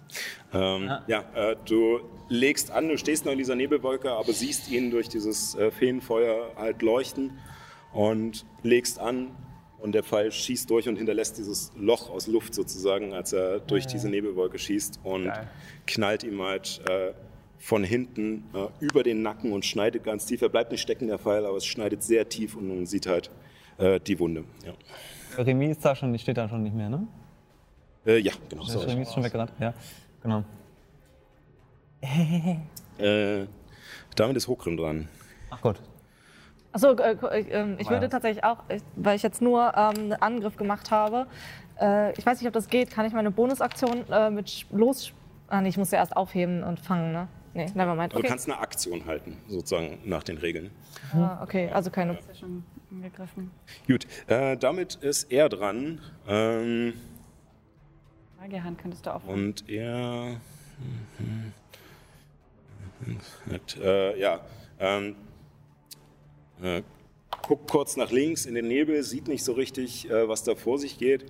Ähm, 0.54 0.92
ja, 1.08 1.24
äh, 1.34 1.56
du 1.66 2.02
legst 2.30 2.70
an, 2.72 2.88
du 2.90 2.98
stehst 2.98 3.26
noch 3.26 3.32
in 3.32 3.38
dieser 3.40 3.56
Nebelwolke, 3.56 4.12
aber 4.12 4.32
siehst 4.34 4.70
ihn 4.70 4.92
durch 4.92 5.10
dieses 5.10 5.56
äh, 5.56 5.72
Feenfeuer 5.72 6.52
halt 6.56 6.82
leuchten 6.82 7.40
und 7.94 8.46
legst 8.64 9.00
an 9.00 9.32
und 9.80 9.94
der 9.94 10.04
Pfeil 10.04 10.32
schießt 10.32 10.70
durch 10.70 10.88
und 10.88 10.98
hinterlässt 10.98 11.38
dieses 11.38 11.72
Loch 11.76 12.10
aus 12.10 12.28
Luft 12.28 12.54
sozusagen, 12.54 13.14
als 13.14 13.34
er 13.34 13.60
durch 13.60 13.88
diese 13.88 14.10
Nebelwolke 14.10 14.60
schießt 14.60 15.00
und 15.04 15.26
Geil. 15.26 15.48
knallt 15.88 16.24
ihm 16.24 16.42
halt 16.42 16.82
äh, 16.90 17.14
von 17.58 17.84
hinten 17.84 18.44
äh, 18.54 18.68
über 18.80 19.04
den 19.04 19.22
Nacken 19.22 19.52
und 19.52 19.66
schneidet 19.66 20.04
ganz 20.04 20.26
tief. 20.26 20.42
Er 20.42 20.50
bleibt 20.50 20.72
nicht 20.72 20.82
stecken, 20.82 21.08
der 21.08 21.20
Pfeil, 21.20 21.46
aber 21.46 21.58
es 21.58 21.66
schneidet 21.66 22.04
sehr 22.04 22.28
tief 22.30 22.56
und 22.56 22.68
man 22.68 22.86
sieht 22.86 23.08
halt 23.08 23.32
äh, 23.78 24.00
die 24.00 24.20
Wunde. 24.20 24.44
Ja, 24.66 24.74
Remy 25.44 25.72
ist 25.72 25.84
da 25.84 25.96
schon, 25.96 26.14
die 26.14 26.20
steht 26.20 26.38
da 26.38 26.48
schon 26.48 26.64
nicht 26.64 26.76
mehr, 26.76 26.90
ne? 26.90 27.08
äh, 28.06 28.18
ja 28.20 28.34
genau. 28.50 28.64
Das 28.64 28.74
Sorry. 28.74 28.92
Remy 28.92 29.02
ist 29.02 29.14
schon 29.14 29.24
weggerannt, 29.24 29.52
ja. 29.60 29.74
Genau. 30.22 30.44
Äh, 33.00 33.46
damit 34.16 34.38
ist 34.38 34.48
Hokrim 34.48 34.76
dran. 34.76 35.08
Ach 35.52 35.62
Gott. 35.62 35.80
Achso, 36.72 36.94
äh, 36.94 37.12
äh, 37.12 37.42
äh, 37.42 37.76
ich 37.78 37.86
Oh 37.86 37.92
würde 37.92 38.10
tatsächlich 38.10 38.44
auch, 38.44 38.64
ich, 38.70 38.82
weil 38.96 39.16
ich 39.16 39.22
jetzt 39.22 39.40
nur 39.40 39.72
ähm, 39.76 39.94
einen 39.96 40.14
Angriff 40.14 40.58
gemacht 40.58 40.90
habe, 40.90 41.28
äh, 41.80 42.12
ich 42.18 42.26
weiß 42.26 42.40
nicht, 42.40 42.48
ob 42.48 42.54
das 42.54 42.70
geht, 42.70 42.90
kann 42.90 43.06
ich 43.06 43.14
meine 43.14 43.30
Bonusaktion 43.30 44.10
äh, 44.10 44.32
mit 44.32 44.66
los... 44.72 45.14
Ah 45.48 45.62
nee, 45.62 45.70
ich 45.70 45.78
muss 45.78 45.92
ja 45.92 46.00
erst 46.00 46.18
aufheben 46.18 46.64
und 46.64 46.80
fangen, 46.80 47.14
ne? 47.14 47.28
Nee, 47.58 47.72
nevermind. 47.74 48.14
Du 48.14 48.18
Okay, 48.18 48.28
kannst 48.28 48.48
eine 48.50 48.60
Aktion 48.60 49.06
halten, 49.06 49.38
sozusagen 49.48 50.00
nach 50.06 50.24
den 50.24 50.38
Regeln. 50.38 50.72
ah, 51.14 51.42
okay 51.44 51.70
also 51.70 51.90
keine... 51.90 52.14
Ja 52.14 52.20
angegriffen. 52.92 53.52
Gut, 53.88 54.08
äh, 54.28 54.58
damit 54.58 54.96
ist 54.96 55.32
er 55.32 55.50
dran. 55.50 56.02
Ähm, 56.28 56.94
Magierhand 58.40 58.80
könntest 58.80 59.06
du 59.06 59.14
auch. 59.14 59.24
und 59.26 59.68
er. 59.70 60.40
Hat, 63.52 63.78
äh, 63.78 64.20
ja. 64.20 64.42
Ähm, 64.80 65.16
äh, 66.62 66.82
guckt 67.42 67.70
kurz 67.70 67.98
nach 67.98 68.12
links 68.12 68.46
in 68.46 68.56
den 68.56 68.68
Nebel, 68.68 69.04
sieht 69.04 69.28
nicht 69.28 69.44
so 69.44 69.54
richtig, 69.54 70.10
äh, 70.10 70.28
was 70.28 70.44
da 70.44 70.56
vor 70.56 70.80
sich 70.80 70.98
geht. 70.98 71.26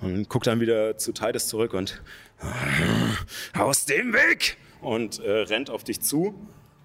Und 0.00 0.28
guckt 0.28 0.46
dann 0.46 0.60
wieder 0.60 0.96
zu 0.98 1.12
Titus 1.12 1.48
zurück 1.48 1.74
und. 1.74 2.02
Aus 3.56 3.84
dem 3.86 4.12
Weg! 4.12 4.56
Und 4.82 5.20
äh, 5.20 5.30
rennt 5.42 5.70
auf 5.70 5.84
dich 5.84 6.00
zu 6.02 6.34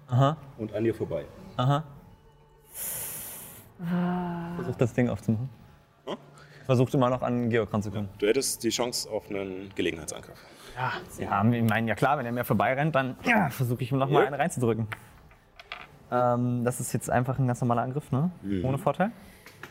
Aha, 0.08 0.36
und 0.56 0.72
an 0.74 0.84
dir 0.84 0.94
vorbei. 0.94 1.24
aha. 1.56 1.84
Versuch 4.56 4.76
das 4.76 4.92
Ding 4.94 5.08
aufzumachen. 5.08 5.48
Versucht 6.66 6.92
immer 6.94 7.08
noch 7.08 7.22
an 7.22 7.48
Georg 7.48 7.72
ranzukommen. 7.72 8.10
Du 8.18 8.26
hättest 8.26 8.62
die 8.62 8.68
Chance 8.68 9.08
auf 9.10 9.30
einen 9.30 9.70
Gelegenheitsangriff. 9.74 10.38
Ja, 10.76 10.92
ich 11.52 11.62
meine, 11.62 11.88
ja 11.88 11.94
klar, 11.94 12.18
wenn 12.18 12.26
er 12.26 12.32
mir 12.32 12.44
vorbeirennt, 12.44 12.94
dann 12.94 13.16
ja, 13.24 13.48
versuche 13.48 13.82
ich 13.82 13.90
ihm 13.90 13.98
noch 13.98 14.08
mal 14.10 14.20
Ja. 14.20 14.26
einen 14.26 14.34
reinzudrücken. 14.34 14.86
Ähm, 16.10 16.64
das 16.64 16.78
ist 16.80 16.92
jetzt 16.92 17.08
einfach 17.10 17.38
ein 17.38 17.46
ganz 17.46 17.60
normaler 17.62 17.82
Angriff, 17.82 18.10
ne? 18.12 18.30
Ohne 18.62 18.76
Vorteil? 18.78 19.10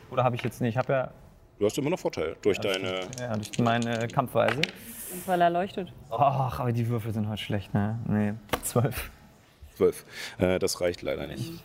Oder 0.10 0.24
habe 0.24 0.36
ich 0.36 0.44
jetzt 0.44 0.60
nicht? 0.62 0.72
Ich 0.72 0.78
habe 0.78 0.91
ja, 0.94 1.12
Du 1.60 1.66
hast 1.66 1.78
immer 1.78 1.90
noch 1.91 1.99
Vorteil 1.99 2.36
durch 2.41 2.60
deine. 2.60 3.02
ja 3.20 3.36
durch 3.36 3.58
meine 3.60 4.08
Kampfweise. 4.08 4.62
Und 5.12 5.28
weil 5.28 5.42
er 5.42 5.50
leuchtet. 5.50 5.92
Ach, 6.10 6.60
aber 6.60 6.72
die 6.72 6.88
Würfel 6.90 7.14
sind 7.14 7.28
heute 7.30 7.42
schlecht, 7.42 7.74
ne? 7.74 7.98
Nee, 8.08 8.34
zwölf. 8.64 9.10
12. 9.78 10.06
Äh, 10.40 10.60
das 10.60 10.82
reicht 10.82 11.02
leider 11.04 11.28
nicht. 11.28 11.64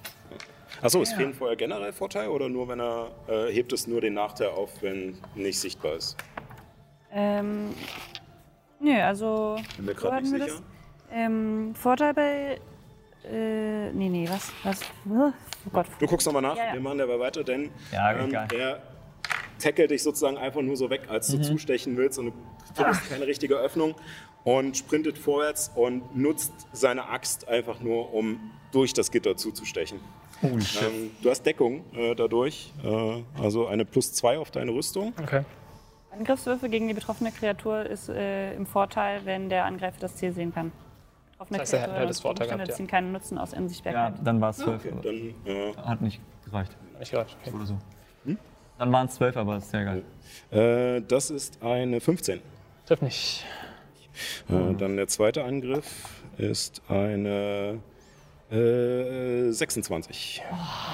Achso, 0.82 1.01
ist 1.01 1.14
Feenfeuer 1.14 1.56
generell 1.56 1.93
Vorteil 1.93 2.28
oder 2.28 2.48
nur 2.48 2.69
wenn 2.69 2.81
er 2.81 3.10
äh, 3.28 3.52
hebt 3.52 3.73
es 3.73 3.86
nur 3.86 4.01
den 4.01 4.14
Nachteil 4.14 4.48
auf, 4.48 4.82
wenn 4.82 5.16
nicht 5.35 5.59
sichtbar 5.59 5.94
ist? 5.97 6.16
Ähm, 7.12 7.70
nö, 8.81 9.01
also. 9.01 9.59
Bin 9.77 9.85
mir 9.86 9.94
gerade 9.94 10.23
nicht 10.23 10.31
sicher. 10.32 10.47
das? 10.47 10.62
Ähm, 11.12 11.74
Vorteil 11.74 12.14
bei. 12.14 12.60
Äh, 13.31 13.93
nee, 13.93 14.09
nee, 14.09 14.28
was? 14.28 14.51
was? 14.64 14.81
Oh 15.06 15.70
Gott. 15.73 15.86
Du 16.01 16.06
guckst 16.06 16.27
nochmal 16.27 16.43
nach, 16.43 16.56
Ja, 16.56 16.66
ja. 16.66 16.73
wir 16.74 16.81
machen 16.81 16.98
dabei 16.98 17.19
weiter, 17.20 17.44
denn 17.44 17.70
Ja, 17.93 18.12
ähm, 18.14 18.32
er 18.35 18.82
tackelt 19.62 19.90
dich 19.90 20.02
sozusagen 20.02 20.36
einfach 20.39 20.62
nur 20.62 20.76
so 20.76 20.90
weg, 20.90 21.02
als 21.09 21.28
du 21.28 21.36
Mhm. 21.39 21.43
zustechen 21.44 21.97
willst 21.97 22.18
und 22.18 22.26
du 22.26 22.32
findest 22.74 23.09
keine 23.09 23.26
richtige 23.26 23.55
Öffnung 23.56 23.94
und 24.44 24.76
sprintet 24.76 25.18
vorwärts 25.18 25.70
und 25.74 26.16
nutzt 26.16 26.52
seine 26.72 27.09
Axt 27.09 27.48
einfach 27.48 27.80
nur, 27.80 28.12
um 28.12 28.51
durch 28.72 28.93
das 28.93 29.10
Gitter 29.10 29.36
zuzustechen. 29.36 30.01
Holy 30.43 30.60
shit. 30.60 30.82
Ähm, 30.82 31.10
du 31.22 31.30
hast 31.30 31.44
Deckung 31.47 31.84
äh, 31.94 32.14
dadurch, 32.16 32.72
äh, 32.82 33.22
also 33.40 33.66
eine 33.68 33.84
plus 33.84 34.12
zwei 34.12 34.39
auf 34.39 34.51
deine 34.51 34.72
Rüstung. 34.72 35.12
Okay. 35.22 35.44
Angriffswürfe 36.10 36.68
gegen 36.68 36.89
die 36.89 36.94
betroffene 36.94 37.30
Kreatur 37.30 37.86
ist 37.86 38.09
äh, 38.09 38.55
im 38.55 38.66
Vorteil, 38.66 39.20
wenn 39.24 39.48
der 39.48 39.64
Angreifer 39.64 39.98
das 40.01 40.16
Ziel 40.16 40.32
sehen 40.32 40.52
kann. 40.52 40.72
Betroffene 41.32 41.59
Das 41.60 41.72
heißt, 41.72 41.72
er 41.74 41.78
Kreaturen 41.78 41.97
hätte 41.98 42.09
das 42.09 42.20
Vorteil 42.20 42.47
gehabt, 42.48 42.68
ja. 42.68 42.74
ziehen 42.74 42.86
keinen 42.89 43.12
Nutzen 43.12 43.39
aus 43.39 43.52
Ja, 43.52 43.59
Unsichtbarkeit. 43.59 44.14
dann 44.24 44.40
war 44.40 44.51
es 44.51 44.56
zwölf. 44.59 44.82
Dann 45.02 45.34
äh, 45.47 45.74
Hat 45.76 46.01
nicht 46.02 46.20
gereicht. 46.44 46.76
Ich 47.01 47.10
gereicht. 47.12 47.36
Okay. 47.40 47.55
Oder 47.56 47.66
so. 47.66 47.78
Dann 48.78 48.93
waren 48.93 49.07
es 49.07 49.15
zwölf, 49.15 49.36
aber 49.36 49.57
ist 49.57 49.70
sehr 49.70 49.85
geil. 49.85 50.03
Äh, 50.51 51.03
das 51.07 51.31
ist 51.31 51.62
eine 51.62 52.01
15. 52.01 52.40
Trifft 52.86 53.03
nicht. 53.03 53.44
Äh, 54.49 54.74
dann 54.74 54.97
der 54.97 55.09
zweite 55.09 55.44
Angriff 55.44 56.23
ist 56.36 56.82
eine 56.89 57.81
äh, 58.51 59.51
26. 59.51 60.43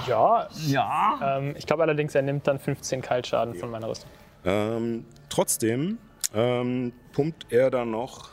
Ja. 0.06 0.48
Ja. 0.66 1.38
Ähm, 1.38 1.54
ich 1.56 1.66
glaube 1.66 1.82
allerdings, 1.82 2.14
er 2.14 2.22
nimmt 2.22 2.46
dann 2.46 2.58
15 2.58 3.02
Kaltschaden 3.02 3.54
von 3.54 3.70
meiner 3.70 3.88
Rüstung. 3.88 4.10
Ähm, 4.44 5.04
trotzdem 5.28 5.98
ähm, 6.34 6.92
pumpt 7.12 7.46
er 7.50 7.70
da 7.70 7.84
noch 7.84 8.30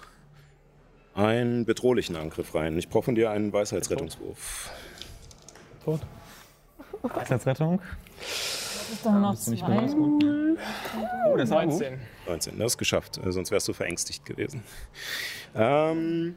einen 1.16 1.66
bedrohlichen 1.66 2.16
Angriff 2.16 2.54
rein. 2.54 2.78
Ich 2.78 2.90
brauche 2.90 3.06
von 3.06 3.16
dir 3.16 3.32
einen 3.32 3.52
Weisheitsrettungswurf. 3.54 4.70
Tot. 5.84 6.02
Weisheitsrettung. 7.02 7.82
Ist 8.96 9.06
doch 9.06 9.12
noch 9.14 9.34
du 9.36 9.56
zwei. 9.56 9.90
Oh, 11.32 11.38
das 11.38 11.50
war 11.50 11.64
gut. 11.66 11.72
19. 11.80 12.00
19, 12.28 12.60
das 12.60 12.74
ist 12.74 12.78
geschafft, 12.78 13.18
äh, 13.24 13.32
sonst 13.32 13.52
wärst 13.52 13.68
du 13.68 13.74
verängstigt 13.74 14.26
gewesen. 14.26 14.64
Ähm, 15.56 16.36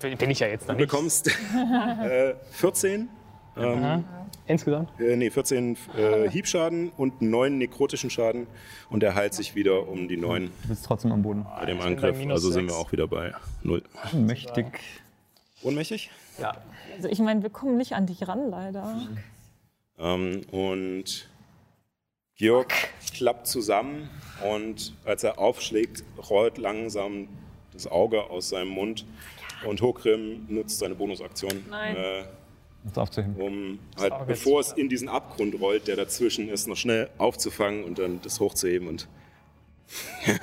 Bin 0.00 0.16
bin 0.16 0.30
ich 0.30 0.40
ja 0.40 0.46
jetzt 0.48 0.68
du 0.68 0.72
noch 0.72 0.78
nicht. 0.78 0.90
bekommst 0.90 1.28
äh, 2.04 2.34
14, 2.50 3.08
ähm, 3.56 4.04
Insgesamt? 4.46 4.90
äh, 5.00 5.16
nee, 5.16 5.30
14 5.30 5.76
äh, 5.96 6.28
Hiebschaden 6.30 6.90
und 6.96 7.22
9 7.22 7.58
nekrotischen 7.58 8.10
Schaden 8.10 8.46
und 8.90 9.02
er 9.02 9.14
heilt 9.14 9.34
sich 9.34 9.54
wieder 9.54 9.88
um 9.88 10.06
die 10.08 10.16
9 10.16 10.50
Du 10.62 10.68
bist 10.68 10.84
trotzdem 10.84 11.12
am 11.12 11.22
Boden. 11.22 11.44
bei 11.58 11.64
dem 11.66 11.78
bin 11.78 11.86
bei 11.86 11.92
Angriff. 11.92 12.18
minus 12.18 12.34
Also 12.34 12.50
sind 12.50 12.64
wir 12.66 12.70
sechs. 12.74 12.80
auch 12.84 12.92
wieder 12.92 13.08
bei 13.08 13.32
0. 13.62 13.82
Mächtig. 14.12 14.66
Ohnmächtig? 15.62 16.10
Also 16.96 17.08
ich 17.08 17.18
meine, 17.18 17.42
wir 17.42 17.50
kommen 17.50 17.76
nicht 17.78 17.94
an 17.94 18.06
dich 18.06 18.28
ran, 18.28 18.50
leider. 18.50 19.00
Ähm, 19.98 20.42
und 20.52 21.28
Georg 22.36 22.72
klappt 23.14 23.46
zusammen 23.46 24.10
und 24.44 24.92
als 25.06 25.24
er 25.24 25.38
aufschlägt, 25.38 26.04
rollt 26.28 26.58
langsam 26.58 27.28
das 27.72 27.86
Auge 27.86 28.24
aus 28.24 28.50
seinem 28.50 28.68
Mund 28.68 29.06
und 29.64 29.80
Hokrim 29.80 30.44
nutzt 30.48 30.78
seine 30.78 30.94
Bonusaktion, 30.94 31.64
Nein. 31.70 31.96
äh, 31.96 32.24
um 33.38 33.78
halt, 33.98 34.26
bevor 34.26 34.60
es 34.60 34.72
in 34.72 34.88
diesen 34.90 35.08
Abgrund 35.08 35.58
rollt, 35.60 35.88
der 35.88 35.96
dazwischen 35.96 36.50
ist, 36.50 36.68
noch 36.68 36.76
schnell 36.76 37.08
aufzufangen 37.16 37.84
und 37.84 37.98
dann 37.98 38.20
das 38.20 38.38
hochzuheben 38.38 38.86
und 38.88 39.08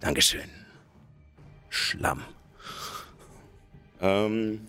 Dankeschön. 0.00 0.50
Schlamm. 1.70 2.22
Ähm, 4.02 4.66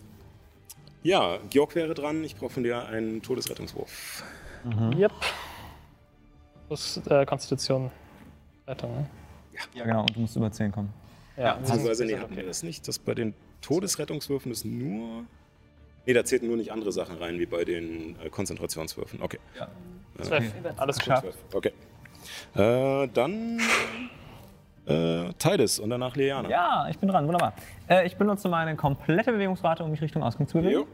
ja, 1.02 1.38
Georg 1.50 1.74
wäre 1.74 1.94
dran. 1.94 2.24
Ich 2.24 2.36
brauche 2.36 2.54
von 2.54 2.62
dir 2.62 2.86
einen 2.86 3.22
Todesrettungswurf. 3.22 4.24
Yep. 4.96 5.12
Plus 6.66 7.00
äh, 7.08 7.24
Konstitution. 7.24 7.90
Rettung, 8.66 8.92
ne? 8.92 9.06
Ja, 9.74 9.84
genau. 9.84 10.00
Und 10.00 10.16
du 10.16 10.20
musst 10.20 10.36
über 10.36 10.50
10 10.50 10.72
kommen. 10.72 10.92
Ja, 11.36 11.54
Beziehungsweise, 11.54 12.04
nee, 12.04 12.14
okay. 12.14 12.22
hatten 12.22 12.36
wir 12.36 12.46
das 12.46 12.62
nicht, 12.62 12.86
dass 12.88 12.98
bei 12.98 13.14
den 13.14 13.34
Todesrettungswürfen 13.60 14.52
ist 14.52 14.64
nur. 14.64 15.24
Nee, 16.06 16.12
da 16.12 16.24
zählten 16.24 16.46
nur 16.46 16.56
nicht 16.56 16.72
andere 16.72 16.92
Sachen 16.92 17.16
rein, 17.18 17.38
wie 17.38 17.46
bei 17.46 17.64
den 17.64 18.16
äh, 18.20 18.30
Konzentrationswürfen. 18.30 19.20
Okay. 19.22 19.38
Zwölf. 20.20 20.52
Alles 20.76 20.96
gut. 20.98 21.04
Geschafft. 21.06 21.38
Okay. 21.52 21.72
Äh, 22.54 23.08
dann 23.08 23.60
äh, 24.86 25.32
Tides 25.38 25.78
und 25.78 25.90
danach 25.90 26.16
Leana. 26.16 26.48
Ja, 26.48 26.86
ich 26.88 26.98
bin 26.98 27.08
dran. 27.08 27.26
Wunderbar. 27.26 27.54
Äh, 27.88 28.06
ich 28.06 28.16
benutze 28.16 28.48
meine 28.48 28.76
komplette 28.76 29.32
Bewegungsrate, 29.32 29.84
um 29.84 29.90
mich 29.90 30.00
Richtung 30.00 30.22
Ausgang 30.22 30.46
zu 30.46 30.58
bewegen. 30.58 30.74
Jo. 30.74 30.86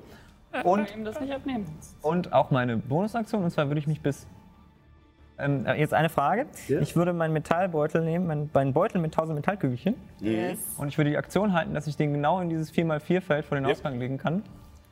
Und, 0.64 0.94
ihm 0.94 1.04
das 1.04 1.18
nicht 1.20 1.32
abnehmen. 1.32 1.66
und 2.02 2.32
auch 2.32 2.50
meine 2.50 2.76
Bonusaktion. 2.76 3.42
Und 3.44 3.50
zwar 3.50 3.68
würde 3.68 3.80
ich 3.80 3.86
mich 3.86 4.00
bis. 4.00 4.26
Ähm, 5.38 5.64
äh, 5.66 5.74
jetzt 5.80 5.94
eine 5.94 6.08
Frage. 6.10 6.46
Ich 6.68 6.94
würde 6.94 7.12
meinen 7.14 7.32
Metallbeutel 7.32 8.02
nehmen, 8.04 8.26
meinen, 8.26 8.50
meinen 8.52 8.72
Beutel 8.74 9.00
mit 9.00 9.12
1000 9.12 9.36
Metallkügelchen. 9.36 9.94
Und 10.76 10.88
ich 10.88 10.98
würde 10.98 11.10
die 11.10 11.16
Aktion 11.16 11.54
halten, 11.54 11.72
dass 11.74 11.86
ich 11.86 11.96
den 11.96 12.12
genau 12.12 12.40
in 12.40 12.50
dieses 12.50 12.72
4x4-Feld 12.72 13.46
vor 13.46 13.56
den 13.56 13.64
Ja. 13.64 13.72
Ausgang 13.72 13.98
legen 13.98 14.18
kann. 14.18 14.42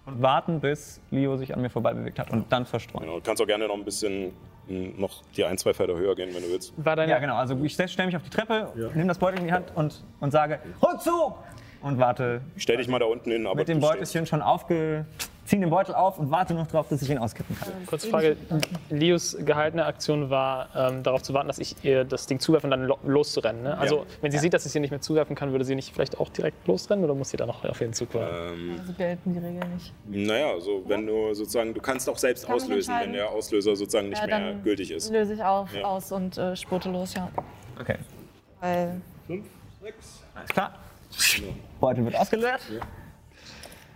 Und 0.07 0.23
warten, 0.23 0.61
bis 0.61 0.99
Leo 1.11 1.37
sich 1.37 1.55
an 1.55 1.61
mir 1.61 1.69
vorbei 1.69 1.93
bewegt 1.93 2.19
hat. 2.19 2.31
Und 2.31 2.51
dann 2.51 2.65
verstreuen. 2.65 3.05
Genau, 3.05 3.17
du 3.17 3.23
kannst 3.23 3.43
auch 3.43 3.47
gerne 3.47 3.69
noch 3.69 3.75
ein 3.75 3.85
bisschen 3.85 4.33
mh, 4.67 4.93
noch 4.99 5.23
die 5.37 5.45
ein, 5.45 5.59
zwei 5.59 5.75
Felder 5.75 5.95
höher 5.95 6.17
gehen, 6.17 6.35
wenn 6.35 6.43
du 6.43 6.49
willst. 6.49 6.73
Ja, 6.85 7.19
genau. 7.19 7.37
Also 7.37 7.57
ich 7.63 7.75
stelle 7.75 8.07
mich 8.07 8.17
auf 8.17 8.23
die 8.23 8.31
Treppe, 8.31 8.73
nehme 8.95 9.09
das 9.09 9.19
Beutel 9.19 9.41
in 9.41 9.45
die 9.45 9.53
Hand 9.53 9.71
und, 9.75 10.03
und 10.21 10.31
sage 10.31 10.59
Rückzug! 10.83 11.35
Und 11.83 11.99
warte 11.99 12.41
Ich 12.57 12.63
stell 12.63 12.77
dich 12.79 12.89
mal 12.89 12.99
da 12.99 13.07
unten 13.07 13.31
hin, 13.31 13.47
aber 13.47 13.57
mit 13.57 13.69
dem 13.69 13.81
Beutelchen 13.81 14.27
schon 14.27 14.43
aufge... 14.43 15.05
Ziehe 15.51 15.59
den 15.61 15.71
Beutel 15.71 15.97
auf 15.97 16.17
und 16.21 16.31
warte 16.31 16.55
noch 16.55 16.69
drauf, 16.69 16.87
dass 16.89 17.03
ich 17.03 17.11
ihn 17.11 17.19
auskippen 17.19 17.59
kann. 17.59 17.73
Kurze 17.85 18.09
Frage. 18.09 18.37
Leos 18.89 19.37
gehaltene 19.45 19.85
Aktion 19.85 20.31
war, 20.31 20.69
ähm, 20.77 21.03
darauf 21.03 21.23
zu 21.25 21.35
warten, 21.35 21.49
dass 21.49 21.59
ich 21.59 21.75
ihr 21.83 22.05
das 22.05 22.29
Ding 22.29 22.39
zuwerfe 22.39 22.69
und 22.69 22.71
dann 22.71 22.85
lo 22.85 22.97
loszurennen. 23.05 23.65
Ne? 23.65 23.77
Also, 23.77 24.07
wenn 24.21 24.31
sie 24.31 24.39
sieht, 24.39 24.55
dass 24.55 24.65
ich 24.65 24.71
sie 24.71 24.79
nicht 24.79 24.93
mehr 24.93 25.01
zuwerfen 25.01 25.35
kann, 25.35 25.51
würde 25.51 25.65
sie 25.65 25.75
nicht 25.75 25.93
vielleicht 25.93 26.21
auch 26.21 26.29
direkt 26.29 26.69
losrennen 26.69 27.05
oder 27.05 27.17
muss 27.17 27.31
sie 27.31 27.37
da 27.37 27.47
noch 27.47 27.65
auf 27.65 27.81
jeden 27.81 27.93
Zug 27.95 28.15
warten? 28.15 28.33
Ähm, 28.55 28.77
Also 28.79 28.93
gelten 28.93 29.33
die 29.33 29.41
Regeln 29.41 29.75
nicht. 29.75 29.93
naja, 30.07 30.53
also 30.53 30.85
wenn 30.87 31.05
du 31.05 31.35
sozusagen, 31.35 31.75
du 31.75 31.81
kannst 31.81 32.09
auch 32.09 32.19
selbst 32.19 32.47
Kann 32.47 32.55
auslösen, 32.55 32.95
wenn 33.01 33.13
der 33.15 33.29
Auslöser 33.29 33.75
sozusagen 33.75 34.09
nicht 34.11 34.21
Ja, 34.21 34.27
mehr 34.29 34.39
dann 34.53 34.63
gültig 34.63 34.93
ist. 34.93 35.11
Löse 35.11 35.35
ich 35.35 35.43
auf, 35.43 35.75
Ja. 35.75 35.83
aus 35.83 36.13
und 36.13 36.39
äh, 36.39 36.55
spurte 36.55 36.91
los, 36.93 37.15
ja. 37.15 37.29
Okay. 37.81 37.97
Weil 38.61 39.01
Fünf, 39.27 39.47
sechs. 39.83 40.23
Alles 40.33 40.49
klar. 40.51 40.75
Beutel 41.81 42.05
wird 42.05 42.15
ausgeleert. 42.15 42.61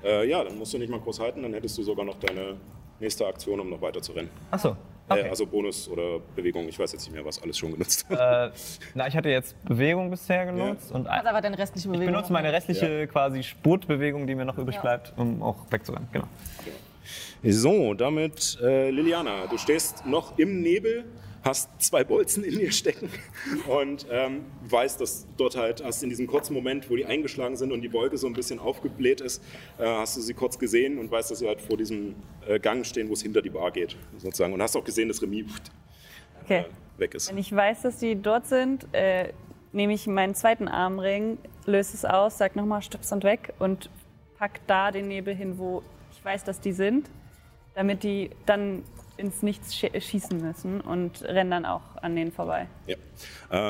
Äh, 0.04 0.28
ja, 0.28 0.44
dann 0.44 0.58
musst 0.58 0.74
du 0.74 0.78
nicht 0.78 0.90
mal 0.90 1.00
groß 1.00 1.20
halten, 1.20 1.42
dann 1.42 1.54
hättest 1.54 1.78
du 1.78 1.82
sogar 1.82 2.04
noch 2.04 2.18
deine 2.20 2.56
nächste 3.00 3.26
Aktion, 3.26 3.58
um 3.60 3.70
noch 3.70 3.80
weiter 3.80 4.00
zu 4.02 4.12
rennen. 4.12 4.30
Achso. 4.50 4.70
Äh, 4.70 4.74
Okay. 5.06 5.28
also 5.28 5.44
Bonus 5.44 5.86
oder 5.86 6.18
Bewegung, 6.34 6.66
ich 6.66 6.78
weiß 6.78 6.92
jetzt 6.92 7.04
nicht 7.04 7.12
mehr, 7.14 7.22
was 7.26 7.42
alles 7.42 7.58
schon 7.58 7.72
genutzt 7.72 8.06
hat. 8.08 8.50
Äh, 8.50 8.54
na, 8.94 9.06
ich 9.06 9.14
hatte 9.14 9.28
jetzt 9.28 9.54
Bewegung 9.66 10.10
bisher 10.10 10.46
genutzt 10.46 10.90
und 10.92 11.06
hat 11.06 11.26
aber 11.26 11.42
deine 11.42 11.58
restliche 11.58 11.86
ich 11.88 11.92
Bewegung. 11.92 12.14
benutze 12.14 12.32
meine 12.32 12.50
restliche 12.50 13.06
quasi 13.06 13.42
Spurtbewegung, 13.42 14.26
die 14.26 14.34
mir 14.34 14.46
noch 14.46 14.56
übrig 14.56 14.76
Ja. 14.76 14.80
bleibt, 14.80 15.12
um 15.18 15.42
auch 15.42 15.56
wegzurennen. 15.70 16.08
Genau. 16.10 16.24
So, 17.42 17.92
damit 17.92 18.56
äh, 18.62 18.88
Liliana, 18.90 19.46
du 19.46 19.58
stehst 19.58 20.06
noch 20.06 20.38
im 20.38 20.62
Nebel, 20.62 21.04
hast 21.44 21.70
zwei 21.78 22.04
Bolzen 22.04 22.42
in 22.42 22.58
dir 22.58 22.72
stecken 22.72 23.10
und 23.68 24.06
ähm, 24.10 24.46
weißt, 24.68 25.00
dass 25.00 25.26
dort 25.36 25.56
halt 25.56 25.84
hast 25.84 26.02
in 26.02 26.08
diesem 26.08 26.26
kurzen 26.26 26.54
Moment, 26.54 26.88
wo 26.90 26.96
die 26.96 27.04
eingeschlagen 27.04 27.56
sind 27.56 27.72
und 27.72 27.82
die 27.82 27.92
Wolke 27.92 28.16
so 28.16 28.26
ein 28.26 28.32
bisschen 28.32 28.58
aufgebläht 28.58 29.20
ist, 29.20 29.42
äh, 29.78 29.84
hast 29.84 30.16
du 30.16 30.20
sie 30.20 30.34
kurz 30.34 30.58
gesehen 30.58 30.98
und 30.98 31.10
weißt, 31.10 31.30
dass 31.30 31.40
sie 31.40 31.46
halt 31.46 31.60
vor 31.60 31.76
diesem 31.76 32.14
äh, 32.46 32.58
Gang 32.58 32.86
stehen, 32.86 33.08
wo 33.08 33.12
es 33.12 33.22
hinter 33.22 33.42
die 33.42 33.50
Bar 33.50 33.70
geht, 33.70 33.96
sozusagen. 34.16 34.52
Und 34.52 34.62
hast 34.62 34.76
auch 34.76 34.84
gesehen, 34.84 35.08
dass 35.08 35.20
Remy 35.22 35.44
Okay. 36.44 36.64
äh, 36.96 37.00
weg 37.00 37.14
ist. 37.14 37.30
Wenn 37.30 37.38
ich 37.38 37.54
weiß, 37.54 37.82
dass 37.82 37.98
die 37.98 38.20
dort 38.20 38.46
sind, 38.46 38.86
äh, 38.92 39.32
nehme 39.72 39.92
ich 39.94 40.06
meinen 40.06 40.34
zweiten 40.34 40.68
Armring, 40.68 41.38
löse 41.66 41.94
es 41.94 42.04
aus, 42.04 42.38
sag 42.38 42.54
nochmal 42.56 42.82
Stups 42.82 43.12
und 43.12 43.24
weg 43.24 43.52
und 43.58 43.90
pack 44.38 44.60
da 44.66 44.90
den 44.90 45.08
Nebel 45.08 45.34
hin, 45.34 45.58
wo 45.58 45.82
ich 46.12 46.24
weiß, 46.24 46.44
dass 46.44 46.60
die 46.60 46.72
sind, 46.72 47.10
damit 47.74 48.02
die 48.02 48.30
dann 48.46 48.82
ins 49.16 49.42
Nichts 49.42 49.74
schie- 49.74 49.98
schießen 50.00 50.40
müssen 50.40 50.80
und 50.80 51.22
rennen 51.22 51.50
dann 51.50 51.64
auch 51.66 51.82
an 52.02 52.16
denen 52.16 52.32
vorbei. 52.32 52.66
Ja. 52.86 52.96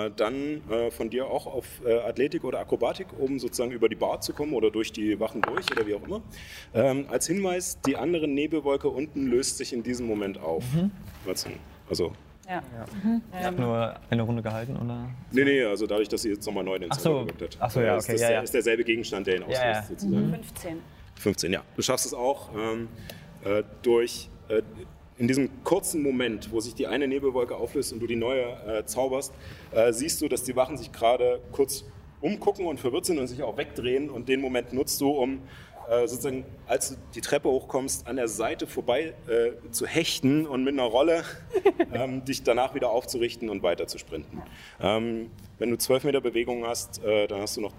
Äh, 0.06 0.10
dann 0.16 0.62
äh, 0.70 0.90
von 0.90 1.10
dir 1.10 1.26
auch 1.26 1.46
auf 1.46 1.66
äh, 1.84 1.98
Athletik 2.00 2.44
oder 2.44 2.60
Akrobatik, 2.60 3.06
um 3.18 3.38
sozusagen 3.38 3.70
über 3.72 3.88
die 3.88 3.94
Bar 3.96 4.20
zu 4.20 4.32
kommen 4.32 4.52
oder 4.54 4.70
durch 4.70 4.92
die 4.92 5.18
Wachen 5.20 5.42
durch 5.42 5.70
oder 5.72 5.86
wie 5.86 5.94
auch 5.94 6.02
immer. 6.02 6.22
Ähm, 6.72 7.06
als 7.10 7.26
Hinweis, 7.26 7.78
die 7.86 7.96
andere 7.96 8.26
Nebelwolke 8.28 8.88
unten 8.88 9.26
löst 9.26 9.58
sich 9.58 9.72
in 9.72 9.82
diesem 9.82 10.06
Moment 10.06 10.38
auf. 10.40 10.64
Also, 11.26 11.48
Also, 11.88 12.12
Ja. 12.48 12.62
Ich 13.38 13.44
habe 13.44 13.60
nur 13.60 13.94
eine 14.10 14.22
Runde 14.22 14.42
gehalten, 14.42 14.76
oder? 14.76 15.08
nee, 15.32 15.44
nee, 15.44 15.64
also 15.64 15.86
dadurch, 15.86 16.08
dass 16.08 16.22
sie 16.22 16.30
jetzt 16.30 16.46
nochmal 16.46 16.64
neu 16.64 16.78
den 16.78 16.90
Ach 16.90 16.96
so. 16.98 17.10
Zauber 17.10 17.32
gewirkt 17.32 17.54
hat. 17.54 17.56
Ach 17.60 17.70
so, 17.70 17.80
ja, 17.80 17.96
ist 17.96 18.04
okay, 18.04 18.12
das 18.12 18.20
ja, 18.22 18.30
ja. 18.32 18.40
ist 18.40 18.54
derselbe 18.54 18.84
Gegenstand, 18.84 19.26
der 19.26 19.36
ihn 19.36 19.42
auslöst, 19.42 19.62
Ja, 19.62 19.72
ja. 19.72 19.82
sozusagen. 19.82 20.30
15. 20.34 20.78
15, 21.16 21.52
ja. 21.52 21.62
Du 21.76 21.82
schaffst 21.82 22.06
es 22.06 22.14
auch 22.14 22.50
ähm, 22.56 22.88
äh, 23.44 23.62
durch, 23.82 24.28
äh, 24.48 24.62
in 25.16 25.28
diesem 25.28 25.62
kurzen 25.62 26.02
Moment, 26.02 26.50
wo 26.50 26.60
sich 26.60 26.74
die 26.74 26.86
eine 26.86 27.06
Nebelwolke 27.06 27.56
auflöst 27.56 27.92
und 27.92 28.00
du 28.00 28.06
die 28.06 28.16
neue 28.16 28.44
äh, 28.66 28.84
zauberst, 28.84 29.32
äh, 29.72 29.92
siehst 29.92 30.20
du, 30.20 30.28
dass 30.28 30.42
die 30.42 30.56
Wachen 30.56 30.76
sich 30.76 30.92
gerade 30.92 31.40
kurz 31.52 31.84
umgucken 32.20 32.66
und 32.66 32.80
verwirrt 32.80 33.04
sind 33.04 33.18
und 33.18 33.26
sich 33.26 33.42
auch 33.42 33.56
wegdrehen 33.56 34.10
und 34.10 34.28
den 34.28 34.40
Moment 34.40 34.72
nutzt 34.72 35.00
du, 35.00 35.10
um 35.10 35.40
äh, 35.88 36.06
sozusagen, 36.08 36.44
als 36.66 36.90
du 36.90 36.96
die 37.14 37.20
Treppe 37.20 37.48
hochkommst, 37.48 38.06
an 38.06 38.16
der 38.16 38.28
Seite 38.28 38.66
vorbei 38.66 39.14
äh, 39.28 39.70
zu 39.70 39.86
hechten 39.86 40.46
und 40.46 40.64
mit 40.64 40.72
einer 40.72 40.84
Rolle 40.84 41.24
ähm, 41.92 42.24
dich 42.24 42.42
danach 42.42 42.74
wieder 42.74 42.90
aufzurichten 42.90 43.50
und 43.50 43.62
weiter 43.62 43.86
zu 43.86 43.98
sprinten. 43.98 44.42
Ähm, 44.80 45.30
wenn 45.58 45.70
du 45.70 45.76
12 45.76 46.04
Meter 46.04 46.20
Bewegung 46.20 46.66
hast, 46.66 47.04
äh, 47.04 47.26
dann 47.26 47.42
hast 47.42 47.56
du 47.56 47.60
noch 47.60 47.74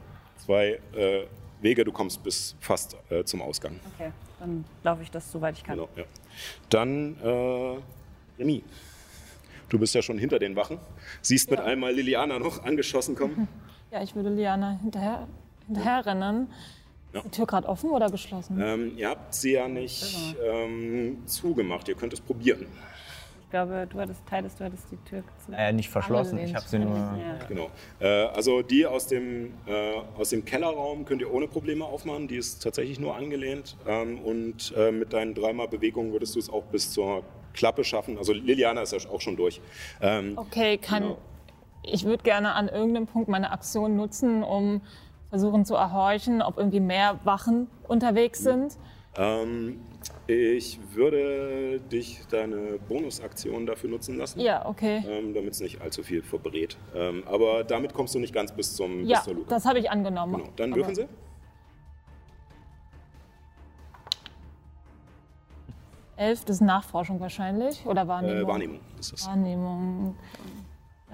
zwei 0.45 0.80
äh, 0.95 1.24
Wege, 1.62 1.84
du 1.84 1.91
kommst 1.91 2.22
bis 2.22 2.56
fast 2.60 2.95
zum 3.24 3.41
Ausgang. 3.41 3.80
Okay, 3.95 4.12
dann 4.40 4.66
laufe 4.84 5.03
ich 5.03 5.12
das, 5.12 5.32
soweit 5.32 5.57
ich 5.57 5.64
kann. 5.64 5.78
Genau, 5.78 5.90
ja. 5.95 6.03
Dann 6.70 7.18
äh, 7.22 7.78
Remy. 8.40 8.64
Du 9.70 9.80
bist 9.80 9.95
ja 9.95 10.02
schon 10.02 10.18
hinter 10.18 10.40
den 10.40 10.56
Wachen. 10.56 10.78
Siehst 11.22 11.49
mit 11.49 11.60
einmal 11.60 11.94
Liliana 11.94 12.40
noch 12.40 12.64
angeschossen 12.64 13.16
kommen. 13.16 13.48
Ja, 13.91 14.02
ich 14.03 14.14
würde 14.14 14.30
Liana 14.30 14.78
hinterher, 14.82 15.26
hinterher 15.68 16.06
rennen. 16.06 16.49
Ja. 17.14 17.20
Ist 17.20 17.28
die 17.28 17.30
Tür 17.30 17.45
gerade 17.45 17.70
offen 17.70 17.91
oder 17.91 18.10
geschlossen? 18.10 18.60
Ähm, 18.60 18.98
ihr 18.98 19.10
habt 19.10 19.34
sie 19.34 19.53
ja 19.53 19.70
nicht 19.70 20.36
ähm, 20.44 21.26
zugemacht. 21.28 21.88
Ihr 21.88 21.95
könnt 21.95 22.12
es 22.12 22.20
probieren. 22.20 22.66
Ich 23.46 23.52
glaube, 23.52 23.88
du 23.90 24.00
hattest 24.00 24.22
Titus, 24.28 24.56
du 24.56 24.66
hattest 24.66 24.92
die 24.92 24.98
Tür 25.08 25.24
zu. 25.46 25.52
Äh, 25.54 25.72
nicht 25.72 25.90
verschlossen, 25.90 26.40
ich 26.40 26.56
habe 26.56 26.68
sie 26.68 26.80
nur. 26.80 26.98
Ja. 26.98 27.38
Genau. 27.48 27.70
Äh, 28.00 28.26
also 28.26 28.64
die 28.64 28.86
aus 28.88 29.06
dem, 29.08 29.54
äh, 29.68 29.94
aus 30.18 30.30
dem 30.30 30.44
Kellerraum 30.44 31.06
könnt 31.06 31.22
ihr 31.22 31.32
ohne 31.32 31.48
Probleme 31.48 31.86
aufmachen. 31.86 32.28
Die 32.28 32.38
ist 32.38 32.64
tatsächlich 32.64 33.00
nur 33.00 33.16
angelehnt. 33.16 33.78
Ähm, 33.88 34.20
und 34.20 34.74
äh, 34.76 34.92
mit 34.92 35.14
deinen 35.14 35.36
dreimal 35.36 35.68
Bewegungen 35.68 36.12
würdest 36.12 36.36
du 36.36 36.40
es 36.40 36.50
auch 36.50 36.64
bis 36.64 36.92
zur 36.92 37.24
Klappe 37.54 37.84
schaffen. 37.84 38.18
Also 38.18 38.34
Liliana 38.34 38.82
ist 38.82 38.92
ja 38.92 39.10
auch 39.12 39.22
schon 39.22 39.38
durch. 39.38 39.62
Ähm, 40.02 40.34
Okay, 40.38 40.78
kann. 40.78 41.04
Genau. 41.04 41.18
Ich 41.84 42.04
würde 42.04 42.24
gerne 42.24 42.54
an 42.54 42.68
irgendeinem 42.68 43.06
Punkt 43.06 43.30
meine 43.30 43.52
Aktion 43.52 43.96
nutzen, 43.96 44.42
um 44.44 44.82
versuchen 45.30 45.66
zu 45.66 45.76
erhorchen, 45.76 46.42
ob 46.42 46.58
irgendwie 46.58 46.80
mehr 46.80 47.20
Wachen 47.24 47.68
unterwegs 47.88 48.40
sind. 48.40 48.78
Ähm, 49.18 49.80
ich 50.28 50.80
würde 50.94 51.80
dich 51.92 52.22
deine 52.30 52.80
Bonusaktion 52.88 53.66
dafür 53.66 53.90
nutzen 53.90 54.18
lassen. 54.18 54.40
Ja, 54.40 54.66
okay. 54.66 55.04
Ähm, 55.08 55.34
damit 55.34 55.54
es 55.54 55.60
nicht 55.62 55.82
allzu 55.82 56.04
viel 56.04 56.22
verbrät. 56.22 56.78
Ähm, 56.96 57.24
aber 57.28 57.64
damit 57.64 57.94
kommst 57.94 58.16
du 58.16 58.20
nicht 58.20 58.34
ganz 58.34 58.52
bis, 58.52 58.76
zum, 58.76 59.06
Ja, 59.06 59.18
bis 59.18 59.26
zur 59.26 59.36
Luke. 59.36 59.50
das 59.50 59.66
habe 59.66 59.80
ich 59.80 59.90
angenommen. 59.90 60.36
Genau. 60.36 60.50
Dann 60.56 60.76
würfen 60.76 60.96
sie. 60.96 61.08
Elf, 66.18 66.46
das 66.46 66.58
ist 66.58 66.62
Nachforschung 66.62 67.20
wahrscheinlich. 67.20 67.86
Oder 67.86 68.08
Wahrnehmung? 68.08 68.44
Äh, 68.44 68.48
Wahrnehmung 68.48 68.80
ist 69.00 69.12
das. 69.14 69.28
Wahrnehmung. 69.28 70.16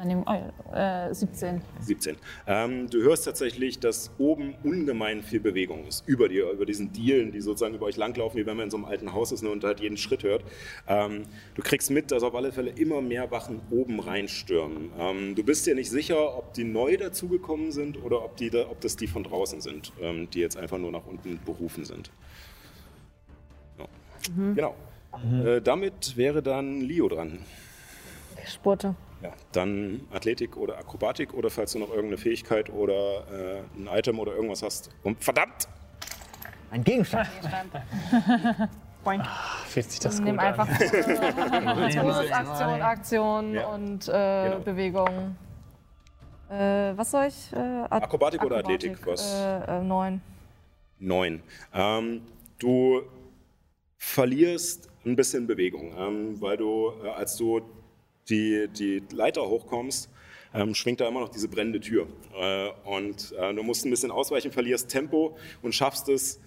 Wahrnehmung. 0.02 0.26
Oh, 0.28 0.74
ja, 0.74 1.10
äh, 1.10 1.14
17. 1.14 1.62
17. 1.80 2.16
Ähm, 2.48 2.90
du 2.90 3.02
hörst 3.02 3.26
tatsächlich, 3.26 3.80
dass 3.80 4.12
oben 4.18 4.56
ungemein 4.64 5.22
viel 5.22 5.40
Bewegung 5.40 5.86
ist. 5.86 6.04
Über 6.08 6.28
dir, 6.28 6.50
über 6.50 6.66
diesen 6.66 6.92
Dielen, 6.92 7.32
die 7.32 7.42
sozusagen 7.42 7.76
über 7.76 7.86
euch 7.86 7.98
langlaufen, 7.98 8.40
wie 8.40 8.46
wenn 8.46 8.58
man 8.58 8.66
in 8.66 8.72
so 8.72 8.78
einem 8.78 8.86
alten 8.86 9.14
Haus 9.14 9.32
ist 9.32 9.44
ne, 9.44 9.50
und 9.50 9.64
halt 9.64 9.80
jeden 9.80 9.98
Schritt 9.98 10.24
hört. 10.24 10.44
Ähm, 10.88 11.24
du 11.54 11.62
kriegst 11.62 11.92
mit, 11.92 12.12
dass 12.12 12.24
auf 12.24 12.34
alle 12.34 12.52
Fälle 12.52 12.72
immer 12.72 13.02
mehr 13.02 13.30
Wachen 13.32 13.62
oben 13.70 14.00
reinstürmen. 14.00 14.90
Ähm, 14.98 15.36
du 15.36 15.44
bist 15.44 15.68
dir 15.68 15.76
nicht 15.76 15.92
sicher, 15.92 16.36
ob 16.38 16.54
die 16.54 16.64
neu 16.64 16.98
dazugekommen 16.98 17.72
sind 17.72 18.04
oder 18.04 18.26
ob, 18.26 18.38
die 18.38 18.50
da, 18.50 18.70
ob 18.70 18.82
das 18.82 18.96
die 18.96 19.08
von 19.08 19.24
draußen 19.24 19.62
sind, 19.62 19.94
ähm, 20.02 20.30
die 20.32 20.40
jetzt 20.40 20.58
einfach 20.58 20.80
nur 20.80 20.92
nach 20.92 21.06
unten 21.06 21.40
berufen 21.46 21.86
sind. 21.86 22.12
Ja. 23.78 23.86
Genau. 24.56 24.76
Äh, 25.46 25.62
damit 25.62 26.18
wäre 26.18 26.42
dann 26.42 26.82
Leo 26.82 27.08
dran. 27.08 27.40
Spurte. 28.48 28.96
Ja, 29.22 29.32
dann 29.52 30.02
Athletik 30.12 30.58
oder 30.58 30.78
Akrobatik 30.80 31.34
oder 31.34 31.50
falls 31.50 31.74
du 31.74 31.80
noch 31.80 31.90
irgendeine 31.90 32.18
Fähigkeit 32.18 32.70
oder 32.72 33.28
äh, 33.32 33.62
ein 33.78 33.88
Item 33.92 34.20
oder 34.20 34.34
irgendwas 34.36 34.64
hast. 34.64 34.90
Und 35.04 35.24
verdammt! 35.24 35.68
Ein 36.72 36.84
Gegenstand. 36.84 37.28
Fühlt 39.68 39.90
sich 39.92 40.00
das 40.00 40.18
gut 40.18 40.26
Nimm 40.26 40.40
an. 40.40 40.46
einfach 40.48 40.68
Aktion, 42.32 42.82
Aktion 42.82 43.54
Ja. 43.56 43.68
und 43.68 44.08
äh, 44.08 44.44
Genau. 44.50 44.60
Bewegung. 44.64 45.36
Äh, 46.50 46.94
was 46.96 47.12
soll 47.12 47.26
ich? 47.26 47.52
Äh, 47.54 47.58
At- 47.90 48.04
Akrobatik 48.04 48.44
oder 48.44 48.58
Athletik? 48.58 49.06
Was? 49.08 49.34
Äh, 49.42 49.80
äh, 49.80 49.84
neun. 49.84 50.22
Neun. 51.00 51.42
Ähm, 51.74 52.22
du 52.60 53.02
verlierst 53.98 54.90
ein 55.06 55.16
bisschen 55.16 55.48
Bewegung, 55.48 55.94
ähm, 55.98 56.40
weil 56.40 56.58
du, 56.58 56.92
äh, 57.04 57.10
als 57.10 57.38
du 57.38 57.62
die, 58.32 58.68
die 58.70 59.04
Leiter 59.12 59.48
hochkommst, 59.48 60.10
ähm, 60.54 60.74
schwingt 60.74 61.00
da 61.00 61.08
immer 61.08 61.20
noch 61.20 61.30
diese 61.30 61.48
brennende 61.48 61.80
Tür. 61.80 62.08
Äh, 62.36 62.70
und 62.90 63.34
äh, 63.38 63.54
du 63.54 63.64
musst 63.64 63.86
ein 63.86 63.92
bisschen 63.92 64.12
ausweichen, 64.12 64.52
verlierst 64.52 64.90
Tempo 64.90 65.38
und 65.62 65.76
schaffst 65.76 66.10
es 66.10 66.40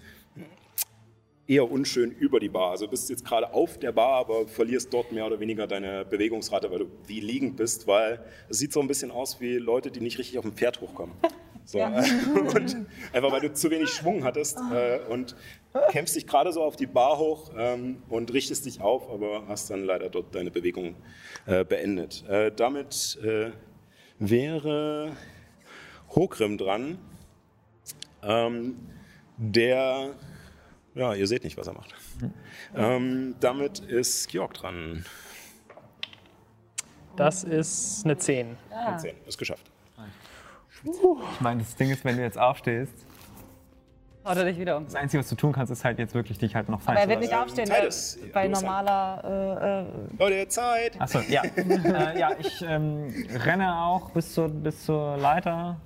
eher 1.47 1.69
unschön 1.69 2.11
über 2.11 2.39
die 2.39 2.49
Bar. 2.49 2.71
Also 2.71 2.87
bist 2.87 3.09
jetzt 3.09 3.23
gerade 3.23 3.53
auf 3.53 3.77
der 3.77 3.91
Bar, 3.91 4.13
aber 4.13 4.47
verlierst 4.47 4.93
dort 4.93 5.11
mehr 5.11 5.25
oder 5.27 5.39
weniger 5.39 5.67
deine 5.67 6.05
Bewegungsrate, 6.05 6.71
weil 6.71 6.79
du 6.79 6.85
wie 7.07 7.19
liegend 7.19 7.57
bist, 7.57 7.87
weil 7.87 8.19
es 8.49 8.57
sieht 8.57 8.73
so 8.73 8.79
ein 8.79 8.87
bisschen 8.87 9.11
aus 9.11 9.39
wie 9.39 9.57
Leute, 9.57 9.91
die 9.91 10.01
nicht 10.01 10.17
richtig 10.17 10.37
auf 10.37 10.43
dem 10.43 10.53
Pferd 10.53 10.81
hochkommen. 10.81 11.15
So, 11.65 11.79
äh, 11.79 11.83
und 12.55 12.77
einfach 13.11 13.31
weil 13.31 13.41
du 13.41 13.53
zu 13.53 13.71
wenig 13.71 13.89
Schwung 13.89 14.23
hattest 14.23 14.59
äh, 14.71 14.99
und 15.09 15.35
kämpfst 15.89 16.15
dich 16.15 16.27
gerade 16.27 16.51
so 16.51 16.63
auf 16.63 16.75
die 16.75 16.85
Bar 16.85 17.17
hoch 17.17 17.51
ähm, 17.57 18.03
und 18.07 18.31
richtest 18.31 18.65
dich 18.65 18.81
auf, 18.81 19.09
aber 19.09 19.47
hast 19.47 19.71
dann 19.71 19.83
leider 19.83 20.09
dort 20.09 20.33
deine 20.35 20.51
Bewegung 20.51 20.95
äh, 21.47 21.65
beendet. 21.65 22.23
Äh, 22.29 22.51
damit 22.55 23.17
äh, 23.23 23.51
wäre 24.19 25.11
Hokrim 26.09 26.57
dran, 26.57 26.99
ähm, 28.21 28.77
der, 29.37 30.13
ja, 30.93 31.13
ihr 31.13 31.27
seht 31.27 31.43
nicht, 31.43 31.57
was 31.57 31.67
er 31.67 31.73
macht. 31.73 31.93
Ähm, 32.75 33.35
damit 33.39 33.79
ist 33.79 34.29
Georg 34.29 34.53
dran. 34.53 35.03
Das 37.15 37.43
ist 37.43 38.05
eine 38.05 38.17
10. 38.17 38.57
Ah. 38.71 38.97
10, 38.97 39.15
ist 39.25 39.37
geschafft. 39.37 39.71
Ich 40.85 41.41
meine, 41.41 41.61
das 41.61 41.75
Ding 41.75 41.89
ist, 41.89 42.05
wenn 42.05 42.17
du 42.17 42.23
jetzt 42.23 42.37
aufstehst, 42.37 42.93
Haut 44.23 44.37
er 44.37 44.45
dich 44.45 44.57
wieder 44.57 44.77
um. 44.77 44.85
das 44.85 44.95
Einzige, 44.95 45.21
was 45.21 45.29
du 45.29 45.35
tun 45.35 45.51
kannst, 45.51 45.71
ist 45.71 45.83
halt 45.85 45.99
jetzt 45.99 46.15
wirklich 46.15 46.39
dich 46.39 46.55
halt 46.55 46.67
noch 46.67 46.81
fallen 46.81 46.97
Aber 46.97 47.03
er 47.05 47.09
wird 47.09 47.19
nicht 47.19 47.35
aufstehen, 47.35 47.65
Titus, 47.69 48.17
weil 48.21 48.31
bei 48.31 48.47
normaler. 48.47 49.23
Äh, 49.23 49.81
äh, 49.81 49.85
Leute, 50.17 50.47
Zeit! 50.47 50.99
Achso, 50.99 51.19
ja. 51.29 51.43
äh, 51.43 52.19
ja, 52.19 52.31
ich 52.39 52.63
ähm, 52.67 53.13
renne 53.45 53.75
auch 53.83 54.09
bis 54.11 54.33
zur, 54.33 54.47
bis 54.49 54.83
zur 54.83 55.17
Leiter, 55.17 55.77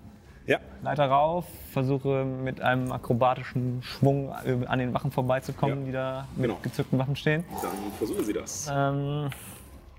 Ja, 0.45 0.59
Leiter 0.83 1.07
rauf, 1.07 1.45
versuche 1.73 2.23
mit 2.23 2.61
einem 2.61 2.93
akrobatischen 2.93 3.81
Schwung 3.83 4.33
äh, 4.45 4.65
an 4.67 4.79
den 4.79 4.93
Wachen 4.93 5.11
vorbeizukommen, 5.11 5.79
Ja. 5.79 5.85
die 5.85 5.91
da 5.91 6.27
mit 6.37 6.43
Genau. 6.45 6.59
gezückten 6.61 6.97
Waffen 6.97 7.17
stehen. 7.17 7.43
dann 7.61 7.71
versuchen 7.97 8.23
Sie 8.23 8.31
das. 8.33 8.69
Ähm, 8.73 9.29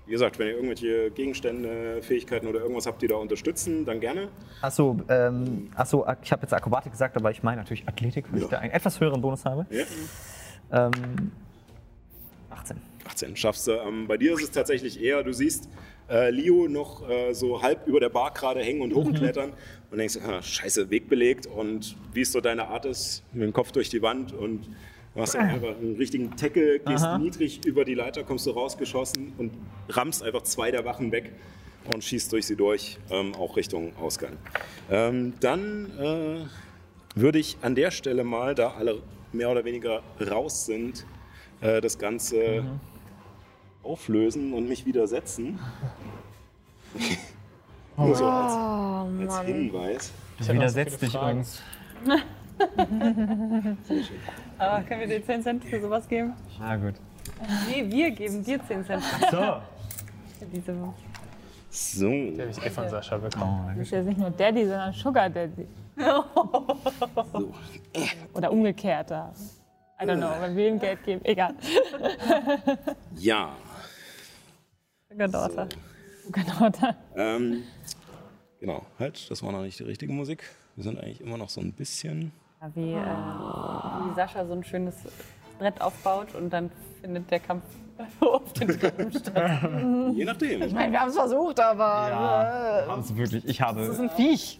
Wie 0.05 0.11
gesagt, 0.11 0.39
wenn 0.39 0.47
ihr 0.47 0.53
irgendwelche 0.53 1.11
Gegenstände, 1.11 2.01
Fähigkeiten 2.01 2.47
oder 2.47 2.59
irgendwas 2.59 2.85
habt, 2.85 3.01
die 3.01 3.07
da 3.07 3.15
unterstützen, 3.15 3.85
dann 3.85 3.99
gerne. 3.99 4.29
Achso, 4.61 4.99
ähm, 5.09 5.69
achso, 5.75 6.05
ich 6.23 6.31
habe 6.31 6.41
jetzt 6.41 6.53
Akrobatik 6.53 6.91
gesagt, 6.91 7.15
aber 7.15 7.31
ich 7.31 7.43
meine 7.43 7.57
natürlich 7.57 7.87
Athletik, 7.87 8.25
weil 8.31 8.41
ich 8.41 8.47
da 8.47 8.59
einen 8.59 8.73
etwas 8.73 8.99
höheren 8.99 9.21
Bonus 9.21 9.45
habe. 9.45 9.65
Ja. 9.69 9.85
Ähm, 10.87 11.31
18. 12.49 12.77
18 13.05 13.35
schaffst 13.35 13.67
du. 13.67 13.71
Ähm, 13.71 14.07
bei 14.07 14.17
dir 14.17 14.33
ist 14.33 14.43
es 14.43 14.51
tatsächlich 14.51 15.01
eher, 15.01 15.23
du 15.23 15.33
siehst 15.33 15.69
äh, 16.09 16.29
Leo 16.29 16.67
noch 16.67 17.07
äh, 17.09 17.33
so 17.33 17.61
halb 17.61 17.87
über 17.87 17.99
der 17.99 18.09
Bar 18.09 18.31
gerade 18.33 18.61
hängen 18.61 18.81
und 18.81 18.93
hochklettern 18.93 19.53
und 19.91 19.97
denkst, 19.97 20.17
ah, 20.25 20.41
scheiße, 20.41 20.89
Weg 20.89 21.09
belegt 21.09 21.47
und 21.47 21.95
wie 22.13 22.21
es 22.21 22.31
so 22.31 22.41
deine 22.41 22.67
Art 22.67 22.85
ist, 22.85 23.23
mit 23.33 23.43
dem 23.43 23.53
Kopf 23.53 23.71
durch 23.71 23.89
die 23.89 24.01
Wand 24.01 24.33
und 24.33 24.69
du 25.15 25.21
hast 25.21 25.35
dann 25.35 25.49
einfach 25.49 25.77
einen 25.77 25.95
richtigen 25.97 26.35
Tackle, 26.35 26.79
gehst 26.79 27.05
niedrig 27.19 27.65
über 27.65 27.85
die 27.85 27.93
Leiter, 27.93 28.23
kommst 28.23 28.45
du 28.45 28.51
rausgeschossen 28.51 29.33
und 29.37 29.51
rammst 29.89 30.23
einfach 30.23 30.43
zwei 30.43 30.71
der 30.71 30.85
Wachen 30.85 31.11
weg 31.11 31.31
und 31.93 32.03
schießt 32.03 32.31
durch 32.31 32.45
sie 32.45 32.55
durch, 32.55 32.99
ähm, 33.09 33.33
auch 33.35 33.57
Richtung 33.57 33.95
Ausgang. 33.97 34.37
Ähm, 34.89 35.33
dann 35.39 35.91
äh, 35.99 37.19
würde 37.19 37.39
ich 37.39 37.57
an 37.61 37.75
der 37.75 37.91
Stelle 37.91 38.23
mal, 38.23 38.55
da 38.55 38.71
alle 38.71 39.01
mehr 39.33 39.49
oder 39.49 39.65
weniger 39.65 40.03
raus 40.29 40.65
sind, 40.65 41.05
äh, 41.61 41.81
das 41.81 41.97
Ganze 41.97 42.63
auflösen 43.83 44.53
und 44.53 44.67
mich 44.67 44.85
widersetzen. 44.85 45.59
Nur 47.97 48.15
so 48.15 48.25
als, 48.25 49.29
als 49.33 49.45
Hinweis. 49.45 50.11
das 50.37 50.49
widersetzt 50.49 51.01
dich 51.01 51.15
uns. 51.15 51.61
Aber 54.57 54.83
können 54.83 55.01
wir 55.01 55.07
dir 55.07 55.25
10 55.25 55.43
Cent 55.43 55.63
für 55.65 55.81
sowas 55.81 56.07
geben? 56.07 56.33
Na 56.59 56.75
gut. 56.75 56.95
Wir, 57.67 57.89
wir 57.91 58.11
geben 58.11 58.43
dir 58.43 58.59
10 58.65 58.85
Cent 58.85 59.03
So. 59.31 59.37
für 60.39 60.45
diese. 60.53 60.75
So. 61.69 62.09
Die 62.09 62.37
habe 62.39 62.51
ich 62.51 62.65
eh 62.65 62.69
von 62.69 62.89
Sascha 62.89 63.17
bekommen. 63.17 63.69
Du 63.73 63.79
bist 63.79 63.91
jetzt 63.91 64.05
nicht 64.05 64.17
nur 64.19 64.29
Daddy, 64.31 64.61
sondern 64.63 64.93
Sugar 64.93 65.29
Daddy. 65.29 65.67
so. 65.97 67.53
Oder 68.33 68.51
umgekehrt. 68.51 69.11
da. 69.11 69.31
I 70.01 70.05
don't 70.05 70.17
know, 70.17 70.31
wenn 70.41 70.55
wir 70.55 70.67
ihm 70.67 70.79
Geld 70.79 71.03
geben. 71.03 71.21
Egal. 71.23 71.53
Ja. 73.17 73.55
Sugar 75.09 75.27
Daughter. 75.27 75.67
Genau 76.31 76.69
da. 76.69 76.95
Ähm, 77.15 77.63
genau, 78.59 78.85
halt, 78.99 79.29
das 79.29 79.43
war 79.43 79.51
noch 79.51 79.61
nicht 79.61 79.77
die 79.79 79.83
richtige 79.83 80.11
Musik. 80.13 80.43
Wir 80.75 80.83
sind 80.85 80.99
eigentlich 80.99 81.21
immer 81.21 81.37
noch 81.37 81.49
so 81.49 81.61
ein 81.61 81.73
bisschen. 81.73 82.31
Ja, 82.61 82.69
Wie, 82.75 82.93
äh, 82.93 82.95
wie 82.95 84.15
Sascha 84.15 84.45
so 84.45 84.53
ein 84.53 84.63
schönes 84.63 84.95
Brett 85.57 85.81
aufbaut 85.81 86.35
und 86.35 86.51
dann 86.51 86.69
findet 87.01 87.29
der 87.31 87.39
Kampf 87.39 87.63
auf 88.19 88.53
den 88.53 88.67
Treppen 88.79 89.11
statt. 89.11 89.61
Je 90.13 90.25
nachdem. 90.25 90.61
ich 90.61 90.73
meine, 90.73 90.91
wir 90.91 90.99
haben 91.01 91.09
es 91.09 91.15
versucht, 91.15 91.59
aber. 91.59 92.09
Ja, 92.09 92.85
also 92.87 93.15
wirklich, 93.17 93.45
ich 93.45 93.61
habe. 93.61 93.79
Das 93.81 93.89
ist 93.89 93.99
ein 93.99 94.09
Viech. 94.11 94.59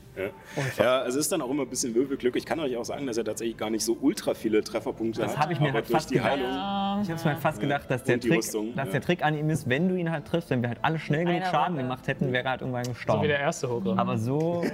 Ja, 0.77 1.05
es 1.05 1.15
ist 1.15 1.31
dann 1.31 1.41
auch 1.41 1.49
immer 1.49 1.63
ein 1.63 1.69
bisschen 1.69 1.95
Würfelglück. 1.95 2.35
Ich 2.35 2.45
kann 2.45 2.59
euch 2.59 2.75
auch 2.75 2.83
sagen, 2.83 3.07
dass 3.07 3.17
er 3.17 3.23
tatsächlich 3.23 3.55
gar 3.57 3.69
nicht 3.69 3.83
so 3.85 3.97
ultra 4.01 4.33
viele 4.33 4.61
Trefferpunkte 4.61 5.21
Das 5.21 5.31
hat. 5.31 5.43
habe 5.43 5.53
ich 5.53 5.59
mir 5.61 5.71
halt 5.71 5.85
durch 5.87 5.93
fast 5.93 6.09
die 6.09 6.15
gedacht. 6.15 6.31
Heilung. 6.31 7.01
Ich 7.01 7.09
habe 7.09 7.19
mir 7.19 7.25
halt 7.25 7.39
fast 7.39 7.59
gedacht, 7.61 7.89
dass, 7.89 8.03
der 8.03 8.19
Trick, 8.19 8.37
Rüstung, 8.39 8.75
dass 8.75 8.87
ja. 8.87 8.91
der 8.91 9.01
Trick 9.01 9.23
an 9.23 9.35
ihm 9.37 9.49
ist, 9.49 9.69
wenn 9.69 9.87
du 9.87 9.95
ihn 9.95 10.11
halt 10.11 10.25
triffst, 10.25 10.49
wenn 10.49 10.61
wir 10.61 10.69
halt 10.69 10.79
alle 10.81 10.99
schnell 10.99 11.23
genug 11.25 11.45
Schaden 11.45 11.77
gemacht 11.77 12.07
hätten, 12.07 12.31
wäre 12.33 12.43
er 12.43 12.51
halt 12.51 12.61
irgendwann 12.61 12.83
So 12.83 12.91
gestorben. 12.91 13.23
wie 13.23 13.27
der 13.27 13.39
erste 13.39 13.69
Hogre. 13.69 13.97
Aber 13.97 14.17
so. 14.17 14.63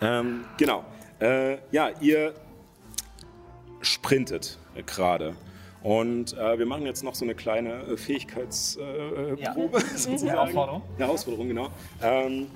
Ähm, 0.00 0.44
genau. 0.56 0.84
Äh, 1.20 1.58
ja, 1.70 1.90
ihr 2.00 2.34
sprintet 3.80 4.58
äh, 4.74 4.82
gerade. 4.82 5.34
Und 5.82 6.36
äh, 6.36 6.58
wir 6.58 6.66
machen 6.66 6.84
jetzt 6.84 7.02
noch 7.02 7.14
so 7.14 7.24
eine 7.24 7.34
kleine 7.34 7.82
äh, 7.84 7.96
Fähigkeitsprobe, 7.96 9.36
äh, 9.38 9.42
Ja. 9.42 9.52
Probe, 9.52 9.80
sozusagen. 9.80 10.28
Herausforderung. 10.28 10.82
Herausforderung, 10.98 11.48
genau. 11.48 11.68
Ähm, 12.02 12.48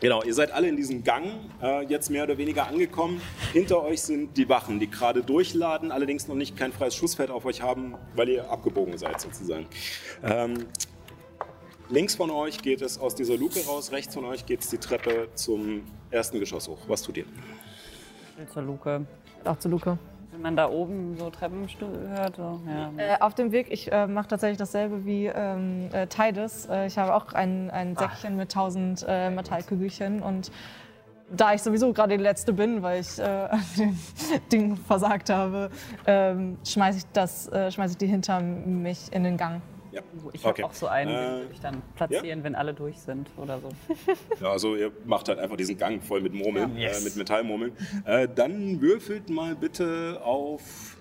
Genau, 0.00 0.22
ihr 0.22 0.34
seid 0.34 0.50
alle 0.52 0.68
in 0.68 0.76
diesem 0.76 1.02
Gang, 1.02 1.24
äh, 1.62 1.86
jetzt 1.86 2.10
mehr 2.10 2.24
oder 2.24 2.36
weniger 2.36 2.66
angekommen. 2.66 3.22
Hinter 3.54 3.82
euch 3.84 4.02
sind 4.02 4.36
die 4.36 4.46
Wachen, 4.50 4.78
die 4.78 4.90
gerade 4.90 5.22
durchladen, 5.22 5.90
allerdings 5.90 6.28
noch 6.28 6.34
nicht 6.34 6.58
kein 6.58 6.72
freies 6.74 6.94
Schussfeld 6.94 7.30
auf 7.30 7.46
euch 7.46 7.62
haben, 7.62 7.94
weil 8.14 8.28
ihr 8.28 8.50
abgebogen 8.50 8.98
seid 8.98 9.18
sozusagen. 9.18 9.66
Ähm, 10.22 10.66
links 11.88 12.16
von 12.16 12.30
euch 12.30 12.58
geht 12.60 12.82
es 12.82 12.98
aus 12.98 13.14
dieser 13.14 13.38
Luke 13.38 13.58
raus, 13.64 13.92
rechts 13.92 14.12
von 14.12 14.26
euch 14.26 14.44
geht 14.44 14.60
es 14.60 14.68
die 14.68 14.76
Treppe 14.76 15.28
zum 15.36 15.84
ersten 16.10 16.38
Geschoss 16.38 16.68
hoch. 16.68 16.80
Was 16.86 17.00
tut 17.00 17.16
ihr? 17.16 17.24
Will 18.36 18.48
zur 18.48 18.62
Luke. 18.62 19.06
Auch 19.44 19.58
zu 19.58 19.68
Luke. 19.68 19.98
Wenn 20.32 20.42
man 20.42 20.56
da 20.56 20.68
oben 20.68 21.16
so 21.16 21.30
Treppenstuhl 21.30 22.08
hört, 22.08 22.36
so, 22.36 22.60
ja. 22.66 22.90
Äh, 22.96 23.20
auf 23.20 23.34
dem 23.34 23.52
Weg, 23.52 23.70
ich 23.70 23.92
äh, 23.92 24.06
mache 24.06 24.28
tatsächlich 24.28 24.58
dasselbe 24.58 25.04
wie 25.04 25.26
ähm, 25.26 25.88
äh, 25.92 26.06
Tides. 26.08 26.66
Äh, 26.66 26.86
ich 26.86 26.98
habe 26.98 27.14
auch 27.14 27.32
ein, 27.34 27.70
ein 27.70 27.94
Säckchen 27.96 28.36
mit 28.36 28.50
1000 28.50 29.06
äh, 29.06 29.30
Metallkügelchen 29.30 30.22
und 30.22 30.50
da 31.30 31.54
ich 31.54 31.62
sowieso 31.62 31.92
gerade 31.92 32.16
die 32.16 32.22
Letzte 32.22 32.52
bin, 32.52 32.82
weil 32.82 33.00
ich 33.00 33.18
äh, 33.18 33.22
an 33.50 33.64
dem 33.78 33.98
Ding 34.50 34.76
versagt 34.76 35.30
habe, 35.30 35.70
ähm, 36.06 36.58
schmeiße 36.64 36.98
ich, 36.98 37.04
das, 37.12 37.48
äh, 37.48 37.70
schmeiß 37.70 37.92
ich 37.92 37.96
die 37.96 38.06
hinter 38.06 38.40
mich 38.40 39.12
in 39.12 39.24
den 39.24 39.36
Gang. 39.36 39.62
Ja, 39.94 40.00
Ich 40.32 40.42
habe 40.44 40.50
Okay. 40.54 40.64
auch 40.64 40.72
so 40.74 40.86
einen, 40.88 41.08
den 41.10 41.18
Äh, 41.18 41.40
würde 41.42 41.52
ich 41.52 41.60
dann 41.60 41.82
platzieren, 41.94 42.42
wenn 42.42 42.54
alle 42.54 42.74
durch 42.74 42.98
sind 42.98 43.30
oder 43.36 43.60
so. 43.60 43.68
Ja, 44.40 44.50
also 44.50 44.74
ihr 44.76 44.90
macht 45.04 45.28
halt 45.28 45.38
einfach 45.38 45.56
diesen 45.56 45.78
Gang 45.78 46.02
voll 46.02 46.20
mit 46.20 46.34
Murmeln, 46.34 46.76
Ja. 46.76 46.88
Yes. 46.88 47.00
äh, 47.00 47.04
mit 47.04 47.16
Metallmurmeln. 47.16 47.72
Äh, 48.04 48.28
dann 48.34 48.80
würfelt 48.80 49.30
mal 49.30 49.54
bitte 49.54 50.20
auf 50.24 50.96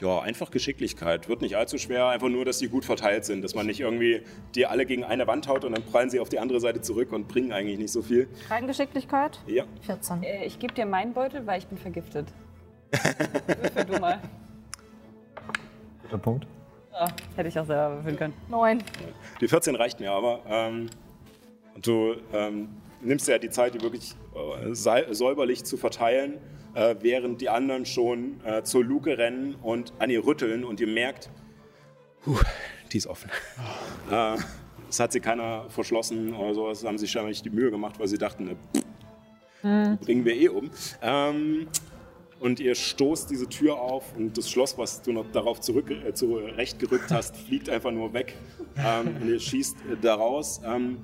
ja, 0.00 0.18
einfach 0.20 0.50
Geschicklichkeit. 0.50 1.28
Wird 1.28 1.42
nicht 1.42 1.56
allzu 1.58 1.76
schwer, 1.76 2.06
einfach 2.08 2.30
nur, 2.30 2.46
dass 2.46 2.56
die 2.58 2.68
gut 2.68 2.86
verteilt 2.86 3.26
sind, 3.26 3.42
dass 3.42 3.54
man 3.54 3.66
nicht 3.66 3.80
irgendwie 3.80 4.22
die 4.54 4.64
alle 4.66 4.86
gegen 4.86 5.04
eine 5.04 5.26
Wand 5.26 5.46
haut 5.46 5.62
und 5.64 5.72
dann 5.76 5.84
prallen 5.84 6.08
sie 6.08 6.20
auf 6.20 6.30
die 6.30 6.38
andere 6.38 6.58
Seite 6.58 6.80
zurück 6.80 7.12
und 7.12 7.28
bringen 7.28 7.52
eigentlich 7.52 7.78
nicht 7.78 7.92
so 7.92 8.00
viel. 8.00 8.26
Rein 8.48 8.66
Geschicklichkeit? 8.66 9.38
Ja, 9.46 9.64
14. 9.82 10.22
Äh, 10.22 10.46
ich 10.46 10.58
gebe 10.58 10.72
dir 10.72 10.86
meinen 10.86 11.12
Beutel, 11.12 11.46
weil 11.46 11.58
ich 11.58 11.66
bin 11.66 11.76
vergiftet. 11.78 12.26
Würfel 13.60 13.84
du 13.84 14.00
mal. 14.00 14.20
Guter 16.02 16.18
Punkt. 16.18 16.46
Ja, 16.92 17.08
hätte 17.36 17.48
ich 17.48 17.58
auch 17.58 17.64
selber 17.66 17.96
würfeln 17.96 18.16
können. 18.16 18.34
9. 18.48 18.82
die 19.40 19.48
14 19.48 19.74
reicht 19.76 20.00
mir 20.00 20.10
aber. 20.12 20.40
Ähm, 20.48 20.90
und 21.74 21.86
du 21.86 22.16
ähm, 22.32 22.68
nimmst 23.00 23.28
ja 23.28 23.38
die 23.38 23.50
Zeit, 23.50 23.74
die 23.74 23.80
wirklich 23.80 24.14
äh, 24.34 24.74
säuberlich 24.74 25.64
zu 25.64 25.76
verteilen, 25.76 26.38
äh, 26.74 26.96
während 27.00 27.40
die 27.40 27.48
anderen 27.48 27.86
schon 27.86 28.40
äh, 28.44 28.62
zur 28.62 28.84
Luke 28.84 29.16
rennen 29.16 29.54
und 29.62 29.92
an 29.98 30.10
ihr 30.10 30.24
rütteln 30.24 30.64
und 30.64 30.80
ihr 30.80 30.88
merkt, 30.88 31.30
puh, 32.22 32.38
die 32.92 32.98
ist 32.98 33.06
offen. 33.06 33.30
Äh, 34.10 34.36
Es 34.88 34.98
hat 34.98 35.12
sie 35.12 35.20
keiner 35.20 35.70
verschlossen 35.70 36.34
oder 36.34 36.52
sowas, 36.52 36.84
haben 36.84 36.98
sie 36.98 37.06
scheinbar 37.06 37.28
nicht 37.28 37.44
die 37.44 37.50
Mühe 37.50 37.70
gemacht, 37.70 38.00
weil 38.00 38.08
sie 38.08 38.18
dachten, 38.18 38.44
ne, 38.44 38.56
pff, 38.76 38.84
die 39.62 40.04
bringen 40.04 40.24
wir 40.24 40.34
eh 40.34 40.48
um. 40.48 40.68
Ähm, 41.00 41.68
und 42.40 42.58
ihr 42.58 42.74
stoßt 42.74 43.30
diese 43.30 43.48
Tür 43.48 43.80
auf 43.80 44.16
und 44.16 44.36
das 44.36 44.50
Schloss, 44.50 44.76
was 44.78 45.02
du 45.02 45.12
noch 45.12 45.30
darauf 45.30 45.60
zurück, 45.60 45.90
äh, 45.90 46.14
zurechtgerückt 46.14 47.10
hast, 47.10 47.36
fliegt 47.36 47.68
einfach 47.68 47.92
nur 47.92 48.12
weg. 48.14 48.34
Ähm, 48.76 49.16
und 49.20 49.28
ihr 49.28 49.38
schießt 49.38 49.76
äh, 49.76 49.96
da 50.00 50.14
raus. 50.14 50.60
Ähm, 50.64 50.98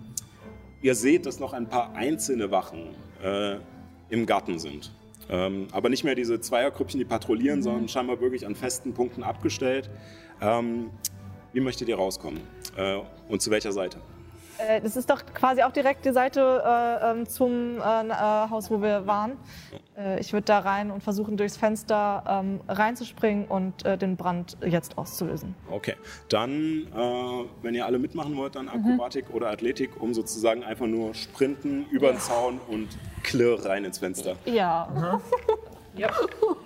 ihr 0.81 0.95
seht, 0.95 1.27
dass 1.27 1.39
noch 1.39 1.53
ein 1.53 1.69
paar 1.69 1.95
einzelne 1.95 2.51
Wachen 2.51 2.89
äh, 3.23 3.57
im 4.09 4.25
Garten 4.25 4.59
sind. 4.59 4.93
Ähm, 5.29 5.69
aber 5.73 5.91
nicht 5.91 6.05
mehr 6.05 6.15
diese 6.15 6.41
Zweiergrüppchen, 6.41 6.99
die 6.99 7.05
patrouillieren, 7.05 7.63
sondern 7.63 7.89
scheinbar 7.89 8.21
wirklich 8.21 8.47
an 8.47 8.55
festen 8.55 8.95
Punkten 8.95 9.23
abgestellt. 9.23 9.91
Ähm, 10.41 10.91
wie 11.53 11.61
möchtet 11.61 11.89
ihr 11.89 11.97
rauskommen? 11.97 12.41
Äh, 12.77 12.99
und 13.29 13.43
zu 13.43 13.51
welcher 13.51 13.73
Seite? 13.73 14.01
Äh, 14.59 14.81
das 14.81 14.97
ist 14.97 15.11
doch 15.11 15.23
quasi 15.35 15.63
auch 15.63 15.73
direkt 15.73 16.05
die 16.05 16.13
Seite 16.13 16.63
äh, 16.65 17.11
ähm, 17.11 17.27
zum 17.27 17.79
äh, 17.79 17.81
äh, 17.81 18.11
Haus, 18.51 18.71
wo 18.71 18.81
wir 18.81 19.07
waren. 19.07 19.33
Äh, 19.97 20.21
ich 20.21 20.33
würde 20.33 20.45
da 20.45 20.61
rein 20.61 20.91
und 20.91 21.03
versuchen, 21.03 21.37
durchs 21.37 21.57
Fenster 21.57 22.25
ähm, 22.29 22.61
reinzuspringen 22.69 23.47
und 23.47 23.85
äh, 23.85 23.99
den 23.99 24.17
Brand 24.17 24.57
jetzt 24.65 24.99
auszulösen. 24.99 25.55
Okay, 25.71 25.95
dann, 26.29 26.87
äh, 26.95 27.45
wenn 27.63 27.75
ihr 27.75 27.87
alle 27.87 27.99
mitmachen 27.99 28.37
wollt, 28.37 28.57
dann 28.57 28.69
Akrobatik 28.69 29.31
oder 29.33 29.51
Athletik, 29.51 30.01
um 30.01 30.15
sozusagen 30.15 30.65
einfach 30.65 30.87
nur 30.87 31.15
sprinten 31.15 31.87
über 31.91 32.11
den 32.11 32.21
Zaun 32.21 32.61
und 32.69 32.89
klirr 33.23 33.65
rein 33.65 33.85
ins 33.85 33.99
Fenster. 33.99 34.37
Ja. 34.45 34.89
Emma, 35.97 36.57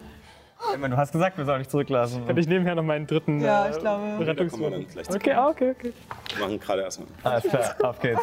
du 0.88 0.96
hast 0.96 1.12
gesagt, 1.12 1.38
wir 1.38 1.44
sollen 1.44 1.58
nicht 1.58 1.70
zurücklassen. 1.70 2.26
Hätte 2.26 2.40
ich 2.40 2.48
nebenher 2.48 2.74
noch 2.74 2.82
meinen 2.82 3.06
dritten 3.06 3.40
Ja, 3.40 3.66
äh, 3.66 3.70
ich 3.70 3.78
glaube. 3.78 4.26
Rettungswurf. 4.26 4.70
dann 4.70 4.86
gleich 4.86 5.08
zu. 5.08 5.16
Okay, 5.16 5.32
ah, 5.32 5.48
okay, 5.48 5.70
okay. 5.70 5.92
Wir 6.34 6.44
machen 6.44 6.60
gerade 6.60 6.82
erstmal 6.82 7.08
Alles 7.22 7.44
klar, 7.44 7.74
auf 7.82 7.98
geht's. 8.00 8.20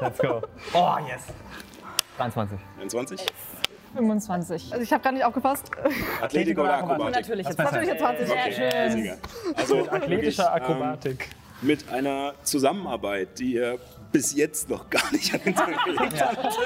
Let's 0.00 0.18
go. 0.18 0.40
Oh, 0.74 0.96
yes. 1.08 1.26
23. 2.16 2.58
21. 2.78 3.26
25. 3.94 4.72
Also 4.72 4.82
ich 4.82 4.92
habe 4.92 5.02
gar 5.02 5.12
nicht 5.12 5.24
aufgepasst. 5.24 5.70
Athletik 6.20 6.58
oder 6.58 6.74
Akrobatik? 6.74 7.14
Natürlich 7.14 7.46
jetzt. 7.46 7.58
Natürlich 7.58 7.98
20. 7.98 8.30
Okay. 8.30 9.14
Also 9.56 9.90
Athletischer 9.90 10.08
wirklich, 10.10 10.38
Akrobatik. 10.40 11.28
Ähm, 11.60 11.66
mit 11.66 11.88
einer 11.90 12.34
Zusammenarbeit, 12.42 13.38
die 13.38 13.54
ihr 13.54 13.78
bis 14.12 14.34
jetzt 14.34 14.68
noch 14.68 14.90
gar 14.90 15.10
nicht 15.12 15.32
an 15.34 15.40
den 15.44 15.54
Tag 15.54 15.84
gelegt 15.84 16.20
habt. 16.20 16.58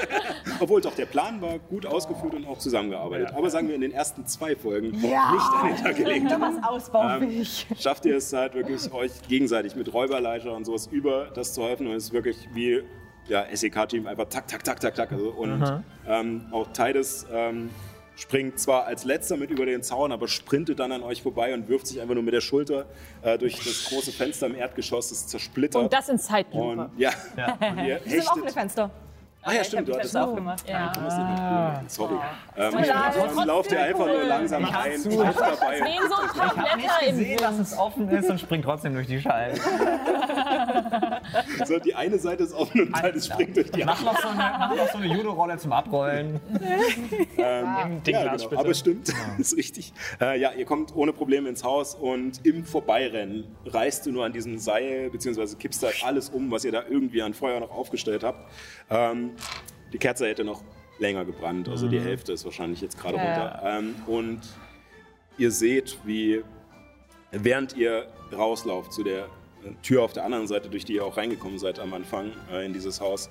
Obwohl 0.59 0.81
doch 0.81 0.95
der 0.95 1.05
Plan 1.05 1.41
war 1.41 1.59
gut 1.59 1.85
ausgeführt 1.85 2.33
und 2.33 2.47
auch 2.47 2.57
zusammengearbeitet. 2.57 3.33
Aber 3.35 3.49
sagen 3.49 3.67
wir 3.67 3.75
in 3.75 3.81
den 3.81 3.91
ersten 3.91 4.25
zwei 4.25 4.55
Folgen 4.55 4.91
nicht 4.91 5.13
an 5.13 5.67
den 5.67 5.77
Tag 5.77 5.95
gelegt. 5.95 6.25
Was 6.39 6.63
ausbaufähig. 6.63 7.67
schafft 7.79 8.05
ihr 8.05 8.17
es 8.17 8.33
halt 8.33 8.55
wirklich, 8.55 8.91
euch 8.91 9.11
gegenseitig 9.27 9.75
mit 9.75 9.93
Räuberleiter 9.93 10.53
und 10.53 10.65
sowas 10.65 10.87
über 10.87 11.25
das 11.35 11.53
zu 11.53 11.63
helfen. 11.63 11.87
Und 11.87 11.93
es 11.93 12.05
ist 12.05 12.13
wirklich 12.13 12.49
wie 12.53 12.81
ja, 13.27 13.45
SEK-Team 13.51 14.07
einfach 14.07 14.25
tak, 14.25 14.47
tak, 14.47 14.63
tak, 14.63 14.79
tak, 14.79 14.95
tak. 14.95 15.11
Also, 15.11 15.29
und 15.29 15.83
ähm, 16.07 16.45
auch 16.51 16.67
Tides 16.73 17.25
ähm, 17.31 17.69
springt 18.15 18.59
zwar 18.59 18.85
als 18.85 19.03
letzter 19.03 19.37
mit 19.37 19.49
über 19.49 19.65
den 19.65 19.83
Zaun, 19.83 20.11
aber 20.11 20.27
sprintet 20.27 20.79
dann 20.79 20.91
an 20.91 21.03
euch 21.03 21.21
vorbei 21.21 21.53
und 21.53 21.67
wirft 21.67 21.87
sich 21.87 22.01
einfach 22.01 22.13
nur 22.13 22.23
mit 22.23 22.33
der 22.33 22.41
Schulter 22.41 22.85
äh, 23.21 23.37
durch 23.37 23.57
das 23.57 23.85
große 23.89 24.11
Fenster 24.11 24.47
im 24.47 24.55
Erdgeschoss, 24.55 25.09
das 25.09 25.27
zersplittert. 25.27 25.81
Und 25.81 25.93
das 25.93 26.09
in 26.09 26.19
Zeitlupe. 26.19 26.81
Und, 26.81 26.89
ja, 26.97 27.11
und 27.59 27.85
ihr 27.85 27.95
Das 27.99 28.03
sind 28.05 28.21
offene 28.27 28.45
hechtet. 28.45 28.53
Fenster. 28.53 28.91
Ah 29.47 29.53
ja, 29.53 29.61
ich 29.61 29.67
stimmt, 29.67 29.81
habe 29.81 29.91
du 29.91 29.97
hattest 29.99 30.17
auch. 30.17 30.27
aufgemacht. 30.29 30.67
Ja. 30.67 30.91
Du 30.91 31.01
hast 31.01 31.17
nicht 31.17 31.27
mitgenommen. 31.29 31.85
Sorry. 31.87 32.15
Ähm, 32.57 32.73
leid. 32.73 32.87
dann 33.37 33.47
lauft 33.47 33.71
ihr 33.71 33.79
einfach 33.83 34.07
nur 34.07 34.23
langsam 34.23 34.65
ein, 34.65 35.03
trifft 35.03 35.39
dabei. 35.39 35.77
Sehen 35.77 36.09
so 36.09 36.15
ein 36.15 36.29
paar 36.55 36.75
Blätter 36.75 37.07
im 37.07 37.15
Sehe, 37.15 37.37
dass 37.37 37.59
es 37.59 37.77
offen 37.77 38.09
ist 38.09 38.27
und 38.27 38.39
springt 38.39 38.65
trotzdem 38.65 38.95
durch 38.95 39.05
die 39.07 39.21
Scheiben. 39.21 39.59
So, 41.65 41.79
die 41.79 41.95
eine 41.95 42.19
Seite 42.19 42.43
ist 42.43 42.53
offen 42.53 42.81
und 42.81 42.93
Tides 42.93 43.27
springt 43.27 43.57
durch 43.57 43.71
die 43.71 43.83
andere. 43.83 43.97
Mach 44.03 44.13
noch 44.13 44.21
so 44.21 44.27
eine, 44.27 44.37
mach 44.37 44.75
noch 44.75 44.87
so 44.89 44.97
eine 44.99 45.07
Judo-Rolle 45.07 45.57
zum 45.57 45.73
Abrollen. 45.73 46.39
Im 47.37 48.03
Ding 48.03 48.13
Ja, 48.15 48.21
Glas 48.23 48.41
genau. 48.41 48.49
bitte. 48.49 48.59
aber 48.61 48.73
stimmt, 48.73 49.13
ist 49.39 49.57
richtig. 49.57 49.93
Äh, 50.21 50.39
ja, 50.39 50.51
ihr 50.51 50.65
kommt 50.65 50.95
ohne 50.95 51.13
Probleme 51.13 51.49
ins 51.49 51.63
Haus 51.63 51.95
und 51.95 52.45
im 52.45 52.63
Vorbeirennen 52.63 53.45
reißt 53.65 54.05
du 54.05 54.11
nur 54.11 54.25
an 54.25 54.33
diesem 54.33 54.57
Seil, 54.59 55.09
beziehungsweise 55.09 55.57
kippst 55.57 55.83
halt 55.83 56.03
alles 56.05 56.29
um, 56.29 56.51
was 56.51 56.63
ihr 56.63 56.71
da 56.71 56.83
irgendwie 56.87 57.21
an 57.21 57.33
Feuer 57.33 57.59
noch 57.59 57.71
aufgestellt 57.71 58.23
habt. 58.23 58.47
Ähm, 58.89 59.31
die 59.93 59.97
Kerze 59.97 60.27
hätte 60.27 60.43
noch 60.43 60.63
länger 60.99 61.25
gebrannt, 61.25 61.67
also 61.67 61.87
die 61.87 61.99
Hälfte 61.99 62.31
ist 62.33 62.45
wahrscheinlich 62.45 62.81
jetzt 62.81 62.99
gerade 62.99 63.17
runter. 63.17 63.61
Ähm, 63.63 63.95
und 64.07 64.41
ihr 65.37 65.51
seht, 65.51 65.97
wie 66.05 66.43
während 67.31 67.75
ihr 67.75 68.07
rauslauft 68.31 68.93
zu 68.93 69.03
der 69.03 69.25
äh, 69.63 69.71
Tür 69.83 70.03
auf 70.03 70.13
der 70.13 70.23
anderen 70.23 70.47
Seite, 70.47 70.69
durch 70.69 70.85
die 70.85 70.93
ihr 70.93 71.05
auch 71.05 71.17
reingekommen 71.17 71.59
seid 71.59 71.79
am 71.79 71.93
Anfang 71.93 72.31
äh, 72.51 72.65
in 72.65 72.73
dieses 72.73 73.01
Haus, 73.01 73.29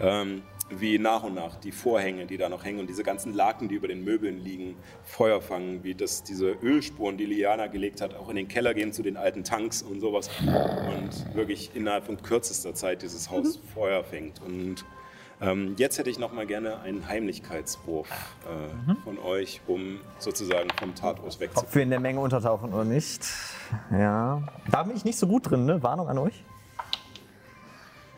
ähm, 0.00 0.42
wie 0.70 0.98
nach 0.98 1.22
und 1.22 1.34
nach 1.34 1.56
die 1.56 1.72
Vorhänge, 1.72 2.26
die 2.26 2.36
da 2.36 2.48
noch 2.48 2.64
hängen 2.64 2.80
und 2.80 2.88
diese 2.88 3.02
ganzen 3.02 3.32
Laken, 3.34 3.68
die 3.68 3.74
über 3.74 3.88
den 3.88 4.02
Möbeln 4.02 4.38
liegen, 4.38 4.76
Feuer 5.04 5.40
fangen, 5.40 5.84
wie 5.84 5.94
das 5.94 6.22
diese 6.22 6.52
Ölspuren, 6.62 7.16
die 7.16 7.26
Liana 7.26 7.66
gelegt 7.66 8.00
hat, 8.00 8.14
auch 8.14 8.28
in 8.28 8.36
den 8.36 8.48
Keller 8.48 8.74
gehen 8.74 8.92
zu 8.92 9.02
den 9.02 9.16
alten 9.16 9.44
Tanks 9.44 9.82
und 9.82 10.00
sowas 10.00 10.30
und 10.40 11.34
wirklich 11.34 11.70
innerhalb 11.74 12.04
von 12.06 12.20
kürzester 12.20 12.74
Zeit 12.74 13.02
dieses 13.02 13.30
Haus 13.30 13.60
Feuer 13.74 14.04
fängt 14.04 14.40
und 14.42 14.84
ähm, 15.40 15.74
jetzt 15.78 15.98
hätte 15.98 16.08
ich 16.10 16.18
noch 16.18 16.32
mal 16.32 16.46
gerne 16.46 16.80
einen 16.80 17.08
Heimlichkeitswurf 17.08 18.08
äh, 18.08 18.94
von 19.02 19.18
euch, 19.18 19.60
um 19.66 19.98
sozusagen 20.18 20.68
vom 20.78 20.94
Tatort 20.94 21.34
Ob 21.34 21.40
wegzukommen. 21.40 21.74
wir 21.74 21.82
in 21.82 21.90
der 21.90 22.00
Menge 22.00 22.20
untertauchen 22.20 22.72
oder 22.72 22.84
nicht. 22.84 23.26
Ja. 23.90 24.42
Da 24.70 24.82
bin 24.84 24.96
ich 24.96 25.04
nicht 25.04 25.18
so 25.18 25.26
gut 25.26 25.50
drin, 25.50 25.66
ne? 25.66 25.82
Warnung 25.82 26.08
an 26.08 26.18
euch. 26.18 26.44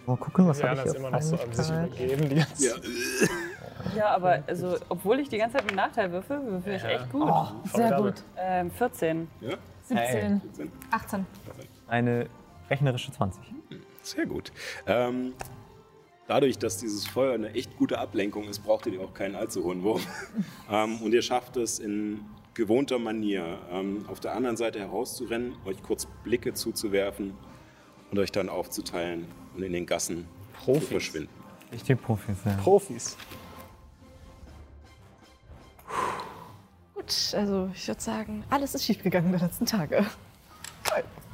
Mal 0.06 0.16
gucken, 0.16 0.46
was 0.46 0.62
habe 0.62 0.76
Jana 0.76 0.82
ich 0.82 0.86
ist 0.86 0.92
hier 0.92 1.00
immer 1.00 1.10
noch 1.10 1.22
so 1.22 1.36
an 1.36 1.52
sich 1.52 1.68
übergeben. 1.68 2.28
Die 2.28 2.34
ganze 2.36 2.66
Ja, 2.68 2.74
Ja, 3.94 4.08
aber 4.14 4.42
also, 4.46 4.76
obwohl 4.88 5.20
ich 5.20 5.28
die 5.28 5.38
ganze 5.38 5.56
Zeit 5.56 5.66
mit 5.66 5.74
Nachteil 5.74 6.10
würfel, 6.10 6.44
würfel 6.44 6.74
ich 6.74 6.84
echt 6.84 7.10
gut. 7.10 7.32
Sehr 7.72 7.90
Gabe. 7.90 8.02
gut. 8.02 8.24
Ähm, 8.36 8.70
14. 8.70 9.28
ja, 9.40 9.56
17. 9.84 10.40
18. 10.90 11.26
Eine 11.88 12.26
rechnerische 12.68 13.12
20. 13.12 13.42
sehr 14.02 14.26
gut. 14.26 14.52
Ähm, 14.86 15.34
dadurch, 16.26 16.58
dass 16.58 16.78
dieses 16.78 17.06
Feuer 17.06 17.34
eine 17.34 17.54
echt 17.54 17.76
gute 17.76 17.98
Ablenkung 17.98 18.44
ist, 18.48 18.60
braucht 18.60 18.86
ihr 18.86 19.00
auch 19.00 19.14
keinen 19.14 19.36
allzu 19.36 19.64
hohen 19.64 19.82
Wurf. 19.82 20.06
ähm, 20.70 21.00
und 21.02 21.12
ihr 21.12 21.22
schafft 21.22 21.56
es 21.56 21.78
in 21.78 22.20
gewohnter 22.54 22.98
Manier 22.98 23.58
ähm, 23.70 24.04
auf 24.08 24.20
der 24.20 24.34
anderen 24.34 24.56
Seite 24.56 24.80
herauszurennen, 24.80 25.54
euch 25.64 25.82
kurz 25.82 26.06
Blicke 26.24 26.54
zuzuwerfen 26.54 27.34
und 28.10 28.18
euch 28.18 28.32
dann 28.32 28.48
aufzuteilen 28.48 29.26
und 29.56 29.62
in 29.62 29.72
den 29.72 29.86
Gassen 29.86 30.26
zu 30.64 30.80
verschwinden. 30.80 31.30
Richtig 31.72 32.00
Profis, 32.02 32.36
ja. 32.44 32.52
Profis. 32.62 33.16
Gut, 36.94 37.34
also 37.34 37.70
ich 37.74 37.88
würde 37.88 38.00
sagen, 38.00 38.44
alles 38.50 38.74
ist 38.74 38.84
schiefgegangen 38.84 39.32
die 39.32 39.38
letzten 39.38 39.66
Tage. 39.66 40.06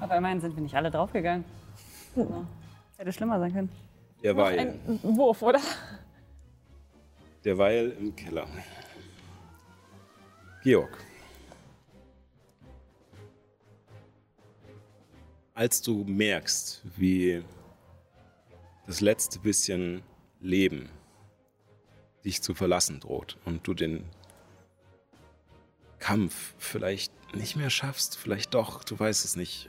Aber 0.00 0.16
immerhin 0.16 0.40
sind 0.40 0.54
wir 0.56 0.62
nicht 0.62 0.74
alle 0.74 0.90
draufgegangen. 0.90 1.44
Also, 2.16 2.46
hätte 2.96 3.12
schlimmer 3.12 3.38
sein 3.38 3.52
können. 3.52 3.68
Derweil, 4.22 4.58
Ein 4.86 5.00
Wurf, 5.02 5.42
oder? 5.42 5.60
derweil 7.44 7.90
im 7.98 8.14
Keller. 8.14 8.46
Georg. 10.62 10.96
Als 15.54 15.82
du 15.82 16.04
merkst, 16.04 16.82
wie 16.96 17.42
das 18.86 19.00
letzte 19.00 19.38
bisschen 19.38 20.02
Leben 20.40 20.88
dich 22.24 22.42
zu 22.42 22.54
verlassen 22.54 23.00
droht 23.00 23.38
und 23.44 23.66
du 23.66 23.74
den 23.74 24.04
Kampf 25.98 26.54
vielleicht 26.58 27.12
nicht 27.34 27.56
mehr 27.56 27.70
schaffst, 27.70 28.16
vielleicht 28.16 28.54
doch, 28.54 28.84
du 28.84 28.98
weißt 28.98 29.24
es 29.24 29.36
nicht. 29.36 29.68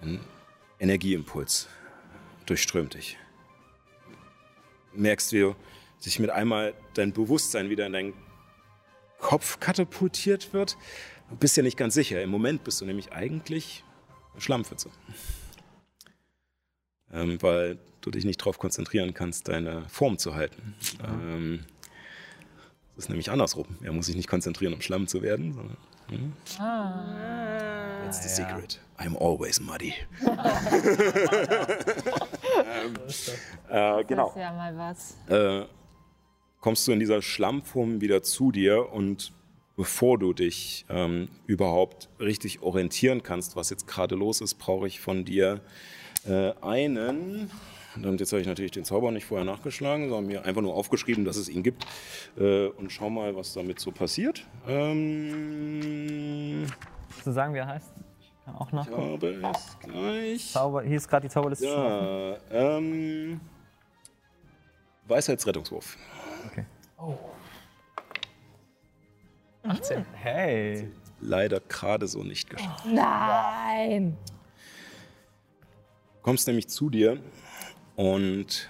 Ein 0.00 0.20
Energieimpuls 0.78 1.68
durchströmt 2.46 2.94
dich. 2.94 3.16
Merkst, 4.92 5.32
wie 5.32 5.54
sich 5.98 6.18
mit 6.18 6.30
einmal 6.30 6.74
dein 6.94 7.12
Bewusstsein 7.12 7.70
wieder 7.70 7.86
in 7.86 7.92
deinen 7.92 8.14
Kopf 9.18 9.58
katapultiert 9.60 10.52
wird. 10.52 10.76
Du 11.28 11.36
bist 11.36 11.56
ja 11.56 11.62
nicht 11.62 11.76
ganz 11.76 11.94
sicher. 11.94 12.22
Im 12.22 12.30
Moment 12.30 12.64
bist 12.64 12.80
du 12.80 12.84
nämlich 12.84 13.12
eigentlich 13.12 13.84
eine 14.32 14.40
Schlammpfütze. 14.40 14.90
Ähm, 17.12 17.38
weil 17.40 17.78
du 18.00 18.10
dich 18.10 18.24
nicht 18.24 18.40
darauf 18.40 18.58
konzentrieren 18.58 19.14
kannst, 19.14 19.48
deine 19.48 19.88
Form 19.88 20.18
zu 20.18 20.34
halten. 20.34 20.74
Ähm, 21.02 21.64
das 22.96 23.04
ist 23.04 23.08
nämlich 23.08 23.30
andersrum. 23.30 23.66
Er 23.82 23.92
muss 23.92 24.06
sich 24.06 24.16
nicht 24.16 24.28
konzentrieren, 24.28 24.74
um 24.74 24.80
Schlamm 24.80 25.06
zu 25.06 25.22
werden, 25.22 25.52
sondern. 25.54 25.76
Hm? 26.08 26.32
That's 28.04 28.22
the 28.22 28.28
secret. 28.28 28.80
I'm 28.98 29.16
always 29.16 29.60
muddy. 29.60 29.94
ähm, 32.74 32.94
äh, 33.68 34.04
genau 34.04 34.24
Das 34.26 34.36
ist 34.36 34.40
ja 34.42 34.52
mal 34.52 34.76
was. 34.76 35.16
äh, 35.28 35.66
kommst 36.60 36.88
du 36.88 36.92
in 36.92 37.00
dieser 37.00 37.22
Schlammform 37.22 38.00
wieder 38.00 38.22
zu 38.22 38.50
dir 38.52 38.90
und 38.92 39.32
bevor 39.78 40.18
du 40.18 40.32
dich 40.32 40.84
ähm, 40.90 41.28
überhaupt 41.46 42.08
richtig 42.18 42.62
orientieren 42.62 43.22
kannst, 43.22 43.54
was 43.54 43.70
jetzt 43.70 43.86
gerade 43.86 44.16
los 44.16 44.40
ist, 44.40 44.54
brauche 44.54 44.88
ich 44.88 45.00
von 45.00 45.24
dir 45.24 45.60
äh, 46.26 46.52
einen. 46.60 47.48
Und 47.94 48.18
jetzt 48.18 48.32
habe 48.32 48.40
ich 48.40 48.48
natürlich 48.48 48.72
den 48.72 48.84
Zauber 48.84 49.12
nicht 49.12 49.24
vorher 49.24 49.44
nachgeschlagen, 49.44 50.08
sondern 50.08 50.26
mir 50.26 50.44
einfach 50.44 50.62
nur 50.62 50.74
aufgeschrieben, 50.74 51.24
dass 51.24 51.36
es 51.36 51.48
ihn 51.48 51.62
gibt. 51.62 51.86
Äh, 52.36 52.66
und 52.66 52.90
schau 52.90 53.08
mal, 53.08 53.36
was 53.36 53.52
damit 53.52 53.78
so 53.78 53.92
passiert. 53.92 54.44
Ähm, 54.66 56.66
Zu 57.22 57.32
sagen, 57.32 57.54
wie 57.54 57.58
er 57.58 57.68
heißt? 57.68 57.92
Ich 58.20 58.32
kann 58.44 58.56
auch 58.56 58.66
ich 58.66 58.72
nachgucken. 58.72 59.44
habe 59.44 59.52
es 59.54 59.78
gleich. 59.78 60.52
Zauber, 60.52 60.82
hier 60.82 60.96
ist 60.96 61.08
gerade 61.08 61.28
die 61.28 61.32
Zauberliste. 61.32 61.66
Ja, 61.66 62.36
ähm, 62.50 63.40
Weisheitsrettungswurf. 65.06 65.96
Okay. 66.50 66.64
18. 69.68 70.04
Hey. 70.14 70.90
Leider 71.20 71.60
gerade 71.60 72.06
so 72.06 72.22
nicht 72.22 72.50
geschafft. 72.50 72.84
Nein! 72.86 74.16
kommst 76.28 76.46
nämlich 76.46 76.68
zu 76.68 76.90
dir 76.90 77.22
und 77.96 78.68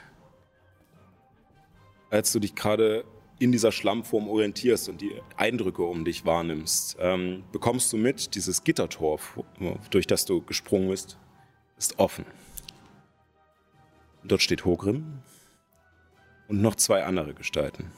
als 2.08 2.30
du 2.30 2.38
dich 2.38 2.54
gerade 2.54 3.04
in 3.40 3.50
dieser 3.50 3.72
Schlammform 3.72 4.28
orientierst 4.28 4.88
und 4.88 5.00
die 5.00 5.20
Eindrücke 5.36 5.82
um 5.82 6.04
dich 6.04 6.24
wahrnimmst, 6.24 6.96
ähm, 7.00 7.42
bekommst 7.50 7.92
du 7.92 7.96
mit, 7.96 8.36
dieses 8.36 8.62
Gittertor, 8.62 9.18
durch 9.90 10.06
das 10.06 10.24
du 10.24 10.40
gesprungen 10.40 10.88
bist, 10.88 11.18
ist 11.76 11.98
offen. 11.98 12.24
Dort 14.22 14.42
steht 14.42 14.64
Hogrim 14.64 15.18
und 16.46 16.62
noch 16.62 16.76
zwei 16.76 17.02
andere 17.02 17.34
Gestalten. 17.34 17.90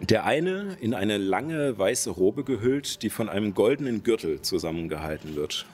Der 0.00 0.24
eine 0.24 0.76
in 0.80 0.92
eine 0.92 1.18
lange 1.18 1.78
weiße 1.78 2.10
Robe 2.10 2.44
gehüllt, 2.44 3.02
die 3.02 3.10
von 3.10 3.28
einem 3.28 3.54
goldenen 3.54 4.02
Gürtel 4.02 4.42
zusammengehalten 4.42 5.36
wird. 5.36 5.66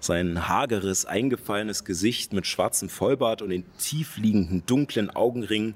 Sein 0.00 0.48
hageres, 0.48 1.06
eingefallenes 1.06 1.84
Gesicht 1.84 2.32
mit 2.32 2.46
schwarzem 2.46 2.88
Vollbart 2.88 3.42
und 3.42 3.50
den 3.50 3.64
tiefliegenden, 3.78 4.64
dunklen 4.64 5.10
Augenringen 5.10 5.74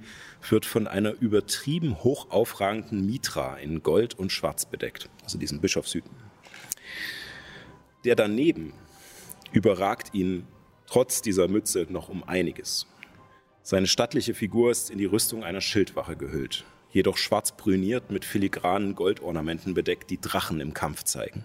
wird 0.48 0.64
von 0.64 0.86
einer 0.86 1.12
übertrieben 1.20 2.04
hoch 2.04 2.30
aufragenden 2.30 3.04
Mitra 3.04 3.56
in 3.56 3.82
Gold 3.82 4.16
und 4.16 4.30
Schwarz 4.30 4.64
bedeckt, 4.64 5.08
also 5.24 5.38
diesem 5.38 5.60
Bischofshüten. 5.60 6.12
Der 8.04 8.14
daneben 8.14 8.72
überragt 9.50 10.14
ihn 10.14 10.46
trotz 10.86 11.20
dieser 11.20 11.48
Mütze 11.48 11.86
noch 11.90 12.08
um 12.08 12.22
einiges. 12.22 12.86
Seine 13.64 13.88
stattliche 13.88 14.34
Figur 14.34 14.70
ist 14.70 14.88
in 14.90 14.98
die 14.98 15.04
Rüstung 15.04 15.42
einer 15.42 15.60
Schildwache 15.60 16.16
gehüllt, 16.16 16.64
jedoch 16.92 17.16
schwarz 17.16 17.52
brüniert 17.52 18.10
mit 18.10 18.24
filigranen 18.24 18.94
Goldornamenten 18.94 19.74
bedeckt, 19.74 20.10
die 20.10 20.20
Drachen 20.20 20.60
im 20.60 20.74
Kampf 20.74 21.02
zeigen. 21.04 21.44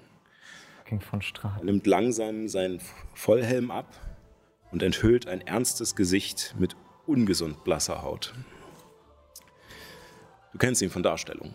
Ging 0.85 1.01
von 1.01 1.21
Strahl. 1.21 1.57
Er 1.59 1.65
nimmt 1.65 1.87
langsam 1.87 2.47
seinen 2.47 2.79
Vollhelm 3.13 3.71
ab 3.71 3.87
und 4.71 4.83
enthüllt 4.83 5.27
ein 5.27 5.41
ernstes 5.41 5.95
Gesicht 5.95 6.55
mit 6.59 6.75
ungesund 7.05 7.63
blasser 7.63 8.03
Haut. 8.03 8.33
Du 10.53 10.57
kennst 10.57 10.81
ihn 10.81 10.89
von 10.89 11.03
Darstellungen. 11.03 11.53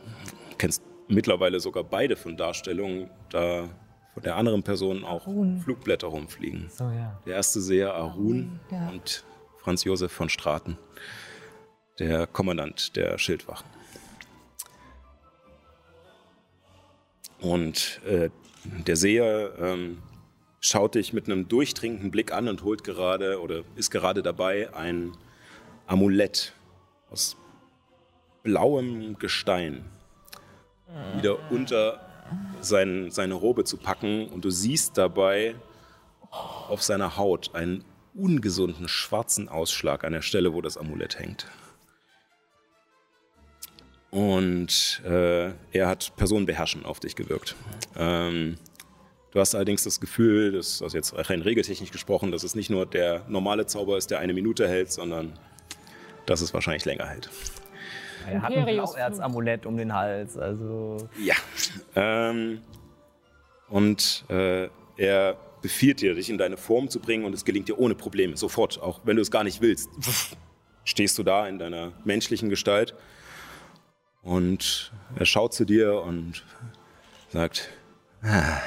Du 0.51 0.56
kennst 0.56 0.82
mittlerweile 1.09 1.60
sogar 1.60 1.85
beide 1.85 2.16
von 2.16 2.36
Darstellungen, 2.36 3.10
da 3.31 3.69
von 4.14 4.23
der 4.23 4.36
anderen 4.36 4.62
Person 4.62 5.05
auch 5.05 5.24
Flugblätter 5.62 6.09
rumfliegen. 6.09 6.69
So, 6.70 6.85
ja. 6.85 7.20
Der 7.27 7.36
erste 7.36 7.60
Seher 7.60 7.94
Arun 7.94 8.60
ja. 8.70 8.89
und 8.90 9.24
Franz 9.59 9.85
Josef 9.85 10.12
von 10.12 10.28
Straten, 10.28 10.77
der 11.98 12.27
Kommandant 12.27 12.97
der 12.97 13.16
Schildwachen. 13.19 13.66
Und 17.43 18.01
äh, 18.06 18.31
der 18.86 18.97
Seher 18.97 19.52
ähm, 19.59 19.98
schaut 20.60 20.94
dich 20.94 21.12
mit 21.12 21.27
einem 21.27 21.48
durchdringenden 21.48 22.10
Blick 22.10 22.32
an 22.32 22.48
und 22.48 22.62
holt 22.62 22.85
gerade 22.85 23.40
oder 23.40 23.62
ist 23.77 23.90
gerade 23.90 24.23
dabei, 24.23 24.73
ein 24.74 25.12
Amulett 25.86 26.55
aus 27.10 27.36
blauem 28.43 29.19
Gestein 29.19 29.85
wieder 31.16 31.51
unter 31.51 32.01
sein, 32.60 33.10
seine 33.10 33.35
Robe 33.35 33.64
zu 33.64 33.77
packen. 33.77 34.28
Und 34.28 34.44
du 34.44 34.51
siehst 34.51 34.98
dabei 34.98 35.55
auf 36.31 36.82
seiner 36.82 37.16
Haut 37.16 37.55
einen 37.55 37.85
ungesunden 38.14 38.89
schwarzen 38.89 39.48
Ausschlag 39.48 40.05
an 40.05 40.12
der 40.12 40.23
Stelle, 40.23 40.52
wo 40.52 40.60
das 40.60 40.77
Amulett 40.77 41.19
hängt. 41.19 41.47
Und 44.12 45.01
äh, 45.06 45.52
er 45.72 45.89
hat 45.89 46.14
Personenbeherrschen 46.16 46.84
auf 46.84 47.01
dich 47.01 47.16
gewirkt. 47.16 47.56
Ähm, 47.97 48.56
du 49.30 49.40
hast 49.40 49.55
allerdings 49.55 49.84
das 49.84 50.01
Gefühl, 50.01 50.52
dass, 50.52 50.82
also 50.82 50.98
jetzt 50.98 51.14
rein 51.16 51.40
regeltechnisch 51.40 51.90
gesprochen, 51.90 52.30
dass 52.30 52.43
es 52.43 52.55
nicht 52.55 52.68
nur 52.68 52.84
der 52.84 53.24
normale 53.28 53.64
Zauber 53.64 53.97
ist, 53.97 54.10
der 54.10 54.18
eine 54.18 54.34
Minute 54.34 54.68
hält, 54.68 54.93
sondern 54.93 55.32
dass 56.26 56.43
es 56.43 56.52
wahrscheinlich 56.52 56.84
länger 56.84 57.06
hält. 57.06 57.30
Er 58.30 58.43
hat 58.43 58.52
ein 58.52 58.66
Blauerzamulett 58.66 59.64
um 59.64 59.78
den 59.78 59.94
Hals, 59.94 60.36
also. 60.36 61.09
Ja. 61.18 61.34
Ähm, 61.97 62.60
und 63.70 64.26
äh, 64.28 64.68
er 64.98 65.39
befiehlt 65.62 66.02
dir, 66.02 66.14
dich 66.14 66.28
in 66.28 66.36
deine 66.36 66.59
Form 66.59 66.90
zu 66.90 67.01
bringen 67.01 67.24
und 67.24 67.32
es 67.32 67.47
gelingt 67.47 67.66
dir 67.66 67.78
ohne 67.78 67.94
Probleme, 67.94 68.36
sofort, 68.36 68.78
auch 68.82 69.01
wenn 69.05 69.16
du 69.16 69.22
es 69.22 69.30
gar 69.30 69.43
nicht 69.43 69.62
willst. 69.62 69.89
Stehst 70.84 71.16
du 71.16 71.22
da 71.22 71.48
in 71.48 71.59
deiner 71.59 71.93
menschlichen 72.05 72.51
Gestalt 72.51 72.94
und 74.23 74.93
er 75.16 75.27
schaut 75.27 75.55
zu 75.55 75.65
dir 75.65 76.01
und 76.03 76.44
sagt, 77.31 77.69
ah, 78.23 78.61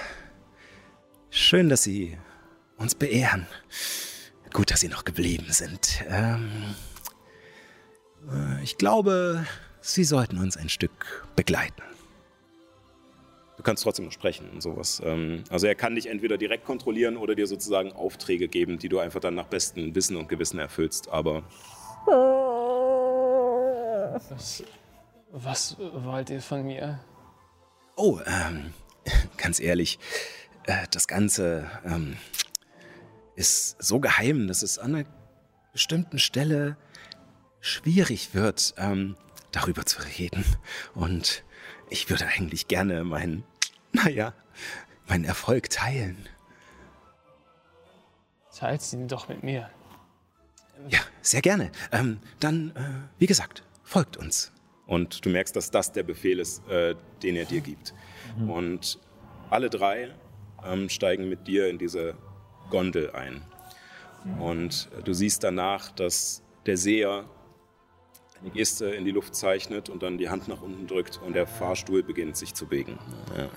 schön, 1.30 1.69
dass 1.69 1.84
Sie 1.84 2.18
uns 2.77 2.95
beehren. 2.95 3.48
Gut, 4.53 4.72
dass 4.72 4.80
Sie 4.82 4.88
noch 4.88 5.06
geblieben 5.06 5.48
sind. 5.49 6.03
Ähm, 6.07 6.52
äh, 8.32 8.64
ich 8.64 8.77
glaube, 8.77 9.45
Sie 9.82 10.03
sollten 10.03 10.38
uns 10.40 10.57
ein 10.57 10.69
Stück 10.69 11.26
begleiten. 11.36 11.82
Du 13.57 13.64
kannst 13.64 13.84
trotzdem 13.84 14.06
noch 14.06 14.11
sprechen 14.11 14.49
und 14.49 14.61
sowas. 14.61 15.02
Ähm, 15.06 15.44
Also 15.49 15.68
er 15.68 15.76
kann 15.76 15.95
dich 15.95 16.07
entweder 16.07 16.38
direkt 16.38 16.65
kontrollieren 16.65 17.15
oder 17.18 17.36
dir 17.36 17.48
sozusagen 17.48 17.94
Aufträge 17.94 18.48
geben, 18.49 18.80
die 18.80 18.90
du 18.90 18.99
einfach 18.99 19.22
dann 19.22 19.36
nach 19.36 19.48
bestem 19.48 19.95
Wissen 19.95 20.18
und 20.18 20.27
Gewissen 20.27 20.60
erfüllst. 20.60 21.07
Aber 21.10 21.44
Was, 25.38 25.76
wollt 25.78 26.30
ihr 26.30 26.41
von 26.41 26.64
mir? 26.64 26.98
Oh, 27.98 28.22
ähm, 28.26 28.74
ganz 29.38 29.60
ehrlich, 29.60 29.99
äh, 30.64 30.88
das 30.91 31.10
Ganze 31.10 31.70
ähm, 31.84 32.16
ist 33.36 33.76
so 33.84 33.99
geheim, 33.99 34.48
dass 34.48 34.62
es 34.62 34.80
an 34.80 34.95
einer 34.95 35.06
bestimmten 35.74 36.20
Stelle 36.20 36.78
schwierig 37.60 38.34
wird, 38.34 38.76
ähm, 38.78 39.18
darüber 39.52 39.86
zu 39.86 40.02
reden. 40.18 40.45
Und 40.94 41.44
ich 41.90 42.10
würde 42.10 42.28
eigentlich 42.28 42.70
gerne 42.70 43.03
meinen, 43.03 43.44
naja, 43.91 44.34
meinen 45.06 45.26
Erfolg 45.26 45.70
teilen. 45.70 46.30
Teilt 48.57 48.94
ihn 48.94 49.10
doch 49.10 49.28
mit 49.28 49.44
mir. 49.44 49.70
Ja, 50.88 51.02
sehr 51.22 51.41
gerne. 51.41 51.74
Ähm, 51.91 52.22
dann, 52.40 52.74
äh, 52.78 53.20
wie 53.20 53.28
gesagt, 53.28 53.64
folgt 53.84 54.16
uns. 54.16 54.53
Und 54.88 55.26
du 55.26 55.30
merkst, 55.30 55.56
dass 55.56 55.72
das 55.72 55.91
der 55.91 56.03
Befehl 56.03 56.40
ist, 56.40 56.68
äh, 56.68 56.95
den 57.24 57.36
er 57.36 57.45
dir 57.45 57.62
gibt. 57.62 57.94
Und 58.48 58.99
alle 59.49 59.70
drei 59.70 60.14
ähm, 60.64 60.90
steigen 60.90 61.30
mit 61.30 61.48
dir 61.48 61.70
in 61.70 61.78
diese 61.78 62.16
Gondel 62.70 63.12
ein. 63.12 63.41
Und 64.40 64.90
äh, 64.98 65.03
du 65.03 65.14
siehst 65.14 65.44
danach, 65.44 65.91
dass 65.91 66.44
der 66.66 66.78
Seher 66.78 67.26
eine 68.41 68.52
Geste 68.52 68.88
in 68.88 69.06
die 69.06 69.12
Luft 69.12 69.36
zeichnet 69.36 69.90
und 69.90 70.03
dann 70.03 70.18
die 70.18 70.30
Hand 70.30 70.48
nach 70.48 70.62
unten 70.62 70.88
drückt 70.88 71.20
und 71.26 71.34
der 71.34 71.48
Fahrstuhl 71.48 72.03
beginnt 72.03 72.38
sich 72.38 72.53
zu 72.53 72.66
bewegen. 72.66 72.99
Ja. 73.38 73.49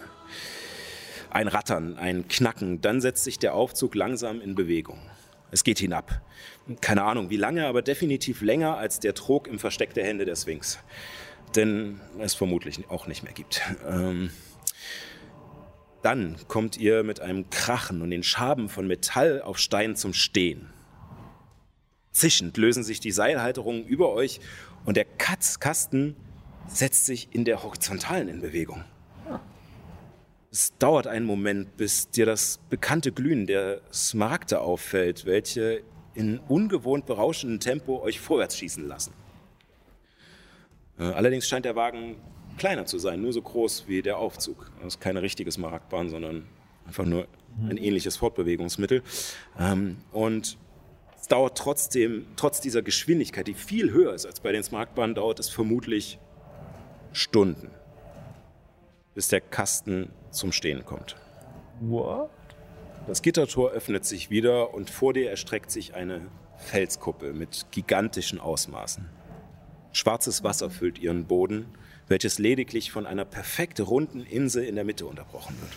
Ein 1.30 1.48
Rattern, 1.48 1.98
ein 1.98 2.26
Knacken, 2.28 2.80
dann 2.80 3.00
setzt 3.00 3.24
sich 3.24 3.38
der 3.38 3.54
Aufzug 3.54 3.94
langsam 3.94 4.40
in 4.40 4.54
Bewegung. 4.54 4.98
Es 5.50 5.64
geht 5.64 5.78
hinab. 5.78 6.20
Keine 6.80 7.04
Ahnung 7.04 7.30
wie 7.30 7.36
lange, 7.36 7.66
aber 7.66 7.82
definitiv 7.82 8.42
länger 8.42 8.76
als 8.76 9.00
der 9.00 9.14
Trog 9.14 9.48
im 9.48 9.58
Versteck 9.58 9.94
der 9.94 10.04
Hände 10.04 10.24
der 10.24 10.36
Sphinx. 10.36 10.78
Denn 11.56 12.00
es 12.18 12.34
vermutlich 12.34 12.90
auch 12.90 13.06
nicht 13.06 13.22
mehr 13.22 13.32
gibt. 13.32 13.62
Ähm, 13.86 14.30
dann 16.02 16.36
kommt 16.46 16.76
ihr 16.76 17.02
mit 17.02 17.20
einem 17.20 17.48
Krachen 17.50 18.02
und 18.02 18.10
den 18.10 18.22
Schaben 18.22 18.68
von 18.68 18.86
Metall 18.86 19.42
auf 19.42 19.58
Stein 19.58 19.96
zum 19.96 20.12
Stehen. 20.12 20.70
Zischend 22.12 22.56
lösen 22.56 22.84
sich 22.84 23.00
die 23.00 23.12
Seilhalterungen 23.12 23.84
über 23.84 24.12
euch 24.12 24.40
und 24.84 24.96
der 24.96 25.04
Katzkasten 25.04 26.16
setzt 26.66 27.06
sich 27.06 27.28
in 27.32 27.44
der 27.44 27.62
Horizontalen 27.62 28.28
in 28.28 28.40
Bewegung. 28.40 28.84
Es 30.50 30.76
dauert 30.78 31.06
einen 31.06 31.26
Moment, 31.26 31.76
bis 31.76 32.08
dir 32.08 32.24
das 32.24 32.58
bekannte 32.70 33.12
Glühen 33.12 33.46
der 33.46 33.82
Smaragde 33.92 34.60
auffällt, 34.60 35.26
welche 35.26 35.82
in 36.14 36.38
ungewohnt 36.38 37.04
berauschendem 37.06 37.60
Tempo 37.60 38.00
euch 38.00 38.18
vorwärts 38.18 38.56
schießen 38.56 38.86
lassen. 38.88 39.12
Äh, 40.98 41.02
Allerdings 41.04 41.46
scheint 41.46 41.66
der 41.66 41.76
Wagen 41.76 42.16
kleiner 42.56 42.86
zu 42.86 42.98
sein, 42.98 43.20
nur 43.20 43.32
so 43.32 43.42
groß 43.42 43.84
wie 43.88 44.00
der 44.02 44.18
Aufzug. 44.18 44.70
Das 44.78 44.94
ist 44.94 45.00
keine 45.00 45.22
richtige 45.22 45.52
Smaragdbahn, 45.52 46.08
sondern 46.08 46.46
einfach 46.86 47.04
nur 47.04 47.28
ein 47.68 47.76
ähnliches 47.76 48.16
Fortbewegungsmittel. 48.16 49.02
Ähm, 49.58 49.98
Und 50.12 50.56
es 51.20 51.28
dauert 51.28 51.58
trotzdem, 51.58 52.26
trotz 52.36 52.60
dieser 52.60 52.82
Geschwindigkeit, 52.82 53.46
die 53.46 53.54
viel 53.54 53.92
höher 53.92 54.14
ist 54.14 54.24
als 54.24 54.40
bei 54.40 54.52
den 54.52 54.62
Smaragdbahnen, 54.62 55.14
dauert 55.14 55.40
es 55.40 55.50
vermutlich 55.50 56.18
Stunden, 57.12 57.70
bis 59.14 59.28
der 59.28 59.40
Kasten 59.40 60.10
zum 60.38 60.52
Stehen 60.52 60.84
kommt. 60.84 61.16
What? 61.80 62.30
Das 63.06 63.22
Gittertor 63.22 63.70
öffnet 63.70 64.04
sich 64.04 64.30
wieder 64.30 64.74
und 64.74 64.90
vor 64.90 65.12
dir 65.12 65.30
erstreckt 65.30 65.70
sich 65.70 65.94
eine 65.94 66.22
Felskuppe 66.58 67.32
mit 67.32 67.66
gigantischen 67.70 68.40
Ausmaßen. 68.40 69.08
Schwarzes 69.92 70.44
Wasser 70.44 70.70
füllt 70.70 70.98
ihren 70.98 71.24
Boden, 71.24 71.66
welches 72.08 72.38
lediglich 72.38 72.90
von 72.90 73.06
einer 73.06 73.24
perfekt 73.24 73.80
runden 73.80 74.24
Insel 74.24 74.64
in 74.64 74.74
der 74.74 74.84
Mitte 74.84 75.06
unterbrochen 75.06 75.56
wird. 75.60 75.72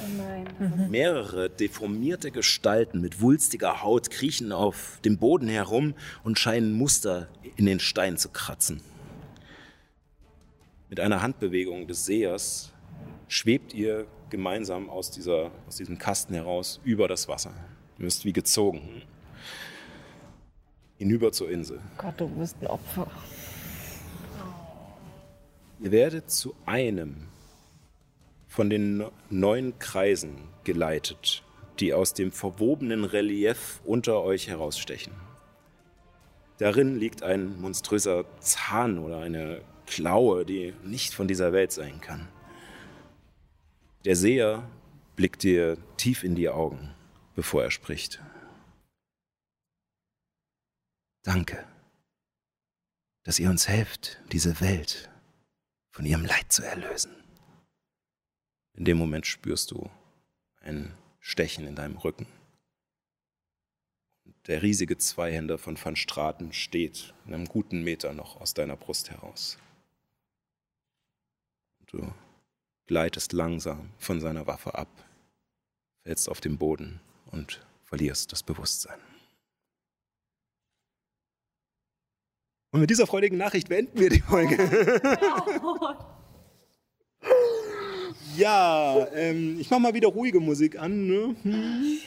Oh 0.00 0.16
nein. 0.16 0.90
Mehrere 0.90 1.50
deformierte 1.50 2.30
Gestalten 2.30 3.00
mit 3.00 3.20
wulstiger 3.20 3.82
Haut 3.82 4.10
kriechen 4.10 4.52
auf 4.52 4.98
dem 5.04 5.18
Boden 5.18 5.48
herum 5.48 5.94
und 6.24 6.38
scheinen 6.38 6.72
Muster 6.72 7.28
in 7.56 7.66
den 7.66 7.80
Stein 7.80 8.16
zu 8.16 8.28
kratzen. 8.30 8.80
Mit 10.88 11.00
einer 11.00 11.22
Handbewegung 11.22 11.86
des 11.86 12.04
Sehers 12.06 12.72
schwebt 13.28 13.74
ihr 13.74 14.06
gemeinsam 14.30 14.90
aus, 14.90 15.10
dieser, 15.10 15.50
aus 15.66 15.76
diesem 15.76 15.98
Kasten 15.98 16.34
heraus 16.34 16.80
über 16.84 17.08
das 17.08 17.28
Wasser. 17.28 17.52
Ihr 17.98 18.04
müsst 18.04 18.24
wie 18.24 18.32
gezogen 18.32 19.02
hinüber 20.98 21.32
zur 21.32 21.50
Insel. 21.50 21.80
Gott, 21.96 22.14
du 22.18 22.28
bist 22.28 22.56
ein 22.60 22.66
Opfer. 22.66 23.08
Ihr 25.80 25.92
werdet 25.92 26.30
zu 26.30 26.54
einem 26.66 27.28
von 28.48 28.68
den 28.68 29.04
neun 29.30 29.78
Kreisen 29.78 30.38
geleitet, 30.64 31.44
die 31.78 31.94
aus 31.94 32.14
dem 32.14 32.32
verwobenen 32.32 33.04
Relief 33.04 33.80
unter 33.84 34.22
euch 34.22 34.48
herausstechen. 34.48 35.12
Darin 36.58 36.96
liegt 36.96 37.22
ein 37.22 37.60
monströser 37.60 38.24
Zahn 38.40 38.98
oder 38.98 39.20
eine 39.20 39.60
Klaue, 39.86 40.44
die 40.44 40.74
nicht 40.82 41.14
von 41.14 41.28
dieser 41.28 41.52
Welt 41.52 41.70
sein 41.70 42.00
kann. 42.00 42.26
Der 44.04 44.14
Seher 44.14 44.70
blickt 45.16 45.42
dir 45.42 45.76
tief 45.96 46.22
in 46.22 46.36
die 46.36 46.48
Augen, 46.48 46.94
bevor 47.34 47.64
er 47.64 47.70
spricht. 47.70 48.22
Danke, 51.22 51.66
dass 53.24 53.40
ihr 53.40 53.50
uns 53.50 53.66
helft, 53.66 54.22
diese 54.30 54.60
Welt 54.60 55.10
von 55.90 56.06
ihrem 56.06 56.24
Leid 56.24 56.52
zu 56.52 56.62
erlösen. 56.62 57.12
In 58.74 58.84
dem 58.84 58.96
Moment 58.96 59.26
spürst 59.26 59.72
du 59.72 59.90
ein 60.60 60.96
Stechen 61.18 61.66
in 61.66 61.74
deinem 61.74 61.96
Rücken. 61.96 62.26
Der 64.46 64.62
riesige 64.62 64.96
Zweihänder 64.96 65.58
von 65.58 65.76
Van 65.76 65.96
Straten 65.96 66.52
steht 66.52 67.12
in 67.26 67.34
einem 67.34 67.46
guten 67.46 67.82
Meter 67.82 68.12
noch 68.12 68.40
aus 68.40 68.54
deiner 68.54 68.76
Brust 68.76 69.10
heraus. 69.10 69.58
Und 71.80 71.92
du 71.92 72.14
gleitest 72.88 73.32
langsam 73.32 73.90
von 73.98 74.20
seiner 74.20 74.46
Waffe 74.46 74.74
ab, 74.74 74.88
fällst 76.02 76.28
auf 76.28 76.40
den 76.40 76.58
Boden 76.58 77.00
und 77.30 77.60
verlierst 77.84 78.32
das 78.32 78.42
Bewusstsein. 78.42 78.98
Und 82.70 82.80
mit 82.80 82.90
dieser 82.90 83.06
freudigen 83.06 83.38
Nachricht 83.38 83.68
beenden 83.68 83.98
wir 83.98 84.10
die 84.10 84.20
Folge. 84.20 84.58
Ja, 88.36 89.08
ähm, 89.14 89.58
ich 89.58 89.68
mache 89.68 89.80
mal 89.80 89.94
wieder 89.94 90.06
ruhige 90.08 90.38
Musik 90.38 90.78
an. 90.78 91.08
Ne? 91.08 91.34
Hm. 91.42 91.98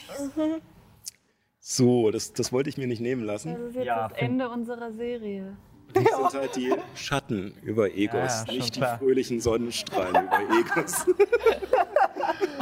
So, 1.59 2.09
das, 2.09 2.31
das 2.31 2.53
wollte 2.53 2.69
ich 2.69 2.77
mir 2.77 2.87
nicht 2.87 3.01
nehmen 3.01 3.23
lassen. 3.23 3.53
Das 3.53 3.61
ist 3.61 3.75
jetzt 3.75 3.85
Ja, 3.85 4.07
das 4.07 4.17
Ende 4.17 4.47
unserer 4.49 4.93
Serie. 4.93 5.57
Das 5.93 6.03
sind 6.31 6.41
halt 6.41 6.55
die 6.55 6.73
Schatten 6.95 7.53
über 7.63 7.89
Egos, 7.89 8.43
Ja, 8.47 8.53
nicht 8.53 8.75
die 8.75 8.79
klar. 8.79 8.97
fröhlichen 8.97 9.39
Sonnenstrahlen 9.41 10.25
über 10.25 10.39
Egos. 10.59 11.05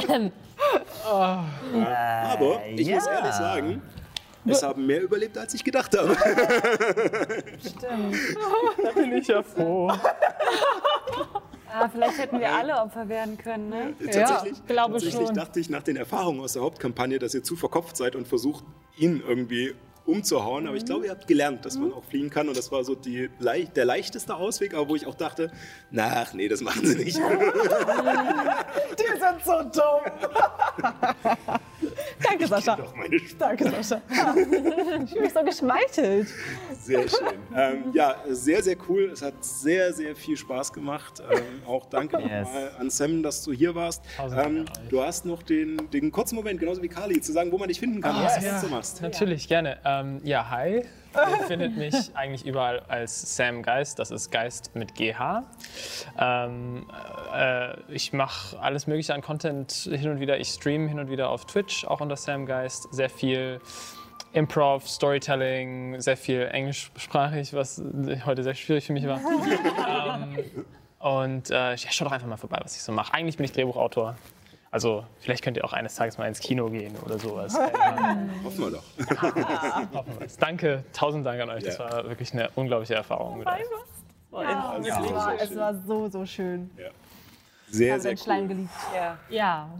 Aber 1.04 2.60
ich 2.76 2.88
muss 2.90 3.06
ja. 3.06 3.12
ehrlich 3.12 3.32
sagen, 3.32 3.82
es 4.46 4.62
haben 4.62 4.86
mehr 4.86 5.02
überlebt, 5.02 5.36
als 5.38 5.54
ich 5.54 5.64
gedacht 5.64 5.96
habe. 5.96 6.16
Da 8.82 8.90
bin 8.92 9.12
ich 9.12 9.26
ja 9.28 9.42
froh. 9.42 9.90
Ah, 11.72 11.88
vielleicht 11.88 12.18
hätten 12.18 12.40
wir 12.40 12.50
alle 12.52 12.74
Opfer 12.80 13.08
werden 13.08 13.38
können, 13.38 13.68
ne? 13.68 13.94
tatsächlich 14.04 14.66
glaube 14.66 14.94
tatsächlich 14.94 15.26
schon. 15.26 15.34
dachte 15.36 15.60
ich 15.60 15.70
nach 15.70 15.84
den 15.84 15.94
Erfahrungen 15.96 16.40
aus 16.40 16.54
der 16.54 16.62
Hauptkampagne, 16.62 17.20
dass 17.20 17.32
ihr 17.34 17.44
zu 17.44 17.54
verkopft 17.54 17.96
seid 17.96 18.16
und 18.16 18.26
versucht, 18.26 18.64
ihn 18.98 19.22
irgendwie 19.26 19.74
umzuhauen. 20.06 20.66
Aber 20.66 20.76
ich 20.76 20.84
glaube, 20.84 21.06
ihr 21.06 21.10
habt 21.10 21.26
gelernt, 21.26 21.64
dass 21.64 21.78
man 21.78 21.92
auch 21.92 22.04
fliehen 22.04 22.30
kann. 22.30 22.48
Und 22.48 22.56
das 22.56 22.70
war 22.72 22.84
so 22.84 22.94
die, 22.94 23.28
der 23.76 23.84
leichteste 23.84 24.34
Ausweg, 24.34 24.74
aber 24.74 24.88
wo 24.88 24.96
ich 24.96 25.06
auch 25.06 25.14
dachte, 25.14 25.50
na, 25.90 26.22
ach 26.22 26.34
nee, 26.34 26.48
das 26.48 26.60
machen 26.60 26.86
sie 26.86 26.96
nicht. 26.96 27.16
Die 28.98 29.18
sind 29.18 29.44
so 29.44 29.62
dumm. 29.62 30.02
Danke, 32.22 32.46
Sascha. 32.46 32.76
Doch 32.76 32.94
meine 32.94 33.16
Sp 33.16 33.36
Danke, 33.38 33.70
Sascha. 33.70 34.00
Ich 35.04 35.10
fühle 35.10 35.22
mich 35.22 35.32
so 35.32 35.42
geschmeichelt. 35.44 36.28
Sehr 36.80 37.08
schön. 37.08 37.38
Ähm, 37.54 37.84
ja, 37.92 38.16
sehr, 38.28 38.62
sehr 38.62 38.76
cool. 38.88 39.10
Es 39.12 39.22
hat 39.22 39.44
sehr, 39.44 39.92
sehr 39.92 40.14
viel 40.16 40.36
Spaß 40.36 40.72
gemacht. 40.72 41.22
Ähm, 41.30 41.42
auch 41.66 41.86
danke 41.86 42.18
Yes. 42.20 42.46
nochmal 42.46 42.70
an 42.78 42.90
Sam, 42.90 43.22
dass 43.22 43.42
du 43.42 43.52
hier 43.52 43.74
warst. 43.74 44.02
Ähm, 44.36 44.66
du 44.88 45.02
hast 45.02 45.24
noch 45.24 45.42
den, 45.42 45.90
den 45.90 46.10
kurzen 46.12 46.36
Moment, 46.36 46.60
genauso 46.60 46.82
wie 46.82 46.88
Kali, 46.88 47.20
zu 47.20 47.32
sagen, 47.32 47.50
wo 47.52 47.58
man 47.58 47.68
dich 47.68 47.80
finden 47.80 48.00
kann, 48.00 48.16
und 48.16 48.24
was 48.24 48.38
du 48.38 48.44
ja. 48.44 48.52
jetzt 48.52 48.60
so 48.62 48.68
machst. 48.68 49.00
Natürlich, 49.02 49.48
gerne. 49.48 49.78
Ähm, 49.84 50.20
ja, 50.24 50.50
hi. 50.50 50.84
Ihr 51.14 51.46
findet 51.46 51.76
mich 51.76 51.94
eigentlich 52.14 52.46
überall 52.46 52.80
als 52.88 53.36
Sam 53.36 53.62
Geist. 53.62 53.98
Das 53.98 54.10
ist 54.10 54.30
Geist 54.30 54.74
mit 54.74 54.94
GH. 54.94 55.42
Ähm, 56.18 56.86
äh, 57.34 57.80
ich 57.92 58.12
mache 58.12 58.58
alles 58.60 58.86
Mögliche 58.86 59.14
an 59.14 59.22
Content 59.22 59.72
hin 59.72 60.10
und 60.10 60.20
wieder. 60.20 60.38
Ich 60.38 60.48
streame 60.48 60.88
hin 60.88 60.98
und 60.98 61.10
wieder 61.10 61.30
auf 61.30 61.44
Twitch, 61.46 61.84
auch 61.84 62.00
unter 62.00 62.16
Sam 62.16 62.46
Geist. 62.46 62.92
Sehr 62.92 63.10
viel 63.10 63.60
Improv, 64.32 64.88
Storytelling, 64.88 66.00
sehr 66.00 66.16
viel 66.16 66.48
englischsprachig, 66.52 67.52
was 67.52 67.82
heute 68.24 68.42
sehr 68.42 68.54
schwierig 68.54 68.86
für 68.86 68.92
mich 68.92 69.06
war. 69.06 69.20
ähm, 70.22 70.64
und 71.00 71.50
äh, 71.50 71.74
ja, 71.74 71.76
schaut 71.76 72.06
doch 72.06 72.12
einfach 72.12 72.28
mal 72.28 72.36
vorbei, 72.36 72.60
was 72.62 72.76
ich 72.76 72.82
so 72.82 72.92
mache. 72.92 73.12
Eigentlich 73.14 73.36
bin 73.36 73.44
ich 73.44 73.52
Drehbuchautor. 73.52 74.16
Also 74.72 75.04
vielleicht 75.18 75.42
könnt 75.42 75.56
ihr 75.56 75.64
auch 75.64 75.72
eines 75.72 75.96
Tages 75.96 76.16
mal 76.16 76.26
ins 76.28 76.38
Kino 76.38 76.68
gehen 76.70 76.94
oder 77.04 77.18
sowas. 77.18 77.54
Hoffen 78.44 78.58
wir 78.64 78.70
doch. 78.70 78.84
Hoffen 79.94 80.18
wir 80.18 80.26
es. 80.26 80.36
Danke, 80.36 80.84
tausend 80.92 81.26
Dank 81.26 81.40
an 81.40 81.50
euch. 81.50 81.64
Das 81.64 81.78
Ja. 81.78 81.90
war 81.90 82.04
wirklich 82.04 82.32
eine 82.32 82.50
unglaubliche 82.54 82.94
Erfahrung. 82.94 83.38
Mit 83.38 83.48
euch. 83.48 83.58
Ja, 84.32 84.76
es, 84.78 85.12
war, 85.12 85.34
es 85.40 85.56
war 85.56 85.74
so, 85.74 86.08
so 86.08 86.24
schön. 86.24 86.70
Sehr, 87.70 88.00
sehr 88.00 88.16
Schleim 88.16 88.42
cool. 88.42 88.48
geliebt. 88.48 88.70
Ja. 88.94 89.18
Ja. 89.28 89.70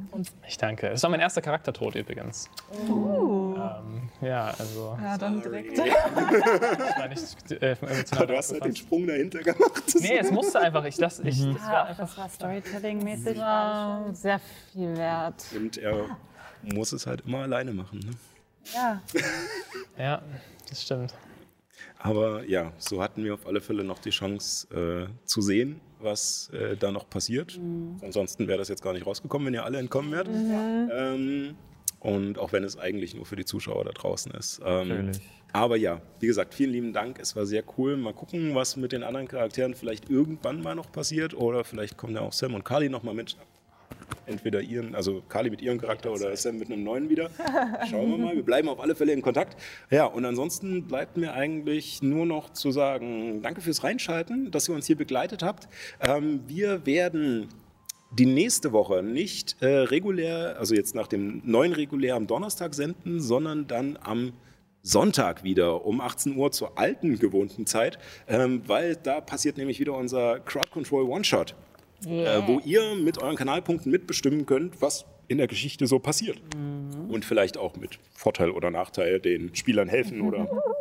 Ich 0.47 0.57
danke. 0.59 0.89
Es 0.89 1.03
war 1.03 1.11
mein 1.11 1.21
erster 1.21 1.43
Charaktertod 1.43 1.95
übrigens. 1.95 2.49
Ähm, 2.73 4.09
ja, 4.21 4.47
also 4.59 4.97
Ja, 5.03 5.19
dann 5.19 5.43
direkt. 5.43 5.73
ich 5.79 5.79
war 5.79 7.09
nicht 7.09 7.53
äh. 7.63 7.77
Du 8.27 8.37
hast 8.37 8.53
halt 8.53 8.65
den. 8.65 8.77
Sprung 8.77 9.07
dahinter 9.07 9.41
gemacht. 9.41 9.83
Das 9.87 9.95
Nee, 10.01 10.19
es 10.19 10.31
musste 10.31 10.61
einfach. 10.61 10.85
Ich, 10.85 10.97
das, 10.97 11.21
ich, 11.21 11.39
das 11.41 11.63
war 11.63 11.73
Ja, 11.73 11.83
einfach 11.85 12.07
das 12.07 12.17
war 12.19 12.29
Storytelling-mäßig. 12.29 13.37
Sehr 14.17 14.41
viel 14.73 14.97
wert. 14.97 15.45
Und 15.57 15.79
er 15.79 16.17
muss 16.63 16.93
es 16.93 17.07
halt 17.07 17.23
immer 17.27 17.39
alleine 17.39 17.73
machen. 17.73 17.99
Ne? 18.01 18.11
Ja. 18.75 19.01
Ja, 19.99 20.23
das 20.69 20.83
stimmt. 20.83 21.13
Aber 21.99 22.45
ja, 22.45 22.73
so 22.79 23.03
hatten 23.03 23.23
wir 23.25 23.35
auf 23.35 23.47
alle 23.47 23.61
Fälle 23.61 23.85
noch 23.85 23.99
die 23.99 24.11
Chance 24.11 24.67
äh, 24.75 25.27
zu 25.27 25.43
sehen, 25.43 25.79
was 26.03 26.51
äh, 26.53 26.77
da 26.77 26.91
noch 26.93 27.09
passiert. 27.09 27.59
Ansonsten 28.03 28.49
wäre 28.49 28.59
das 28.59 28.69
jetzt 28.69 28.83
gar 28.83 28.93
nicht 28.93 29.07
rausgekommen, 29.07 29.47
wenn 29.47 29.55
ihr 29.55 29.65
alle 29.65 29.79
entkommen 29.79 30.13
wärt. 30.13 30.29
Ähm, 30.29 31.57
und 32.01 32.39
auch 32.39 32.53
wenn 32.53 32.65
es 32.65 32.79
eigentlich 32.79 33.15
nur 33.15 33.27
für 33.27 33.37
die 33.37 33.45
Zuschauer 33.45 33.85
da 33.85 33.93
draußen 33.93 34.33
ist. 34.33 34.61
Ähm, 34.65 34.89
Natürlich. 34.89 35.21
aber 35.53 35.77
ja, 35.77 36.01
wie 36.19 36.27
gesagt, 36.27 36.55
vielen 36.55 36.71
lieben 36.71 36.93
Dank. 36.93 37.19
Es 37.21 37.37
war 37.37 37.45
sehr 37.45 37.63
cool. 37.77 37.97
Mal 37.97 38.15
gucken, 38.15 38.55
was 38.55 38.77
mit 38.77 38.93
den 38.93 39.03
anderen 39.03 39.29
Charakteren 39.29 39.75
vielleicht 39.75 40.09
irgendwann 40.09 40.63
mal 40.63 40.75
noch 40.75 40.91
passiert. 40.91 41.35
Oder 41.35 41.63
vielleicht 41.65 41.99
kommen 41.99 42.15
ja 42.15 42.23
auch 42.23 42.33
Sam 42.33 42.55
und 42.55 42.65
Kali 42.65 42.89
noch 42.89 43.03
mal 43.03 43.15
mit. 43.15 43.37
Entweder 44.27 44.61
ihren, 44.61 44.95
also 44.95 45.23
Kali 45.29 45.51
mit 45.51 45.63
ihrem 45.63 45.79
Charakter 45.79 46.13
oder 46.13 46.37
Sam 46.37 46.59
mit 46.59 46.71
einem 46.71 46.85
neuen 46.85 47.09
wieder. 47.09 47.31
Schauen 47.91 48.11
wir 48.11 48.19
mal. 48.19 48.37
Wir 48.37 48.45
bleiben 48.45 48.69
auf 48.69 48.81
alle 48.81 48.95
Fälle 48.95 49.13
in 49.13 49.23
Kontakt. 49.23 49.57
Ja, 49.91 50.07
und 50.07 50.25
ansonsten 50.25 50.87
bleibt 50.87 51.17
mir 51.17 51.33
eigentlich 51.33 52.03
nur 52.03 52.27
noch 52.27 52.53
zu 52.53 52.71
sagen, 52.71 53.43
danke 53.43 53.61
fürs 53.61 53.85
Reinschalten, 53.85 54.51
dass 54.51 54.69
ihr 54.69 54.75
uns 54.75 54.87
hier 54.87 54.97
begleitet 54.97 55.43
habt. 55.43 55.69
Ähm, 56.01 56.41
wir 56.47 56.87
werden 56.87 57.49
die 58.13 58.27
nächste 58.27 58.73
Woche 58.73 59.03
nicht 59.03 59.57
äh, 59.61 59.67
regulär, 59.67 60.57
also 60.59 60.75
jetzt 60.75 60.95
nach 60.95 61.07
dem 61.07 61.43
neuen 61.45 61.73
regulär 61.73 62.17
am 62.17 62.27
Donnerstag 62.27 62.75
senden, 62.75 63.21
sondern 63.21 63.67
dann 63.67 63.99
am 64.03 64.33
Sonntag 64.83 65.45
wieder 65.45 65.85
um 65.85 66.01
18 66.01 66.37
Uhr 66.37 66.53
zur 66.53 66.79
alten 66.79 67.19
gewohnten 67.19 67.67
Zeit, 67.67 67.99
ähm, 68.27 68.63
weil 68.67 68.97
da 68.97 69.21
passiert 69.21 69.59
nämlich 69.59 69.79
wieder 69.79 69.95
unser 69.95 70.41
Crowd 70.41 70.71
Control 70.71 71.05
One-Shot, 71.05 71.55
äh, 72.07 72.43
wo 72.47 72.61
ihr 72.65 72.95
mit 72.95 73.23
euren 73.23 73.37
Kanalpunkten 73.37 73.91
mitbestimmen 73.91 74.47
könnt, 74.47 74.81
was 74.81 75.05
in 75.29 75.39
der 75.39 75.47
Geschichte 75.47 75.87
so 75.87 75.99
passiert. 75.99 76.39
Und 77.09 77.25
vielleicht 77.25 77.57
auch 77.57 77.77
mit 77.77 77.99
Vorteil 78.13 78.51
oder 78.51 78.71
Nachteil 78.71 79.21
den 79.21 79.55
Spielern 79.55 79.89
helfen 79.89 80.23
oder 80.23 80.49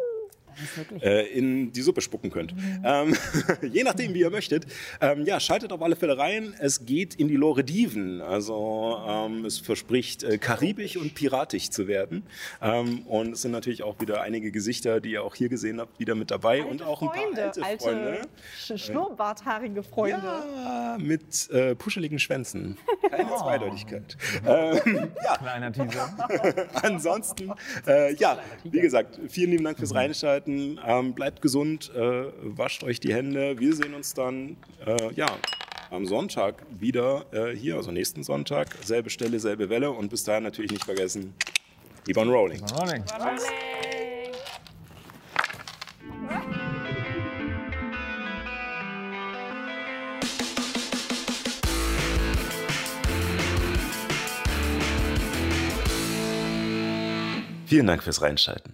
äh, 1.02 1.27
in 1.27 1.72
die 1.72 1.81
Suppe 1.81 2.02
spucken 2.02 2.31
könnt. 2.31 2.53
Ähm, 2.84 3.15
je 3.72 3.84
nachdem, 3.84 4.14
wie 4.14 4.19
ihr 4.19 4.30
möchtet. 4.30 4.65
Ähm, 5.02 5.26
ja, 5.26 5.40
schaltet 5.40 5.72
auf 5.72 5.81
alle 5.81 5.95
Fälle 5.95 6.18
rein. 6.18 6.53
Es 6.60 6.86
geht 6.86 7.15
in 7.15 7.27
die 7.27 7.36
Lore 7.36 7.64
Diven. 7.64 8.22
Also 8.22 8.98
ähm, 9.07 9.45
es 9.45 9.60
verspricht 9.60 10.23
äh, 10.23 10.38
karibisch 10.38 10.98
und 10.98 11.14
piratisch 11.15 11.69
zu 11.69 11.88
werden. 11.88 12.23
Ähm, 12.61 12.99
und 13.07 13.34
es 13.34 13.41
sind 13.41 13.52
natürlich 13.52 13.84
auch 13.84 13.99
wieder 13.99 14.22
einige 14.22 14.52
Gesichter, 14.52 14.99
die 14.99 15.11
ihr 15.11 15.23
auch 15.23 15.36
hier 15.36 15.49
gesehen 15.49 15.80
habt, 15.80 15.99
wieder 15.99 16.15
mit 16.15 16.31
dabei. 16.31 16.64
und 16.64 16.81
auch 16.81 17.02
ein 17.02 17.07
paar 17.10 17.18
Freunde, 17.18 17.44
alte, 17.44 17.64
alte, 17.64 17.84
Freunde. 17.84 18.22
sch- 18.61 18.77
schnurrbarthaarige 18.77 19.84
Freunde. 19.84 20.18
Ja, 20.23 20.98
mit 20.99 21.49
äh, 21.52 21.76
puscheligen 21.76 22.19
Schwänzen. 22.19 22.77
Keine 23.10 23.30
Zweideutigkeit. 23.38 24.18
Ähm, 24.45 25.10
ja, 25.23 25.38
Kleiner 25.38 25.72
Teaser. 25.72 26.68
ansonsten, 26.84 27.52
äh, 27.88 28.14
ja, 28.15 28.40
wie 28.64 28.81
gesagt, 28.81 29.19
vielen 29.30 29.52
lieben 29.52 29.64
Dank 29.64 29.77
fürs 29.77 29.94
Reinschalten. 29.94 30.49
Ähm, 30.50 31.14
bleibt 31.14 31.42
gesund, 31.42 31.92
äh, 31.96 32.26
wascht 32.42 32.84
euch 32.84 33.00
die 33.00 33.14
Hände. 33.14 33.60
Wir 33.60 33.76
sehen 33.76 33.94
uns 33.94 34.14
dann, 34.14 34.58
äh, 34.86 35.14
ja, 35.14 35.28
am 35.92 36.06
Sonntag 36.06 36.66
wieder 36.70 37.26
äh, 37.32 37.56
hier, 37.56 37.76
also 37.76 37.92
nächsten 37.92 38.24
Sonntag. 38.24 38.76
Selbe 38.84 39.10
Stelle, 39.10 39.40
selbe 39.40 39.70
Welle. 39.70 39.92
Und 39.92 40.10
bis 40.10 40.24
dahin 40.24 40.44
natürlich 40.44 40.72
nicht 40.72 40.86
vergessen, 40.86 41.34
keep 42.06 42.18
on 42.18 42.30
rolling. 42.30 42.62
Rolling. 42.76 43.04
Vielen 57.70 57.86
Dank 57.86 58.02
fürs 58.02 58.22
Reinschalten. 58.24 58.74